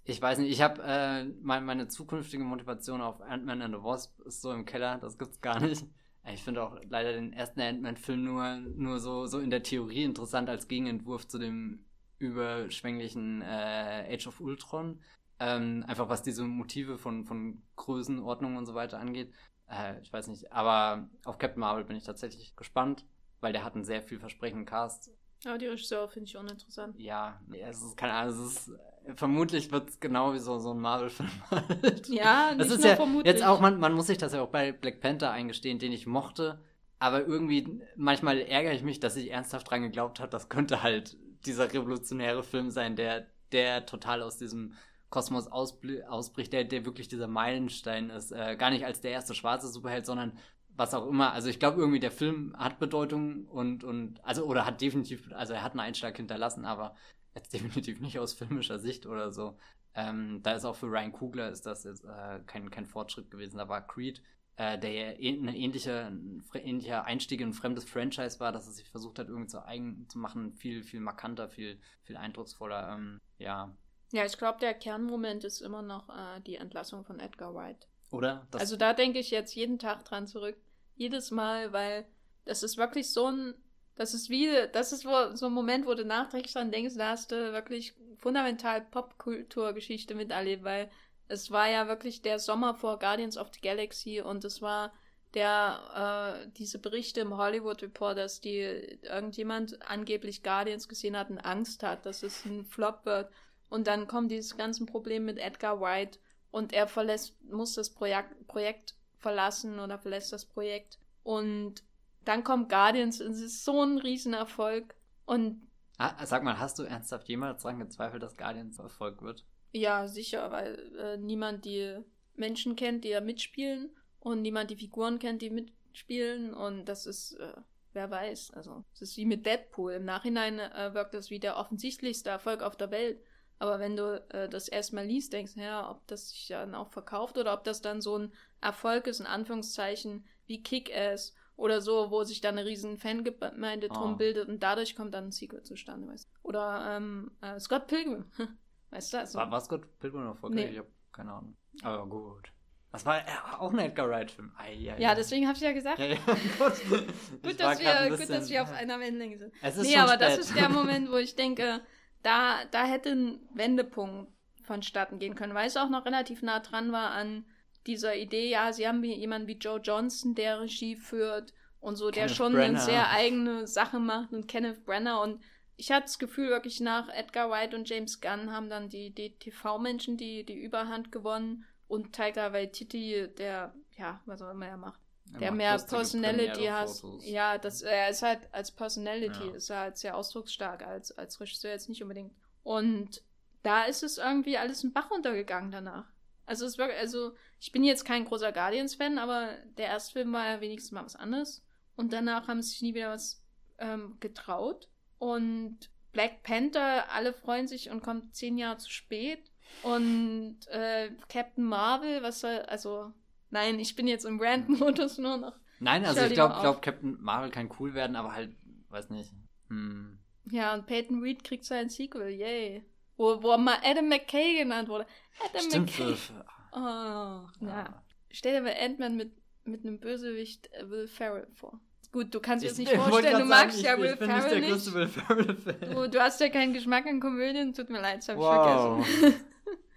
ich 0.04 0.20
weiß 0.20 0.38
nicht, 0.38 0.50
ich 0.50 0.62
habe 0.62 0.82
äh, 0.82 1.24
mein, 1.42 1.64
meine 1.64 1.88
zukünftige 1.88 2.42
Motivation 2.42 3.00
auf 3.00 3.20
Ant-Man 3.20 3.62
and 3.62 3.74
the 3.74 3.82
Wasp 3.82 4.20
ist 4.22 4.42
so 4.42 4.52
im 4.52 4.64
Keller, 4.64 4.98
das 4.98 5.18
gibt's 5.18 5.40
gar 5.40 5.60
nicht. 5.60 5.84
Ich 6.32 6.42
finde 6.42 6.62
auch 6.62 6.78
leider 6.88 7.12
den 7.12 7.32
ersten 7.32 7.60
Ant-Man-Film 7.60 8.22
nur, 8.22 8.54
nur 8.56 9.00
so, 9.00 9.26
so 9.26 9.40
in 9.40 9.50
der 9.50 9.62
Theorie 9.62 10.04
interessant 10.04 10.48
als 10.48 10.68
Gegenentwurf 10.68 11.26
zu 11.26 11.38
dem 11.38 11.84
überschwänglichen 12.18 13.42
äh, 13.42 14.06
Age 14.08 14.28
of 14.28 14.40
Ultron. 14.40 15.00
Ähm, 15.40 15.84
einfach 15.88 16.08
was 16.08 16.22
diese 16.22 16.44
Motive 16.44 16.98
von, 16.98 17.24
von 17.24 17.62
Größenordnung 17.74 18.56
und 18.56 18.66
so 18.66 18.74
weiter 18.74 19.00
angeht. 19.00 19.32
Äh, 19.68 20.00
ich 20.00 20.12
weiß 20.12 20.28
nicht, 20.28 20.52
aber 20.52 21.08
auf 21.24 21.38
Captain 21.38 21.60
Marvel 21.60 21.84
bin 21.84 21.96
ich 21.96 22.04
tatsächlich 22.04 22.54
gespannt, 22.54 23.04
weil 23.40 23.52
der 23.52 23.64
hat 23.64 23.74
einen 23.74 23.84
sehr 23.84 24.02
vielversprechenden 24.02 24.66
Cast. 24.66 25.10
Aber 25.44 25.58
die 25.58 25.66
Regisseur 25.66 26.08
finde 26.08 26.28
ich 26.28 26.36
uninteressant. 26.36 26.96
Ja, 27.00 27.40
es 27.50 27.82
ist 27.82 27.96
keine 27.96 28.12
Ahnung, 28.12 28.32
es 28.32 28.38
ist 28.38 28.72
vermutlich 29.16 29.72
wird 29.72 29.88
es 29.90 30.00
genau 30.00 30.32
wie 30.34 30.38
so, 30.38 30.58
so 30.58 30.72
ein 30.72 30.80
Marvel-Film 30.80 31.30
halt. 31.50 32.08
Ja, 32.08 32.54
das 32.54 32.68
nicht 32.68 32.76
ist 32.76 32.82
nur 32.82 32.90
ja 32.90 32.96
vermutlich. 32.96 33.32
jetzt 33.32 33.44
auch, 33.44 33.60
man, 33.60 33.78
man 33.80 33.92
muss 33.92 34.06
sich 34.06 34.18
das 34.18 34.32
ja 34.32 34.42
auch 34.42 34.48
bei 34.48 34.72
Black 34.72 35.00
Panther 35.00 35.30
eingestehen, 35.30 35.78
den 35.78 35.92
ich 35.92 36.06
mochte. 36.06 36.60
Aber 36.98 37.26
irgendwie, 37.26 37.80
manchmal 37.96 38.38
ärgere 38.38 38.74
ich 38.74 38.82
mich, 38.82 39.00
dass 39.00 39.16
ich 39.16 39.30
ernsthaft 39.30 39.68
dran 39.68 39.82
geglaubt 39.82 40.20
habe, 40.20 40.30
das 40.30 40.48
könnte 40.48 40.82
halt 40.82 41.16
dieser 41.46 41.72
revolutionäre 41.72 42.44
Film 42.44 42.70
sein, 42.70 42.94
der, 42.94 43.26
der 43.50 43.86
total 43.86 44.22
aus 44.22 44.38
diesem 44.38 44.74
Kosmos 45.10 45.48
ausbricht, 45.48 46.52
der, 46.52 46.64
der 46.64 46.86
wirklich 46.86 47.08
dieser 47.08 47.26
Meilenstein 47.26 48.10
ist. 48.10 48.30
Äh, 48.30 48.56
gar 48.56 48.70
nicht 48.70 48.84
als 48.84 49.00
der 49.00 49.10
erste 49.10 49.34
schwarze 49.34 49.68
Superheld, 49.68 50.06
sondern 50.06 50.38
was 50.76 50.94
auch 50.94 51.06
immer. 51.06 51.32
Also 51.32 51.48
ich 51.48 51.58
glaube 51.58 51.80
irgendwie, 51.80 52.00
der 52.00 52.10
Film 52.10 52.54
hat 52.56 52.78
Bedeutung 52.78 53.46
und, 53.46 53.84
und, 53.84 54.24
also, 54.24 54.44
oder 54.44 54.64
hat 54.64 54.80
definitiv, 54.80 55.30
also 55.32 55.52
er 55.52 55.62
hat 55.62 55.72
einen 55.72 55.80
Einschlag 55.80 56.16
hinterlassen, 56.16 56.64
aber 56.64 56.94
jetzt 57.34 57.52
definitiv 57.52 58.00
nicht 58.00 58.18
aus 58.18 58.34
filmischer 58.34 58.78
Sicht 58.78 59.06
oder 59.06 59.30
so. 59.32 59.56
Ähm, 59.94 60.40
da 60.42 60.52
ist 60.52 60.64
auch 60.64 60.76
für 60.76 60.86
Ryan 60.86 61.12
Coogler 61.12 61.50
ist 61.50 61.66
das 61.66 61.84
jetzt 61.84 62.04
äh, 62.04 62.40
kein, 62.46 62.70
kein 62.70 62.86
Fortschritt 62.86 63.30
gewesen. 63.30 63.58
Da 63.58 63.68
war 63.68 63.86
Creed, 63.86 64.22
äh, 64.56 64.78
der 64.78 64.90
ja 64.92 65.10
ähn- 65.18 65.42
eine 65.42 65.56
ähnliche, 65.56 66.06
ein 66.06 66.42
ähnlicher 66.54 67.04
Einstieg 67.04 67.40
in 67.40 67.50
ein 67.50 67.54
fremdes 67.54 67.84
Franchise 67.84 68.40
war, 68.40 68.52
dass 68.52 68.66
es 68.66 68.76
sich 68.76 68.88
versucht 68.88 69.18
hat, 69.18 69.28
irgendwie 69.28 69.48
zu 69.48 69.64
eigen 69.64 70.08
zu 70.08 70.18
machen, 70.18 70.54
viel, 70.54 70.82
viel 70.82 71.00
markanter, 71.00 71.48
viel, 71.48 71.78
viel 72.04 72.16
eindrucksvoller. 72.16 72.94
Ähm, 72.94 73.20
ja. 73.38 73.74
ja, 74.12 74.24
ich 74.24 74.38
glaube, 74.38 74.60
der 74.60 74.74
Kernmoment 74.74 75.44
ist 75.44 75.60
immer 75.60 75.82
noch 75.82 76.08
äh, 76.08 76.40
die 76.40 76.56
Entlassung 76.56 77.04
von 77.04 77.20
Edgar 77.20 77.54
Wright. 77.54 77.86
Oder? 78.10 78.46
Das, 78.50 78.60
also 78.62 78.76
da 78.76 78.94
denke 78.94 79.18
ich 79.18 79.30
jetzt 79.30 79.54
jeden 79.54 79.78
Tag 79.78 80.04
dran 80.04 80.26
zurück. 80.26 80.56
Jedes 80.96 81.30
Mal, 81.30 81.72
weil 81.72 82.06
das 82.44 82.62
ist 82.62 82.76
wirklich 82.76 83.10
so 83.10 83.26
ein. 83.26 83.54
Das 83.94 84.14
ist 84.14 84.30
wie, 84.30 84.50
das 84.72 84.92
ist 84.92 85.02
so 85.02 85.46
ein 85.46 85.52
Moment, 85.52 85.86
wo 85.86 85.94
du 85.94 86.04
nachträglich 86.04 86.52
dran 86.52 86.72
denkst, 86.72 86.94
da 86.96 87.10
hast 87.10 87.30
du 87.30 87.52
wirklich 87.52 87.94
fundamental 88.16 88.80
Popkulturgeschichte 88.80 90.14
miterlebt, 90.14 90.64
weil 90.64 90.90
es 91.28 91.50
war 91.50 91.68
ja 91.68 91.88
wirklich 91.88 92.22
der 92.22 92.38
Sommer 92.38 92.74
vor 92.74 92.98
Guardians 92.98 93.36
of 93.36 93.48
the 93.52 93.60
Galaxy 93.60 94.20
und 94.20 94.44
es 94.44 94.62
war 94.62 94.92
der, 95.34 96.44
äh, 96.44 96.50
diese 96.58 96.78
Berichte 96.78 97.20
im 97.20 97.36
Hollywood 97.36 97.82
Report, 97.82 98.18
dass 98.18 98.40
die 98.40 98.60
irgendjemand 99.02 99.80
angeblich 99.88 100.42
Guardians 100.42 100.88
gesehen 100.88 101.16
hat 101.16 101.30
und 101.30 101.38
Angst 101.38 101.82
hat, 101.82 102.04
dass 102.06 102.22
es 102.22 102.44
ein 102.44 102.64
Flop 102.66 103.04
wird. 103.04 103.30
Und 103.70 103.86
dann 103.86 104.06
kommt 104.06 104.30
dieses 104.30 104.56
ganze 104.56 104.84
Problem 104.84 105.24
mit 105.24 105.38
Edgar 105.38 105.80
Wright 105.80 106.18
und 106.50 106.74
er 106.74 106.86
verlässt, 106.86 107.42
muss 107.50 107.74
das 107.74 107.88
Projekt, 107.88 108.46
Projekt 108.46 108.94
verlassen 109.18 109.78
oder 109.78 109.98
verlässt 109.98 110.32
das 110.32 110.44
Projekt. 110.44 110.98
Und 111.22 111.82
dann 112.24 112.44
kommt 112.44 112.68
Guardians 112.68 113.20
und 113.20 113.32
es 113.32 113.40
ist 113.40 113.64
so 113.64 113.82
ein 113.82 113.98
Riesenerfolg. 113.98 114.94
Und 115.24 115.68
ah, 115.98 116.24
sag 116.24 116.42
mal, 116.42 116.58
hast 116.58 116.78
du 116.78 116.84
ernsthaft 116.84 117.28
jemals 117.28 117.62
daran 117.62 117.78
gezweifelt, 117.78 118.22
dass 118.22 118.36
Guardians 118.36 118.78
Erfolg 118.78 119.22
wird? 119.22 119.44
ja, 119.72 120.06
sicher, 120.06 120.50
weil 120.50 120.96
äh, 120.96 121.16
niemand 121.16 121.64
die 121.64 121.98
Menschen 122.34 122.76
kennt, 122.76 123.04
die 123.04 123.10
da 123.10 123.20
mitspielen 123.20 123.90
und 124.20 124.42
niemand 124.42 124.70
die 124.70 124.76
Figuren 124.76 125.18
kennt, 125.18 125.42
die 125.42 125.50
mitspielen. 125.50 126.54
Und 126.54 126.84
das 126.84 127.06
ist, 127.06 127.32
äh, 127.34 127.54
wer 127.92 128.10
weiß, 128.10 128.52
also 128.52 128.84
es 128.94 129.02
ist 129.02 129.16
wie 129.16 129.24
mit 129.24 129.46
Deadpool. 129.46 129.94
Im 129.94 130.04
Nachhinein 130.04 130.58
äh, 130.58 130.94
wirkt 130.94 131.14
das 131.14 131.30
wie 131.30 131.40
der 131.40 131.56
offensichtlichste 131.56 132.30
Erfolg 132.30 132.62
auf 132.62 132.76
der 132.76 132.90
Welt. 132.90 133.22
Aber 133.58 133.78
wenn 133.78 133.96
du 133.96 134.22
äh, 134.30 134.48
das 134.48 134.68
erstmal 134.68 135.06
liest, 135.06 135.32
denkst 135.32 135.54
du, 135.54 135.60
ja, 135.60 135.90
ob 135.90 136.06
das 136.06 136.30
sich 136.30 136.48
dann 136.48 136.74
auch 136.74 136.90
verkauft 136.90 137.38
oder 137.38 137.54
ob 137.54 137.64
das 137.64 137.80
dann 137.80 138.00
so 138.02 138.18
ein 138.18 138.32
Erfolg 138.60 139.06
ist, 139.06 139.20
in 139.20 139.26
Anführungszeichen, 139.26 140.26
wie 140.46 140.62
Kick-Ass 140.62 141.34
oder 141.62 141.80
so, 141.80 142.10
wo 142.10 142.24
sich 142.24 142.40
dann 142.40 142.58
eine 142.58 142.66
riesen 142.68 142.98
Fangemeinde 142.98 143.88
drum 143.88 144.14
Ah. 144.14 144.16
bildet 144.16 144.48
und 144.48 144.62
dadurch 144.62 144.96
kommt 144.96 145.14
dann 145.14 145.26
ein 145.26 145.30
Sequel 145.32 145.62
zustande, 145.62 146.08
weißt 146.08 146.28
du. 146.28 146.48
Oder 146.48 146.96
ähm, 146.96 147.30
äh, 147.40 147.58
Scott 147.60 147.86
Pilgrim, 147.86 148.24
weißt 148.90 149.12
du, 149.12 149.18
also, 149.18 149.38
War, 149.38 149.50
war 149.50 149.60
Scott 149.60 149.82
Pilgrim 150.00 150.26
erfolgreich? 150.26 150.64
Nee. 150.66 150.72
Ich 150.72 150.78
habe 150.78 150.88
keine 151.12 151.32
Ahnung. 151.32 151.56
Aber 151.82 152.06
gut. 152.06 152.52
Das 152.90 153.06
war 153.06 153.18
ja, 153.26 153.58
auch 153.58 153.72
ein 153.72 153.78
Edgar 153.78 154.08
Wright-Film. 154.10 154.52
Ja, 154.98 155.14
deswegen 155.14 155.46
habe 155.46 155.56
ich 155.56 155.62
ja 155.62 155.72
gesagt, 155.72 155.98
Ja, 155.98 156.06
ja, 156.06 156.16
gut. 156.26 157.58
Dass 157.58 157.78
wir, 157.80 158.16
gut, 158.16 158.28
dass 158.28 158.50
wir 158.50 158.62
auf 158.62 158.70
einer 158.72 159.00
Wellenlänge 159.00 159.38
sind. 159.38 159.54
Es 159.62 159.76
ist 159.78 159.86
Nee, 159.88 159.96
aber 159.96 160.16
das 160.18 160.34
spät. 160.34 160.44
ist 160.44 160.56
der 160.56 160.68
Moment, 160.68 161.10
wo 161.10 161.16
ich 161.16 161.34
denke, 161.34 161.80
da, 162.22 162.64
da 162.70 162.84
hätte 162.84 163.10
ein 163.12 163.40
Wendepunkt 163.54 164.30
vonstatten 164.64 165.18
gehen 165.18 165.34
können, 165.34 165.54
weil 165.54 165.66
es 165.68 165.76
auch 165.78 165.88
noch 165.88 166.04
relativ 166.04 166.42
nah 166.42 166.60
dran 166.60 166.92
war 166.92 167.12
an 167.12 167.46
dieser 167.86 168.16
Idee, 168.16 168.48
ja, 168.50 168.72
sie 168.72 168.86
haben 168.86 169.02
jemanden 169.04 169.48
wie 169.48 169.56
Joe 169.58 169.80
Johnston, 169.80 170.34
der 170.34 170.60
Regie 170.60 170.96
führt 170.96 171.52
und 171.80 171.96
so, 171.96 172.10
der 172.10 172.24
Kenneth 172.24 172.36
schon 172.36 172.56
eine 172.56 172.78
sehr 172.78 173.10
eigene 173.10 173.66
Sache 173.66 173.98
macht 173.98 174.32
und 174.32 174.46
Kenneth 174.48 174.84
Brenner 174.84 175.20
und 175.20 175.40
ich 175.76 175.90
hatte 175.90 176.04
das 176.04 176.18
Gefühl, 176.18 176.50
wirklich 176.50 176.80
nach 176.80 177.08
Edgar 177.08 177.50
Wright 177.50 177.74
und 177.74 177.88
James 177.88 178.20
Gunn 178.20 178.52
haben 178.52 178.68
dann 178.68 178.88
die, 178.88 179.10
die 179.10 179.30
TV-Menschen 179.38 180.16
die, 180.16 180.44
die 180.44 180.54
Überhand 180.54 181.10
gewonnen 181.10 181.64
und 181.88 182.14
Taika 182.14 182.52
Waititi, 182.52 183.28
der, 183.36 183.74
ja, 183.98 184.20
was 184.26 184.42
auch 184.42 184.50
immer 184.50 184.66
er 184.66 184.76
macht 184.76 185.00
Er 185.34 185.38
der 185.40 185.50
macht 185.50 185.58
mehr 185.58 185.78
Personality 185.78 186.66
hat. 186.66 186.90
Ja, 187.22 187.58
das, 187.58 187.82
er 187.82 188.10
ist 188.10 188.22
halt 188.22 188.40
als 188.52 188.70
Personality, 188.70 189.48
Ja. 189.48 189.54
ist 189.54 189.70
er 189.70 189.78
halt 189.80 189.96
sehr 189.96 190.16
ausdrucksstark, 190.16 190.86
als, 190.86 191.10
als 191.18 191.40
Regisseur 191.40 191.72
jetzt 191.72 191.88
nicht 191.88 192.02
unbedingt. 192.02 192.32
Und 192.62 193.22
da 193.62 193.84
ist 193.84 194.02
es 194.02 194.18
irgendwie 194.18 194.58
alles 194.58 194.84
im 194.84 194.92
Bach 194.92 195.10
runtergegangen 195.10 195.70
danach. 195.72 196.04
Also 196.46 196.66
es 196.66 196.78
wirklich, 196.78 196.98
also 196.98 197.32
ich 197.60 197.72
bin 197.72 197.84
jetzt 197.84 198.04
kein 198.04 198.24
großer 198.24 198.52
Guardians-Fan, 198.52 199.18
aber 199.18 199.50
der 199.78 199.86
erste 199.86 200.12
Film 200.12 200.32
war 200.32 200.46
ja 200.46 200.60
wenigstens 200.60 200.92
mal 200.92 201.04
was 201.04 201.16
anderes. 201.16 201.64
Und 201.96 202.12
danach 202.12 202.48
haben 202.48 202.62
sie 202.62 202.70
sich 202.70 202.82
nie 202.82 202.94
wieder 202.94 203.10
was 203.10 203.42
ähm, 203.78 204.16
getraut. 204.20 204.88
Und 205.18 205.78
Black 206.12 206.42
Panther, 206.42 207.10
alle 207.12 207.32
freuen 207.32 207.68
sich 207.68 207.90
und 207.90 208.02
kommt 208.02 208.34
zehn 208.34 208.58
Jahre 208.58 208.78
zu 208.78 208.90
spät. 208.90 209.50
Und 209.82 210.58
äh, 210.68 211.10
Captain 211.28 211.64
Marvel, 211.64 212.22
was 212.22 212.40
soll, 212.40 212.60
also, 212.60 213.12
nein, 213.50 213.78
ich 213.78 213.96
bin 213.96 214.06
jetzt 214.06 214.24
im 214.24 214.40
Rant-Modus 214.40 215.18
nur 215.18 215.38
noch. 215.38 215.56
Nein, 215.80 216.04
also 216.04 216.20
Schau 216.20 216.26
ich 216.26 216.34
glaube, 216.34 216.60
glaub, 216.60 216.82
Captain 216.82 217.18
Marvel 217.20 217.50
kann 217.50 217.70
cool 217.78 217.94
werden, 217.94 218.16
aber 218.16 218.32
halt, 218.34 218.54
weiß 218.90 219.10
nicht. 219.10 219.32
Hm. 219.68 220.18
Ja, 220.50 220.74
und 220.74 220.86
Peyton 220.86 221.22
Reed 221.22 221.44
kriegt 221.44 221.64
sein 221.64 221.88
Sequel, 221.88 222.28
yay. 222.30 222.84
Wo, 223.22 223.40
wo 223.40 223.56
mal 223.56 223.78
Adam 223.84 224.08
McKay 224.08 224.58
genannt 224.58 224.88
wurde. 224.88 225.06
Adam 225.48 225.62
Stimmt. 225.62 225.96
McKay. 225.98 226.14
für- 226.16 226.44
Oh, 226.74 227.46
ja. 227.60 228.02
Stell 228.30 228.54
dir 228.54 228.62
mal 228.62 228.74
Ant-Man 228.80 229.14
mit, 229.16 229.30
mit 229.64 229.84
einem 229.84 230.00
Bösewicht 230.00 230.72
äh, 230.72 230.90
Will 230.90 231.06
Ferrell 231.06 231.46
vor. 231.54 231.78
Gut, 232.10 232.34
du 232.34 232.40
kannst 232.40 232.64
dir 232.64 232.68
das 232.70 232.78
Ich- 232.80 232.86
nicht 232.88 232.94
ich 232.96 233.00
vorstellen, 233.00 233.38
du 233.38 233.44
magst 233.44 233.78
sagen, 233.80 233.84
ja 233.86 233.94
ich, 233.94 234.00
Will 234.00 234.12
ich 234.14 234.18
bin 234.18 234.28
nicht 234.28 234.40
Ferrell 234.42 234.60
der 234.60 234.70
größte 234.70 234.90
nicht. 234.90 234.96
Will 234.98 235.08
Ferrell-Fan. 235.08 235.94
Du, 235.94 236.08
du 236.10 236.20
hast 236.20 236.40
ja 236.40 236.48
keinen 236.48 236.72
Geschmack 236.72 237.06
an 237.06 237.20
Komödien, 237.20 237.72
tut 237.74 237.90
mir 237.90 238.00
leid, 238.00 238.18
das 238.18 238.28
hab 238.30 238.36
ich 238.36 238.42
Wow. 238.42 239.06
vergessen. 239.06 239.44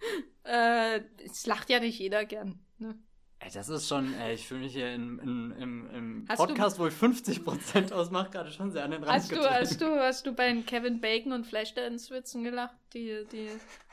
äh, 0.44 1.02
es 1.26 1.46
lacht 1.48 1.70
ja 1.72 1.80
nicht 1.80 1.98
jeder 2.00 2.26
gern. 2.26 2.60
Ne? 2.78 2.96
Das 3.54 3.70
ist 3.70 3.88
schon, 3.88 4.14
ey, 4.16 4.34
ich 4.36 4.48
fühle 4.48 4.62
mich 4.62 4.74
hier 4.74 4.94
in, 4.94 5.20
in, 5.20 5.52
im, 5.60 5.90
im 5.92 6.26
Hast 6.28 6.40
du- 6.42 6.48
Podcast, 6.48 6.80
wo 6.80 6.88
ich 6.88 6.94
50% 6.94 7.94
ausmache, 7.94 8.30
gerade 8.32 8.52
schon 8.52 8.72
sehr 8.72 8.84
an 8.84 8.92
den 8.92 9.04
Rand 9.04 9.14
Hast 9.14 9.32
du, 9.32 9.38
hast 9.38 9.82
du, 9.82 9.86
hast 10.00 10.26
du 10.26 10.34
bei 10.34 10.48
den 10.48 10.66
Kevin 10.66 11.00
Bacon 11.00 11.32
und 11.34 11.46
Flashdance-Witzen 11.46 12.44
gelacht, 12.44 12.76
die, 12.94 13.26
die 13.32 13.50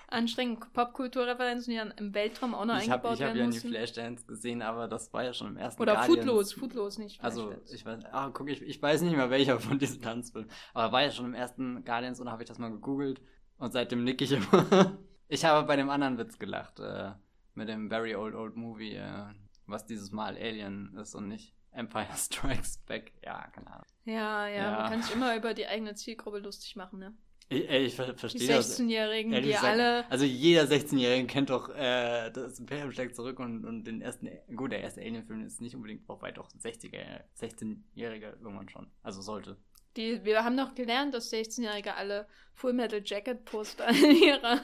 anstrengenden 0.09 0.71
Popkulturreferenzen, 0.73 1.71
die 1.73 1.79
dann 1.79 1.93
im 1.97 2.15
Weltraum 2.15 2.55
auch 2.55 2.65
noch 2.65 2.79
Ich 2.81 2.91
habe 2.91 3.09
eingebaut 3.09 3.15
ich 3.15 3.23
hab 3.23 3.35
werden 3.35 3.53
ja 3.53 3.61
nie? 3.63 3.69
Flashdance 3.69 4.27
gesehen, 4.27 4.63
aber 4.63 4.89
das 4.89 5.13
war 5.13 5.25
ja 5.25 5.33
schon 5.33 5.49
im 5.49 5.57
ersten 5.57 5.81
Oder 5.83 5.95
Guardians. 5.95 6.19
Footloose, 6.21 6.61
Footloose 6.61 7.01
nicht. 7.01 7.23
Also, 7.25 7.47
Flashdance. 7.47 7.75
ich 7.75 7.87
weiß, 7.87 8.05
ah, 8.13 8.31
guck, 8.33 8.51
ich, 8.51 8.63
ich 8.63 8.81
weiß 8.81 9.03
nicht 9.03 9.17
mehr 9.17 9.31
welcher 9.31 9.59
von 9.59 9.79
diesen 9.79 10.03
Tanzfilmen. 10.03 10.51
Aber 10.75 10.93
war 10.93 11.03
ja 11.03 11.11
schon 11.11 11.27
im 11.27 11.35
ersten 11.35 11.85
Guardians 11.85 12.21
und 12.21 12.31
habe 12.31 12.43
ich 12.43 12.49
das 12.49 12.59
mal 12.59 12.71
gegoogelt 12.71 13.21
und 13.59 13.73
seitdem 13.73 14.05
nick 14.05 14.21
ich 14.21 14.33
immer. 14.33 14.99
ich 15.29 15.45
habe 15.45 15.67
bei 15.67 15.77
dem 15.77 15.91
anderen 15.91 16.19
Witz 16.19 16.39
gelacht, 16.39 16.79
äh, 16.81 17.13
mit 17.55 17.69
dem 17.69 17.89
Very 17.89 18.15
Old 18.15 18.35
Old 18.35 18.57
Movie, 18.57 18.95
äh, 18.97 19.25
was 19.73 19.87
dieses 19.87 20.13
Mal 20.13 20.37
Alien 20.37 20.95
ist 20.97 21.15
und 21.15 21.29
nicht 21.29 21.55
Empire 21.73 22.07
Strikes 22.17 22.79
Back. 22.87 23.13
Ja, 23.25 23.47
keine 23.49 23.67
Ahnung. 23.73 23.87
Ja, 24.05 24.47
ja, 24.47 24.55
Ja. 24.57 24.71
man 24.83 24.91
kann 24.93 25.03
sich 25.03 25.15
immer 25.15 25.37
über 25.37 25.55
die 25.55 25.67
eigene 25.67 25.95
Zielgruppe 25.95 26.39
lustig 26.39 26.77
machen, 26.77 26.99
ne? 27.01 27.15
Ich, 27.49 27.69
ich 27.69 27.95
ver 27.97 28.13
Die 28.13 28.19
verstehe 28.19 28.49
das. 28.49 28.79
16-Jährigen, 28.81 29.33
Ehrlich 29.33 29.49
die 29.49 29.53
gesagt, 29.55 29.73
alle. 29.73 30.11
Also 30.11 30.25
jeder 30.25 30.63
16-Jährige 30.63 31.27
kennt 31.27 31.51
doch 31.51 31.69
äh, 31.75 32.31
das 32.31 32.59
Imperium 32.59 32.93
schlägt 32.93 33.15
zurück 33.15 33.39
und, 33.41 33.65
und 33.67 33.85
den 33.85 34.01
ersten, 34.01 34.31
gut, 34.57 34.73
der 34.73 34.81
erste 34.81 35.01
Alien-Film 35.03 35.45
ist 35.45 35.61
nicht 35.61 35.75
unbedingt 35.75 36.03
vorbei, 36.07 36.31
doch 36.31 36.49
60er, 36.49 37.21
16-Jährige 37.39 38.39
irgendwann 38.41 38.69
schon. 38.71 38.91
Also 39.03 39.21
sollte. 39.21 39.59
Die, 39.97 40.25
wir 40.25 40.43
haben 40.45 40.57
doch 40.57 40.75
gelernt, 40.75 41.13
dass 41.13 41.31
16-Jährige 41.31 41.95
alle 41.95 42.27
Full 42.55 42.73
Metal 42.73 43.03
Jacket 43.05 43.45
Poster 43.45 43.89
in 43.89 44.17
ihrer. 44.17 44.61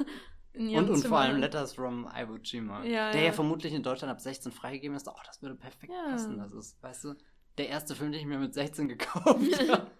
Und, 0.58 0.90
und 0.90 0.96
Zimmer 0.96 1.08
vor 1.08 1.18
allem. 1.18 1.38
Letters 1.38 1.72
from 1.74 2.08
Iwo 2.14 2.36
Jima. 2.36 2.84
Ja, 2.84 3.10
der 3.12 3.20
ja. 3.20 3.26
ja 3.28 3.32
vermutlich 3.32 3.72
in 3.72 3.82
Deutschland 3.82 4.10
ab 4.12 4.20
16 4.20 4.52
freigegeben 4.52 4.96
ist. 4.96 5.08
Oh, 5.08 5.12
das 5.26 5.40
würde 5.42 5.54
perfekt 5.54 5.92
Ja. 5.92 6.10
passen. 6.12 6.38
Das 6.38 6.52
ist, 6.52 6.82
weißt 6.82 7.04
du, 7.04 7.14
der 7.58 7.68
erste 7.68 7.94
Film, 7.96 8.12
den 8.12 8.20
ich 8.20 8.26
mir 8.26 8.38
mit 8.38 8.54
16 8.54 8.88
gekauft 8.88 9.24
habe, 9.68 9.90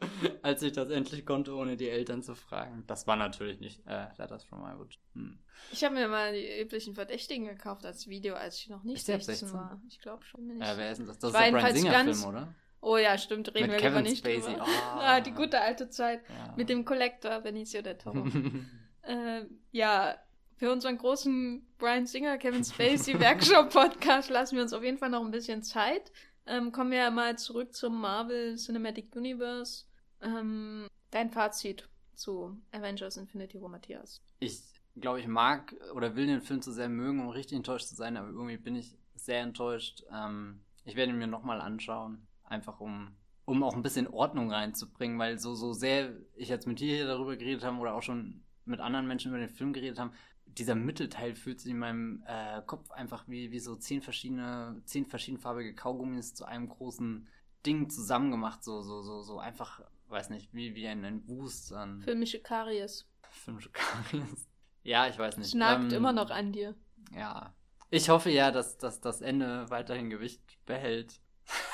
als 0.42 0.62
ich 0.62 0.72
das 0.72 0.90
endlich 0.90 1.26
konnte, 1.26 1.54
ohne 1.54 1.76
die 1.76 1.88
Eltern 1.88 2.22
zu 2.22 2.34
fragen. 2.34 2.84
Das 2.86 3.06
war 3.06 3.16
natürlich 3.16 3.59
nicht 3.61 3.84
äh, 3.86 4.06
Letters 4.16 4.44
from 4.44 4.61
Iwo 4.61 4.84
Jima. 4.84 4.96
Hm. 5.14 5.38
Ich 5.72 5.82
habe 5.84 5.94
mir 5.96 6.06
mal 6.06 6.32
die 6.32 6.61
üblichen 6.61 6.94
Verdächtigen 6.94 7.46
gekauft 7.46 7.84
als 7.84 8.06
Video, 8.06 8.34
als 8.36 8.59
ich 8.59 8.68
noch 8.68 8.84
nicht 8.84 8.98
Ist 8.98 9.09
der 9.09 9.16
ab 9.16 9.22
16 9.22 9.48
16? 9.48 9.59
war. 9.59 9.82
Ich 9.88 10.00
glaube 10.00 10.24
schon. 10.24 10.61
Äh, 10.61 10.76
wer 10.76 10.92
ist 10.92 10.98
denn 10.98 11.06
das? 11.06 11.18
Das 11.18 11.32
war 11.32 11.40
ist 11.40 11.46
der 11.46 11.52
Brian 11.61 11.74
jedenfalls 11.74 11.80
Singer 11.80 11.92
ganz- 11.92 12.20
Film, 12.22 12.30
oder? 12.34 12.54
oh 12.80 12.96
ja, 12.96 13.18
stimmt, 13.18 13.48
reden 13.48 13.62
Mit 13.62 13.70
wir 13.72 13.78
Kevin 13.78 14.04
lieber 14.04 14.09
nicht 14.09 14.18
Spacey. 14.18 14.52
drüber. 14.54 14.66
Ah. 14.94 15.16
ah, 15.16 15.20
die 15.20 15.32
gute 15.32 15.61
alte 15.61 15.88
Zeit. 15.90 16.20
Ja. 16.28 16.54
Mit 16.56 16.68
dem 16.68 16.84
Collector 16.84 17.40
Benicio 17.40 17.82
del 17.82 17.98
Toro. 17.98 18.24
äh, 19.02 19.46
ja, 19.72 20.14
für 20.59 20.72
unseren 20.72 20.98
großen 20.98 21.64
Brian 21.78 22.06
Singer, 22.06 22.36
Kevin 22.36 22.64
Spacey 22.64 23.14
Workshop-Podcast 23.20 24.28
lassen 24.28 24.56
wir 24.56 24.62
uns 24.62 24.72
auf 24.72 24.82
jeden 24.82 24.98
Fall 24.98 25.09
noch 25.09 25.24
ein 25.24 25.30
bisschen 25.30 25.62
Zeit. 25.62 26.12
Ähm, 26.46 26.72
kommen 26.72 26.90
wir 26.90 27.11
mal 27.11 27.38
zurück 27.38 27.74
zum 27.74 28.00
Marvel 28.00 28.56
Cinematic 28.56 29.14
Universe. 29.14 29.84
Ähm, 30.20 30.88
dein 31.11 31.30
Fazit 31.30 31.88
zu 32.14 32.61
Avengers 32.72 33.16
Infinity 33.16 33.62
War, 33.62 33.68
Matthias. 33.68 34.20
Ich 34.40 34.61
glaube, 34.96 35.20
ich 35.20 35.28
mag 35.28 35.74
oder 35.94 36.16
will 36.16 36.26
den 36.26 36.40
Film 36.40 36.61
zu 36.61 36.72
sehr 36.72 36.88
mögen, 36.88 37.20
um 37.20 37.28
richtig 37.28 37.56
enttäuscht 37.56 37.86
zu 37.86 37.94
sein, 37.94 38.16
aber 38.16 38.28
irgendwie 38.28 38.56
bin 38.56 38.74
ich 38.74 38.96
sehr 39.14 39.42
enttäuscht. 39.42 40.02
Ähm, 40.12 40.61
ich 40.84 40.96
werde 40.96 41.12
ihn 41.12 41.18
mir 41.18 41.28
nochmal 41.28 41.61
anschauen, 41.61 42.26
einfach 42.42 42.80
um, 42.80 43.14
um 43.44 43.62
auch 43.62 43.76
ein 43.76 43.82
bisschen 43.82 44.09
Ordnung 44.09 44.50
reinzubringen, 44.50 45.20
weil 45.20 45.38
so, 45.38 45.54
so 45.54 45.72
sehr 45.72 46.16
ich 46.34 46.48
jetzt 46.48 46.66
mit 46.66 46.80
dir 46.80 46.96
hier 46.96 47.06
darüber 47.06 47.36
geredet 47.36 47.62
habe 47.62 47.78
oder 47.78 47.94
auch 47.94 48.02
schon 48.02 48.42
mit 48.64 48.80
anderen 48.80 49.06
Menschen 49.06 49.30
über 49.30 49.38
den 49.38 49.48
Film 49.48 49.72
geredet 49.72 49.98
haben, 49.98 50.12
dieser 50.59 50.74
Mittelteil 50.74 51.34
fühlt 51.34 51.61
sich 51.61 51.70
in 51.70 51.78
meinem 51.78 52.22
äh, 52.26 52.61
Kopf 52.66 52.90
einfach 52.90 53.26
wie, 53.28 53.50
wie 53.50 53.61
so 53.61 53.76
zehn 53.76 54.02
verschiedene, 54.02 54.80
zehn 54.84 55.06
verschiedenfarbige 55.06 55.74
Kaugummis 55.74 56.34
zu 56.34 56.44
einem 56.44 56.68
großen 56.68 57.28
Ding 57.64 57.90
zusammengemacht, 57.90 58.62
so, 58.64 58.82
so, 58.82 59.02
so, 59.02 59.22
so 59.22 59.38
einfach, 59.38 59.80
weiß 60.09 60.30
nicht, 60.30 60.52
wie, 60.52 60.74
wie 60.74 60.86
ein, 60.88 61.04
ein 61.04 61.26
Wust 61.28 61.72
an. 61.72 62.02
Filmische 62.02 62.40
Karies. 62.40 63.06
Filmische 63.30 63.70
Karies. 63.70 64.48
Ja, 64.82 65.06
ich 65.06 65.18
weiß 65.18 65.36
nicht. 65.36 65.48
Es 65.48 65.54
nagt 65.54 65.92
ähm, 65.92 65.98
immer 65.98 66.12
noch 66.12 66.30
an 66.30 66.52
dir. 66.52 66.74
Ja. 67.14 67.54
Ich 67.90 68.09
hoffe 68.09 68.30
ja, 68.30 68.50
dass, 68.50 68.78
dass 68.78 69.00
das 69.00 69.20
Ende 69.20 69.68
weiterhin 69.70 70.11
Gewicht 70.11 70.42
behält. 70.66 71.20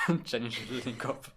Jenny 0.27 0.51
schüttelt 0.51 0.85
den 0.85 0.99
Kopf. 0.99 1.33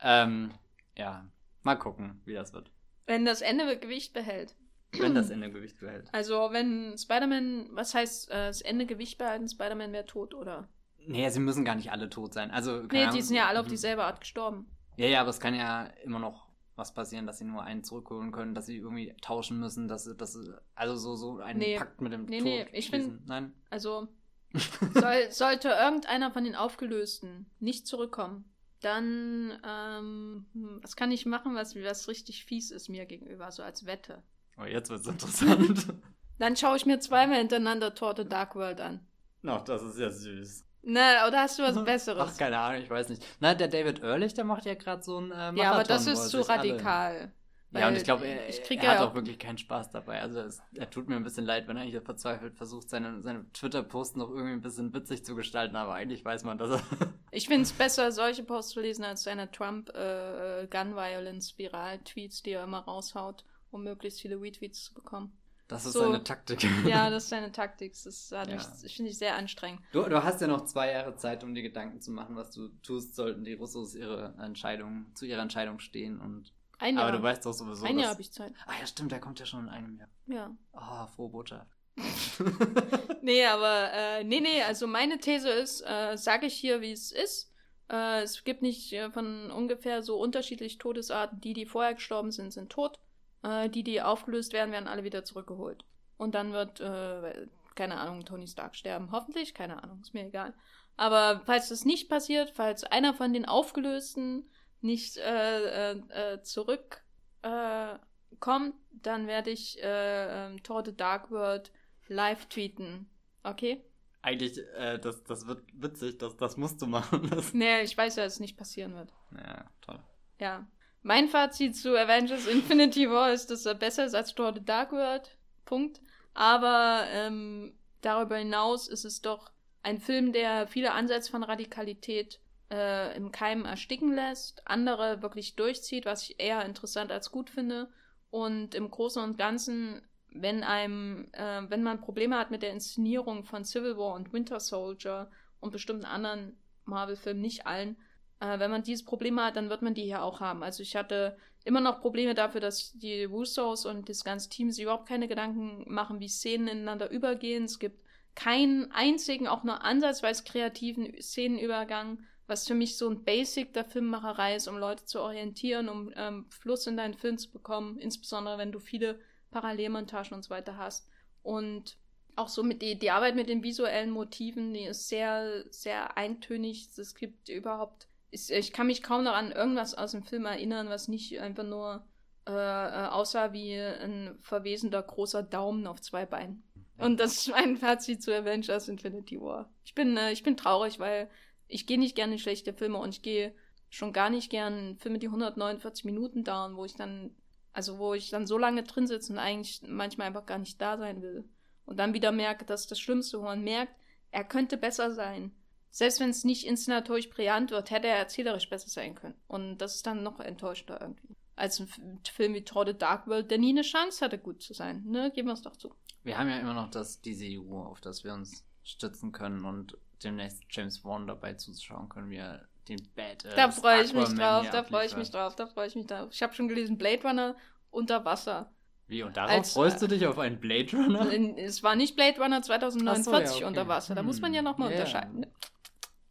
ähm, 0.00 0.52
ja, 0.96 1.26
mal 1.62 1.76
gucken, 1.76 2.20
wie 2.24 2.34
das 2.34 2.52
wird. 2.52 2.70
Wenn 3.06 3.24
das 3.24 3.42
Ende 3.42 3.78
Gewicht 3.78 4.12
behält. 4.12 4.54
Wenn 4.92 5.14
das 5.14 5.30
Ende 5.30 5.50
Gewicht 5.50 5.78
behält. 5.80 6.08
Also, 6.12 6.48
wenn 6.52 6.96
Spider-Man, 6.98 7.70
was 7.72 7.94
heißt 7.94 8.30
äh, 8.30 8.46
das 8.48 8.60
Ende 8.60 8.86
Gewicht 8.86 9.18
behalten, 9.18 9.48
Spider-Man 9.48 9.92
wäre 9.92 10.06
tot, 10.06 10.34
oder? 10.34 10.68
Nee, 11.06 11.28
sie 11.30 11.40
müssen 11.40 11.64
gar 11.64 11.76
nicht 11.76 11.90
alle 11.92 12.10
tot 12.10 12.34
sein. 12.34 12.50
Also, 12.50 12.82
nee, 12.82 13.02
Ahnung, 13.02 13.16
die 13.16 13.22
sind 13.22 13.36
ja 13.36 13.48
alle 13.48 13.60
auf 13.60 13.66
mhm. 13.66 13.70
dieselbe 13.70 14.04
Art 14.04 14.20
gestorben. 14.20 14.70
Ja, 14.96 15.06
ja, 15.06 15.20
aber 15.20 15.30
es 15.30 15.40
kann 15.40 15.54
ja 15.54 15.84
immer 16.04 16.18
noch 16.18 16.50
was 16.76 16.94
passieren, 16.94 17.26
dass 17.26 17.38
sie 17.38 17.44
nur 17.44 17.62
einen 17.62 17.84
zurückholen 17.84 18.32
können, 18.32 18.54
dass 18.54 18.66
sie 18.66 18.78
irgendwie 18.78 19.14
tauschen 19.20 19.60
müssen, 19.60 19.86
dass 19.86 20.04
sie, 20.04 20.16
dass 20.16 20.32
sie, 20.32 20.54
also 20.74 20.96
so, 20.96 21.14
so 21.14 21.38
einen 21.38 21.58
nee, 21.58 21.76
Pakt 21.76 22.00
mit 22.00 22.12
dem 22.12 22.24
nee, 22.24 22.38
Tod 22.38 22.46
Nee, 22.46 22.66
ich 22.72 22.90
bin, 22.90 23.22
nein? 23.26 23.52
Also, 23.68 24.08
soll, 24.94 25.30
sollte 25.30 25.68
irgendeiner 25.68 26.30
von 26.32 26.44
den 26.44 26.56
Aufgelösten 26.56 27.50
nicht 27.60 27.86
zurückkommen, 27.86 28.50
dann, 28.80 29.58
ähm, 29.66 30.46
was 30.82 30.96
kann 30.96 31.12
ich 31.12 31.26
machen, 31.26 31.54
was, 31.54 31.76
was 31.76 32.08
richtig 32.08 32.44
fies 32.44 32.70
ist 32.70 32.88
mir 32.88 33.04
gegenüber, 33.06 33.50
so 33.50 33.62
als 33.62 33.86
Wette? 33.86 34.22
Oh, 34.60 34.66
jetzt 34.66 34.90
wird's 34.90 35.06
interessant. 35.06 35.86
Dann 36.38 36.56
schaue 36.56 36.76
ich 36.76 36.86
mir 36.86 36.98
zweimal 37.00 37.38
hintereinander 37.38 37.94
Torte 37.94 38.24
Dark 38.24 38.54
World 38.54 38.80
an. 38.80 39.06
Ach, 39.46 39.62
das 39.62 39.82
ist 39.82 39.98
ja 39.98 40.10
süß. 40.10 40.64
Na, 40.82 41.28
oder 41.28 41.42
hast 41.42 41.58
du 41.58 41.62
was 41.62 41.84
Besseres? 41.84 42.32
Ach, 42.34 42.38
keine 42.38 42.58
Ahnung, 42.58 42.82
ich 42.82 42.88
weiß 42.88 43.10
nicht. 43.10 43.22
Na, 43.40 43.54
der 43.54 43.68
David 43.68 44.02
Ehrlich, 44.02 44.32
der 44.32 44.44
macht 44.44 44.64
ja 44.64 44.72
gerade 44.74 45.02
so 45.02 45.18
ein 45.18 45.26
äh, 45.26 45.34
Marathon. 45.34 45.56
Ja, 45.58 45.72
aber 45.72 45.84
das 45.84 46.06
ist 46.06 46.30
zu 46.30 46.40
radikal. 46.40 47.30
Ja, 47.72 47.86
und 47.86 47.96
ich 47.96 48.02
glaube, 48.02 48.26
er, 48.26 48.48
er 48.48 48.88
hat 48.88 48.98
auch 48.98 49.14
wirklich 49.14 49.38
keinen 49.38 49.58
Spaß 49.58 49.90
dabei. 49.90 50.20
Also 50.20 50.40
es, 50.40 50.60
er 50.74 50.90
tut 50.90 51.08
mir 51.08 51.14
ein 51.14 51.22
bisschen 51.22 51.44
leid, 51.44 51.68
wenn 51.68 51.76
er 51.76 51.84
hier 51.84 52.02
verzweifelt 52.02 52.56
versucht, 52.56 52.90
seine, 52.90 53.22
seine 53.22 53.48
Twitter-Posts 53.52 54.16
noch 54.16 54.30
irgendwie 54.30 54.54
ein 54.54 54.60
bisschen 54.60 54.92
witzig 54.92 55.24
zu 55.24 55.36
gestalten, 55.36 55.76
aber 55.76 55.94
eigentlich 55.94 56.24
weiß 56.24 56.42
man, 56.42 56.58
dass 56.58 56.70
er. 56.70 56.82
ich 57.30 57.46
finde 57.46 57.62
es 57.62 57.72
besser, 57.72 58.10
solche 58.10 58.42
Posts 58.42 58.72
zu 58.72 58.80
lesen, 58.80 59.04
als 59.04 59.22
seine 59.22 59.52
Trump-Gun-Violence-Viral-Tweets, 59.52 62.40
äh, 62.40 62.42
die 62.42 62.50
er 62.52 62.64
immer 62.64 62.80
raushaut 62.80 63.44
um 63.70 63.84
möglichst 63.84 64.20
viele 64.20 64.40
Retweets 64.40 64.84
zu 64.84 64.94
bekommen. 64.94 65.36
Das 65.70 65.86
ist 65.86 65.92
so, 65.92 66.00
seine 66.00 66.24
Taktik. 66.24 66.64
Ja, 66.84 67.10
das 67.10 67.24
ist 67.24 67.28
seine 67.30 67.52
Taktik. 67.52 67.92
Das 68.02 68.30
ja. 68.30 68.44
finde 68.88 69.10
ich 69.12 69.18
sehr 69.18 69.36
anstrengend. 69.36 69.80
Du, 69.92 70.02
du 70.02 70.24
hast 70.24 70.40
ja 70.40 70.48
noch 70.48 70.64
zwei 70.64 70.90
Jahre 70.90 71.14
Zeit, 71.14 71.44
um 71.44 71.54
dir 71.54 71.62
Gedanken 71.62 72.00
zu 72.00 72.10
machen, 72.10 72.34
was 72.34 72.50
du 72.50 72.70
tust, 72.82 73.14
sollten 73.14 73.44
die 73.44 73.52
Russos 73.52 73.94
ihre 73.94 74.34
Entscheidung, 74.42 75.06
zu 75.14 75.26
ihrer 75.26 75.42
Entscheidung 75.42 75.78
stehen 75.78 76.20
und. 76.20 76.52
Ein 76.78 76.96
Jahr. 76.96 77.08
Aber 77.08 77.18
du 77.18 77.22
weißt 77.22 77.46
doch 77.46 77.52
sowieso. 77.52 77.84
Ein 77.84 77.98
Jahr 77.98 78.10
habe 78.10 78.20
ich 78.20 78.32
Zeit. 78.32 78.52
Ah 78.66 78.72
ja, 78.80 78.86
stimmt, 78.86 79.12
der 79.12 79.20
kommt 79.20 79.38
ja 79.38 79.46
schon 79.46 79.60
in 79.60 79.68
einem 79.68 79.96
Jahr. 79.96 80.08
Ja. 80.26 80.56
Ah, 80.72 81.04
oh, 81.04 81.06
frohe 81.14 81.28
Botschaft. 81.28 81.70
nee, 83.22 83.44
aber 83.44 83.92
äh, 83.92 84.24
nee, 84.24 84.40
nee, 84.40 84.62
also 84.62 84.86
meine 84.86 85.18
These 85.18 85.50
ist, 85.50 85.82
äh, 85.82 86.16
sage 86.16 86.46
ich 86.46 86.54
hier, 86.54 86.80
wie 86.80 86.92
es 86.92 87.12
ist. 87.12 87.52
Äh, 87.90 88.22
es 88.22 88.42
gibt 88.44 88.62
nicht 88.62 88.92
äh, 88.92 89.10
von 89.10 89.50
ungefähr 89.50 90.02
so 90.02 90.18
unterschiedlich 90.18 90.78
Todesarten. 90.78 91.40
Die, 91.40 91.52
die 91.52 91.66
vorher 91.66 91.94
gestorben 91.94 92.30
sind, 92.32 92.52
sind 92.52 92.70
tot. 92.70 92.98
Äh, 93.42 93.68
die, 93.70 93.82
die 93.82 94.02
aufgelöst 94.02 94.52
werden, 94.52 94.72
werden 94.72 94.88
alle 94.88 95.04
wieder 95.04 95.24
zurückgeholt. 95.24 95.84
Und 96.16 96.34
dann 96.34 96.52
wird, 96.52 96.80
äh, 96.80 97.46
keine 97.74 97.98
Ahnung, 97.98 98.24
Tony 98.24 98.46
Stark 98.46 98.76
sterben. 98.76 99.10
Hoffentlich, 99.12 99.54
keine 99.54 99.82
Ahnung, 99.82 100.00
ist 100.02 100.12
mir 100.12 100.26
egal. 100.26 100.54
Aber 100.96 101.40
falls 101.46 101.70
das 101.70 101.84
nicht 101.84 102.10
passiert, 102.10 102.50
falls 102.50 102.84
einer 102.84 103.14
von 103.14 103.32
den 103.32 103.46
Aufgelösten 103.46 104.50
nicht 104.82 105.16
äh, 105.16 105.92
äh, 105.92 105.98
äh 106.10 106.42
zurückkommt, 106.42 107.04
äh, 107.42 108.72
dann 109.02 109.26
werde 109.26 109.50
ich 109.50 109.82
äh, 109.82 110.46
ähm, 110.46 110.62
Tor 110.62 110.84
the 110.84 110.94
Dark 110.94 111.30
World 111.30 111.72
live 112.08 112.46
tweeten. 112.46 113.08
Okay? 113.42 113.82
Eigentlich, 114.20 114.58
äh, 114.76 114.98
das, 114.98 115.24
das 115.24 115.46
wird 115.46 115.62
witzig, 115.72 116.18
das, 116.18 116.36
das 116.36 116.58
musst 116.58 116.82
du 116.82 116.86
machen. 116.86 117.30
Das 117.30 117.54
nee, 117.54 117.80
ich 117.80 117.96
weiß 117.96 118.16
ja, 118.16 118.24
dass 118.24 118.34
es 118.34 118.40
nicht 118.40 118.58
passieren 118.58 118.94
wird. 118.94 119.10
Ja, 119.34 119.64
toll. 119.80 120.00
Ja. 120.38 120.66
Mein 121.02 121.28
Fazit 121.28 121.76
zu 121.76 121.96
Avengers 121.98 122.46
Infinity 122.46 123.10
War 123.10 123.32
ist, 123.32 123.50
dass 123.50 123.64
er 123.64 123.74
besser 123.74 124.04
ist 124.04 124.14
als 124.14 124.34
Thor 124.34 124.52
The 124.54 124.64
Dark 124.64 124.92
World. 124.92 125.36
Punkt. 125.64 126.00
Aber 126.34 127.04
ähm, 127.10 127.72
darüber 128.02 128.36
hinaus 128.36 128.86
ist 128.86 129.04
es 129.04 129.22
doch 129.22 129.50
ein 129.82 129.98
Film, 129.98 130.32
der 130.32 130.66
viele 130.66 130.92
Ansätze 130.92 131.30
von 131.30 131.42
Radikalität 131.42 132.40
äh, 132.70 133.16
im 133.16 133.32
Keim 133.32 133.64
ersticken 133.64 134.14
lässt, 134.14 134.66
andere 134.66 135.22
wirklich 135.22 135.56
durchzieht, 135.56 136.04
was 136.04 136.22
ich 136.24 136.38
eher 136.38 136.64
interessant 136.64 137.10
als 137.10 137.30
gut 137.30 137.50
finde. 137.50 137.88
Und 138.30 138.74
im 138.74 138.90
Großen 138.90 139.22
und 139.22 139.38
Ganzen, 139.38 140.02
wenn 140.28 140.62
einem, 140.62 141.28
äh, 141.32 141.62
wenn 141.68 141.82
man 141.82 142.00
Probleme 142.00 142.38
hat 142.38 142.50
mit 142.50 142.62
der 142.62 142.72
Inszenierung 142.72 143.44
von 143.44 143.64
Civil 143.64 143.96
War 143.96 144.14
und 144.14 144.32
Winter 144.32 144.60
Soldier 144.60 145.30
und 145.60 145.72
bestimmten 145.72 146.04
anderen 146.04 146.58
Marvel-Filmen, 146.84 147.40
nicht 147.40 147.66
allen, 147.66 147.96
äh, 148.40 148.58
wenn 148.58 148.70
man 148.70 148.82
diese 148.82 149.04
Probleme 149.04 149.44
hat, 149.44 149.56
dann 149.56 149.70
wird 149.70 149.82
man 149.82 149.94
die 149.94 150.04
hier 150.04 150.22
auch 150.22 150.40
haben. 150.40 150.62
Also 150.62 150.82
ich 150.82 150.96
hatte 150.96 151.36
immer 151.64 151.80
noch 151.80 152.00
Probleme 152.00 152.34
dafür, 152.34 152.60
dass 152.60 152.92
die 152.94 153.24
Russos 153.24 153.86
und 153.86 154.08
das 154.08 154.24
ganze 154.24 154.48
Team 154.48 154.70
sich 154.70 154.82
überhaupt 154.82 155.08
keine 155.08 155.28
Gedanken 155.28 155.84
machen, 155.92 156.20
wie 156.20 156.28
Szenen 156.28 156.68
ineinander 156.68 157.10
übergehen. 157.10 157.64
Es 157.64 157.78
gibt 157.78 158.02
keinen 158.34 158.90
einzigen, 158.92 159.46
auch 159.46 159.64
nur 159.64 159.84
ansatzweise 159.84 160.44
kreativen 160.44 161.20
Szenenübergang, 161.20 162.24
was 162.46 162.66
für 162.66 162.74
mich 162.74 162.96
so 162.96 163.08
ein 163.08 163.24
Basic 163.24 163.72
der 163.74 163.84
Filmmacherei 163.84 164.56
ist, 164.56 164.68
um 164.68 164.78
Leute 164.78 165.04
zu 165.04 165.20
orientieren, 165.20 165.88
um 165.88 166.12
ähm, 166.16 166.46
Fluss 166.50 166.86
in 166.86 166.96
deinen 166.96 167.14
Film 167.14 167.38
zu 167.38 167.50
bekommen, 167.50 167.98
insbesondere 167.98 168.58
wenn 168.58 168.72
du 168.72 168.78
viele 168.78 169.20
Parallelmontagen 169.50 170.34
und 170.34 170.42
so 170.42 170.50
weiter 170.50 170.76
hast. 170.76 171.08
Und 171.42 171.96
auch 172.36 172.48
so 172.48 172.62
mit 172.62 172.82
die, 172.82 172.98
die 172.98 173.10
Arbeit 173.10 173.36
mit 173.36 173.48
den 173.48 173.62
visuellen 173.62 174.10
Motiven, 174.10 174.72
die 174.72 174.84
ist 174.84 175.08
sehr, 175.08 175.64
sehr 175.70 176.16
eintönig. 176.16 176.88
Es 176.96 177.14
gibt 177.14 177.48
überhaupt 177.48 178.08
ich, 178.30 178.50
ich 178.50 178.72
kann 178.72 178.86
mich 178.86 179.02
kaum 179.02 179.24
noch 179.24 179.34
an 179.34 179.52
irgendwas 179.52 179.94
aus 179.94 180.12
dem 180.12 180.22
Film 180.22 180.46
erinnern, 180.46 180.88
was 180.88 181.08
nicht 181.08 181.40
einfach 181.40 181.64
nur 181.64 182.04
äh, 182.46 182.52
äh, 182.52 183.06
aussah 183.08 183.52
wie 183.52 183.78
ein 183.78 184.38
verwesender 184.40 185.02
großer 185.02 185.42
Daumen 185.42 185.86
auf 185.86 186.00
zwei 186.00 186.26
Beinen. 186.26 186.62
Und 186.98 187.18
das 187.18 187.38
ist 187.38 187.48
mein 187.48 187.76
Fazit 187.76 188.22
zu 188.22 188.34
Avengers 188.34 188.88
Infinity 188.88 189.40
War. 189.40 189.70
Ich 189.84 189.94
bin, 189.94 190.16
äh, 190.16 190.32
ich 190.32 190.42
bin 190.42 190.56
traurig, 190.56 190.98
weil 190.98 191.30
ich 191.66 191.86
gehe 191.86 191.98
nicht 191.98 192.14
gerne 192.14 192.34
in 192.34 192.38
schlechte 192.38 192.72
Filme 192.72 192.98
und 192.98 193.10
ich 193.14 193.22
gehe 193.22 193.54
schon 193.88 194.12
gar 194.12 194.30
nicht 194.30 194.50
gern 194.50 194.96
Filme, 194.98 195.18
die 195.18 195.26
149 195.26 196.04
Minuten 196.04 196.44
dauern, 196.44 196.76
wo 196.76 196.84
ich 196.84 196.94
dann, 196.94 197.34
also 197.72 197.98
wo 197.98 198.14
ich 198.14 198.30
dann 198.30 198.46
so 198.46 198.58
lange 198.58 198.82
drin 198.82 199.06
sitze 199.06 199.32
und 199.32 199.38
eigentlich 199.38 199.82
manchmal 199.86 200.28
einfach 200.28 200.46
gar 200.46 200.58
nicht 200.58 200.80
da 200.80 200.98
sein 200.98 201.22
will. 201.22 201.44
Und 201.86 201.98
dann 201.98 202.14
wieder 202.14 202.32
merke, 202.32 202.64
dass 202.64 202.86
das 202.86 203.00
Schlimmste, 203.00 203.38
wo 203.38 203.44
man 203.44 203.62
merkt, 203.62 203.94
er 204.30 204.44
könnte 204.44 204.76
besser 204.76 205.12
sein. 205.12 205.52
Selbst 205.90 206.20
wenn 206.20 206.30
es 206.30 206.44
nicht 206.44 206.66
inszenatorisch 206.66 207.30
brillant 207.30 207.70
wird, 207.70 207.90
hätte 207.90 208.06
er 208.06 208.16
erzählerisch 208.16 208.68
besser 208.70 208.88
sein 208.88 209.14
können. 209.14 209.34
Und 209.48 209.78
das 209.78 209.96
ist 209.96 210.06
dann 210.06 210.22
noch 210.22 210.38
enttäuschender 210.40 211.00
irgendwie. 211.00 211.36
Als 211.56 211.80
ein 211.80 211.88
Film 212.32 212.54
wie 212.54 212.64
Tour 212.64 212.84
de 212.84 212.94
Dark 212.94 213.26
World, 213.26 213.50
der 213.50 213.58
nie 213.58 213.70
eine 213.70 213.82
Chance 213.82 214.24
hatte, 214.24 214.38
gut 214.38 214.62
zu 214.62 214.72
sein. 214.72 215.04
Ne? 215.04 215.30
Geben 215.34 215.48
wir 215.48 215.54
es 215.54 215.62
doch 215.62 215.76
zu. 215.76 215.94
Wir 216.22 216.38
haben 216.38 216.48
ja 216.48 216.58
immer 216.58 216.74
noch 216.74 216.90
das 216.90 217.20
DCU, 217.20 217.80
auf 217.82 218.00
das 218.00 218.24
wir 218.24 218.32
uns 218.32 218.64
stützen 218.84 219.32
können 219.32 219.64
und 219.64 219.96
demnächst 220.22 220.62
James 220.70 221.04
Wan 221.04 221.26
dabei 221.26 221.54
zuschauen 221.54 222.08
können, 222.08 222.30
wie 222.30 222.36
er 222.36 222.66
den 222.88 223.08
Bad. 223.14 223.44
Äh, 223.44 223.56
da 223.56 223.70
freue 223.70 224.02
ich 224.02 224.12
mich 224.12 224.28
drauf, 224.34 224.68
da 224.70 224.82
freue 224.84 225.06
ich 225.06 225.16
mich 225.16 225.30
drauf, 225.30 225.54
da 225.54 225.66
freue 225.66 225.86
ich 225.86 225.94
mich 225.94 226.06
drauf. 226.06 226.28
Ich 226.32 226.42
habe 226.42 226.54
schon 226.54 226.68
gelesen, 226.68 226.98
Blade 226.98 227.22
Runner 227.22 227.56
unter 227.90 228.24
Wasser. 228.24 228.72
Wie, 229.06 229.22
und 229.22 229.36
darauf 229.36 229.50
Als, 229.50 229.72
freust 229.72 230.00
du 230.02 230.06
dich 230.06 230.26
auf 230.26 230.38
einen 230.38 230.60
Blade 230.60 230.96
Runner? 230.96 231.32
Es 231.58 231.82
war 231.82 231.96
nicht 231.96 232.16
Blade 232.16 232.40
Runner 232.40 232.62
2049 232.62 233.24
so, 233.24 233.32
ja, 233.32 233.56
okay. 233.56 233.64
unter 233.64 233.88
Wasser, 233.88 234.14
da 234.14 234.20
hm. 234.20 234.26
muss 234.26 234.40
man 234.40 234.54
ja 234.54 234.62
nochmal 234.62 234.90
yeah. 234.90 235.00
unterscheiden. 235.00 235.46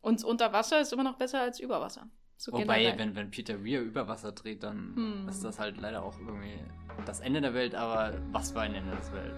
Und 0.02 0.24
unter 0.24 0.54
Wasser 0.54 0.80
ist 0.80 0.94
immer 0.94 1.04
noch 1.04 1.18
besser 1.18 1.42
als 1.42 1.60
über 1.60 1.82
Wasser. 1.82 2.08
So 2.38 2.54
Wobei, 2.54 2.94
wenn, 2.98 3.16
wenn 3.16 3.32
Peter 3.32 3.66
Weir 3.66 3.82
über 3.82 4.08
Wasser 4.08 4.32
dreht, 4.32 4.64
dann 4.64 4.96
hm. 4.96 5.30
ist 5.30 5.44
das 5.44 5.60
halt 5.60 5.78
leider 5.78 6.04
auch 6.04 6.18
irgendwie 6.20 6.58
das 7.06 7.20
Ende 7.20 7.42
der 7.42 7.54
Welt, 7.54 7.76
aber 7.76 8.18
was 8.32 8.52
für 8.52 8.62
ein 8.62 8.74
Ende 8.74 8.92
der 8.92 9.14
Welt. 9.14 9.36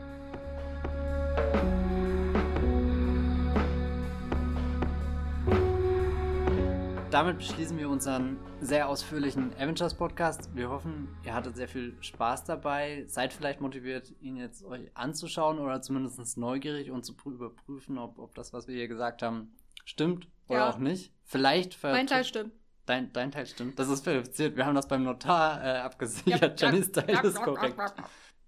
damit 7.12 7.40
beschließen 7.40 7.78
wir 7.78 7.90
unseren 7.90 8.40
sehr 8.62 8.88
ausführlichen 8.88 9.54
Avengers-Podcast. 9.56 10.56
Wir 10.56 10.70
hoffen, 10.70 11.10
ihr 11.26 11.34
hattet 11.34 11.58
sehr 11.58 11.68
viel 11.68 11.98
Spaß 12.00 12.46
dabei. 12.46 13.04
Seid 13.08 13.34
vielleicht 13.34 13.60
motiviert, 13.60 14.14
ihn 14.22 14.38
jetzt 14.38 14.64
euch 14.64 14.90
anzuschauen 14.94 15.60
oder 15.60 15.82
zumindest 15.82 16.38
neugierig 16.38 16.90
und 16.90 17.06
zu 17.06 17.14
überprüfen, 17.26 17.98
ob, 17.98 18.18
ob 18.18 18.34
das, 18.34 18.54
was 18.54 18.70
wir 18.70 18.76
hier 18.76 18.88
gesagt 18.88 19.24
haben, 19.24 19.54
stimmt 19.84 20.30
oder 20.52 20.60
ja. 20.60 20.70
auch 20.70 20.78
nicht. 20.78 21.14
Vielleicht 21.24 21.82
Mein 21.84 22.08
Teil 22.08 22.26
stimmt. 22.26 22.54
Dein, 22.86 23.14
dein 23.14 23.32
Teil 23.32 23.46
stimmt. 23.46 23.80
Das 23.80 23.90
ist 23.90 24.04
verifiziert. 24.04 24.58
Wir 24.58 24.66
haben 24.66 24.76
das 24.76 24.88
beim 24.88 25.04
Notar 25.04 25.64
äh, 25.64 25.78
abgesichert. 25.80 26.60
Ja, 26.60 26.70
Jennys 26.70 26.92
Teil 26.92 27.10
ja, 27.10 27.22
ist 27.22 27.42
korrekt. 27.42 27.78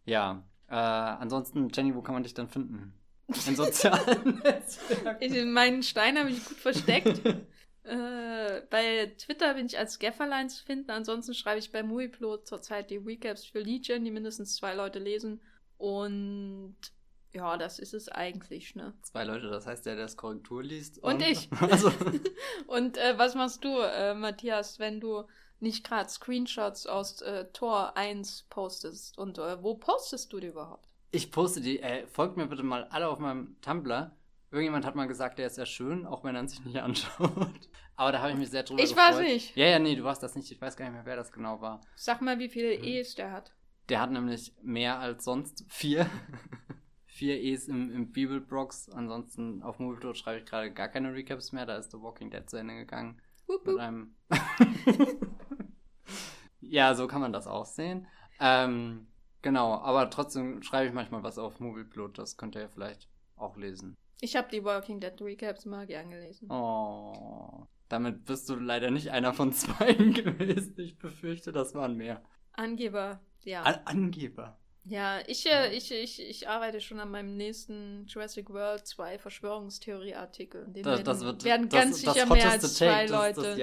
Ja. 0.06 0.44
Äh, 0.68 0.76
ansonsten, 0.76 1.70
Jenny, 1.74 1.96
wo 1.96 2.02
kann 2.02 2.14
man 2.14 2.24
dich 2.24 2.34
dann 2.34 2.50
finden? 2.50 2.94
In 3.48 3.56
sozialen 3.56 4.40
Netzwerken. 4.44 5.54
Meinen 5.54 5.84
Stein 5.84 6.18
habe 6.18 6.30
ich 6.30 6.44
gut 6.46 6.58
versteckt. 6.58 7.22
Äh, 7.86 8.62
bei 8.70 9.14
Twitter 9.18 9.56
bin 9.56 9.66
ich 9.66 9.78
als 9.78 10.00
Gafferline 10.00 10.48
zu 10.48 10.64
finden. 10.64 10.90
Ansonsten 10.90 11.34
schreibe 11.34 11.60
ich 11.60 11.70
bei 11.70 11.84
Movieplot 11.84 12.48
zurzeit 12.48 12.90
die 12.90 12.96
Recaps 12.96 13.44
für 13.44 13.60
Legion, 13.60 14.06
die 14.06 14.12
mindestens 14.12 14.56
zwei 14.56 14.74
Leute 14.74 15.00
lesen. 15.00 15.42
Und 15.78 16.78
ja, 17.34 17.58
das 17.58 17.80
ist 17.80 17.94
es 17.94 18.10
eigentlich, 18.10 18.76
ne? 18.76 18.94
Zwei 19.02 19.24
Leute, 19.24 19.50
das 19.50 19.66
heißt 19.66 19.86
der, 19.86 19.96
der 19.96 20.06
das 20.06 20.18
Korrektur 20.18 20.64
liest. 20.64 21.00
Und, 21.00 21.16
und 21.16 21.22
ich. 21.22 21.50
Also. 21.62 21.92
und 22.68 22.98
äh, 22.98 23.18
was 23.18 23.36
machst 23.36 23.64
du, 23.64 23.80
äh, 23.80 24.14
Matthias, 24.14 24.80
wenn 24.80 25.00
du 25.00 25.24
nicht 25.60 25.84
gerade 25.84 26.10
Screenshots 26.10 26.86
aus 26.86 27.22
äh, 27.22 27.46
Tor 27.52 27.98
1 27.98 28.48
postest? 28.50 29.18
Und 29.18 29.40
äh, 29.40 29.62
wo 29.64 29.76
postest 29.76 30.32
du 30.32 30.40
die 30.40 30.48
überhaupt? 30.48 30.94
Ich 31.12 31.32
poste 31.32 31.62
die, 31.62 31.80
äh, 31.80 32.06
folgt 32.08 32.38
mir 32.38 32.48
bitte 32.48 32.64
mal 32.64 32.86
alle 32.86 33.08
auf 33.10 33.20
meinem 33.20 33.56
Tumblr. 33.62 34.16
Irgendjemand 34.52 34.86
hat 34.86 34.94
mal 34.94 35.08
gesagt, 35.08 35.40
der 35.40 35.48
ist 35.48 35.56
sehr 35.56 35.66
schön, 35.66 36.06
auch 36.06 36.24
wenn 36.24 36.36
er 36.36 36.48
sich 36.48 36.64
nicht 36.64 36.78
anschaut. 36.78 37.32
Aber 37.96 38.12
da 38.12 38.22
habe 38.22 38.32
ich 38.32 38.38
mich 38.38 38.50
sehr 38.50 38.64
drüber 38.64 38.82
ich 38.82 38.90
gefreut. 38.90 39.10
Ich 39.10 39.16
weiß 39.16 39.22
nicht. 39.22 39.56
Ja, 39.56 39.66
ja, 39.66 39.80
nee, 39.80 39.96
du 39.96 40.04
warst 40.04 40.22
das 40.22 40.36
nicht. 40.36 40.52
Ich 40.52 40.62
weiß 40.62 40.76
gar 40.76 40.86
nicht 40.86 40.94
mehr, 40.94 41.06
wer 41.06 41.16
das 41.16 41.32
genau 41.32 41.62
war. 41.62 41.82
Sag 41.96 42.22
mal, 42.22 42.38
wie 42.38 42.50
viele 42.50 42.78
mhm. 42.78 42.84
E's 42.84 43.16
der 43.16 43.32
hat. 43.32 43.52
Der 43.90 44.02
hat 44.02 44.12
nämlich 44.12 44.54
mehr 44.62 45.00
als 45.00 45.26
sonst 45.26 45.66
vier. 45.70 46.10
Vier 47.14 47.40
E's 47.40 47.68
im, 47.68 47.92
im 47.94 48.12
Bibelbrox. 48.12 48.90
Ansonsten 48.90 49.62
auf 49.62 49.80
Movieplot 49.80 50.18
schreibe 50.18 50.40
ich 50.40 50.46
gerade 50.46 50.72
gar 50.72 50.90
keine 50.90 51.14
Recaps 51.14 51.52
mehr. 51.52 51.66
Da 51.66 51.78
ist 51.78 51.92
The 51.92 52.02
Walking 52.02 52.32
Dead 52.32 52.50
zu 52.50 52.58
Ende 52.58 52.76
gegangen. 52.76 53.22
Wup, 53.46 53.60
wup. 53.60 53.74
Mit 53.74 53.80
einem. 53.80 54.16
ja, 56.62 56.96
so 56.96 57.08
kann 57.08 57.22
man 57.22 57.32
das 57.32 57.46
auch 57.46 57.66
sehen. 57.66 58.08
Ähm, 58.40 59.08
genau, 59.44 59.76
aber 59.76 60.10
trotzdem 60.10 60.64
schreibe 60.64 60.88
ich 60.88 60.94
manchmal 60.94 61.24
was 61.24 61.38
auf 61.38 61.60
Movieplot. 61.60 62.18
Das 62.18 62.36
könnt 62.36 62.56
ihr 62.56 62.64
ja 62.64 62.68
vielleicht 62.68 63.08
auch 63.36 63.58
lesen. 63.58 63.96
Ich 64.20 64.36
habe 64.36 64.50
die 64.52 64.64
Walking 64.64 65.00
Dead 65.00 65.14
Recaps 65.22 65.66
mal 65.66 65.86
gern 65.86 66.10
gelesen. 66.10 66.50
Oh. 66.50 67.68
Damit 67.90 68.26
bist 68.26 68.50
du 68.50 68.56
leider 68.56 68.90
nicht 68.90 69.12
einer 69.12 69.34
von 69.34 69.54
zwei 69.54 69.94
gewesen. 69.94 70.74
Ich 70.80 70.98
befürchte, 70.98 71.52
das 71.52 71.76
waren 71.76 71.96
mehr. 71.96 72.24
Angeber, 72.54 73.22
ja. 73.44 73.62
An 73.62 73.80
Angeber. 73.86 74.58
Ja, 74.86 75.22
ich, 75.28 75.46
äh, 75.46 75.74
ich, 75.74 75.92
ich, 75.92 76.22
ich 76.22 76.50
arbeite 76.50 76.82
schon 76.82 77.00
an 77.00 77.10
meinem 77.10 77.38
nächsten 77.38 78.06
Jurassic 78.08 78.50
World 78.50 78.86
2 78.86 79.18
Verschwörungstheorie-Artikel. 79.18 80.66
Den 80.68 80.84
das, 80.84 80.98
werden, 80.98 81.06
das 81.06 81.22
wird, 81.22 81.44
werden 81.46 81.70
das, 81.70 81.82
ganz 81.82 82.02
sicher 82.02 82.26
mehr 82.26 82.52
als 82.52 82.76
zwei 82.76 83.08
Leute 83.08 83.58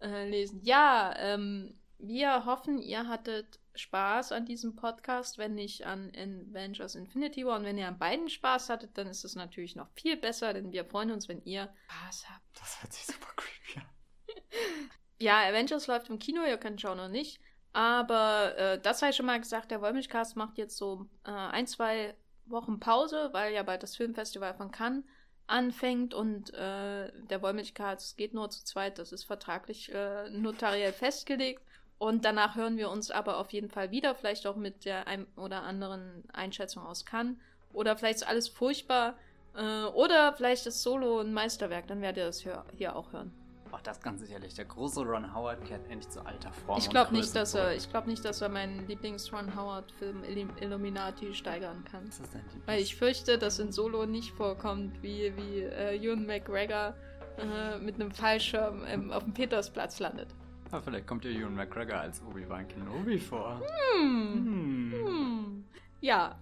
äh, 0.00 0.28
lesen. 0.28 0.60
Ja, 0.62 1.14
ähm, 1.18 1.78
wir 1.98 2.46
hoffen, 2.46 2.80
ihr 2.80 3.06
hattet 3.06 3.60
Spaß 3.74 4.32
an 4.32 4.46
diesem 4.46 4.76
Podcast, 4.76 5.36
wenn 5.36 5.54
nicht 5.54 5.86
an 5.86 6.10
Avengers 6.16 6.94
Infinity 6.94 7.44
War. 7.44 7.58
Und 7.58 7.64
wenn 7.64 7.78
ihr 7.78 7.88
an 7.88 7.98
beiden 7.98 8.30
Spaß 8.30 8.70
hattet, 8.70 8.96
dann 8.96 9.06
ist 9.08 9.24
es 9.24 9.34
natürlich 9.34 9.76
noch 9.76 9.90
viel 9.94 10.16
besser, 10.16 10.54
denn 10.54 10.72
wir 10.72 10.86
freuen 10.86 11.10
uns, 11.10 11.28
wenn 11.28 11.42
ihr 11.44 11.72
Spaß 11.84 12.30
habt. 12.30 12.60
Das 12.60 12.82
hört 12.82 12.92
sich 12.92 13.06
super 13.06 13.30
creepy 13.36 13.80
an. 13.80 13.86
ja, 15.18 15.46
Avengers 15.46 15.86
läuft 15.86 16.08
im 16.08 16.18
Kino, 16.18 16.44
ihr 16.44 16.56
könnt 16.56 16.80
schauen 16.80 16.96
noch 16.96 17.08
nicht. 17.08 17.40
Aber 17.72 18.56
äh, 18.56 18.80
das 18.80 19.00
habe 19.02 19.10
ich 19.10 19.16
schon 19.16 19.26
mal 19.26 19.40
gesagt, 19.40 19.70
der 19.70 19.80
Wollmilchcast 19.80 20.36
macht 20.36 20.58
jetzt 20.58 20.76
so 20.76 21.06
äh, 21.24 21.30
ein, 21.30 21.66
zwei 21.66 22.14
Wochen 22.46 22.80
Pause, 22.80 23.30
weil 23.32 23.52
ja 23.52 23.62
bald 23.62 23.82
das 23.82 23.96
Filmfestival 23.96 24.54
von 24.54 24.70
Cannes 24.70 25.04
anfängt 25.46 26.14
und 26.14 26.52
äh, 26.54 27.12
der 27.12 27.42
Wollmilchcast 27.42 28.16
geht 28.16 28.34
nur 28.34 28.50
zu 28.50 28.64
zweit, 28.64 28.98
das 28.98 29.12
ist 29.12 29.24
vertraglich 29.24 29.92
äh, 29.92 30.30
notariell 30.30 30.92
festgelegt. 30.92 31.62
Und 31.98 32.24
danach 32.24 32.56
hören 32.56 32.78
wir 32.78 32.88
uns 32.88 33.10
aber 33.10 33.36
auf 33.36 33.52
jeden 33.52 33.68
Fall 33.68 33.90
wieder, 33.90 34.14
vielleicht 34.14 34.46
auch 34.46 34.56
mit 34.56 34.86
der 34.86 35.06
ein 35.06 35.26
oder 35.36 35.64
anderen 35.64 36.24
Einschätzung 36.32 36.86
aus 36.86 37.04
Cannes. 37.04 37.36
Oder 37.74 37.96
vielleicht 37.96 38.16
ist 38.16 38.26
alles 38.26 38.48
furchtbar. 38.48 39.18
Äh, 39.54 39.84
oder 39.84 40.32
vielleicht 40.32 40.66
ist 40.66 40.82
Solo 40.82 41.20
ein 41.20 41.34
Meisterwerk, 41.34 41.86
dann 41.88 42.00
werdet 42.00 42.18
ihr 42.18 42.26
das 42.26 42.40
hier, 42.40 42.64
hier 42.74 42.96
auch 42.96 43.12
hören. 43.12 43.32
Ach, 43.72 43.80
das 43.82 44.00
ganz 44.00 44.20
sicherlich. 44.20 44.54
Der 44.54 44.64
große 44.64 45.00
Ron 45.00 45.34
Howard 45.34 45.64
kehrt 45.64 45.88
endlich 45.88 46.08
zu 46.08 46.24
alter 46.24 46.52
Form. 46.52 46.78
Ich 46.78 46.90
glaube 46.90 47.12
nicht, 47.12 47.34
dass 47.34 47.54
er, 47.54 47.74
ich 47.74 47.88
glaube 47.88 48.08
nicht, 48.08 48.24
dass 48.24 48.40
er 48.40 48.48
meinen 48.48 48.86
Lieblings-Ron 48.86 49.56
Howard-Film 49.56 50.24
Illuminati 50.60 51.32
steigern 51.34 51.84
kann. 51.84 52.06
Was 52.08 52.20
ist 52.20 52.34
dein 52.34 52.42
Lieblings 52.42 52.66
Weil 52.66 52.80
ich 52.80 52.96
fürchte, 52.96 53.38
dass 53.38 53.58
in 53.58 53.72
Solo 53.72 54.06
nicht 54.06 54.32
vorkommt, 54.32 55.02
wie, 55.02 55.32
wie 55.36 55.60
äh, 55.60 55.96
Ewan 55.96 56.26
McGregor 56.26 56.94
äh, 57.38 57.78
mit 57.78 57.94
einem 57.94 58.10
Fallschirm 58.10 58.84
ähm, 58.86 59.12
auf 59.12 59.24
dem 59.24 59.32
Petersplatz 59.32 59.98
landet. 60.00 60.28
Aber 60.70 60.82
vielleicht 60.82 61.06
kommt 61.06 61.24
ja 61.24 61.30
Ewan 61.30 61.54
McGregor 61.54 61.98
als 61.98 62.22
Obi-Wan 62.22 62.68
Kenobi 62.68 63.18
vor. 63.18 63.60
Hm. 63.94 64.34
Hm. 64.34 65.06
Hm. 65.06 65.64
Ja, 66.00 66.38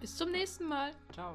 bis 0.00 0.16
zum 0.16 0.30
nächsten 0.30 0.66
Mal. 0.66 0.92
Ciao. 1.12 1.34